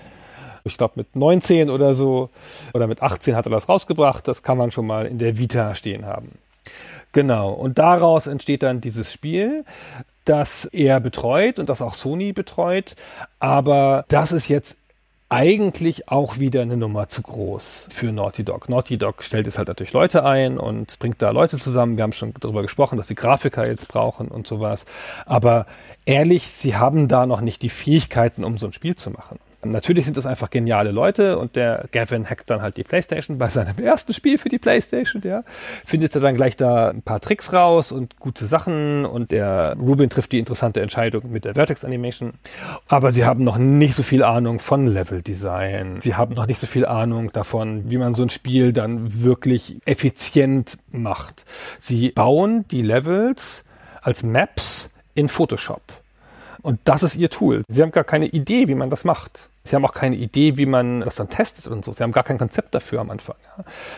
Ich 0.64 0.76
glaube 0.76 0.94
mit 0.96 1.16
19 1.16 1.70
oder 1.70 1.94
so 1.94 2.30
oder 2.74 2.86
mit 2.86 3.02
18 3.02 3.34
hat 3.36 3.46
er 3.46 3.50
das 3.50 3.68
rausgebracht, 3.68 4.26
das 4.28 4.42
kann 4.42 4.58
man 4.58 4.70
schon 4.70 4.86
mal 4.86 5.06
in 5.06 5.18
der 5.18 5.38
Vita 5.38 5.74
stehen 5.74 6.06
haben. 6.06 6.30
Genau, 7.12 7.50
und 7.50 7.78
daraus 7.78 8.26
entsteht 8.26 8.62
dann 8.62 8.80
dieses 8.80 9.12
Spiel, 9.12 9.64
das 10.24 10.64
er 10.66 11.00
betreut 11.00 11.58
und 11.58 11.68
das 11.68 11.82
auch 11.82 11.94
Sony 11.94 12.32
betreut. 12.32 12.94
Aber 13.38 14.04
das 14.08 14.32
ist 14.32 14.48
jetzt 14.48 14.78
eigentlich 15.28 16.10
auch 16.10 16.38
wieder 16.38 16.60
eine 16.60 16.76
Nummer 16.76 17.08
zu 17.08 17.22
groß 17.22 17.88
für 17.90 18.12
Naughty 18.12 18.44
Dog. 18.44 18.68
Naughty 18.68 18.98
Dog 18.98 19.22
stellt 19.22 19.46
jetzt 19.46 19.56
halt 19.56 19.68
natürlich 19.68 19.94
Leute 19.94 20.24
ein 20.24 20.58
und 20.58 20.98
bringt 20.98 21.22
da 21.22 21.30
Leute 21.30 21.56
zusammen. 21.56 21.96
Wir 21.96 22.04
haben 22.04 22.12
schon 22.12 22.34
darüber 22.38 22.60
gesprochen, 22.60 22.98
dass 22.98 23.08
sie 23.08 23.14
Grafiker 23.14 23.66
jetzt 23.66 23.88
brauchen 23.88 24.28
und 24.28 24.46
sowas. 24.46 24.84
Aber 25.24 25.64
ehrlich, 26.04 26.48
sie 26.48 26.76
haben 26.76 27.08
da 27.08 27.24
noch 27.24 27.40
nicht 27.40 27.62
die 27.62 27.70
Fähigkeiten, 27.70 28.44
um 28.44 28.58
so 28.58 28.66
ein 28.66 28.74
Spiel 28.74 28.94
zu 28.94 29.10
machen. 29.10 29.38
Natürlich 29.64 30.06
sind 30.06 30.16
das 30.16 30.26
einfach 30.26 30.50
geniale 30.50 30.90
Leute 30.90 31.38
und 31.38 31.54
der 31.54 31.84
Gavin 31.92 32.28
hackt 32.28 32.50
dann 32.50 32.62
halt 32.62 32.76
die 32.76 32.82
Playstation 32.82 33.38
bei 33.38 33.46
seinem 33.46 33.78
ersten 33.82 34.12
Spiel 34.12 34.36
für 34.36 34.48
die 34.48 34.58
Playstation, 34.58 35.22
ja. 35.24 35.44
Findet 35.84 36.14
er 36.16 36.20
dann 36.20 36.34
gleich 36.34 36.56
da 36.56 36.90
ein 36.90 37.02
paar 37.02 37.20
Tricks 37.20 37.52
raus 37.52 37.92
und 37.92 38.18
gute 38.18 38.46
Sachen 38.46 39.04
und 39.04 39.30
der 39.30 39.76
Ruben 39.78 40.10
trifft 40.10 40.32
die 40.32 40.40
interessante 40.40 40.80
Entscheidung 40.80 41.30
mit 41.30 41.44
der 41.44 41.54
Vertex 41.54 41.84
Animation. 41.84 42.34
Aber 42.88 43.12
sie 43.12 43.24
haben 43.24 43.44
noch 43.44 43.56
nicht 43.56 43.94
so 43.94 44.02
viel 44.02 44.24
Ahnung 44.24 44.58
von 44.58 44.88
Level 44.88 45.22
Design. 45.22 46.00
Sie 46.00 46.16
haben 46.16 46.34
noch 46.34 46.46
nicht 46.46 46.58
so 46.58 46.66
viel 46.66 46.84
Ahnung 46.84 47.30
davon, 47.32 47.88
wie 47.88 47.98
man 47.98 48.14
so 48.14 48.24
ein 48.24 48.30
Spiel 48.30 48.72
dann 48.72 49.22
wirklich 49.22 49.78
effizient 49.84 50.76
macht. 50.90 51.44
Sie 51.78 52.10
bauen 52.10 52.64
die 52.70 52.82
Levels 52.82 53.64
als 54.02 54.24
Maps 54.24 54.90
in 55.14 55.28
Photoshop. 55.28 55.82
Und 56.62 56.80
das 56.84 57.02
ist 57.02 57.16
ihr 57.16 57.30
Tool. 57.30 57.62
Sie 57.68 57.82
haben 57.82 57.92
gar 57.92 58.04
keine 58.04 58.26
Idee, 58.26 58.68
wie 58.68 58.74
man 58.74 58.90
das 58.90 59.04
macht. 59.04 59.50
Sie 59.64 59.76
haben 59.76 59.84
auch 59.84 59.94
keine 59.94 60.16
Idee, 60.16 60.56
wie 60.56 60.66
man 60.66 61.00
das 61.00 61.16
dann 61.16 61.28
testet 61.28 61.68
und 61.68 61.84
so. 61.84 61.92
Sie 61.92 62.02
haben 62.02 62.12
gar 62.12 62.24
kein 62.24 62.38
Konzept 62.38 62.74
dafür 62.74 63.00
am 63.00 63.10
Anfang. 63.10 63.36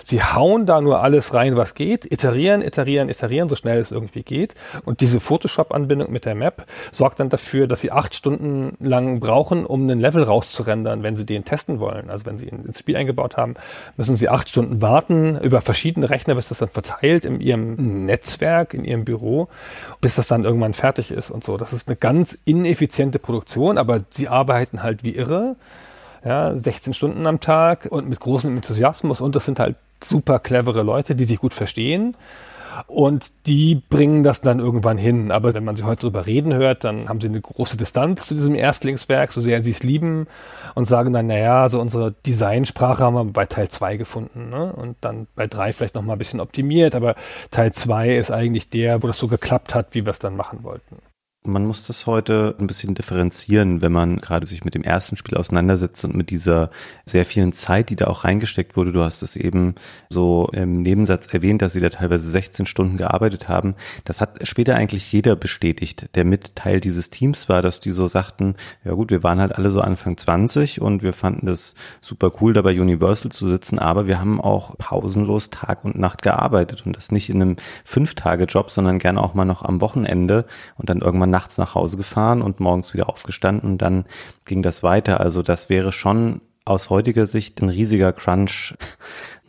Sie 0.03 0.23
hauen 0.23 0.67
da 0.67 0.81
nur 0.81 1.03
alles 1.03 1.35
rein, 1.35 1.57
was 1.57 1.75
geht, 1.75 2.11
iterieren, 2.11 2.63
iterieren, 2.63 3.09
iterieren, 3.09 3.49
so 3.49 3.57
schnell 3.57 3.79
es 3.79 3.91
irgendwie 3.91 4.23
geht. 4.23 4.55
Und 4.85 5.01
diese 5.01 5.21
Photoshop-Anbindung 5.21 6.11
mit 6.11 6.25
der 6.25 6.35
Map 6.35 6.67
sorgt 6.91 7.21
dann 7.21 7.29
dafür, 7.29 7.67
dass 7.67 7.81
sie 7.81 7.91
acht 7.91 8.15
Stunden 8.15 8.77
lang 8.85 9.21
brauchen, 9.21 9.67
um 9.67 9.83
einen 9.83 10.01
Level 10.01 10.23
rauszurendern, 10.23 11.03
wenn 11.03 11.17
sie 11.17 11.27
den 11.27 11.45
testen 11.45 11.81
wollen. 11.81 12.11
Also 12.11 12.27
wenn 12.27 12.39
sie 12.39 12.49
ihn 12.49 12.65
ins 12.65 12.79
Spiel 12.79 12.97
eingebaut 12.97 13.37
haben, 13.37 13.55
müssen 13.97 14.17
sie 14.17 14.29
acht 14.29 14.49
Stunden 14.49 14.83
warten 14.83 15.39
über 15.41 15.61
verschiedene 15.61 16.11
Rechner, 16.11 16.35
bis 16.35 16.49
das 16.49 16.59
dann 16.59 16.69
verteilt 16.69 17.25
in 17.25 17.41
ihrem 17.41 18.05
Netzwerk, 18.07 18.75
in 18.75 18.85
ihrem 18.85 19.05
Büro, 19.05 19.49
bis 20.01 20.17
das 20.17 20.27
dann 20.27 20.45
irgendwann 20.45 20.75
fertig 20.75 21.11
ist 21.11 21.31
und 21.31 21.45
so. 21.45 21.57
Das 21.57 21.73
ist 21.73 21.89
eine 21.89 21.97
ganz 21.97 22.39
ineffiziente 22.45 23.19
Produktion, 23.19 23.79
aber 23.79 24.01
sie 24.11 24.29
arbeiten 24.29 24.83
halt 24.83 25.05
wie 25.05 25.15
irre 25.15 25.57
ja, 26.25 26.57
16 26.57 26.95
Stunden 26.95 27.27
am 27.27 27.41
Tag 27.41 27.87
und 27.91 28.09
mit 28.09 28.21
großem 28.21 28.57
Enthusiasmus 28.57 29.21
und 29.21 29.37
das 29.37 29.45
sind 29.45 29.59
halt 29.59 29.77
super 30.03 30.39
clevere 30.39 30.83
Leute, 30.83 31.15
die 31.15 31.25
sich 31.25 31.39
gut 31.39 31.55
verstehen. 31.55 32.17
Und 32.89 33.31
die 33.47 33.77
bringen 33.77 34.25
das 34.25 34.41
dann 34.41 34.59
irgendwann 34.59 34.99
hin. 34.99 35.31
Aber 35.31 35.55
wenn 35.55 35.65
man 35.65 35.77
sie 35.77 35.85
heute 35.85 36.03
drüber 36.03 36.27
reden 36.27 36.55
hört, 36.55 36.83
dann 36.83 37.09
haben 37.09 37.21
sie 37.21 37.29
eine 37.29 37.41
große 37.41 37.77
Distanz 37.77 38.27
zu 38.27 38.35
diesem 38.35 38.57
Erstlingswerk, 38.57 39.31
so 39.31 39.41
sehr 39.41 39.63
sie 39.63 39.71
es 39.71 39.85
lieben 39.85 40.27
und 40.75 40.87
sagen 40.87 41.13
dann, 41.13 41.29
naja, 41.29 41.69
so 41.69 41.81
unsere 41.81 42.13
Designsprache 42.27 43.05
haben 43.05 43.15
wir 43.15 43.25
bei 43.27 43.47
Teil 43.47 43.69
2 43.69 43.97
gefunden. 43.97 44.51
Ne? 44.51 44.73
Und 44.73 44.97
dann 45.03 45.29
bei 45.37 45.47
3 45.47 45.73
vielleicht 45.73 45.95
noch 45.95 46.03
mal 46.03 46.15
ein 46.15 46.19
bisschen 46.19 46.41
optimiert. 46.41 46.97
Aber 46.97 47.15
Teil 47.51 47.73
2 47.73 48.17
ist 48.17 48.33
eigentlich 48.33 48.71
der, 48.71 49.03
wo 49.03 49.07
das 49.07 49.19
so 49.19 49.29
geklappt 49.29 49.75
hat, 49.75 49.89
wie 49.93 50.05
wir 50.05 50.11
es 50.11 50.19
dann 50.19 50.37
machen 50.37 50.65
wollten. 50.65 50.97
Man 51.47 51.67
muss 51.67 51.87
das 51.87 52.07
heute 52.07 52.55
ein 52.59 52.67
bisschen 52.67 52.95
differenzieren, 52.95 53.83
wenn 53.83 53.93
man 53.93 54.17
gerade 54.17 54.47
sich 54.47 54.65
mit 54.65 54.75
dem 54.75 54.83
ersten 54.83 55.15
Spiel 55.19 55.37
auseinandersetzt 55.37 56.03
und 56.07 56.15
mit 56.15 56.31
dieser 56.31 56.71
sehr 57.05 57.27
vielen 57.27 57.53
Zeit, 57.53 57.91
die 57.91 57.97
da 57.97 58.07
auch 58.07 58.25
reingesteckt 58.25 58.79
wurde. 58.79 58.93
Du 58.93 59.05
hast 59.05 59.23
es 59.23 59.37
eben 59.37 59.75
so 60.09 60.49
im 60.55 60.81
Nebensatz 60.81 61.27
erwähnt, 61.27 61.61
dass 61.61 61.75
sie 61.75 61.81
da 61.81 61.91
teilweise 61.91 62.31
16 62.31 62.65
Stunden 62.65 62.97
gearbeitet 62.97 63.47
haben. 63.47 63.75
Das 64.07 64.23
hat 64.23 64.49
später 64.49 64.75
eigentlich 64.77 65.13
jeder 65.13 65.37
bestätigt, 65.37 66.09
der 66.15 66.25
mit 66.25 66.57
Teil 66.57 66.81
dieses 66.81 67.11
Teams 67.11 67.47
war, 67.51 67.61
dass 67.61 67.79
die 67.79 67.91
so 67.91 68.07
sagten, 68.07 68.55
ja 68.83 68.93
gut, 68.93 69.11
wir 69.11 69.23
waren 69.23 69.39
halt 69.39 69.55
alle 69.55 69.71
so 69.71 69.83
Anfang 69.83 70.17
20 70.17 70.81
und 70.81 71.03
wir 71.03 71.13
fanden 71.13 71.45
das 71.45 71.75
super 72.01 72.33
cool, 72.41 72.55
da 72.55 72.63
bei 72.63 72.81
Universal 72.81 73.31
zu 73.31 73.47
sitzen, 73.49 73.79
aber 73.79 74.07
wir 74.07 74.19
haben 74.19 74.41
auch 74.41 74.79
pausenlos 74.79 75.51
Tag 75.51 75.85
und 75.85 75.99
Nacht 75.99 76.23
gearbeitet 76.23 76.87
und 76.87 76.97
das 76.97 77.13
nicht 77.13 77.29
in 77.29 77.43
einem 77.43 77.57
Fünf-Tage-Job, 77.85 78.71
sondern 78.71 78.99
gerne 78.99 79.23
auch 79.23 79.35
mal 79.35 79.45
noch 79.45 79.63
am 79.63 79.83
Wochenende 79.83 80.47
und 80.79 80.89
dann 80.89 81.03
irgendwann 81.03 81.34
nachts 81.35 81.59
nach 81.59 81.75
Hause 81.75 81.97
gefahren 81.97 82.43
und 82.43 82.61
morgens 82.61 82.95
wieder 82.95 83.09
aufgestanden 83.09 83.77
dann 83.77 84.05
ging 84.45 84.63
das 84.63 84.85
weiter. 84.85 85.21
Also 85.21 85.43
das 85.43 85.69
wäre 85.69 85.91
schon 85.91 86.41
aus 86.65 86.91
heutiger 86.91 87.27
Sicht 87.27 87.61
ein 87.61 87.69
riesiger 87.69 88.13
Crunch, 88.13 88.75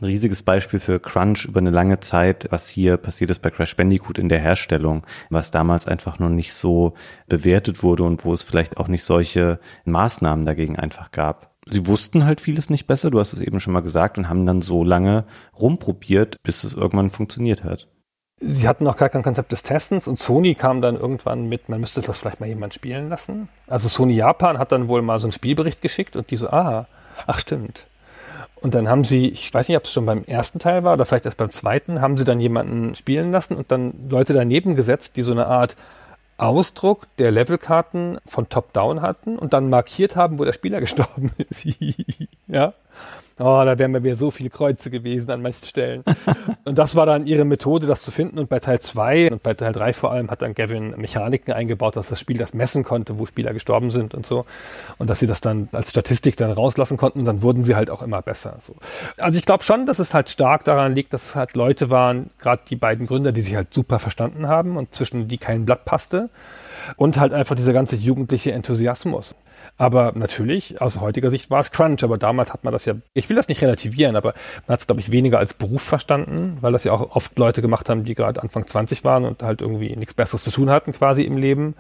ein 0.02 0.06
riesiges 0.06 0.42
Beispiel 0.42 0.80
für 0.80 1.00
Crunch 1.00 1.46
über 1.46 1.60
eine 1.60 1.70
lange 1.70 2.00
Zeit, 2.00 2.48
was 2.50 2.68
hier 2.68 2.98
passiert 2.98 3.30
ist 3.30 3.42
bei 3.44 3.52
Crash 3.52 3.76
Bandicoot 3.76 4.18
in 4.18 4.30
der 4.30 4.40
Herstellung, 4.40 5.06
was 5.30 5.52
damals 5.52 5.86
einfach 5.86 6.18
noch 6.18 6.30
nicht 6.30 6.54
so 6.54 6.96
bewertet 7.28 7.84
wurde 7.84 8.04
und 8.04 8.26
wo 8.26 8.34
es 8.34 8.44
vielleicht 8.44 8.78
auch 8.78 8.88
nicht 8.88 9.04
solche 9.04 9.60
Maßnahmen 9.86 10.46
dagegen 10.46 10.78
einfach 10.78 11.12
gab. 11.12 11.52
Sie 11.70 11.88
wussten 11.88 12.26
halt 12.26 12.42
vieles 12.42 12.70
nicht 12.70 12.88
besser, 12.88 13.12
du 13.12 13.20
hast 13.20 13.34
es 13.34 13.42
eben 13.42 13.60
schon 13.60 13.74
mal 13.74 13.80
gesagt, 13.80 14.18
und 14.18 14.28
haben 14.28 14.46
dann 14.46 14.62
so 14.62 14.84
lange 14.84 15.26
rumprobiert, 15.58 16.38
bis 16.44 16.64
es 16.64 16.74
irgendwann 16.74 17.10
funktioniert 17.10 17.64
hat. 17.64 17.88
Sie 18.40 18.68
hatten 18.68 18.84
noch 18.84 18.98
gar 18.98 19.10
kein 19.10 19.24
Konzept 19.24 19.52
des 19.52 19.64
Testens 19.64 20.08
und 20.08 20.20
Sony 20.20 20.56
kam 20.56 20.82
dann 20.82 20.96
irgendwann 20.96 21.48
mit, 21.48 21.70
man 21.70 21.80
müsste 21.80 22.02
das 22.02 22.18
vielleicht 22.18 22.42
mal 22.42 22.48
jemand 22.48 22.74
spielen 22.74 23.10
lassen. 23.10 23.48
Also 23.68 23.88
Sony 23.88 24.16
Japan 24.16 24.60
hat 24.60 24.72
dann 24.72 24.90
wohl 24.90 25.02
mal 25.02 25.20
so 25.20 25.26
einen 25.28 25.32
Spielbericht 25.32 25.82
geschickt 25.82 26.16
und 26.16 26.30
die 26.32 26.36
so, 26.36 26.50
ah, 26.50 26.86
ach 27.28 27.40
stimmt. 27.40 27.88
Und 28.58 28.76
dann 28.76 28.90
haben 28.90 29.04
sie, 29.04 29.30
ich 29.30 29.54
weiß 29.54 29.68
nicht, 29.68 29.78
ob 29.78 29.86
es 29.86 29.94
schon 29.94 30.06
beim 30.06 30.24
ersten 30.26 30.60
Teil 30.60 30.84
war 30.84 30.94
oder 30.94 31.06
vielleicht 31.06 31.26
erst 31.26 31.38
beim 31.38 31.50
zweiten, 31.50 32.02
haben 32.02 32.18
sie 32.18 32.26
dann 32.26 32.40
jemanden 32.40 32.96
spielen 32.96 33.32
lassen 33.32 33.56
und 33.56 33.72
dann 33.72 33.94
Leute 34.10 34.34
daneben 34.34 34.76
gesetzt, 34.76 35.16
die 35.16 35.24
so 35.24 35.32
eine 35.32 35.48
Art 35.48 35.78
Ausdruck 36.38 37.08
der 37.18 37.32
Levelkarten 37.32 38.20
von 38.26 38.50
Top-Down 38.50 39.02
hatten 39.02 39.38
und 39.38 39.54
dann 39.54 39.70
markiert 39.70 40.16
haben, 40.16 40.40
wo 40.40 40.44
der 40.44 40.54
Spieler 40.54 40.82
gestorben 40.82 41.32
ist. 41.50 41.66
ja. 42.48 42.74
Oh, 43.38 43.64
da 43.66 43.78
wären 43.78 43.92
bei 43.92 44.00
mir 44.00 44.16
so 44.16 44.32
viele 44.32 44.50
Kreuze 44.50 44.90
gewesen 44.90 45.30
an 45.30 45.42
manchen 45.42 45.66
Stellen. 45.66 46.06
und 46.64 46.78
das 46.78 46.96
war 46.96 47.06
dann 47.06 47.28
ihre 47.28 47.44
Methode, 47.44 47.86
das 47.86 48.02
zu 48.02 48.12
finden. 48.12 48.40
Und 48.40 48.48
bei 48.48 48.60
Teil 48.60 48.80
2 48.80 49.32
und 49.32 49.44
bei 49.44 49.54
Teil 49.54 49.74
3 49.74 49.92
vor 49.92 50.14
allem 50.14 50.32
hat 50.32 50.42
dann 50.42 50.54
Gavin 50.54 50.94
Mechaniken 50.96 51.54
eingebaut, 51.54 51.98
dass 51.98 52.08
das 52.08 52.18
Spiel 52.18 52.38
das 52.38 52.54
messen 52.54 52.86
konnte, 52.86 53.20
wo 53.20 53.26
Spieler 53.26 53.52
gestorben 53.52 53.92
sind 53.92 54.14
und 54.14 54.26
so. 54.26 54.46
Und 55.00 55.10
dass 55.10 55.20
sie 55.20 55.28
das 55.28 55.42
dann 55.42 55.68
als 55.74 55.90
Statistik 55.90 56.38
dann 56.38 56.52
rauslassen 56.52 56.96
konnten. 56.96 57.20
Und 57.20 57.26
dann 57.26 57.42
wurden 57.42 57.64
sie 57.64 57.76
halt 57.76 57.90
auch 57.90 58.02
immer 58.02 58.22
besser. 58.22 58.56
So. 58.62 58.74
Also 59.18 59.38
ich 59.38 59.46
glaube 59.46 59.66
schon, 59.66 59.86
dass 59.86 60.00
es 60.00 60.14
halt 60.14 60.30
stark 60.30 60.64
daran 60.64 60.96
liegt, 60.96 61.12
dass 61.12 61.26
es 61.26 61.36
halt 61.36 61.56
Leute 61.56 61.90
waren, 61.90 62.30
gerade 62.40 62.62
die 62.70 62.78
beiden 62.78 63.06
Gründer, 63.06 63.34
die 63.34 63.42
sich 63.42 63.58
halt 63.58 63.74
super 63.74 64.00
verstanden 64.00 64.48
haben 64.48 64.78
und 64.78 64.94
zwischen 64.94 65.28
die 65.28 65.38
kein 65.38 65.66
Blatt 65.66 65.84
passte. 65.84 66.30
Und 66.96 67.18
halt 67.18 67.34
einfach 67.34 67.56
dieser 67.56 67.74
ganze 67.74 67.98
jugendliche 67.98 68.54
Enthusiasmus. 68.54 69.36
Aber 69.78 70.14
natürlich, 70.16 70.82
aus 70.82 71.02
heutiger 71.02 71.30
Sicht 71.30 71.52
war 71.52 71.60
es 71.60 71.72
Crunch, 71.72 72.04
aber 72.04 72.18
damals 72.18 72.54
hat 72.54 72.64
man 72.64 72.72
das 72.72 72.86
ja, 72.86 72.96
ich 73.14 73.30
will 73.30 73.36
das 73.36 73.48
nicht 73.48 73.62
relativieren, 73.62 74.16
aber 74.16 74.34
man 74.68 74.74
hat 74.74 74.80
es, 74.80 74.88
glaube 74.88 75.02
ich, 75.02 75.12
weniger 75.12 75.40
als 75.40 75.54
Beruf 75.54 75.82
verstanden, 75.82 76.58
weil 76.62 76.72
das 76.72 76.84
ja 76.84 76.94
auch 76.94 77.16
oft 77.16 77.38
Leute 77.38 77.62
gemacht 77.62 77.90
haben, 77.90 78.04
die 78.04 78.16
gerade 78.16 78.42
Anfang 78.42 78.66
20 78.66 79.04
waren 79.04 79.26
und 79.26 79.44
halt 79.44 79.62
irgendwie 79.62 79.96
nichts 79.96 80.14
Besseres 80.14 80.44
zu 80.44 80.52
tun 80.52 80.70
hatten 80.70 80.94
quasi 80.94 81.24
im 81.24 81.38
Leben. 81.38 81.76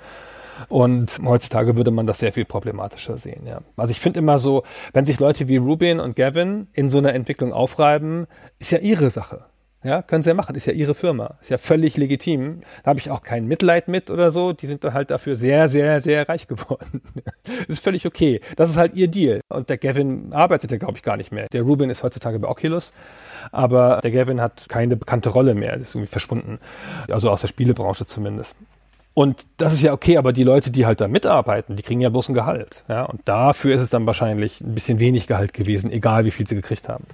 Und 0.69 1.19
heutzutage 1.23 1.75
würde 1.75 1.91
man 1.91 2.07
das 2.07 2.19
sehr 2.19 2.31
viel 2.31 2.45
problematischer 2.45 3.17
sehen, 3.17 3.45
ja. 3.45 3.59
Also 3.75 3.91
ich 3.91 3.99
finde 3.99 4.19
immer 4.19 4.37
so, 4.37 4.63
wenn 4.93 5.05
sich 5.05 5.19
Leute 5.19 5.47
wie 5.47 5.57
Rubin 5.57 5.99
und 5.99 6.15
Gavin 6.15 6.67
in 6.73 6.89
so 6.89 6.97
einer 6.97 7.13
Entwicklung 7.13 7.51
aufreiben, 7.51 8.27
ist 8.59 8.71
ja 8.71 8.79
ihre 8.79 9.09
Sache. 9.09 9.45
Ja, 9.85 10.01
können 10.01 10.23
sie 10.23 10.31
ja 10.31 10.33
machen, 10.33 10.55
ist 10.55 10.65
ja 10.65 10.73
ihre 10.73 10.95
Firma, 10.95 11.35
ist 11.39 11.51
ja 11.51 11.59
völlig 11.59 11.95
legitim. 11.95 12.61
Da 12.83 12.89
habe 12.89 12.99
ich 12.99 13.11
auch 13.11 13.21
kein 13.21 13.45
Mitleid 13.45 13.87
mit 13.87 14.09
oder 14.09 14.31
so. 14.31 14.51
Die 14.51 14.65
sind 14.65 14.83
dann 14.83 14.95
halt 14.95 15.11
dafür 15.11 15.35
sehr, 15.35 15.69
sehr, 15.69 16.01
sehr 16.01 16.27
reich 16.27 16.47
geworden. 16.47 17.03
ist 17.67 17.83
völlig 17.83 18.07
okay. 18.07 18.41
Das 18.55 18.71
ist 18.71 18.77
halt 18.77 18.95
ihr 18.95 19.07
Deal. 19.07 19.41
Und 19.47 19.69
der 19.69 19.77
Gavin 19.77 20.33
arbeitet 20.33 20.71
ja, 20.71 20.77
glaube 20.77 20.93
ich, 20.95 21.03
gar 21.03 21.17
nicht 21.17 21.31
mehr. 21.31 21.45
Der 21.53 21.61
Ruben 21.61 21.91
ist 21.91 22.01
heutzutage 22.01 22.39
bei 22.39 22.47
Oculus, 22.47 22.93
aber 23.51 23.99
der 24.01 24.09
Gavin 24.09 24.41
hat 24.41 24.65
keine 24.69 24.95
bekannte 24.95 25.29
Rolle 25.29 25.53
mehr. 25.53 25.75
ist 25.75 25.93
irgendwie 25.93 26.09
verschwunden. 26.09 26.57
Also 27.07 27.29
aus 27.29 27.41
der 27.41 27.47
Spielebranche 27.47 28.07
zumindest. 28.07 28.55
Und 29.13 29.45
das 29.57 29.73
ist 29.73 29.83
ja 29.83 29.93
okay, 29.93 30.17
aber 30.17 30.33
die 30.33 30.43
Leute, 30.43 30.71
die 30.71 30.87
halt 30.87 30.99
da 30.99 31.07
mitarbeiten, 31.07 31.75
die 31.75 31.83
kriegen 31.83 32.01
ja 32.01 32.09
bloß 32.09 32.29
ein 32.29 32.33
Gehalt. 32.33 32.83
Ja, 32.89 33.03
und 33.03 33.21
dafür 33.25 33.75
ist 33.75 33.81
es 33.81 33.91
dann 33.91 34.07
wahrscheinlich 34.07 34.61
ein 34.61 34.73
bisschen 34.73 34.99
wenig 34.99 35.27
Gehalt 35.27 35.53
gewesen, 35.53 35.91
egal 35.91 36.25
wie 36.25 36.31
viel 36.31 36.47
sie 36.47 36.55
gekriegt 36.55 36.89
haben 36.89 37.05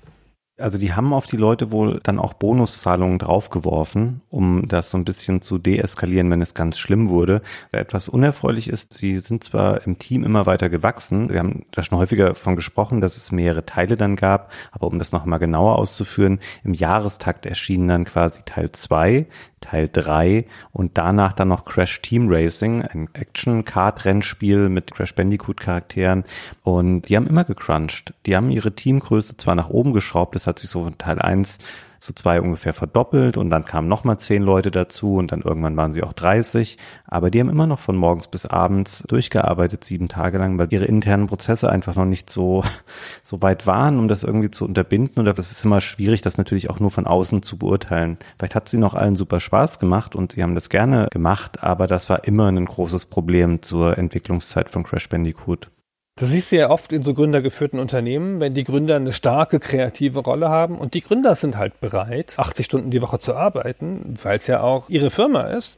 also 0.62 0.78
die 0.78 0.94
haben 0.94 1.14
auf 1.14 1.26
die 1.26 1.38
Leute 1.38 1.72
wohl 1.72 2.00
dann 2.04 2.20
auch 2.20 2.34
Bonuszahlungen 2.34 3.20
draufgeworfen, 3.20 4.22
um 4.30 4.68
das 4.68 4.90
so 4.90 4.98
ein 4.98 5.06
bisschen 5.06 5.42
zu 5.42 5.58
deeskalieren, 5.58 6.30
wenn 6.32 6.42
es 6.42 6.54
ganz 6.54 6.78
schlimm 6.78 7.10
wurde. 7.10 7.42
Etwas 7.72 8.10
unerfreulich 8.10 8.70
ist, 8.70 8.94
sie 8.94 9.20
sind 9.20 9.44
zwar 9.44 9.86
im 9.86 10.00
Team 10.00 10.24
immer 10.24 10.46
weiter 10.46 10.70
gewachsen, 10.70 11.30
wir 11.30 11.40
haben 11.40 11.66
da 11.72 11.84
schon 11.84 11.98
häufiger 11.98 12.28
davon 12.28 12.56
gesprochen, 12.56 13.02
dass 13.02 13.18
es 13.18 13.32
mehrere 13.32 13.66
Teile 13.66 13.98
dann 13.98 14.16
gab, 14.16 14.52
aber 14.72 14.88
um 14.88 15.00
das 15.00 15.12
nochmal 15.12 15.40
genauer 15.40 15.78
auszuführen, 15.78 16.40
im 16.64 16.74
Jahrestakt 16.74 17.46
erschienen 17.46 17.88
dann 17.88 18.06
quasi 18.06 18.42
Teil 18.46 18.72
zwei, 18.72 19.28
Teil 19.62 19.90
3 19.92 20.46
und 20.74 20.98
danach 20.98 21.34
dann 21.34 21.48
noch 21.48 21.64
Crash 21.64 22.02
Team 22.02 22.28
Racing, 22.30 22.82
ein 22.82 23.08
Action-Kart-Rennspiel 23.14 24.68
mit 24.68 24.92
Crash 24.92 25.16
Bandicoot-Charakteren 25.16 26.26
und 26.64 27.04
die 27.04 27.16
haben 27.16 27.28
immer 27.28 27.46
gecrunched. 27.46 28.14
Die 28.26 28.36
haben 28.36 28.50
ihre 28.50 28.74
Teamgröße 28.74 29.38
zwar 29.38 29.56
nach 29.56 29.70
oben 29.70 29.94
geschraubt, 29.94 30.36
das 30.36 30.48
hat 30.48 30.60
sich 30.60 30.70
so 30.70 30.84
von 30.84 30.98
Teil 30.98 31.20
1 31.20 31.60
zu 32.02 32.14
zwei 32.14 32.42
ungefähr 32.42 32.74
verdoppelt 32.74 33.38
und 33.38 33.52
dann 33.52 33.64
kamen 33.64 33.88
nochmal 33.88 34.18
zehn 34.18 34.42
Leute 34.42 34.72
dazu 34.72 35.18
und 35.18 35.32
dann 35.32 35.42
irgendwann 35.42 35.78
waren 35.78 35.94
sie 35.94 36.02
auch 36.02 36.14
30. 36.14 36.80
Aber 37.06 37.30
die 37.30 37.40
haben 37.40 37.50
immer 37.50 37.68
noch 37.68 37.78
von 37.78 37.96
morgens 37.96 38.28
bis 38.28 38.48
abends 38.48 39.04
durchgearbeitet, 39.08 39.84
sieben 39.84 40.08
Tage 40.08 40.40
lang, 40.40 40.58
weil 40.58 40.68
ihre 40.72 40.86
internen 40.86 41.28
Prozesse 41.28 41.70
einfach 41.70 41.96
noch 41.96 42.06
nicht 42.06 42.28
so, 42.32 42.64
so 43.24 43.40
weit 43.44 43.68
waren, 43.68 44.00
um 44.00 44.08
das 44.08 44.24
irgendwie 44.24 44.50
zu 44.50 44.66
unterbinden. 44.66 45.20
Und 45.20 45.38
das 45.38 45.52
ist 45.52 45.64
immer 45.64 45.80
schwierig, 45.80 46.22
das 46.22 46.40
natürlich 46.40 46.72
auch 46.72 46.80
nur 46.80 46.90
von 46.90 47.06
außen 47.06 47.44
zu 47.44 47.58
beurteilen. 47.58 48.18
Vielleicht 48.40 48.56
hat 48.56 48.68
sie 48.68 48.78
noch 48.78 48.96
allen 48.96 49.16
super 49.16 49.40
Spaß 49.40 49.78
gemacht 49.78 50.16
und 50.16 50.32
sie 50.32 50.42
haben 50.42 50.56
das 50.56 50.70
gerne 50.70 51.08
gemacht, 51.12 51.62
aber 51.62 51.86
das 51.86 52.10
war 52.10 52.24
immer 52.26 52.48
ein 52.48 52.66
großes 52.66 53.06
Problem 53.06 53.62
zur 53.62 54.00
Entwicklungszeit 54.00 54.72
von 54.72 54.84
Crash 54.84 55.08
Bandicoot. 55.08 55.70
Das 56.16 56.30
siehst 56.30 56.52
du 56.52 56.58
ja 56.58 56.70
oft 56.70 56.92
in 56.92 57.04
so 57.04 57.14
gründergeführten 57.14 57.80
Unternehmen, 57.80 58.40
wenn 58.40 58.54
die 58.54 58.66
Gründer 58.66 58.98
eine 58.98 59.14
starke 59.14 59.60
kreative 59.60 60.20
Rolle 60.20 60.50
haben 60.50 60.78
und 60.78 60.94
die 60.94 61.02
Gründer 61.02 61.36
sind 61.36 61.58
halt 61.58 61.80
bereit, 61.80 62.34
80 62.38 62.66
Stunden 62.66 62.92
die 62.92 63.02
Woche 63.02 63.20
zu 63.20 63.36
arbeiten, 63.36 64.18
weil 64.22 64.36
es 64.36 64.48
ja 64.48 64.62
auch 64.62 64.90
ihre 64.90 65.10
Firma 65.10 65.44
ist, 65.44 65.78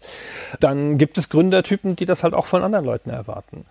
dann 0.59 0.97
gibt 0.97 1.17
es 1.17 1.29
Gründertypen, 1.29 1.95
die 1.95 2.05
das 2.05 2.23
halt 2.23 2.33
auch 2.33 2.47
von 2.47 2.63
anderen 2.63 2.85
Leuten 2.85 3.11
erwarten. 3.11 3.65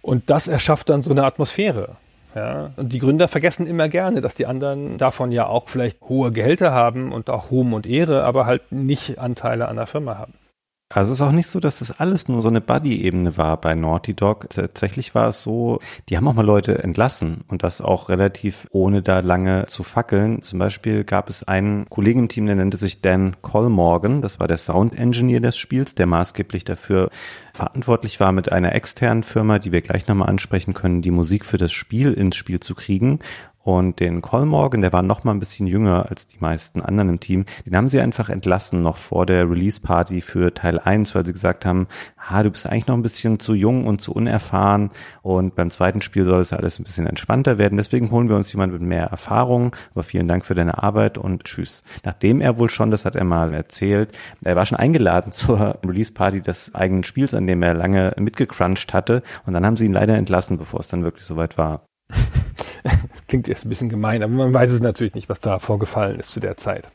Und 0.00 0.30
das 0.30 0.48
erschafft 0.48 0.88
dann 0.88 1.02
so 1.02 1.10
eine 1.10 1.24
Atmosphäre. 1.24 1.96
Ja, 2.34 2.70
und 2.76 2.92
die 2.92 2.98
Gründer 2.98 3.28
vergessen 3.28 3.66
immer 3.66 3.88
gerne, 3.88 4.20
dass 4.20 4.34
die 4.34 4.46
anderen 4.46 4.96
davon 4.98 5.32
ja 5.32 5.46
auch 5.46 5.68
vielleicht 5.68 6.00
hohe 6.02 6.30
Gehälter 6.32 6.72
haben 6.72 7.12
und 7.12 7.30
auch 7.30 7.50
Ruhm 7.50 7.72
und 7.72 7.86
Ehre, 7.86 8.24
aber 8.24 8.46
halt 8.46 8.70
nicht 8.70 9.18
Anteile 9.18 9.68
an 9.68 9.76
der 9.76 9.86
Firma 9.86 10.18
haben. 10.18 10.34
Also 10.90 11.12
es 11.12 11.20
ist 11.20 11.26
auch 11.26 11.32
nicht 11.32 11.48
so, 11.48 11.60
dass 11.60 11.80
das 11.80 12.00
alles 12.00 12.28
nur 12.28 12.40
so 12.40 12.48
eine 12.48 12.62
Buddy-Ebene 12.62 13.36
war 13.36 13.60
bei 13.60 13.74
Naughty 13.74 14.14
Dog. 14.14 14.48
Tatsächlich 14.48 15.14
war 15.14 15.28
es 15.28 15.42
so, 15.42 15.80
die 16.08 16.16
haben 16.16 16.26
auch 16.26 16.32
mal 16.32 16.46
Leute 16.46 16.82
entlassen 16.82 17.44
und 17.48 17.62
das 17.62 17.82
auch 17.82 18.08
relativ 18.08 18.66
ohne 18.70 19.02
da 19.02 19.20
lange 19.20 19.66
zu 19.66 19.82
fackeln. 19.82 20.42
Zum 20.42 20.58
Beispiel 20.58 21.04
gab 21.04 21.28
es 21.28 21.42
einen 21.42 21.90
Kollegen 21.90 22.20
im 22.20 22.28
Team, 22.28 22.46
der 22.46 22.56
nannte 22.56 22.78
sich 22.78 23.02
Dan 23.02 23.36
Colmorgan. 23.42 24.22
Das 24.22 24.40
war 24.40 24.48
der 24.48 24.56
Sound-Engineer 24.56 25.40
des 25.40 25.58
Spiels, 25.58 25.94
der 25.94 26.06
maßgeblich 26.06 26.64
dafür 26.64 27.10
verantwortlich 27.52 28.18
war, 28.18 28.32
mit 28.32 28.50
einer 28.50 28.74
externen 28.74 29.24
Firma, 29.24 29.58
die 29.58 29.72
wir 29.72 29.82
gleich 29.82 30.08
nochmal 30.08 30.30
ansprechen 30.30 30.72
können, 30.72 31.02
die 31.02 31.10
Musik 31.10 31.44
für 31.44 31.58
das 31.58 31.72
Spiel 31.72 32.14
ins 32.14 32.36
Spiel 32.36 32.60
zu 32.60 32.74
kriegen. 32.74 33.18
Und 33.68 34.00
den 34.00 34.22
Colmorgan, 34.22 34.80
der 34.80 34.94
war 34.94 35.02
noch 35.02 35.24
mal 35.24 35.32
ein 35.32 35.40
bisschen 35.40 35.66
jünger 35.66 36.06
als 36.08 36.26
die 36.26 36.38
meisten 36.40 36.80
anderen 36.80 37.10
im 37.10 37.20
Team, 37.20 37.44
den 37.66 37.76
haben 37.76 37.90
sie 37.90 38.00
einfach 38.00 38.30
entlassen 38.30 38.82
noch 38.82 38.96
vor 38.96 39.26
der 39.26 39.42
Release-Party 39.50 40.22
für 40.22 40.54
Teil 40.54 40.78
1, 40.78 41.14
weil 41.14 41.26
sie 41.26 41.34
gesagt 41.34 41.66
haben, 41.66 41.86
ha, 42.16 42.42
du 42.42 42.50
bist 42.50 42.66
eigentlich 42.66 42.86
noch 42.86 42.94
ein 42.94 43.02
bisschen 43.02 43.38
zu 43.38 43.52
jung 43.52 43.86
und 43.86 44.00
zu 44.00 44.14
unerfahren 44.14 44.90
und 45.20 45.54
beim 45.54 45.68
zweiten 45.68 46.00
Spiel 46.00 46.24
soll 46.24 46.40
es 46.40 46.54
alles 46.54 46.78
ein 46.78 46.84
bisschen 46.84 47.06
entspannter 47.06 47.58
werden. 47.58 47.76
Deswegen 47.76 48.10
holen 48.10 48.30
wir 48.30 48.36
uns 48.36 48.50
jemanden 48.50 48.78
mit 48.78 48.88
mehr 48.88 49.04
Erfahrung. 49.04 49.76
Aber 49.90 50.02
vielen 50.02 50.28
Dank 50.28 50.46
für 50.46 50.54
deine 50.54 50.82
Arbeit 50.82 51.18
und 51.18 51.44
tschüss. 51.44 51.82
Nachdem 52.04 52.40
er 52.40 52.56
wohl 52.56 52.70
schon, 52.70 52.90
das 52.90 53.04
hat 53.04 53.16
er 53.16 53.24
mal 53.24 53.52
erzählt, 53.52 54.16
er 54.42 54.56
war 54.56 54.64
schon 54.64 54.78
eingeladen 54.78 55.30
zur 55.32 55.78
Release-Party 55.84 56.40
des 56.40 56.74
eigenen 56.74 57.04
Spiels, 57.04 57.34
an 57.34 57.46
dem 57.46 57.62
er 57.62 57.74
lange 57.74 58.14
mitgecrunched 58.16 58.94
hatte 58.94 59.22
und 59.44 59.52
dann 59.52 59.66
haben 59.66 59.76
sie 59.76 59.84
ihn 59.84 59.92
leider 59.92 60.16
entlassen, 60.16 60.56
bevor 60.56 60.80
es 60.80 60.88
dann 60.88 61.04
wirklich 61.04 61.26
soweit 61.26 61.58
war. 61.58 61.82
das 63.10 63.26
klingt 63.26 63.48
jetzt 63.48 63.64
ein 63.64 63.68
bisschen 63.68 63.88
gemein, 63.88 64.22
aber 64.22 64.32
man 64.32 64.52
weiß 64.52 64.70
es 64.70 64.80
natürlich 64.80 65.14
nicht, 65.14 65.28
was 65.28 65.40
da 65.40 65.58
vorgefallen 65.58 66.18
ist 66.18 66.32
zu 66.32 66.40
der 66.40 66.56
Zeit. 66.56 66.88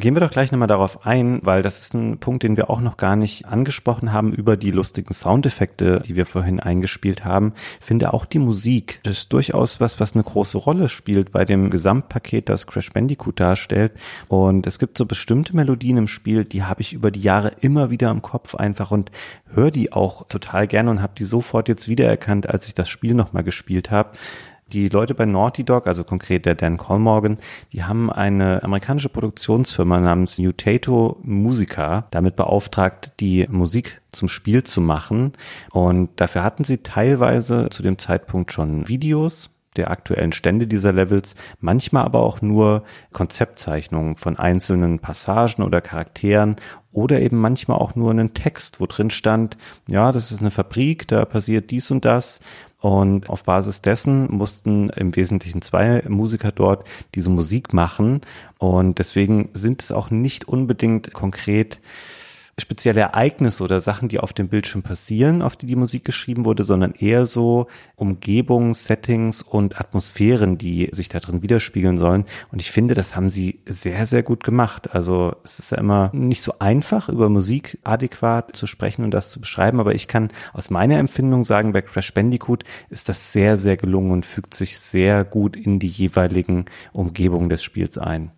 Gehen 0.00 0.14
wir 0.14 0.20
doch 0.20 0.30
gleich 0.30 0.50
nochmal 0.50 0.68
darauf 0.68 1.04
ein, 1.04 1.40
weil 1.42 1.62
das 1.62 1.80
ist 1.80 1.94
ein 1.94 2.18
Punkt, 2.18 2.42
den 2.42 2.56
wir 2.56 2.70
auch 2.70 2.80
noch 2.80 2.96
gar 2.96 3.16
nicht 3.16 3.44
angesprochen 3.46 4.12
haben 4.14 4.32
über 4.32 4.56
die 4.56 4.70
lustigen 4.70 5.12
Soundeffekte, 5.12 6.00
die 6.00 6.16
wir 6.16 6.24
vorhin 6.24 6.58
eingespielt 6.58 7.24
haben. 7.26 7.52
Ich 7.80 7.86
finde 7.86 8.14
auch 8.14 8.24
die 8.24 8.38
Musik, 8.38 9.00
das 9.02 9.18
ist 9.18 9.32
durchaus 9.32 9.78
was, 9.78 10.00
was 10.00 10.14
eine 10.14 10.22
große 10.22 10.56
Rolle 10.56 10.88
spielt 10.88 11.32
bei 11.32 11.44
dem 11.44 11.68
Gesamtpaket, 11.68 12.48
das 12.48 12.66
Crash 12.66 12.90
Bandicoot 12.92 13.40
darstellt. 13.40 13.92
Und 14.28 14.66
es 14.66 14.78
gibt 14.78 14.96
so 14.96 15.04
bestimmte 15.04 15.54
Melodien 15.54 15.98
im 15.98 16.08
Spiel, 16.08 16.46
die 16.46 16.62
habe 16.62 16.80
ich 16.80 16.94
über 16.94 17.10
die 17.10 17.20
Jahre 17.20 17.52
immer 17.60 17.90
wieder 17.90 18.10
im 18.10 18.22
Kopf 18.22 18.54
einfach 18.54 18.92
und 18.92 19.10
höre 19.52 19.70
die 19.70 19.92
auch 19.92 20.26
total 20.28 20.66
gerne 20.66 20.90
und 20.90 21.02
habe 21.02 21.12
die 21.18 21.24
sofort 21.24 21.68
jetzt 21.68 21.88
wiedererkannt, 21.88 22.48
als 22.48 22.68
ich 22.68 22.74
das 22.74 22.88
Spiel 22.88 23.12
nochmal 23.12 23.44
gespielt 23.44 23.90
habe. 23.90 24.12
Die 24.72 24.88
Leute 24.88 25.14
bei 25.14 25.26
Naughty 25.26 25.64
Dog, 25.64 25.88
also 25.88 26.04
konkret 26.04 26.46
der 26.46 26.54
Dan 26.54 26.76
Colmorgan, 26.76 27.38
die 27.72 27.82
haben 27.82 28.10
eine 28.10 28.62
amerikanische 28.62 29.08
Produktionsfirma 29.08 29.98
namens 29.98 30.38
Nutato 30.38 31.18
Musica 31.22 32.06
damit 32.12 32.36
beauftragt, 32.36 33.10
die 33.18 33.46
Musik 33.50 34.00
zum 34.12 34.28
Spiel 34.28 34.62
zu 34.62 34.80
machen. 34.80 35.32
Und 35.72 36.10
dafür 36.20 36.44
hatten 36.44 36.62
sie 36.62 36.78
teilweise 36.78 37.68
zu 37.70 37.82
dem 37.82 37.98
Zeitpunkt 37.98 38.52
schon 38.52 38.86
Videos 38.86 39.50
der 39.76 39.90
aktuellen 39.90 40.32
Stände 40.32 40.66
dieser 40.66 40.92
Levels, 40.92 41.36
manchmal 41.60 42.04
aber 42.04 42.20
auch 42.20 42.42
nur 42.42 42.82
Konzeptzeichnungen 43.12 44.16
von 44.16 44.36
einzelnen 44.36 44.98
Passagen 44.98 45.62
oder 45.62 45.80
Charakteren 45.80 46.56
oder 46.92 47.20
eben 47.20 47.38
manchmal 47.38 47.78
auch 47.78 47.94
nur 47.94 48.10
einen 48.10 48.34
Text, 48.34 48.80
wo 48.80 48.86
drin 48.86 49.10
stand, 49.10 49.56
ja, 49.86 50.10
das 50.10 50.32
ist 50.32 50.40
eine 50.40 50.50
Fabrik, 50.50 51.06
da 51.06 51.24
passiert 51.24 51.70
dies 51.70 51.90
und 51.90 52.04
das 52.04 52.40
und 52.80 53.28
auf 53.28 53.44
Basis 53.44 53.82
dessen 53.82 54.32
mussten 54.32 54.88
im 54.90 55.14
Wesentlichen 55.14 55.60
zwei 55.62 56.02
Musiker 56.08 56.50
dort 56.50 56.86
diese 57.14 57.30
Musik 57.30 57.72
machen. 57.74 58.22
Und 58.58 58.98
deswegen 58.98 59.50
sind 59.52 59.82
es 59.82 59.92
auch 59.92 60.10
nicht 60.10 60.48
unbedingt 60.48 61.12
konkret 61.12 61.80
spezielle 62.60 63.00
Ereignisse 63.00 63.62
oder 63.64 63.80
Sachen, 63.80 64.08
die 64.08 64.20
auf 64.20 64.32
dem 64.32 64.48
Bildschirm 64.48 64.82
passieren, 64.82 65.42
auf 65.42 65.56
die 65.56 65.66
die 65.66 65.76
Musik 65.76 66.04
geschrieben 66.04 66.44
wurde, 66.44 66.62
sondern 66.62 66.92
eher 66.92 67.26
so 67.26 67.66
Umgebungen, 67.96 68.74
Settings 68.74 69.42
und 69.42 69.80
Atmosphären, 69.80 70.58
die 70.58 70.88
sich 70.92 71.08
da 71.08 71.20
drin 71.20 71.42
widerspiegeln 71.42 71.98
sollen. 71.98 72.24
Und 72.52 72.60
ich 72.60 72.70
finde, 72.70 72.94
das 72.94 73.16
haben 73.16 73.30
sie 73.30 73.60
sehr, 73.66 74.06
sehr 74.06 74.22
gut 74.22 74.44
gemacht. 74.44 74.94
Also 74.94 75.34
es 75.44 75.58
ist 75.58 75.72
ja 75.72 75.78
immer 75.78 76.10
nicht 76.12 76.42
so 76.42 76.54
einfach, 76.58 77.08
über 77.08 77.28
Musik 77.28 77.78
adäquat 77.84 78.56
zu 78.56 78.66
sprechen 78.66 79.04
und 79.04 79.10
das 79.12 79.30
zu 79.30 79.40
beschreiben, 79.40 79.80
aber 79.80 79.94
ich 79.94 80.08
kann 80.08 80.30
aus 80.52 80.70
meiner 80.70 80.98
Empfindung 80.98 81.44
sagen, 81.44 81.72
bei 81.72 81.82
Crash 81.82 82.12
Bandicoot 82.14 82.64
ist 82.88 83.08
das 83.08 83.32
sehr, 83.32 83.56
sehr 83.56 83.76
gelungen 83.76 84.12
und 84.12 84.26
fügt 84.26 84.54
sich 84.54 84.78
sehr 84.78 85.24
gut 85.24 85.56
in 85.56 85.78
die 85.78 85.88
jeweiligen 85.88 86.66
Umgebungen 86.92 87.48
des 87.48 87.62
Spiels 87.62 87.98
ein. 87.98 88.32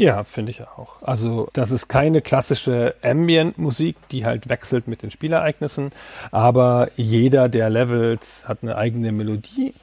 Ja, 0.00 0.24
finde 0.24 0.48
ich 0.50 0.62
auch. 0.62 1.02
Also 1.02 1.50
das 1.52 1.70
ist 1.70 1.88
keine 1.88 2.22
klassische 2.22 2.94
Ambient-Musik, 3.02 3.96
die 4.10 4.24
halt 4.24 4.48
wechselt 4.48 4.88
mit 4.88 5.02
den 5.02 5.10
Spielereignissen, 5.10 5.92
aber 6.30 6.88
jeder 6.96 7.50
der 7.50 7.68
Levels 7.68 8.48
hat 8.48 8.60
eine 8.62 8.76
eigene 8.76 9.12
Melodie 9.12 9.74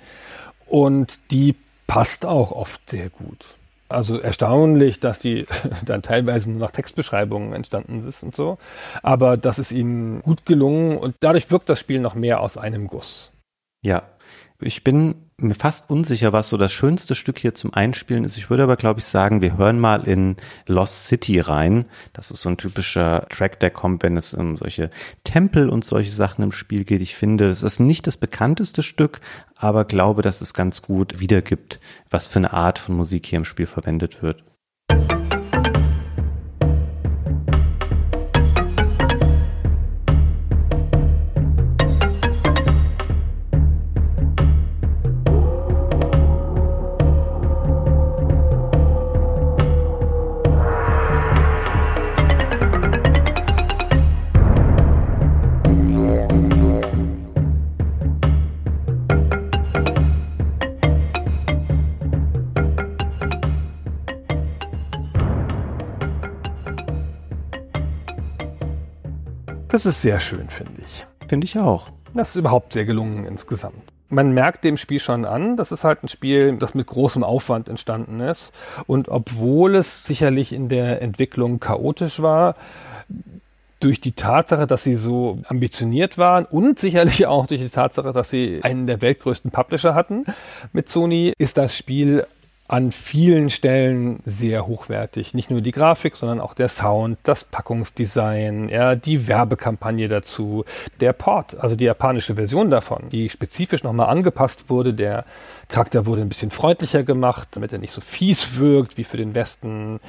und 0.65 1.19
die 1.29 1.53
passt 1.85 2.25
auch 2.25 2.51
oft 2.51 2.89
sehr 2.89 3.11
gut. 3.11 3.57
Also 3.89 4.19
erstaunlich, 4.19 4.99
dass 4.99 5.19
die 5.19 5.45
dann 5.85 6.01
teilweise 6.01 6.49
nur 6.49 6.61
nach 6.61 6.71
Textbeschreibungen 6.71 7.53
entstanden 7.53 7.99
ist 7.99 8.23
und 8.23 8.35
so. 8.35 8.57
Aber 9.03 9.37
das 9.37 9.59
ist 9.59 9.71
ihnen 9.71 10.23
gut 10.23 10.47
gelungen 10.47 10.97
und 10.97 11.15
dadurch 11.19 11.51
wirkt 11.51 11.69
das 11.69 11.79
Spiel 11.79 11.99
noch 11.99 12.15
mehr 12.15 12.41
aus 12.41 12.57
einem 12.57 12.87
Guss. 12.87 13.31
Ja, 13.85 14.01
ich 14.59 14.83
bin 14.83 15.26
mir 15.39 15.53
fast 15.53 15.91
unsicher, 15.91 16.33
was 16.33 16.49
so 16.49 16.57
das 16.57 16.73
schönste 16.73 17.13
Stück 17.13 17.37
hier 17.37 17.53
zum 17.53 17.71
Einspielen 17.71 18.23
ist. 18.23 18.37
Ich 18.37 18.49
würde 18.49 18.63
aber, 18.63 18.75
glaube 18.75 19.01
ich, 19.01 19.05
sagen, 19.05 19.41
wir 19.41 19.55
hören 19.55 19.79
mal 19.79 20.07
in 20.07 20.35
Lost 20.65 21.05
City 21.05 21.39
rein. 21.39 21.85
Das 22.13 22.31
ist 22.31 22.41
so 22.41 22.49
ein 22.49 22.57
typischer 22.57 23.27
Track, 23.29 23.59
der 23.59 23.69
kommt, 23.69 24.01
wenn 24.01 24.17
es 24.17 24.33
um 24.33 24.57
solche 24.57 24.89
Tempel 25.23 25.69
und 25.69 25.85
solche 25.85 26.11
Sachen 26.11 26.43
im 26.43 26.51
Spiel 26.51 26.85
geht. 26.85 27.01
Ich 27.01 27.15
finde, 27.15 27.49
es 27.49 27.61
ist 27.61 27.79
nicht 27.79 28.07
das 28.07 28.17
bekannteste 28.17 28.81
Stück, 28.81 29.21
aber 29.55 29.85
glaube, 29.85 30.23
dass 30.23 30.41
es 30.41 30.55
ganz 30.55 30.81
gut 30.81 31.19
wiedergibt, 31.19 31.79
was 32.09 32.27
für 32.27 32.39
eine 32.39 32.53
Art 32.53 32.79
von 32.79 32.95
Musik 32.95 33.27
hier 33.27 33.37
im 33.37 33.45
Spiel 33.45 33.67
verwendet 33.67 34.23
wird. 34.23 34.43
Das 69.77 69.85
ist 69.85 70.01
sehr 70.01 70.19
schön, 70.19 70.49
finde 70.49 70.81
ich. 70.83 71.05
Finde 71.27 71.45
ich 71.45 71.59
auch. 71.59 71.91
Das 72.15 72.29
ist 72.29 72.35
überhaupt 72.35 72.73
sehr 72.73 72.85
gelungen 72.85 73.27
insgesamt. 73.27 73.83
Man 74.09 74.31
merkt 74.31 74.63
dem 74.63 74.75
Spiel 74.75 74.99
schon 74.99 75.23
an, 75.23 75.55
das 75.55 75.71
ist 75.71 75.83
halt 75.83 76.03
ein 76.03 76.07
Spiel, 76.07 76.57
das 76.57 76.73
mit 76.73 76.87
großem 76.87 77.23
Aufwand 77.23 77.69
entstanden 77.69 78.19
ist. 78.19 78.53
Und 78.87 79.07
obwohl 79.07 79.75
es 79.75 80.03
sicherlich 80.03 80.51
in 80.51 80.67
der 80.67 81.03
Entwicklung 81.03 81.59
chaotisch 81.59 82.23
war, 82.23 82.55
durch 83.79 84.01
die 84.01 84.13
Tatsache, 84.13 84.65
dass 84.65 84.83
sie 84.83 84.95
so 84.95 85.43
ambitioniert 85.47 86.17
waren 86.17 86.45
und 86.45 86.79
sicherlich 86.79 87.27
auch 87.27 87.45
durch 87.45 87.61
die 87.61 87.69
Tatsache, 87.69 88.13
dass 88.13 88.31
sie 88.31 88.61
einen 88.63 88.87
der 88.87 89.01
weltgrößten 89.01 89.51
Publisher 89.51 89.93
hatten 89.93 90.25
mit 90.73 90.89
Sony, 90.89 91.33
ist 91.37 91.59
das 91.59 91.77
Spiel 91.77 92.25
an 92.67 92.91
vielen 92.91 93.49
Stellen 93.49 94.19
sehr 94.25 94.67
hochwertig. 94.67 95.33
Nicht 95.33 95.49
nur 95.49 95.61
die 95.61 95.71
Grafik, 95.71 96.17
sondern 96.17 96.41
auch 96.41 96.53
der 96.53 96.67
Sound, 96.67 97.17
das 97.23 97.45
Packungsdesign, 97.45 98.67
ja, 98.67 98.95
die 98.95 99.27
Werbekampagne 99.27 100.09
dazu, 100.09 100.65
der 100.99 101.13
Port, 101.13 101.57
also 101.59 101.75
die 101.77 101.85
japanische 101.85 102.35
Version 102.35 102.69
davon, 102.69 103.09
die 103.09 103.29
spezifisch 103.29 103.83
nochmal 103.83 104.09
angepasst 104.09 104.69
wurde. 104.69 104.93
Der 104.93 105.23
Charakter 105.69 106.05
wurde 106.05 106.21
ein 106.21 106.29
bisschen 106.29 106.51
freundlicher 106.51 107.03
gemacht, 107.03 107.49
damit 107.51 107.71
er 107.71 107.79
nicht 107.79 107.93
so 107.93 108.01
fies 108.01 108.57
wirkt 108.57 108.97
wie 108.97 109.05
für 109.05 109.17
den 109.17 109.33
Westen. 109.33 110.01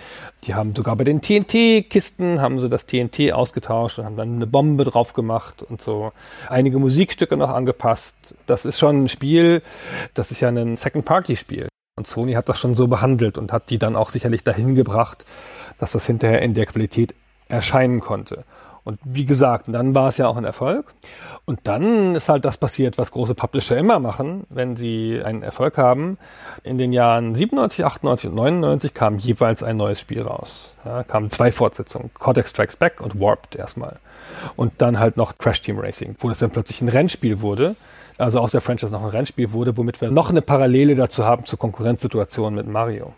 Die 0.44 0.55
haben 0.55 0.74
sogar 0.74 0.97
bei 0.97 1.05
den 1.05 1.20
TNT-Kisten 1.20 2.40
haben 2.40 2.59
sie 2.59 2.68
das 2.68 2.86
TNT 2.86 3.32
ausgetauscht 3.32 4.01
und 4.01 4.05
haben 4.05 4.16
dann 4.16 4.35
eine 4.35 4.47
Bombe 4.48 4.85
drauf 4.85 5.12
gemacht 5.12 5.62
und 5.62 5.80
so. 5.80 6.12
Einige 6.48 6.80
Musikstücke 6.80 7.36
noch 7.36 7.51
angepasst. 7.51 8.16
Das 8.47 8.64
ist 8.64 8.80
schon 8.80 9.05
ein 9.05 9.09
Spiel, 9.09 9.62
das 10.14 10.32
ist 10.32 10.40
ja 10.40 10.48
ein 10.48 10.74
Second-Party-Spiel. 10.74 11.68
Und 11.98 12.06
Sony 12.06 12.34
hat 12.34 12.48
das 12.48 12.60
schon 12.60 12.74
so 12.74 12.86
behandelt 12.86 13.38
und 13.38 13.52
hat 13.52 13.70
die 13.70 13.78
dann 13.78 13.96
auch 13.96 14.10
sicherlich 14.10 14.44
dahin 14.44 14.76
gebracht, 14.76 15.26
dass 15.78 15.92
das 15.92 16.06
hinterher 16.06 16.40
in 16.42 16.54
der 16.54 16.66
Qualität 16.66 17.12
erscheinen 17.48 17.98
konnte. 17.98 18.44
Und 18.84 19.00
wie 19.02 19.24
gesagt, 19.24 19.66
dann 19.68 19.96
war 19.96 20.08
es 20.08 20.16
ja 20.16 20.28
auch 20.28 20.36
ein 20.36 20.44
Erfolg. 20.44 20.94
Und 21.44 21.58
dann 21.64 22.14
ist 22.14 22.28
halt 22.28 22.44
das 22.44 22.56
passiert, 22.56 22.98
was 22.98 23.10
große 23.10 23.34
Publisher 23.34 23.76
immer 23.76 23.98
machen, 23.98 24.44
wenn 24.48 24.76
sie 24.76 25.20
einen 25.22 25.42
Erfolg 25.42 25.76
haben. 25.76 26.18
In 26.62 26.78
den 26.78 26.92
Jahren 26.92 27.34
97, 27.34 27.84
98 27.84 28.30
und 28.30 28.36
99 28.36 28.94
kam 28.94 29.18
jeweils 29.18 29.64
ein 29.64 29.76
neues 29.76 29.98
Spiel 29.98 30.22
raus. 30.22 30.74
Ja, 30.84 31.02
kamen 31.02 31.30
zwei 31.30 31.50
Fortsetzungen, 31.50 32.10
Cortex 32.14 32.50
Strikes 32.50 32.76
Back 32.76 33.00
und 33.00 33.20
Warped 33.20 33.56
erstmal. 33.56 33.98
Und 34.54 34.72
dann 34.78 35.00
halt 35.00 35.16
noch 35.16 35.36
Crash 35.36 35.60
Team 35.62 35.80
Racing, 35.80 36.14
wo 36.20 36.28
das 36.28 36.38
dann 36.38 36.50
plötzlich 36.50 36.80
ein 36.80 36.88
Rennspiel 36.88 37.40
wurde 37.40 37.74
also 38.19 38.40
aus 38.40 38.53
der 38.53 38.61
Franchise 38.61 38.93
noch 38.93 39.03
ein 39.03 39.09
Rennspiel 39.09 39.53
wurde, 39.53 39.77
womit 39.77 40.01
wir 40.01 40.11
noch 40.11 40.31
eine 40.31 40.43
Parallele 40.43 40.95
dazu 40.95 41.24
haben 41.24 41.47
zur 41.47 41.59
Konkurrenzsituation 41.59 42.55
mit 42.55 42.66
Mario. 42.66 43.15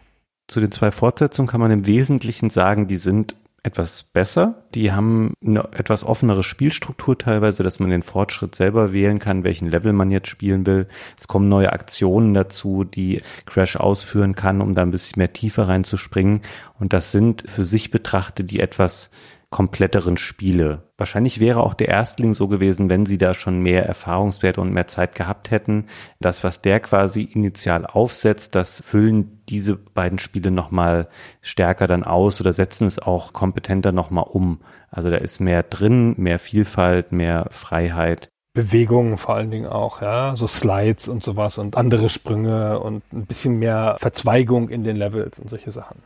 Zu 0.48 0.60
den 0.60 0.72
zwei 0.72 0.90
Fortsetzungen 0.90 1.48
kann 1.48 1.60
man 1.60 1.70
im 1.70 1.86
Wesentlichen 1.86 2.50
sagen, 2.50 2.88
die 2.88 2.96
sind 2.96 3.36
etwas 3.62 4.04
besser. 4.04 4.62
Die 4.74 4.92
haben 4.92 5.34
eine 5.44 5.68
etwas 5.72 6.04
offenere 6.04 6.42
Spielstruktur 6.42 7.18
teilweise, 7.18 7.62
dass 7.62 7.78
man 7.78 7.90
den 7.90 8.02
Fortschritt 8.02 8.54
selber 8.54 8.92
wählen 8.92 9.18
kann, 9.18 9.44
welchen 9.44 9.68
Level 9.68 9.92
man 9.92 10.10
jetzt 10.10 10.28
spielen 10.28 10.66
will. 10.66 10.86
Es 11.18 11.28
kommen 11.28 11.48
neue 11.48 11.72
Aktionen 11.72 12.34
dazu, 12.34 12.84
die 12.84 13.20
Crash 13.46 13.76
ausführen 13.76 14.34
kann, 14.34 14.60
um 14.60 14.74
da 14.74 14.82
ein 14.82 14.90
bisschen 14.90 15.18
mehr 15.20 15.32
tiefer 15.32 15.68
reinzuspringen. 15.68 16.40
Und 16.78 16.92
das 16.92 17.12
sind 17.12 17.44
für 17.48 17.64
sich 17.64 17.90
betrachtet 17.90 18.50
die 18.50 18.60
etwas 18.60 19.10
kompletteren 19.50 20.16
Spiele. 20.16 20.84
Wahrscheinlich 20.96 21.40
wäre 21.40 21.62
auch 21.62 21.74
der 21.74 21.88
Erstling 21.88 22.34
so 22.34 22.46
gewesen, 22.46 22.88
wenn 22.88 23.04
sie 23.04 23.18
da 23.18 23.34
schon 23.34 23.58
mehr 23.60 23.84
Erfahrungswerte 23.84 24.60
und 24.60 24.72
mehr 24.72 24.86
Zeit 24.86 25.16
gehabt 25.16 25.50
hätten. 25.50 25.86
Das, 26.20 26.44
was 26.44 26.62
der 26.62 26.78
quasi 26.78 27.22
initial 27.22 27.84
aufsetzt, 27.84 28.54
das 28.54 28.80
füllen 28.80 29.42
diese 29.48 29.74
beiden 29.74 30.20
Spiele 30.20 30.52
nochmal 30.52 31.08
stärker 31.42 31.88
dann 31.88 32.04
aus 32.04 32.40
oder 32.40 32.52
setzen 32.52 32.86
es 32.86 33.00
auch 33.00 33.32
kompetenter 33.32 33.90
nochmal 33.90 34.26
um. 34.28 34.60
Also 34.88 35.10
da 35.10 35.16
ist 35.16 35.40
mehr 35.40 35.64
drin, 35.64 36.14
mehr 36.16 36.38
Vielfalt, 36.38 37.10
mehr 37.10 37.48
Freiheit. 37.50 38.28
Bewegungen 38.52 39.16
vor 39.16 39.34
allen 39.34 39.50
Dingen 39.50 39.66
auch, 39.66 40.00
ja, 40.00 40.34
so 40.36 40.46
Slides 40.46 41.08
und 41.08 41.22
sowas 41.24 41.58
und 41.58 41.76
andere 41.76 42.08
Sprünge 42.08 42.78
und 42.78 43.02
ein 43.12 43.26
bisschen 43.26 43.58
mehr 43.58 43.96
Verzweigung 43.98 44.68
in 44.68 44.84
den 44.84 44.96
Levels 44.96 45.40
und 45.40 45.50
solche 45.50 45.70
Sachen 45.70 46.02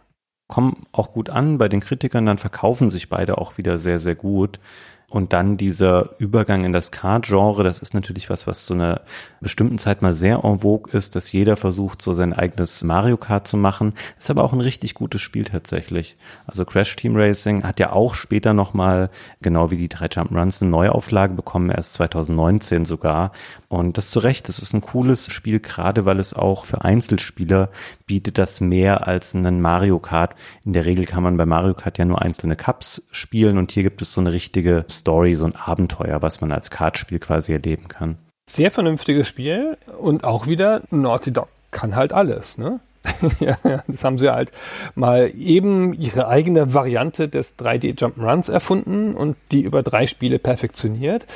kommen 0.47 0.87
auch 0.93 1.13
gut 1.13 1.31
an 1.31 1.59
bei 1.59 1.69
den 1.69 1.81
Kritikern, 1.81 2.27
dann 2.27 2.39
verkaufen 2.39 2.91
sich 2.91 3.09
beide 3.09 3.39
auch 3.39 3.59
wieder 3.59 3.79
sehr, 3.79 3.99
sehr 3.99 4.15
gut. 4.15 4.61
Und 5.15 5.33
dann 5.33 5.57
dieser 5.57 6.19
Übergang 6.19 6.65
in 6.65 6.73
das 6.73 6.91
Card-Genre, 6.91 7.63
das 7.63 7.79
ist 7.79 7.95
natürlich 7.95 8.31
was, 8.31 8.49
was 8.49 8.67
zu 8.67 8.75
einer 8.75 9.03
bestimmten 9.41 9.79
Zeit 9.79 10.03
mal 10.03 10.13
sehr 10.13 10.41
en 10.43 10.59
vogue 10.59 10.93
ist, 10.93 11.15
dass 11.15 11.31
jeder 11.31 11.57
versucht, 11.57 12.03
so 12.03 12.15
sein 12.15 12.33
eigenes 12.33 12.83
Mario 12.83 13.17
Kart 13.17 13.47
zu 13.47 13.57
machen. 13.57 13.93
Ist 14.19 14.29
aber 14.29 14.43
auch 14.43 14.53
ein 14.53 14.61
richtig 14.61 14.95
gutes 14.95 15.21
Spiel 15.21 15.45
tatsächlich. 15.45 16.17
Also 16.49 16.65
Crash 16.65 16.97
Team 16.97 17.15
Racing 17.15 17.63
hat 17.63 17.79
ja 17.79 17.93
auch 17.93 18.17
später 18.17 18.55
nochmal, 18.55 19.09
genau 19.41 19.71
wie 19.71 19.77
die 19.77 19.89
drei 19.89 20.07
Jump'n'Runs, 20.07 20.63
eine 20.63 20.73
Neuauflage 20.73 21.35
bekommen, 21.35 21.71
erst 21.71 21.93
2019 21.93 22.85
sogar. 22.85 23.31
Und 23.69 23.97
das 23.99 24.11
zu 24.11 24.19
Recht, 24.19 24.49
das 24.49 24.59
ist 24.59 24.75
ein 24.75 24.81
cooles 24.81 25.33
Spiel, 25.33 25.61
gerade 25.61 26.07
weil 26.07 26.19
es 26.19 26.35
auch 26.35 26.65
für 26.65 26.85
Einzelspieler 26.85 27.69
bietet 28.07 28.39
das 28.39 28.61
mehr 28.61 29.07
als 29.07 29.35
einen 29.35 29.61
Mario 29.61 29.99
Kart. 29.99 30.35
In 30.65 30.73
der 30.73 30.87
Regel 30.87 31.07
kann 31.07 31.23
man 31.23 31.37
bei 31.37 31.47
Mario 31.47 31.75
Kart 31.75 31.99
ja 31.99 32.05
nur 32.05 32.23
einzelne 32.23 32.57
Cups 32.57 33.03
spielen 33.11 33.59
und 33.59 33.73
hier 33.73 33.83
gibt 33.83 34.03
es 34.03 34.13
so 34.13 34.21
eine 34.21 34.33
richtige 34.33 34.85
Story, 34.91 35.35
so 35.35 35.47
ein 35.47 35.57
Abenteuer, 35.57 36.23
was 36.23 36.41
man 36.41 36.53
als 36.53 36.71
Kartspiel 36.71 37.19
quasi 37.19 37.53
erleben 37.53 37.89
kann. 37.89 38.19
Sehr 38.49 38.71
vernünftiges 38.71 39.27
Spiel 39.27 39.79
und 39.99 40.25
auch 40.25 40.47
wieder 40.47 40.83
Naughty 40.91 41.33
Dog 41.33 41.49
kann 41.71 41.97
halt 41.97 42.13
alles, 42.13 42.59
ne? 42.59 42.81
ja, 43.41 43.57
das 43.87 44.05
haben 44.05 44.19
sie 44.19 44.33
halt 44.33 44.51
mal 44.95 45.31
eben 45.35 45.93
ihre 45.95 46.29
eigene 46.29 46.73
Variante 46.73 47.29
des 47.29 47.59
3D 47.59 47.99
Jump'n'Runs 47.99 48.51
erfunden 48.51 49.15
und 49.15 49.37
die 49.53 49.61
über 49.61 49.83
drei 49.83 50.07
Spiele 50.07 50.39
perfektioniert. 50.39 51.27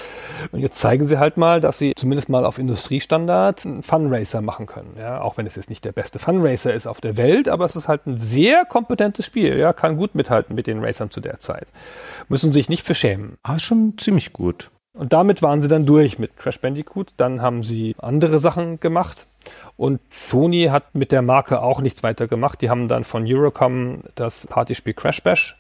Und 0.53 0.61
jetzt 0.61 0.81
zeigen 0.81 1.05
sie 1.05 1.19
halt 1.19 1.37
mal, 1.37 1.61
dass 1.61 1.79
sie 1.79 1.93
zumindest 1.97 2.29
mal 2.29 2.45
auf 2.45 2.59
Industriestandard 2.59 3.67
einen 3.67 3.83
Funracer 3.83 4.41
machen 4.41 4.67
können. 4.67 4.95
Ja, 4.99 5.21
auch 5.21 5.37
wenn 5.37 5.47
es 5.47 5.57
jetzt 5.57 5.69
nicht 5.69 5.85
der 5.85 5.93
beste 5.93 6.19
Funracer 6.19 6.73
ist 6.73 6.87
auf 6.87 7.01
der 7.01 7.17
Welt, 7.17 7.49
aber 7.49 7.65
es 7.65 7.77
ist 7.77 7.89
halt 7.89 8.07
ein 8.07 8.19
sehr 8.19 8.65
kompetentes 8.65 9.27
Spiel. 9.27 9.59
Ja, 9.59 9.73
kann 9.73 9.97
gut 9.97 10.15
mithalten 10.15 10.55
mit 10.55 10.67
den 10.67 10.83
Racern 10.83 11.11
zu 11.11 11.21
der 11.21 11.39
Zeit. 11.39 11.69
Müssen 12.29 12.53
sich 12.53 12.69
nicht 12.69 12.85
verschämen. 12.85 13.37
Ah, 13.43 13.59
schon 13.59 13.95
ziemlich 13.99 14.33
gut. 14.33 14.71
Und 14.99 15.13
damit 15.13 15.43
waren 15.43 15.61
sie 15.61 15.69
dann 15.69 15.87
durch 15.87 16.19
mit 16.19 16.37
Crash 16.37 16.61
Bandicoot. 16.61 17.13
Dann 17.17 17.41
haben 17.41 17.63
sie 17.63 17.95
andere 17.99 18.41
Sachen 18.41 18.81
gemacht. 18.81 19.29
Und 19.77 20.01
Sony 20.11 20.67
hat 20.71 20.95
mit 20.95 21.13
der 21.13 21.23
Marke 21.23 21.63
auch 21.63 21.81
nichts 21.81 22.03
weiter 22.03 22.27
gemacht. 22.27 22.61
Die 22.61 22.71
haben 22.71 22.89
dann 22.89 23.05
von 23.05 23.25
Eurocom 23.27 24.03
das 24.15 24.47
Partyspiel 24.47 24.95
Crash 24.95 25.23
Bash 25.23 25.57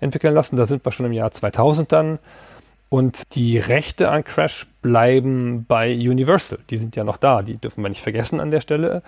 entwickeln 0.00 0.34
lassen. 0.34 0.56
Da 0.56 0.66
sind 0.66 0.84
wir 0.84 0.92
schon 0.92 1.06
im 1.06 1.12
Jahr 1.12 1.30
2000 1.30 1.92
dann. 1.92 2.18
Und 2.90 3.34
die 3.34 3.58
Rechte 3.58 4.08
an 4.08 4.24
Crash 4.24 4.66
bleiben 4.80 5.66
bei 5.68 5.92
Universal. 5.92 6.58
Die 6.70 6.78
sind 6.78 6.96
ja 6.96 7.04
noch 7.04 7.18
da, 7.18 7.42
die 7.42 7.58
dürfen 7.58 7.82
wir 7.82 7.90
nicht 7.90 8.00
vergessen 8.00 8.40
an 8.40 8.50
der 8.50 8.62
Stelle. 8.62 9.02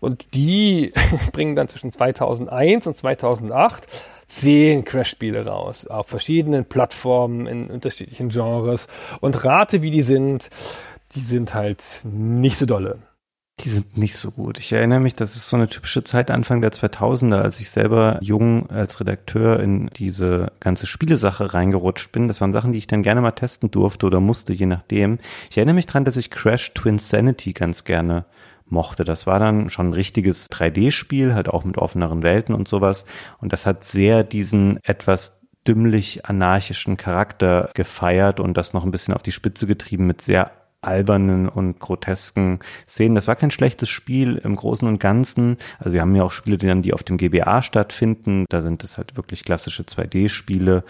Und 0.00 0.34
die 0.34 0.94
bringen 1.32 1.54
dann 1.54 1.68
zwischen 1.68 1.92
2001 1.92 2.86
und 2.86 2.96
2008 2.96 3.86
zehn 4.26 4.84
Crash-Spiele 4.84 5.46
raus, 5.46 5.86
auf 5.86 6.08
verschiedenen 6.08 6.64
Plattformen, 6.64 7.46
in 7.46 7.68
unterschiedlichen 7.68 8.30
Genres. 8.30 8.88
Und 9.20 9.44
rate, 9.44 9.82
wie 9.82 9.90
die 9.90 10.02
sind, 10.02 10.48
die 11.14 11.20
sind 11.20 11.54
halt 11.54 11.84
nicht 12.04 12.56
so 12.56 12.66
dolle. 12.66 12.98
Die 13.60 13.70
sind 13.70 13.96
nicht 13.96 14.16
so 14.16 14.30
gut. 14.30 14.58
Ich 14.58 14.70
erinnere 14.72 15.00
mich, 15.00 15.14
das 15.14 15.34
ist 15.34 15.48
so 15.48 15.56
eine 15.56 15.68
typische 15.68 16.04
Zeit 16.04 16.30
Anfang 16.30 16.60
der 16.60 16.72
2000er, 16.72 17.40
als 17.40 17.58
ich 17.58 17.70
selber 17.70 18.18
jung 18.20 18.68
als 18.68 19.00
Redakteur 19.00 19.60
in 19.60 19.88
diese 19.96 20.52
ganze 20.60 20.86
Spielesache 20.86 21.54
reingerutscht 21.54 22.12
bin. 22.12 22.28
Das 22.28 22.42
waren 22.42 22.52
Sachen, 22.52 22.72
die 22.72 22.78
ich 22.78 22.86
dann 22.86 23.02
gerne 23.02 23.22
mal 23.22 23.32
testen 23.32 23.70
durfte 23.70 24.06
oder 24.06 24.20
musste, 24.20 24.52
je 24.52 24.66
nachdem. 24.66 25.18
Ich 25.50 25.56
erinnere 25.56 25.74
mich 25.74 25.86
dran, 25.86 26.04
dass 26.04 26.18
ich 26.18 26.30
Crash 26.30 26.74
Twin 26.74 26.98
Sanity 26.98 27.54
ganz 27.54 27.84
gerne 27.84 28.26
mochte. 28.66 29.04
Das 29.04 29.26
war 29.26 29.38
dann 29.38 29.70
schon 29.70 29.88
ein 29.88 29.94
richtiges 29.94 30.50
3D-Spiel, 30.50 31.34
halt 31.34 31.48
auch 31.48 31.64
mit 31.64 31.78
offeneren 31.78 32.22
Welten 32.22 32.54
und 32.54 32.68
sowas. 32.68 33.06
Und 33.40 33.54
das 33.54 33.64
hat 33.64 33.84
sehr 33.84 34.22
diesen 34.22 34.84
etwas 34.84 35.40
dümmlich 35.66 36.26
anarchischen 36.26 36.98
Charakter 36.98 37.70
gefeiert 37.74 38.38
und 38.38 38.54
das 38.54 38.74
noch 38.74 38.84
ein 38.84 38.90
bisschen 38.90 39.14
auf 39.14 39.22
die 39.22 39.32
Spitze 39.32 39.66
getrieben 39.66 40.06
mit 40.06 40.20
sehr 40.20 40.50
albernen 40.82 41.48
und 41.48 41.80
grotesken 41.80 42.60
Szenen. 42.86 43.14
Das 43.14 43.28
war 43.28 43.36
kein 43.36 43.50
schlechtes 43.50 43.88
Spiel 43.88 44.36
im 44.36 44.56
Großen 44.56 44.86
und 44.86 44.98
Ganzen. 44.98 45.56
Also 45.78 45.92
wir 45.92 46.00
haben 46.00 46.14
ja 46.14 46.22
auch 46.22 46.32
Spiele, 46.32 46.58
die 46.58 46.66
dann 46.66 46.82
die 46.82 46.94
auf 46.94 47.02
dem 47.02 47.16
GBA 47.16 47.62
stattfinden. 47.62 48.44
Da 48.48 48.62
sind 48.62 48.84
es 48.84 48.96
halt 48.96 49.16
wirklich 49.16 49.44
klassische 49.44 49.82
2D-Spiele. 49.82 50.84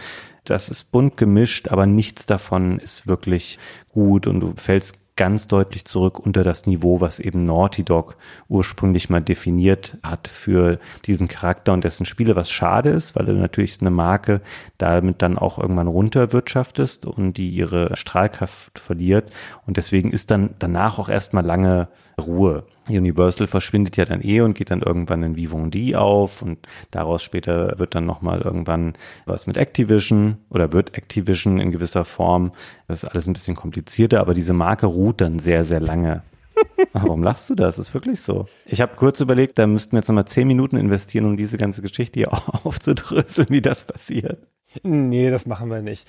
Das 0.44 0.68
ist 0.68 0.92
bunt 0.92 1.16
gemischt, 1.16 1.68
aber 1.68 1.86
nichts 1.86 2.26
davon 2.26 2.78
ist 2.78 3.06
wirklich 3.06 3.58
gut 3.88 4.26
und 4.26 4.40
du 4.40 4.52
fällst 4.56 4.98
ganz 5.16 5.48
deutlich 5.48 5.86
zurück 5.86 6.18
unter 6.18 6.44
das 6.44 6.66
Niveau, 6.66 7.01
was 7.01 7.18
eben 7.18 7.47
Naughty 7.47 7.82
Dog 7.82 8.16
ursprünglich 8.48 9.09
mal 9.09 9.22
definiert 9.22 9.97
hat 10.02 10.28
für 10.28 10.78
diesen 11.06 11.26
Charakter 11.26 11.72
und 11.72 11.84
dessen 11.84 12.06
Spiele, 12.06 12.36
was 12.36 12.51
schade 12.51 12.90
ist, 12.90 13.16
weil 13.16 13.26
du 13.26 13.32
natürlich 13.32 13.80
eine 13.80 13.90
Marke 13.90 14.43
damit 14.78 15.22
dann 15.22 15.38
auch 15.38 15.59
irgendwann 15.59 15.88
runterwirtschaftest 15.88 17.06
und 17.06 17.34
die 17.34 17.48
ihre 17.48 17.97
Strahlkraft 17.97 18.78
verliert. 18.78 19.32
Und 19.66 19.78
deswegen 19.78 20.12
ist 20.12 20.30
dann 20.30 20.51
danach 20.59 20.98
auch 20.98 21.09
erstmal 21.09 21.44
lange 21.44 21.88
Ruhe. 22.20 22.64
Universal 22.88 23.47
verschwindet 23.47 23.97
ja 23.97 24.05
dann 24.05 24.22
eh 24.22 24.40
und 24.40 24.55
geht 24.55 24.70
dann 24.70 24.82
irgendwann 24.82 25.22
in 25.22 25.36
Vivendi 25.36 25.97
auf 25.97 26.40
und 26.40 26.59
daraus 26.90 27.22
später 27.22 27.78
wird 27.78 27.94
dann 27.94 28.06
nochmal 28.06 28.40
irgendwann 28.40 28.94
was 29.26 29.47
mit 29.47 29.56
Activision 29.56 30.38
oder 30.48 30.72
wird 30.72 30.97
Activision 30.97 31.59
in 31.59 31.72
gewisser 31.72 32.05
Form. 32.05 32.52
Das 32.88 33.02
ist 33.02 33.10
alles 33.10 33.26
ein 33.26 33.32
bisschen 33.32 33.56
komplizierter, 33.56 34.20
aber 34.20 34.34
diese 34.34 34.52
Marke 34.52 34.86
ruht 34.86 35.20
dann 35.20 35.38
sehr, 35.38 35.64
sehr 35.64 35.80
lange. 35.80 36.22
Warum 36.93 37.22
lachst 37.22 37.51
du 37.51 37.55
das? 37.55 37.76
Das 37.76 37.88
ist 37.88 37.94
wirklich 37.94 38.20
so. 38.20 38.47
Ich 38.64 38.80
habe 38.80 38.97
kurz 38.97 39.20
überlegt, 39.20 39.59
da 39.59 39.66
müssten 39.66 39.93
wir 39.93 39.98
jetzt 39.98 40.09
nochmal 40.09 40.26
zehn 40.26 40.47
Minuten 40.47 40.76
investieren, 40.76 41.26
um 41.26 41.36
diese 41.36 41.59
ganze 41.59 41.82
Geschichte 41.82 42.20
hier 42.20 42.32
aufzudröseln, 42.64 43.48
wie 43.51 43.60
das 43.60 43.84
passiert. 43.84 44.47
Nee, 44.82 45.30
das 45.30 45.47
machen 45.47 45.70
wir 45.70 45.82
nicht. 45.82 46.09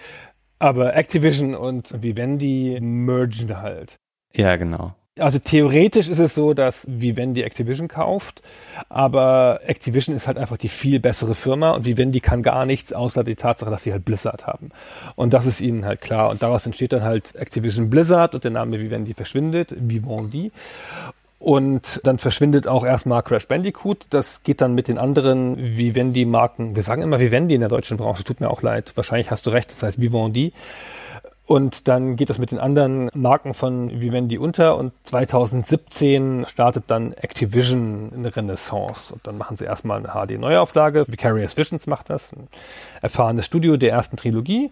Aber 0.59 0.95
Activision 0.95 1.53
und 1.53 2.01
Vivendi 2.01 2.79
mergen 2.81 3.57
halt. 3.57 3.99
Ja, 4.33 4.55
genau. 4.55 4.95
Also 5.19 5.39
theoretisch 5.39 6.07
ist 6.07 6.19
es 6.19 6.35
so, 6.35 6.53
dass 6.53 6.85
Vivendi 6.89 7.41
Activision 7.41 7.87
kauft, 7.87 8.41
aber 8.89 9.61
Activision 9.65 10.15
ist 10.15 10.27
halt 10.27 10.37
einfach 10.37 10.57
die 10.57 10.69
viel 10.69 10.99
bessere 10.99 11.35
Firma 11.35 11.71
und 11.71 11.85
Vivendi 11.85 12.19
kann 12.19 12.43
gar 12.43 12.65
nichts 12.65 12.93
außer 12.93 13.23
die 13.23 13.35
Tatsache, 13.35 13.69
dass 13.69 13.83
sie 13.83 13.91
halt 13.91 14.05
Blizzard 14.05 14.47
haben. 14.47 14.69
Und 15.15 15.33
das 15.33 15.45
ist 15.45 15.61
ihnen 15.61 15.85
halt 15.85 16.01
klar. 16.01 16.29
Und 16.29 16.43
daraus 16.43 16.65
entsteht 16.65 16.93
dann 16.93 17.03
halt 17.03 17.35
Activision 17.35 17.89
Blizzard 17.89 18.35
und 18.35 18.43
der 18.43 18.51
Name 18.51 18.79
Vivendi 18.79 19.13
verschwindet, 19.13 19.75
Vivendi. 19.77 20.51
Und 21.39 22.01
dann 22.03 22.17
verschwindet 22.17 22.67
auch 22.67 22.83
erstmal 22.83 23.21
Crash 23.21 23.47
Bandicoot. 23.47 24.07
Das 24.09 24.41
geht 24.41 24.59
dann 24.59 24.73
mit 24.73 24.87
den 24.87 24.97
anderen 24.97 25.57
Vivendi-Marken. 25.77 26.75
Wir 26.75 26.81
sagen 26.81 27.03
immer 27.03 27.19
Vivendi 27.19 27.53
in 27.53 27.61
der 27.61 27.69
deutschen 27.69 27.97
Branche, 27.97 28.23
tut 28.23 28.41
mir 28.41 28.49
auch 28.49 28.63
leid. 28.63 28.93
Wahrscheinlich 28.95 29.29
hast 29.29 29.45
du 29.45 29.51
recht, 29.51 29.71
das 29.71 29.83
heißt 29.83 30.01
Vivendi. 30.01 30.51
Und 31.47 31.87
dann 31.87 32.17
geht 32.17 32.29
das 32.29 32.39
mit 32.39 32.51
den 32.51 32.59
anderen 32.59 33.09
Marken 33.13 33.53
von 33.53 34.01
Vivendi 34.01 34.37
unter 34.37 34.75
und 34.75 34.91
2017 35.03 36.45
startet 36.45 36.83
dann 36.87 37.13
Activision 37.13 38.11
eine 38.13 38.35
Renaissance. 38.35 39.13
Und 39.13 39.25
dann 39.25 39.37
machen 39.37 39.55
sie 39.55 39.63
erstmal 39.63 39.97
eine 39.97 40.09
HD-Neuauflage. 40.09 41.05
Vicarious 41.07 41.55
Visions 41.55 41.87
macht 41.87 42.09
das, 42.09 42.33
ein 42.33 42.49
erfahrenes 43.01 43.45
Studio 43.45 43.77
der 43.77 43.91
ersten 43.91 44.17
Trilogie. 44.17 44.71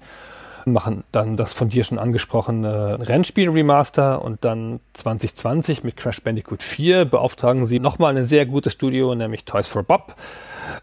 Machen 0.66 1.06
dann 1.14 1.38
das 1.38 1.54
von 1.54 1.70
dir 1.70 1.86
schon 1.86 1.98
angesprochene 1.98 2.98
Rennspiel-Remaster 3.00 4.22
und 4.22 4.44
dann 4.44 4.82
2020 4.96 5.86
mit 5.86 5.96
Crash 5.96 6.24
Bandicoot 6.24 6.62
4 6.62 7.06
beauftragen 7.06 7.66
sie 7.66 7.80
nochmal 7.80 8.18
ein 8.18 8.26
sehr 8.26 8.46
gutes 8.46 8.74
Studio, 8.74 9.16
nämlich 9.16 9.46
Toys 9.46 9.70
for 9.70 9.84
Bob. 9.84 10.16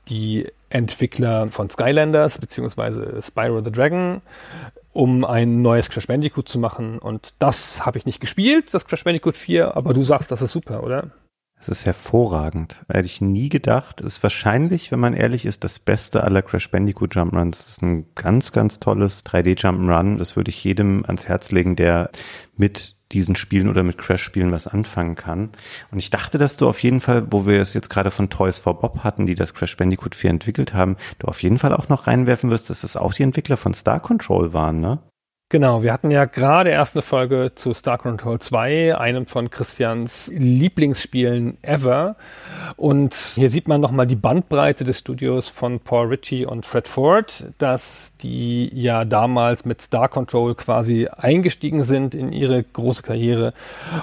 Die 0.09 0.47
Entwickler 0.70 1.48
von 1.48 1.69
Skylanders 1.69 2.39
beziehungsweise 2.39 3.20
Spyro 3.20 3.62
the 3.62 3.70
Dragon 3.70 4.23
um 4.93 5.24
ein 5.24 5.62
neues 5.62 5.89
Crash 5.90 6.06
Bandicoot 6.06 6.48
zu 6.48 6.59
machen. 6.59 6.98
Und 6.98 7.35
das 7.39 7.85
habe 7.85 7.98
ich 7.98 8.06
nicht 8.06 8.20
gespielt, 8.20 8.73
das 8.73 8.86
Crash 8.86 9.05
Bandicoot 9.05 9.36
4, 9.36 9.77
aber 9.77 9.94
du 9.94 10.05
sagst, 10.05 10.31
das 10.31 10.43
ist 10.43 10.52
super, 10.52 10.82
oder? 10.82 11.10
Es 11.62 11.69
ist 11.69 11.86
hervorragend. 11.86 12.85
Hätte 12.89 13.06
ich 13.06 13.20
nie 13.20 13.48
gedacht. 13.48 14.01
Es 14.01 14.14
ist 14.14 14.23
wahrscheinlich, 14.24 14.90
wenn 14.90 14.98
man 14.98 15.14
ehrlich 15.14 15.47
ist, 15.47 15.62
das 15.62 15.78
beste 15.78 16.24
aller 16.24 16.43
Crash 16.43 16.69
Bandicoot 16.69 17.14
Jumpruns. 17.14 17.60
Es 17.60 17.69
ist 17.69 17.82
ein 17.82 18.06
ganz, 18.16 18.51
ganz 18.51 18.81
tolles 18.81 19.24
3D 19.24 19.56
Jump'n'Run. 19.56 20.19
Das 20.19 20.35
würde 20.35 20.48
ich 20.48 20.64
jedem 20.64 21.05
ans 21.05 21.28
Herz 21.28 21.52
legen, 21.52 21.77
der 21.77 22.10
mit 22.56 22.97
diesen 23.12 23.36
Spielen 23.36 23.68
oder 23.68 23.82
mit 23.82 23.98
Crash-Spielen 23.98 24.52
was 24.52 24.66
anfangen 24.66 25.14
kann. 25.14 25.51
Und 25.90 25.98
ich 25.98 26.10
dachte, 26.10 26.39
dass 26.39 26.56
du 26.56 26.68
auf 26.68 26.82
jeden 26.82 27.01
Fall, 27.01 27.26
wo 27.30 27.47
wir 27.47 27.60
es 27.60 27.74
jetzt 27.74 27.90
gerade 27.90 28.10
von 28.10 28.30
Toys 28.30 28.59
for 28.59 28.80
Bob 28.80 29.05
hatten, 29.05 29.26
die 29.26 29.34
das 29.34 29.55
Crash 29.55 29.76
Bandicoot 29.76 30.14
4 30.14 30.30
entwickelt 30.30 30.74
haben, 30.74 30.97
du 31.18 31.28
auf 31.28 31.43
jeden 31.43 31.59
Fall 31.59 31.74
auch 31.74 31.89
noch 31.89 32.06
reinwerfen 32.06 32.51
wirst, 32.51 32.70
dass 32.70 32.84
es 32.84 32.97
auch 32.97 33.14
die 33.14 33.22
Entwickler 33.22 33.56
von 33.56 33.74
Star 33.74 34.01
Control 34.01 34.52
waren, 34.52 34.80
ne? 34.80 34.98
Genau, 35.52 35.82
wir 35.82 35.92
hatten 35.92 36.10
ja 36.10 36.24
gerade 36.24 36.70
erst 36.70 36.94
eine 36.94 37.02
Folge 37.02 37.52
zu 37.54 37.74
Star 37.74 37.98
Control 37.98 38.38
2, 38.38 38.96
einem 38.96 39.26
von 39.26 39.50
Christians 39.50 40.32
Lieblingsspielen 40.34 41.58
ever. 41.62 42.16
Und 42.76 43.12
hier 43.12 43.50
sieht 43.50 43.68
man 43.68 43.82
nochmal 43.82 44.06
die 44.06 44.16
Bandbreite 44.16 44.84
des 44.84 45.00
Studios 45.00 45.48
von 45.48 45.80
Paul 45.80 46.06
Ritchie 46.06 46.46
und 46.46 46.64
Fred 46.64 46.88
Ford, 46.88 47.48
dass 47.58 48.14
die 48.22 48.70
ja 48.72 49.04
damals 49.04 49.66
mit 49.66 49.82
Star 49.82 50.08
Control 50.08 50.54
quasi 50.54 51.08
eingestiegen 51.08 51.84
sind 51.84 52.14
in 52.14 52.32
ihre 52.32 52.62
große 52.62 53.02
Karriere. 53.02 53.52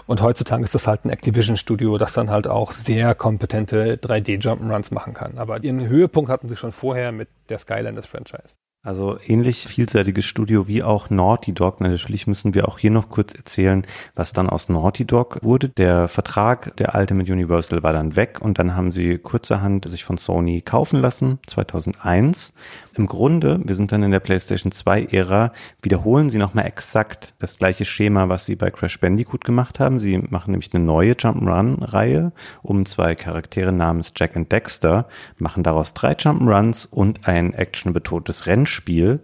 Und 0.05 0.21
heutzutage 0.21 0.63
ist 0.63 0.76
das 0.76 0.85
halt 0.85 1.03
ein 1.05 1.09
Activision-Studio, 1.09 1.97
das 1.97 2.13
dann 2.13 2.30
halt 2.30 2.47
auch 2.47 2.73
sehr 2.73 3.15
kompetente 3.15 3.95
3D-Jump'n'Runs 3.95 4.93
machen 4.93 5.15
kann. 5.15 5.39
Aber 5.39 5.63
ihren 5.63 5.88
Höhepunkt 5.88 6.30
hatten 6.30 6.47
sie 6.47 6.57
schon 6.57 6.71
vorher 6.71 7.11
mit 7.11 7.27
der 7.49 7.57
Skylanders-Franchise. 7.57 8.53
Also 8.81 9.18
ähnlich 9.26 9.68
vielseitiges 9.68 10.23
Studio 10.23 10.65
wie 10.68 10.84
auch 10.84 11.10
Naughty 11.10 11.51
Dog. 11.51 11.81
Natürlich 11.81 12.27
müssen 12.27 12.53
wir 12.53 12.69
auch 12.69 12.80
hier 12.80 12.91
noch 12.91 13.10
kurz 13.10 13.34
erzählen, 13.34 13.85
was 14.15 14.31
dann 14.31 14.49
aus 14.49 14.69
Naughty 14.69 15.03
Dog 15.03 15.39
wurde. 15.43 15.68
Der 15.68 16.07
Vertrag, 16.07 16.77
der 16.77 16.95
alte 16.95 17.14
mit 17.14 17.30
Universal, 17.30 17.84
war 17.84 17.91
dann 17.91 18.15
weg 18.15 18.39
und 18.39 18.57
dann 18.57 18.77
haben 18.77 18.93
sie 18.93 19.18
kurzerhand 19.18 19.89
sich 19.89 20.06
von 20.06 20.18
Sony 20.18 20.61
kaufen 20.61 21.01
lassen, 21.01 21.39
2001 21.45 22.53
im 22.94 23.07
Grunde, 23.07 23.60
wir 23.64 23.76
sind 23.76 23.91
dann 23.91 24.03
in 24.03 24.11
der 24.11 24.20
PlayStation 24.20 24.72
2 24.72 25.06
Ära, 25.06 25.53
wiederholen 25.82 26.30
sie 26.30 26.38
nochmal 26.38 26.66
exakt 26.66 27.34
das 27.40 27.57
gleiche 27.57 27.86
Schema, 27.86 28.30
was 28.30 28.45
sie 28.45 28.56
bei 28.56 28.72
Crash 28.72 28.99
Bandicoot 28.99 29.44
gemacht 29.44 29.80
haben. 29.80 29.99
Sie 29.99 30.18
machen 30.18 30.52
nämlich 30.52 30.74
eine 30.74 30.84
neue 30.84 31.14
Jump'n'Run 31.14 31.84
Reihe 31.84 32.32
um 32.61 32.86
zwei 32.86 33.16
Charaktere 33.16 33.72
namens 33.72 34.14
Jack 34.16 34.36
und 34.36 34.52
Dexter, 34.52 35.07
machen 35.38 35.64
daraus 35.64 35.94
drei 35.94 36.14
Jump'n'Runs 36.14 36.88
und 36.90 37.28
ein 37.28 37.53
actionbetontes 37.53 38.45
Rennspiel. 38.45 39.20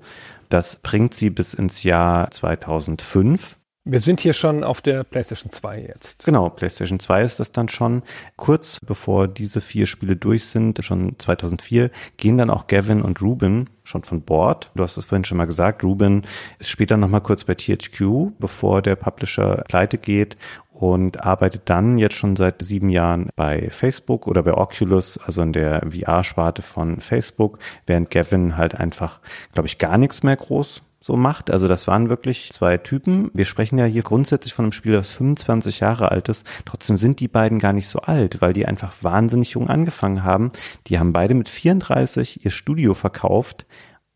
Das 0.49 0.77
bringt 0.77 1.13
sie 1.13 1.29
bis 1.29 1.53
ins 1.53 1.83
Jahr 1.83 2.31
2005. 2.31 3.57
Wir 3.87 3.99
sind 3.99 4.19
hier 4.19 4.33
schon 4.33 4.63
auf 4.63 4.81
der 4.81 5.03
PlayStation 5.03 5.51
2 5.51 5.81
jetzt. 5.81 6.25
Genau, 6.25 6.49
PlayStation 6.49 6.99
2 6.99 7.21
ist 7.21 7.39
das 7.39 7.51
dann 7.51 7.69
schon. 7.69 8.01
Kurz 8.35 8.79
bevor 8.79 9.27
diese 9.27 9.61
vier 9.61 9.85
Spiele 9.85 10.15
durch 10.15 10.45
sind, 10.45 10.83
schon 10.83 11.13
2004, 11.19 11.91
gehen 12.17 12.39
dann 12.39 12.49
auch 12.49 12.65
Gavin 12.65 13.03
und 13.03 13.21
Ruben 13.21 13.69
schon 13.83 14.03
von 14.03 14.23
Bord. 14.23 14.71
Du 14.73 14.81
hast 14.81 14.97
es 14.97 15.05
vorhin 15.05 15.23
schon 15.23 15.37
mal 15.37 15.45
gesagt. 15.45 15.83
Ruben 15.83 16.23
ist 16.57 16.69
später 16.69 16.97
nochmal 16.97 17.21
kurz 17.21 17.43
bei 17.43 17.53
THQ, 17.53 18.31
bevor 18.39 18.81
der 18.81 18.95
Publisher 18.95 19.63
pleite 19.67 19.99
geht 19.99 20.35
und 20.71 21.23
arbeitet 21.23 21.61
dann 21.65 21.99
jetzt 21.99 22.15
schon 22.15 22.35
seit 22.35 22.63
sieben 22.63 22.89
Jahren 22.89 23.29
bei 23.35 23.69
Facebook 23.69 24.25
oder 24.25 24.41
bei 24.41 24.55
Oculus, 24.55 25.19
also 25.19 25.43
in 25.43 25.53
der 25.53 25.83
VR-Sparte 25.91 26.63
von 26.63 27.01
Facebook, 27.01 27.59
während 27.85 28.09
Gavin 28.09 28.57
halt 28.57 28.73
einfach, 28.73 29.19
glaube 29.53 29.67
ich, 29.67 29.77
gar 29.77 29.99
nichts 29.99 30.23
mehr 30.23 30.35
groß 30.35 30.81
so 31.05 31.15
macht. 31.15 31.51
Also 31.51 31.67
das 31.67 31.85
waren 31.85 32.09
wirklich 32.09 32.51
zwei 32.51 32.77
Typen. 32.77 33.29
Wir 33.31 33.45
sprechen 33.45 33.77
ja 33.77 33.85
hier 33.85 34.01
grundsätzlich 34.01 34.55
von 34.55 34.65
einem 34.65 34.71
Spiel, 34.71 34.93
das 34.93 35.11
25 35.11 35.81
Jahre 35.81 36.09
alt 36.09 36.29
ist. 36.29 36.47
Trotzdem 36.65 36.97
sind 36.97 37.19
die 37.19 37.27
beiden 37.27 37.59
gar 37.59 37.73
nicht 37.73 37.87
so 37.87 37.99
alt, 37.99 38.41
weil 38.41 38.53
die 38.53 38.65
einfach 38.65 38.91
wahnsinnig 39.01 39.51
jung 39.51 39.69
angefangen 39.69 40.23
haben. 40.23 40.51
Die 40.87 40.97
haben 40.97 41.13
beide 41.13 41.35
mit 41.35 41.47
34 41.47 42.43
ihr 42.43 42.49
Studio 42.49 42.95
verkauft 42.95 43.67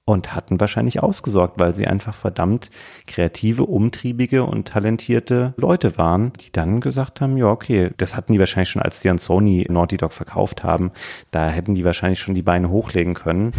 und 0.03 0.34
hatten 0.34 0.60
wahrscheinlich 0.60 1.03
ausgesorgt, 1.03 1.60
weil 1.60 1.76
sie 1.76 1.86
einfach 1.86 2.16
verdammt 2.16 2.72
kreative, 3.06 3.66
umtriebige 3.66 4.44
und 4.44 4.68
talentierte 4.68 5.53
Leute 5.57 5.95
waren, 5.99 6.34
die 6.40 6.52
dann 6.52 6.82
gesagt 6.82 7.22
haben, 7.22 7.38
ja, 7.38 7.52
okay, 7.52 7.91
das 7.98 8.16
hatten 8.16 8.34
die 8.34 8.40
wahrscheinlich 8.40 8.70
schon, 8.70 8.82
als 8.82 9.02
die 9.02 9.11
an 9.11 9.20
Sony 9.20 9.68
Naughty 9.70 9.98
Dog 9.98 10.11
verkauft 10.11 10.64
haben. 10.64 10.91
Da 11.30 11.49
hätten 11.49 11.76
die 11.76 11.86
wahrscheinlich 11.86 12.20
schon 12.20 12.34
die 12.34 12.41
Beine 12.41 12.72
hochlegen 12.72 13.14
können. 13.14 13.52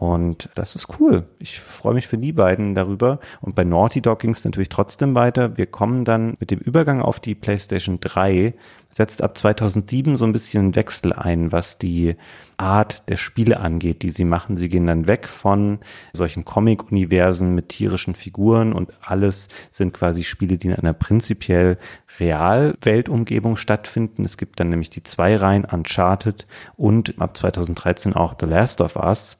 Und 0.00 0.48
das 0.54 0.76
ist 0.76 0.98
cool. 0.98 1.26
Ich 1.38 1.60
freue 1.60 1.92
mich 1.92 2.08
für 2.08 2.16
die 2.16 2.32
beiden 2.32 2.74
darüber. 2.74 3.20
Und 3.42 3.54
bei 3.54 3.64
Naughty 3.64 4.00
Dog 4.00 4.20
ging 4.20 4.30
es 4.30 4.42
natürlich 4.46 4.70
trotzdem 4.70 5.14
weiter. 5.14 5.58
Wir 5.58 5.66
kommen 5.66 6.06
dann 6.06 6.38
mit 6.40 6.50
dem 6.50 6.58
Übergang 6.58 7.02
auf 7.02 7.20
die 7.20 7.34
PlayStation 7.34 8.00
3, 8.00 8.54
setzt 8.88 9.22
ab 9.22 9.36
2007 9.36 10.16
so 10.16 10.24
ein 10.24 10.32
bisschen 10.32 10.62
einen 10.62 10.76
Wechsel 10.76 11.12
ein, 11.12 11.52
was 11.52 11.76
die 11.76 12.16
Art 12.56 13.10
der 13.10 13.18
Spiele 13.18 13.60
angeht, 13.60 14.00
die 14.00 14.08
sie 14.08 14.24
machen. 14.24 14.56
Sie 14.56 14.70
gehen 14.70 14.86
dann 14.86 15.06
weg 15.06 15.28
von 15.28 15.80
solchen 16.14 16.46
Comic-Universen 16.46 17.54
mit 17.54 17.68
tierischen 17.68 18.14
Figuren 18.14 18.72
und 18.72 18.92
alles 19.02 19.48
sind 19.70 19.92
quasi 19.92 20.24
Spiele, 20.24 20.56
die 20.56 20.68
in 20.68 20.74
einer 20.74 20.94
prinzipiell 20.94 21.76
Realweltumgebung 22.18 23.56
stattfinden. 23.56 24.24
Es 24.24 24.38
gibt 24.38 24.60
dann 24.60 24.70
nämlich 24.70 24.90
die 24.90 25.02
zwei 25.02 25.36
Reihen 25.36 25.64
Uncharted 25.66 26.46
und 26.76 27.20
ab 27.20 27.36
2013 27.36 28.14
auch 28.14 28.34
The 28.40 28.46
Last 28.46 28.80
of 28.80 28.96
Us, 28.96 29.38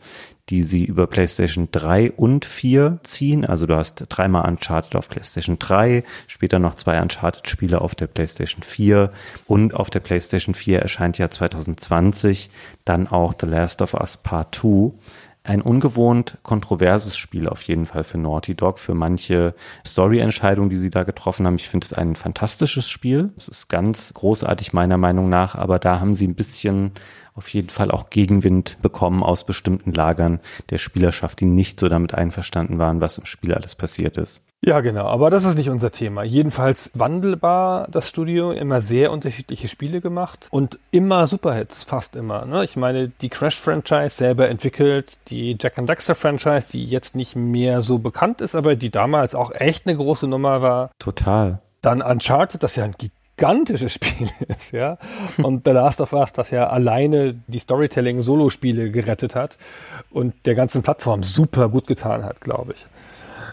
die 0.50 0.64
sie 0.64 0.84
über 0.84 1.06
PlayStation 1.06 1.68
3 1.70 2.12
und 2.12 2.44
4 2.44 2.98
ziehen. 3.04 3.44
Also 3.44 3.66
du 3.66 3.76
hast 3.76 4.04
dreimal 4.08 4.48
Uncharted 4.48 4.96
auf 4.96 5.08
PlayStation 5.08 5.58
3, 5.58 6.04
später 6.26 6.58
noch 6.58 6.74
zwei 6.74 7.00
Uncharted-Spiele 7.00 7.80
auf 7.80 7.94
der 7.94 8.08
PlayStation 8.08 8.62
4 8.62 9.12
und 9.46 9.74
auf 9.74 9.90
der 9.90 10.00
PlayStation 10.00 10.54
4 10.54 10.80
erscheint 10.80 11.18
ja 11.18 11.30
2020 11.30 12.50
dann 12.84 13.06
auch 13.06 13.34
The 13.40 13.46
Last 13.46 13.80
of 13.80 13.94
Us 13.94 14.16
Part 14.16 14.56
2 14.56 14.92
ein 15.42 15.62
ungewohnt 15.62 16.36
kontroverses 16.42 17.16
Spiel 17.16 17.48
auf 17.48 17.62
jeden 17.62 17.86
Fall 17.86 18.04
für 18.04 18.18
Naughty 18.18 18.54
Dog, 18.54 18.78
für 18.78 18.94
manche 18.94 19.54
Story-Entscheidungen, 19.86 20.68
die 20.68 20.76
sie 20.76 20.90
da 20.90 21.02
getroffen 21.02 21.46
haben. 21.46 21.56
Ich 21.56 21.68
finde 21.68 21.86
es 21.86 21.92
ein 21.94 22.14
fantastisches 22.14 22.88
Spiel. 22.90 23.30
Es 23.38 23.48
ist 23.48 23.68
ganz 23.68 24.12
großartig 24.12 24.74
meiner 24.74 24.98
Meinung 24.98 25.30
nach, 25.30 25.54
aber 25.54 25.78
da 25.78 25.98
haben 25.98 26.14
sie 26.14 26.26
ein 26.26 26.34
bisschen 26.34 26.92
auf 27.34 27.48
jeden 27.48 27.70
Fall 27.70 27.90
auch 27.90 28.10
Gegenwind 28.10 28.78
bekommen 28.82 29.22
aus 29.22 29.44
bestimmten 29.44 29.92
Lagern 29.92 30.40
der 30.70 30.78
Spielerschaft, 30.78 31.40
die 31.40 31.46
nicht 31.46 31.80
so 31.80 31.88
damit 31.88 32.14
einverstanden 32.14 32.78
waren, 32.78 33.00
was 33.00 33.18
im 33.18 33.26
Spiel 33.26 33.54
alles 33.54 33.74
passiert 33.74 34.16
ist. 34.16 34.42
Ja, 34.62 34.80
genau, 34.80 35.06
aber 35.06 35.30
das 35.30 35.46
ist 35.46 35.56
nicht 35.56 35.70
unser 35.70 35.90
Thema. 35.90 36.22
Jedenfalls 36.22 36.90
wandelbar 36.92 37.88
das 37.90 38.10
Studio, 38.10 38.52
immer 38.52 38.82
sehr 38.82 39.10
unterschiedliche 39.10 39.68
Spiele 39.68 40.02
gemacht 40.02 40.48
und 40.50 40.78
immer 40.90 41.26
Superhits, 41.26 41.82
fast 41.82 42.14
immer. 42.14 42.44
Ne? 42.44 42.62
Ich 42.64 42.76
meine, 42.76 43.08
die 43.08 43.30
Crash-Franchise 43.30 44.10
selber 44.10 44.50
entwickelt, 44.50 45.18
die 45.28 45.56
Jack 45.58 45.78
and 45.78 45.88
Dexter-Franchise, 45.88 46.66
die 46.70 46.84
jetzt 46.84 47.16
nicht 47.16 47.36
mehr 47.36 47.80
so 47.80 47.98
bekannt 47.98 48.42
ist, 48.42 48.54
aber 48.54 48.76
die 48.76 48.90
damals 48.90 49.34
auch 49.34 49.50
echt 49.52 49.86
eine 49.86 49.96
große 49.96 50.28
Nummer 50.28 50.60
war. 50.60 50.90
Total. 50.98 51.60
Dann 51.80 52.02
Uncharted, 52.02 52.62
das 52.62 52.76
ja 52.76 52.84
ein 52.84 52.94
gigantisches 53.40 53.94
Spiel 53.94 54.28
ist, 54.48 54.72
ja. 54.72 54.98
Und 55.42 55.62
The 55.64 55.72
Last 55.72 56.00
of 56.00 56.12
Us, 56.12 56.32
das 56.32 56.50
ja 56.50 56.68
alleine 56.68 57.34
die 57.46 57.58
Storytelling-Solo-Spiele 57.58 58.90
gerettet 58.90 59.34
hat 59.34 59.56
und 60.10 60.34
der 60.46 60.54
ganzen 60.54 60.82
Plattform 60.82 61.22
super 61.22 61.68
gut 61.68 61.86
getan 61.86 62.24
hat, 62.24 62.40
glaube 62.40 62.74
ich. 62.74 62.86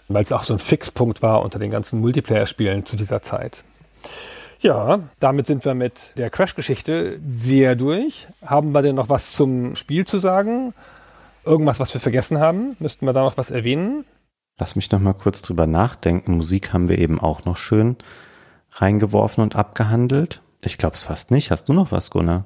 Weil 0.10 0.24
es 0.24 0.32
auch 0.32 0.44
so 0.44 0.54
ein 0.54 0.60
Fixpunkt 0.60 1.22
war 1.22 1.42
unter 1.42 1.58
den 1.58 1.72
ganzen 1.72 2.00
Multiplayer-Spielen 2.02 2.86
zu 2.86 2.98
dieser 2.98 3.22
Zeit. 3.22 3.64
Ja, 4.60 5.00
damit 5.20 5.48
sind 5.48 5.64
wir 5.64 5.74
mit 5.74 6.18
der 6.18 6.30
Crash-Geschichte 6.30 7.20
sehr 7.28 7.76
durch. 7.76 8.28
Haben 8.46 8.72
wir 8.72 8.82
denn 8.82 8.96
noch 8.96 9.10
was 9.10 9.32
zum 9.32 9.76
Spiel 9.76 10.06
zu 10.06 10.18
sagen? 10.18 10.74
Irgendwas, 11.46 11.80
was 11.80 11.94
wir 11.94 12.02
vergessen 12.02 12.40
haben? 12.40 12.76
Müssten 12.80 13.06
wir 13.06 13.14
da 13.14 13.24
noch 13.24 13.38
was 13.38 13.52
erwähnen? 13.52 14.04
Lass 14.58 14.76
mich 14.76 14.92
noch 14.92 15.00
mal 15.00 15.14
kurz 15.14 15.42
drüber 15.42 15.68
nachdenken. 15.68 16.36
Musik 16.36 16.74
haben 16.74 16.90
wir 16.90 16.98
eben 16.98 17.22
auch 17.22 17.46
noch 17.46 17.58
schön 17.58 17.96
reingeworfen 18.82 19.44
und 19.44 19.56
abgehandelt. 19.56 20.41
Ich 20.62 20.78
glaube 20.78 20.95
es 20.95 21.04
fast 21.04 21.32
nicht. 21.32 21.52
Hast 21.52 21.70
du 21.70 21.74
noch 21.74 21.91
was, 21.91 22.10
Gunnar? 22.10 22.45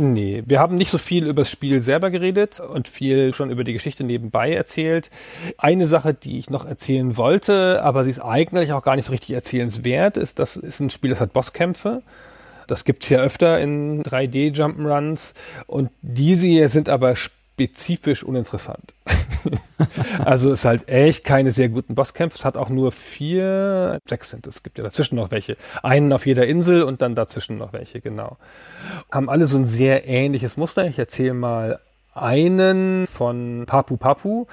Nee, 0.00 0.44
wir 0.46 0.60
haben 0.60 0.76
nicht 0.76 0.90
so 0.90 0.98
viel 0.98 1.26
über 1.26 1.42
das 1.42 1.50
Spiel 1.50 1.80
selber 1.80 2.10
geredet 2.10 2.60
und 2.60 2.86
viel 2.86 3.34
schon 3.34 3.50
über 3.50 3.64
die 3.64 3.72
Geschichte 3.72 4.04
nebenbei 4.04 4.52
erzählt. 4.52 5.10
Eine 5.56 5.88
Sache, 5.88 6.14
die 6.14 6.38
ich 6.38 6.50
noch 6.50 6.64
erzählen 6.64 7.16
wollte, 7.16 7.82
aber 7.82 8.04
sie 8.04 8.10
ist 8.10 8.20
eigentlich 8.20 8.72
auch 8.72 8.84
gar 8.84 8.94
nicht 8.94 9.06
so 9.06 9.10
richtig 9.10 9.32
erzählenswert, 9.32 10.16
ist, 10.16 10.38
das 10.38 10.56
ist 10.56 10.78
ein 10.78 10.90
Spiel, 10.90 11.10
das 11.10 11.20
hat 11.20 11.32
Bosskämpfe. 11.32 12.02
Das 12.68 12.84
gibt's 12.84 13.08
ja 13.08 13.18
öfter 13.18 13.58
in 13.58 14.04
3D-Jump'n'Runs 14.04 15.32
und 15.66 15.90
diese 16.02 16.46
hier 16.46 16.68
sind 16.68 16.88
aber 16.88 17.16
spezifisch 17.58 18.22
uninteressant. 18.22 18.94
also 20.24 20.52
ist 20.52 20.64
halt 20.64 20.88
echt 20.88 21.24
keine 21.24 21.50
sehr 21.50 21.68
guten 21.68 21.96
Bosskämpfe. 21.96 22.38
Es 22.38 22.44
hat 22.44 22.56
auch 22.56 22.68
nur 22.68 22.92
vier, 22.92 23.98
sechs 24.06 24.30
sind 24.30 24.46
es. 24.46 24.56
Es 24.56 24.62
gibt 24.62 24.78
ja 24.78 24.84
dazwischen 24.84 25.16
noch 25.16 25.32
welche. 25.32 25.56
Einen 25.82 26.12
auf 26.12 26.24
jeder 26.24 26.46
Insel 26.46 26.84
und 26.84 27.02
dann 27.02 27.16
dazwischen 27.16 27.58
noch 27.58 27.72
welche, 27.72 28.00
genau. 28.00 28.36
Haben 29.10 29.28
alle 29.28 29.48
so 29.48 29.58
ein 29.58 29.64
sehr 29.64 30.06
ähnliches 30.06 30.56
Muster. 30.56 30.86
Ich 30.86 31.00
erzähle 31.00 31.34
mal 31.34 31.80
einen 32.14 33.06
von 33.06 33.64
Papu 33.66 33.96
Papu. 33.96 34.46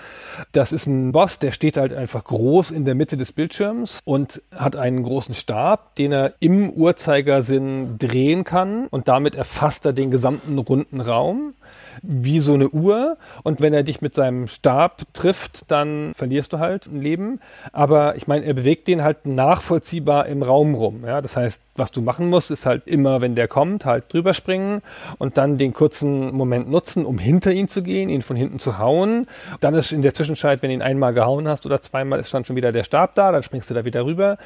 Das 0.52 0.72
ist 0.72 0.88
ein 0.88 1.12
Boss, 1.12 1.38
der 1.40 1.52
steht 1.52 1.78
halt 1.78 1.94
einfach 1.94 2.24
groß 2.24 2.72
in 2.72 2.86
der 2.86 2.96
Mitte 2.96 3.18
des 3.18 3.34
Bildschirms 3.34 4.00
und 4.04 4.42
hat 4.56 4.76
einen 4.76 5.04
großen 5.04 5.36
Stab, 5.36 5.96
den 5.96 6.12
er 6.12 6.34
im 6.40 6.72
Uhrzeigersinn 6.72 7.98
drehen 7.98 8.44
kann 8.44 8.88
und 8.88 9.08
damit 9.08 9.36
erfasst 9.36 9.86
er 9.86 9.94
den 9.94 10.12
gesamten 10.12 10.58
runden 10.58 11.02
Raum 11.02 11.54
wie 12.02 12.40
so 12.40 12.54
eine 12.54 12.70
Uhr 12.70 13.18
und 13.44 13.62
wenn 13.62 13.74
er 13.74 13.84
dich 13.84 14.02
mit 14.02 14.16
seinem 14.16 14.48
Stab 14.48 15.02
trifft, 15.14 15.70
dann 15.70 16.14
verlierst 16.14 16.54
du 16.54 16.60
halt 16.60 16.88
ein 16.88 17.02
Leben. 17.02 17.40
Aber 17.72 18.16
ich 18.16 18.28
meine, 18.28 18.46
er 18.46 18.54
bewegt 18.54 18.88
den 18.88 19.04
halt 19.04 19.28
nachvollziehbar 19.28 20.28
im 20.28 20.44
Raum 20.44 20.76
rum. 20.76 21.04
Ja? 21.06 21.22
Das 21.22 21.38
heißt, 21.38 21.62
was 21.76 21.92
du 21.92 22.02
machen 22.02 22.30
musst, 22.30 22.52
ist 22.52 22.66
halt 22.66 22.88
immer, 22.88 23.22
wenn 23.22 23.36
der 23.36 23.48
kommt, 23.48 23.86
halt 23.86 24.12
drüber 24.12 24.34
springen 24.34 24.82
und 25.18 25.38
dann 25.38 25.58
den 25.58 25.74
kurzen 25.74 26.34
Moment 26.34 26.70
nutzen, 26.70 27.06
um 27.06 27.18
hinter 27.18 27.52
ihn 27.52 27.68
zu 27.68 27.84
gehen, 27.84 28.10
ihn 28.10 28.22
von 28.22 28.36
hinten 28.36 28.60
zu 28.60 28.78
hauen. 28.78 29.28
Dann 29.60 29.74
ist 29.74 29.92
in 29.92 30.02
der 30.02 30.14
Zwischenzeit, 30.14 30.62
wenn 30.62 30.70
du 30.70 30.76
ihn 30.76 30.82
einmal 30.82 31.14
gehauen 31.14 31.48
hast 31.48 31.66
oder 31.66 31.82
zweimal, 31.82 32.20
ist 32.20 32.34
dann 32.34 32.46
schon 32.46 32.56
wieder 32.56 32.72
der 32.72 32.84
Stab 32.84 33.16
da, 33.16 33.32
dann 33.32 33.44
springst 33.44 33.70
du 33.70 33.74
da 33.74 33.86
wieder 33.86 34.06
rüber. 34.06 34.38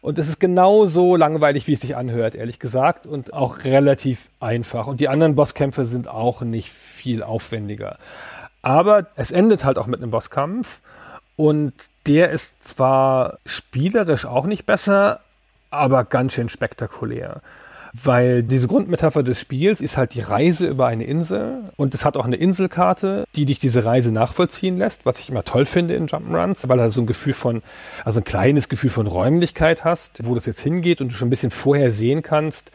Und 0.00 0.18
es 0.18 0.28
ist 0.28 0.40
genauso 0.40 1.16
langweilig, 1.16 1.66
wie 1.66 1.74
es 1.74 1.80
sich 1.80 1.96
anhört, 1.96 2.34
ehrlich 2.34 2.58
gesagt, 2.58 3.06
und 3.06 3.32
auch 3.32 3.64
relativ 3.64 4.30
einfach. 4.40 4.86
Und 4.86 5.00
die 5.00 5.08
anderen 5.08 5.34
Bosskämpfe 5.34 5.84
sind 5.84 6.08
auch 6.08 6.42
nicht 6.42 6.70
aufwendiger. 7.22 7.98
Aber 8.62 9.06
es 9.16 9.30
endet 9.30 9.64
halt 9.64 9.78
auch 9.78 9.86
mit 9.86 10.02
einem 10.02 10.10
Bosskampf 10.10 10.80
und 11.36 11.72
der 12.06 12.30
ist 12.30 12.66
zwar 12.66 13.38
spielerisch 13.46 14.26
auch 14.26 14.46
nicht 14.46 14.66
besser, 14.66 15.20
aber 15.70 16.04
ganz 16.04 16.34
schön 16.34 16.48
spektakulär. 16.48 17.42
Weil 17.94 18.42
diese 18.42 18.68
Grundmetapher 18.68 19.22
des 19.22 19.40
Spiels 19.40 19.80
ist 19.80 19.96
halt 19.96 20.14
die 20.14 20.20
Reise 20.20 20.66
über 20.66 20.86
eine 20.86 21.04
Insel 21.04 21.62
und 21.76 21.94
es 21.94 22.04
hat 22.04 22.16
auch 22.16 22.26
eine 22.26 22.36
Inselkarte, 22.36 23.24
die 23.34 23.46
dich 23.46 23.58
diese 23.58 23.84
Reise 23.84 24.12
nachvollziehen 24.12 24.78
lässt, 24.78 25.06
was 25.06 25.20
ich 25.20 25.30
immer 25.30 25.44
toll 25.44 25.64
finde 25.64 25.94
in 25.94 26.06
Jump'n'Runs, 26.06 26.68
weil 26.68 26.78
du 26.78 26.90
so 26.90 27.00
ein 27.00 27.06
Gefühl 27.06 27.32
von, 27.32 27.62
also 28.04 28.20
ein 28.20 28.24
kleines 28.24 28.68
Gefühl 28.68 28.90
von 28.90 29.06
Räumlichkeit 29.06 29.84
hast, 29.84 30.26
wo 30.26 30.34
das 30.34 30.46
jetzt 30.46 30.60
hingeht 30.60 31.00
und 31.00 31.08
du 31.08 31.14
schon 31.14 31.28
ein 31.28 31.30
bisschen 31.30 31.50
vorher 31.50 31.90
sehen 31.90 32.22
kannst, 32.22 32.70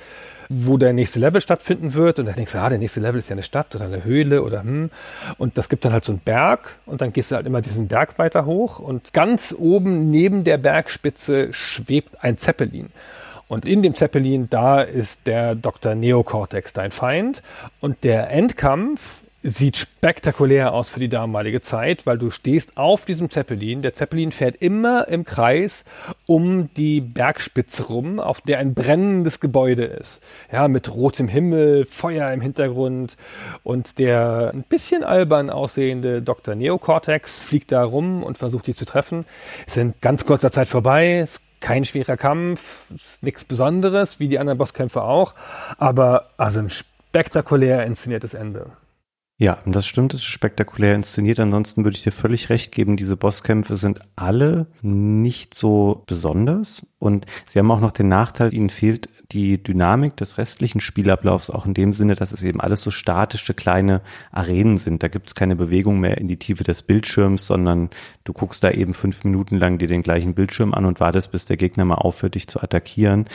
wo 0.56 0.78
der 0.78 0.94
nächste 0.94 1.20
Level 1.20 1.42
stattfinden 1.42 1.94
wird. 1.94 2.20
Und 2.20 2.26
dann 2.26 2.36
denkst 2.36 2.52
du, 2.52 2.60
ah, 2.60 2.70
der 2.70 2.78
nächste 2.78 3.00
Level 3.00 3.20
ist 3.20 3.30
ja 3.30 3.34
eine 3.34 3.44
Stadt 3.44 3.76
oder 3.76 3.86
eine 3.86 4.04
Höhle 4.04 4.44
oder 4.44 4.62
hm. 4.62 4.90
Und 5.38 5.58
das 5.58 5.70
gibt 5.70 5.86
dann 5.86 5.94
halt 5.94 6.06
so 6.06 6.12
einen 6.12 6.20
Berg 6.20 6.76
und 6.86 7.02
dann 7.02 7.14
gehst 7.14 7.32
du 7.32 7.36
halt 7.36 7.46
immer 7.46 7.62
diesen 7.62 7.88
Berg 7.88 8.20
weiter 8.20 8.46
hoch 8.46 8.80
und 8.80 9.14
ganz 9.14 9.56
oben 9.58 10.12
neben 10.12 10.44
der 10.44 10.58
Bergspitze 10.58 11.52
schwebt 11.52 12.24
ein 12.24 12.38
Zeppelin. 12.38 12.90
Und 13.48 13.66
in 13.66 13.82
dem 13.84 13.94
Zeppelin, 13.94 14.50
da 14.50 14.82
ist 14.82 15.28
der 15.28 15.54
Dr. 15.56 15.96
Neocortex 15.96 16.74
dein 16.74 16.92
Feind. 16.92 17.44
Und 17.82 18.04
der 18.04 18.32
Endkampf 18.32 19.23
sieht 19.44 19.76
spektakulär 19.76 20.74
aus 20.74 20.90
für 20.90 21.02
die 21.02 21.10
damalige 21.10 21.60
Zeit, 21.60 22.06
weil 22.06 22.18
du 22.18 22.32
stehst 22.32 22.78
auf 22.78 23.04
diesem 23.04 23.30
Zeppelin. 23.30 23.82
Der 23.82 23.94
Zeppelin 23.94 24.32
fährt 24.32 24.56
immer 24.62 25.08
im 25.10 25.26
Kreis 25.26 25.84
um 26.26 26.74
die 26.76 27.02
Bergspitze 27.02 27.84
rum, 27.84 28.22
auf 28.22 28.40
der 28.40 28.60
ein 28.60 28.74
brennendes 28.74 29.42
Gebäude 29.42 29.84
ist. 29.84 30.22
Ja, 30.52 30.70
mit 30.70 30.94
rotem 30.94 31.28
Himmel, 31.28 31.84
Feuer 31.86 32.32
im 32.32 32.40
Hintergrund 32.40 33.18
und 33.64 34.00
der 34.00 34.52
ein 34.54 34.64
bisschen 34.64 35.04
albern 35.04 35.50
aussehende 35.50 36.22
Dr. 36.22 36.56
Neocortex 36.56 37.42
fliegt 37.42 37.74
da 37.74 37.84
rum 37.84 38.24
und 38.24 38.38
versucht 38.38 38.68
die 38.68 38.74
zu 38.74 38.86
treffen. 38.86 39.26
Es 39.68 39.74
sind 39.74 40.00
ganz 40.02 40.26
kurzer 40.26 40.52
Zeit 40.52 40.70
vorbei. 40.70 41.20
Es 41.20 41.42
kein 41.60 41.86
schwerer 41.86 42.18
Kampf, 42.18 42.92
nichts 43.22 43.46
Besonderes, 43.46 44.20
wie 44.20 44.28
die 44.28 44.38
anderen 44.38 44.58
Bosskämpfe 44.58 45.02
auch, 45.02 45.34
aber 45.78 46.30
also 46.36 46.60
ein 46.60 46.70
spektakulär 46.70 47.86
inszeniertes 47.86 48.34
Ende. 48.34 48.66
Ja, 49.44 49.58
das 49.66 49.86
stimmt, 49.86 50.14
es 50.14 50.22
ist 50.22 50.28
spektakulär 50.28 50.96
inszeniert. 50.96 51.38
Ansonsten 51.38 51.84
würde 51.84 51.98
ich 51.98 52.04
dir 52.04 52.14
völlig 52.14 52.50
recht 52.50 52.72
geben, 52.72 52.96
diese 52.96 53.18
Bosskämpfe 53.18 53.76
sind 53.76 54.00
alle 54.16 54.68
nicht 54.82 55.54
so 55.54 56.02
besonders. 56.06 56.86
Und 56.98 57.26
sie 57.46 57.60
haben 57.60 57.70
auch 57.70 57.82
noch 57.82 57.92
den 57.92 58.08
Nachteil, 58.08 58.54
ihnen 58.54 58.70
fehlt 58.70 59.10
die 59.34 59.62
Dynamik 59.62 60.16
des 60.16 60.38
restlichen 60.38 60.80
Spielablaufs 60.80 61.50
auch 61.50 61.66
in 61.66 61.74
dem 61.74 61.92
Sinne, 61.92 62.16
dass 62.16 62.32
es 62.32 62.42
eben 62.42 62.62
alles 62.62 62.84
so 62.84 62.90
statische 62.90 63.54
kleine 63.54 64.02
Arenen 64.32 64.78
sind. 64.78 65.04
Da 65.04 65.10
gibt 65.10 65.28
es 65.28 65.36
keine 65.36 65.58
Bewegung 65.58 66.00
mehr 66.00 66.20
in 66.20 66.30
die 66.30 66.38
Tiefe 66.38 66.64
des 66.64 66.82
Bildschirms, 66.82 67.46
sondern 67.46 67.90
du 68.24 68.32
guckst 68.32 68.64
da 68.64 68.72
eben 68.72 68.94
fünf 68.94 69.26
Minuten 69.26 69.58
lang 69.58 69.78
dir 69.78 69.90
den 69.90 70.04
gleichen 70.04 70.36
Bildschirm 70.36 70.74
an 70.74 70.86
und 70.86 71.02
wartest, 71.02 71.34
bis 71.34 71.44
der 71.44 71.58
Gegner 71.58 71.84
mal 71.84 71.96
aufhört, 71.96 72.36
dich 72.36 72.48
zu 72.48 72.62
attackieren. 72.62 73.26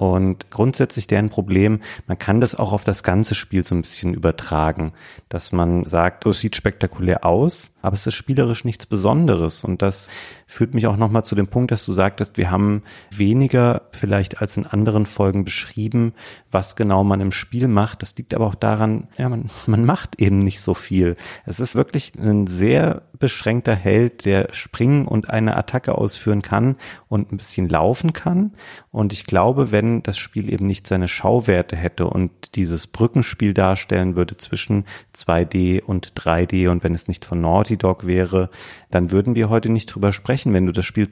Und 0.00 0.50
grundsätzlich 0.50 1.08
deren 1.08 1.28
Problem, 1.28 1.82
man 2.06 2.18
kann 2.18 2.40
das 2.40 2.54
auch 2.54 2.72
auf 2.72 2.84
das 2.84 3.02
ganze 3.02 3.34
Spiel 3.34 3.66
so 3.66 3.74
ein 3.74 3.82
bisschen 3.82 4.14
übertragen, 4.14 4.94
dass 5.28 5.52
man 5.52 5.84
sagt, 5.84 6.24
oh, 6.24 6.30
es 6.30 6.40
sieht 6.40 6.56
spektakulär 6.56 7.26
aus, 7.26 7.74
aber 7.82 7.96
es 7.96 8.06
ist 8.06 8.14
spielerisch 8.14 8.64
nichts 8.64 8.86
Besonderes. 8.86 9.62
Und 9.62 9.82
das 9.82 10.08
führt 10.46 10.72
mich 10.72 10.86
auch 10.86 10.96
nochmal 10.96 11.26
zu 11.26 11.34
dem 11.34 11.48
Punkt, 11.48 11.70
dass 11.70 11.84
du 11.84 11.92
sagtest, 11.92 12.38
wir 12.38 12.50
haben 12.50 12.82
weniger 13.10 13.82
vielleicht 13.90 14.40
als 14.40 14.56
in 14.56 14.66
anderen 14.66 15.04
Folgen 15.04 15.44
beschrieben, 15.44 16.14
was 16.50 16.76
genau 16.76 17.04
man 17.04 17.20
im 17.20 17.32
Spiel 17.32 17.68
macht. 17.68 18.02
Das 18.02 18.16
liegt 18.16 18.34
aber 18.34 18.46
auch 18.46 18.54
daran, 18.54 19.08
ja, 19.16 19.28
man, 19.28 19.50
man 19.66 19.84
macht 19.84 20.20
eben 20.20 20.40
nicht 20.40 20.60
so 20.60 20.74
viel. 20.74 21.16
Es 21.46 21.60
ist 21.60 21.74
wirklich 21.74 22.12
ein 22.18 22.46
sehr 22.46 23.02
beschränkter 23.18 23.74
Held, 23.74 24.24
der 24.24 24.48
springen 24.52 25.06
und 25.06 25.30
eine 25.30 25.56
Attacke 25.56 25.96
ausführen 25.96 26.42
kann 26.42 26.76
und 27.08 27.30
ein 27.30 27.36
bisschen 27.36 27.68
laufen 27.68 28.12
kann. 28.12 28.52
Und 28.90 29.12
ich 29.12 29.26
glaube, 29.26 29.70
wenn 29.70 30.02
das 30.02 30.18
Spiel 30.18 30.52
eben 30.52 30.66
nicht 30.66 30.86
seine 30.86 31.06
Schauwerte 31.06 31.76
hätte 31.76 32.06
und 32.06 32.56
dieses 32.56 32.86
Brückenspiel 32.86 33.54
darstellen 33.54 34.16
würde 34.16 34.36
zwischen 34.38 34.86
2D 35.14 35.82
und 35.82 36.14
3D 36.14 36.68
und 36.68 36.82
wenn 36.82 36.94
es 36.94 37.08
nicht 37.08 37.24
von 37.24 37.40
Naughty 37.40 37.76
Dog 37.76 38.06
wäre, 38.06 38.50
dann 38.90 39.10
würden 39.10 39.34
wir 39.34 39.50
heute 39.50 39.68
nicht 39.68 39.86
drüber 39.86 40.12
sprechen. 40.12 40.52
Wenn 40.52 40.66
du 40.66 40.72
das 40.72 40.86
Spiel 40.86 41.08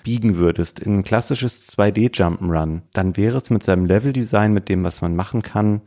zurückbiegen 0.00 0.36
würdest 0.36 0.80
in 0.80 0.98
ein 0.98 1.04
klassisches 1.04 1.68
2D 1.76 2.14
Jump'n'Run, 2.14 2.82
dann 2.92 3.16
wäre 3.16 3.36
es 3.36 3.50
mit 3.50 3.62
seinem 3.62 3.84
Leveldesign, 3.84 4.52
mit 4.52 4.68
dem, 4.68 4.84
was 4.84 5.02
man 5.02 5.14
machen 5.14 5.42
kann, 5.42 5.82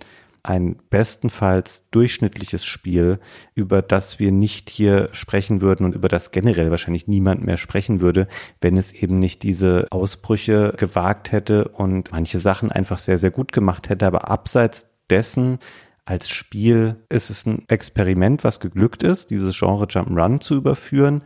ein 0.45 0.75
bestenfalls 0.89 1.89
durchschnittliches 1.91 2.65
Spiel, 2.65 3.19
über 3.55 3.81
das 3.81 4.19
wir 4.19 4.31
nicht 4.31 4.69
hier 4.69 5.07
sprechen 5.13 5.61
würden 5.61 5.85
und 5.85 5.95
über 5.95 6.09
das 6.09 6.31
generell 6.31 6.69
wahrscheinlich 6.69 7.07
niemand 7.07 7.45
mehr 7.45 7.55
sprechen 7.57 8.01
würde, 8.01 8.27
wenn 8.59 8.75
es 8.75 8.91
eben 8.91 9.19
nicht 9.19 9.43
diese 9.43 9.87
Ausbrüche 9.89 10.73
gewagt 10.77 11.31
hätte 11.31 11.69
und 11.69 12.11
manche 12.11 12.39
Sachen 12.39 12.71
einfach 12.71 12.99
sehr, 12.99 13.17
sehr 13.17 13.31
gut 13.31 13.53
gemacht 13.53 13.87
hätte. 13.87 14.05
Aber 14.05 14.29
abseits 14.29 14.89
dessen 15.09 15.59
als 16.05 16.29
Spiel 16.29 16.97
ist 17.07 17.29
es 17.29 17.45
ein 17.45 17.63
Experiment, 17.69 18.43
was 18.43 18.59
geglückt 18.59 19.03
ist, 19.03 19.29
dieses 19.29 19.57
Genre 19.57 19.85
Jump'n'Run 19.85 20.41
zu 20.41 20.55
überführen, 20.55 21.23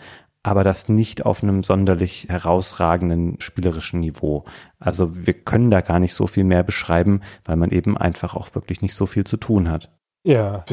aber 0.47 0.63
das 0.63 0.87
nicht 0.87 1.25
auf 1.25 1.43
einem 1.43 1.61
sonderlich 1.61 2.27
herausragenden 2.29 3.35
spielerischen 3.41 3.99
Niveau. 3.99 4.45
Also 4.79 5.13
wir 5.13 5.33
können 5.33 5.69
da 5.69 5.81
gar 5.81 5.99
nicht 5.99 6.13
so 6.13 6.25
viel 6.25 6.45
mehr 6.45 6.63
beschreiben, 6.63 7.19
weil 7.43 7.57
man 7.57 7.69
eben 7.69 7.97
einfach 7.97 8.33
auch 8.33 8.55
wirklich 8.55 8.81
nicht 8.81 8.95
so 8.95 9.07
viel 9.07 9.25
zu 9.25 9.35
tun 9.35 9.69
hat. 9.69 9.91
Ja, 10.23 10.65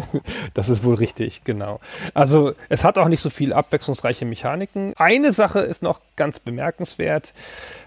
das 0.54 0.68
ist 0.68 0.84
wohl 0.84 0.96
richtig, 0.96 1.42
genau. 1.44 1.80
Also 2.12 2.52
es 2.68 2.84
hat 2.84 2.98
auch 2.98 3.08
nicht 3.08 3.22
so 3.22 3.30
viel 3.30 3.54
abwechslungsreiche 3.54 4.26
Mechaniken. 4.26 4.92
Eine 4.96 5.32
Sache 5.32 5.60
ist 5.60 5.82
noch 5.82 6.02
ganz 6.16 6.40
bemerkenswert. 6.40 7.32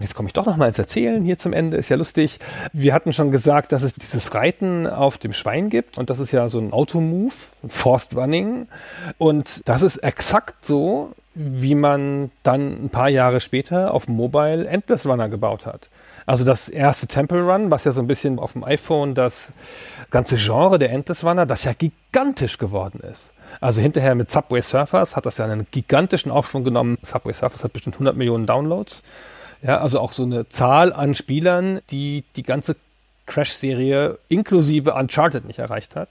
Jetzt 0.00 0.16
komme 0.16 0.28
ich 0.28 0.32
doch 0.32 0.46
noch 0.46 0.56
mal 0.56 0.66
ins 0.66 0.80
Erzählen 0.80 1.22
hier 1.22 1.38
zum 1.38 1.52
Ende, 1.52 1.76
ist 1.76 1.90
ja 1.90 1.96
lustig. 1.96 2.40
Wir 2.72 2.92
hatten 2.92 3.12
schon 3.12 3.30
gesagt, 3.30 3.70
dass 3.70 3.84
es 3.84 3.94
dieses 3.94 4.34
Reiten 4.34 4.88
auf 4.88 5.16
dem 5.16 5.32
Schwein 5.32 5.70
gibt 5.70 5.96
und 5.96 6.10
das 6.10 6.18
ist 6.18 6.32
ja 6.32 6.48
so 6.48 6.58
ein 6.58 6.72
Automove, 6.72 7.34
Forced 7.68 8.16
Running 8.16 8.66
und 9.18 9.68
das 9.68 9.82
ist 9.82 9.98
exakt 9.98 10.64
so, 10.64 11.12
wie 11.34 11.74
man 11.74 12.30
dann 12.42 12.86
ein 12.86 12.90
paar 12.90 13.08
Jahre 13.08 13.40
später 13.40 13.94
auf 13.94 14.08
Mobile 14.08 14.66
Endless 14.66 15.06
Runner 15.06 15.28
gebaut 15.28 15.66
hat. 15.66 15.88
Also 16.26 16.44
das 16.44 16.68
erste 16.68 17.06
Temple 17.06 17.42
Run, 17.42 17.70
was 17.70 17.84
ja 17.84 17.92
so 17.92 18.00
ein 18.00 18.06
bisschen 18.06 18.38
auf 18.38 18.52
dem 18.52 18.64
iPhone 18.64 19.14
das 19.14 19.52
ganze 20.10 20.36
Genre 20.36 20.78
der 20.78 20.90
Endless 20.90 21.24
Runner, 21.24 21.46
das 21.46 21.64
ja 21.64 21.72
gigantisch 21.72 22.58
geworden 22.58 23.00
ist. 23.00 23.32
Also 23.60 23.80
hinterher 23.80 24.14
mit 24.14 24.30
Subway 24.30 24.60
Surfers 24.60 25.16
hat 25.16 25.26
das 25.26 25.38
ja 25.38 25.44
einen 25.44 25.66
gigantischen 25.70 26.30
Aufschwung 26.30 26.64
genommen. 26.64 26.98
Subway 27.02 27.32
Surfers 27.32 27.64
hat 27.64 27.72
bestimmt 27.72 27.96
100 27.96 28.16
Millionen 28.16 28.46
Downloads. 28.46 29.02
Ja, 29.62 29.78
also 29.78 30.00
auch 30.00 30.12
so 30.12 30.24
eine 30.24 30.48
Zahl 30.48 30.92
an 30.92 31.14
Spielern, 31.14 31.80
die 31.90 32.24
die 32.36 32.42
ganze 32.42 32.76
Crash-Serie 33.26 34.18
inklusive 34.28 34.94
Uncharted 34.94 35.44
nicht 35.44 35.60
erreicht 35.60 35.96
hat. 35.96 36.08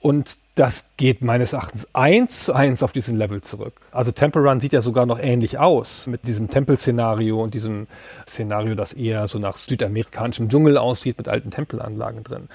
Und 0.00 0.36
das 0.56 0.86
geht 0.96 1.22
meines 1.22 1.52
Erachtens 1.52 1.86
eins 1.92 2.46
zu 2.46 2.54
eins 2.54 2.82
auf 2.82 2.90
diesen 2.90 3.16
Level 3.16 3.42
zurück. 3.42 3.74
Also 3.92 4.10
Temple 4.10 4.40
Run 4.40 4.58
sieht 4.58 4.72
ja 4.72 4.80
sogar 4.80 5.04
noch 5.04 5.18
ähnlich 5.18 5.58
aus 5.58 6.06
mit 6.06 6.26
diesem 6.26 6.48
Tempelszenario 6.48 7.42
und 7.42 7.52
diesem 7.52 7.86
Szenario, 8.26 8.74
das 8.74 8.94
eher 8.94 9.26
so 9.28 9.38
nach 9.38 9.58
südamerikanischem 9.58 10.48
Dschungel 10.48 10.78
aussieht 10.78 11.18
mit 11.18 11.28
alten 11.28 11.50
Tempelanlagen 11.50 12.24
drin. 12.24 12.48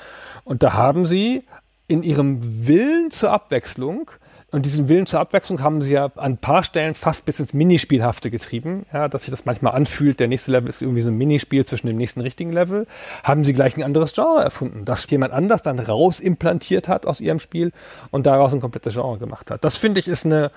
Und 0.43 0.63
da 0.63 0.73
haben 0.73 1.05
sie 1.05 1.43
in 1.87 2.01
ihrem 2.01 2.65
Willen 2.67 3.11
zur 3.11 3.31
Abwechslung 3.31 4.09
und 4.51 4.65
diesen 4.65 4.89
Willen 4.89 5.05
zur 5.05 5.21
Abwechslung 5.21 5.61
haben 5.61 5.81
sie 5.81 5.93
ja 5.93 6.05
an 6.05 6.33
ein 6.33 6.37
paar 6.37 6.63
Stellen 6.63 6.93
fast 6.93 7.25
bis 7.25 7.39
ins 7.39 7.53
Minispielhafte 7.53 8.29
getrieben, 8.29 8.85
ja, 8.91 9.07
dass 9.07 9.23
sich 9.23 9.31
das 9.31 9.45
manchmal 9.45 9.73
anfühlt, 9.73 10.19
der 10.19 10.27
nächste 10.27 10.51
Level 10.51 10.67
ist 10.67 10.81
irgendwie 10.81 11.01
so 11.01 11.09
ein 11.09 11.17
Minispiel 11.17 11.65
zwischen 11.65 11.87
dem 11.87 11.95
nächsten 11.95 12.19
richtigen 12.19 12.51
Level. 12.51 12.85
Haben 13.23 13.45
sie 13.45 13.53
gleich 13.53 13.77
ein 13.77 13.83
anderes 13.83 14.13
Genre 14.13 14.43
erfunden, 14.43 14.83
das 14.83 15.09
jemand 15.09 15.33
anders 15.33 15.61
dann 15.61 15.79
rausimplantiert 15.79 16.89
hat 16.89 17.05
aus 17.05 17.21
ihrem 17.21 17.39
Spiel 17.39 17.71
und 18.11 18.25
daraus 18.25 18.53
ein 18.53 18.59
komplettes 18.59 18.93
Genre 18.93 19.17
gemacht 19.17 19.49
hat. 19.51 19.63
Das 19.63 19.77
finde 19.77 20.01
ich 20.01 20.09
ist 20.09 20.25
eine 20.25 20.51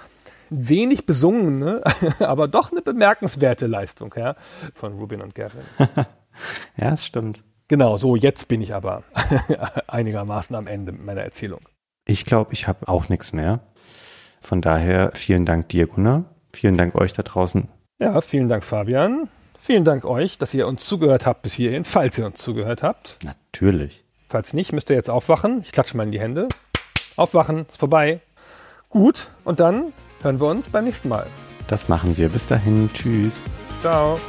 wenig 0.51 1.07
besungene, 1.07 1.83
aber 2.19 2.49
doch 2.49 2.73
eine 2.73 2.83
bemerkenswerte 2.83 3.69
Leistung 3.69 4.13
ja, 4.17 4.35
von 4.75 4.95
Rubin 4.95 5.23
und 5.23 5.37
Gavin. 5.37 5.63
ja, 6.77 6.95
es 6.95 7.05
stimmt. 7.05 7.45
Genau, 7.69 7.97
so 7.97 8.17
jetzt 8.17 8.49
bin 8.49 8.61
ich 8.61 8.75
aber 8.75 9.05
einigermaßen 9.87 10.55
am 10.57 10.67
Ende 10.67 10.93
meiner 10.93 11.23
Erzählung. 11.23 11.61
Ich 12.07 12.27
glaube, 12.27 12.53
ich 12.53 12.69
habe 12.69 12.87
auch 12.89 13.09
nichts 13.09 13.33
mehr. 13.33 13.61
Von 14.45 14.61
daher 14.61 15.13
vielen 15.15 15.47
Dank 15.47 15.71
dir, 15.71 15.87
Gunnar. 15.87 16.27
Vielen 16.53 16.77
Dank 16.77 16.95
euch 16.95 17.15
da 17.15 17.23
draußen. 17.23 17.69
Ja, 17.99 18.21
vielen 18.21 18.49
Dank, 18.49 18.63
Fabian. 18.63 19.29
Vielen 19.59 19.85
Dank 19.85 20.05
euch, 20.05 20.37
dass 20.37 20.53
ihr 20.53 20.69
uns 20.69 20.85
zugehört 20.85 21.25
habt 21.25 21.41
bis 21.41 21.55
hierhin, 21.55 21.85
falls 21.85 22.19
ihr 22.19 22.27
uns 22.27 22.43
zugehört 22.43 22.83
habt. 22.83 23.19
Natürlich. 23.25 24.05
Falls 24.29 24.53
nicht, 24.53 24.73
müsst 24.73 24.91
ihr 24.91 24.97
jetzt 24.97 25.09
aufwachen. 25.09 25.63
Ich 25.63 25.73
klatsche 25.73 25.97
mal 25.97 26.03
in 26.03 26.13
die 26.13 26.21
Hände. 26.21 26.49
Aufwachen, 27.17 27.65
ist 27.67 27.79
vorbei. 27.79 28.21
Gut, 28.91 29.31
und 29.45 29.61
dann 29.61 29.95
hören 30.21 30.39
wir 30.39 30.49
uns 30.49 30.69
beim 30.69 30.85
nächsten 30.85 31.09
Mal. 31.09 31.27
Das 31.67 31.89
machen 31.89 32.17
wir. 32.19 32.29
Bis 32.29 32.45
dahin. 32.45 32.91
Tschüss. 32.93 33.41
Ciao. 33.81 34.21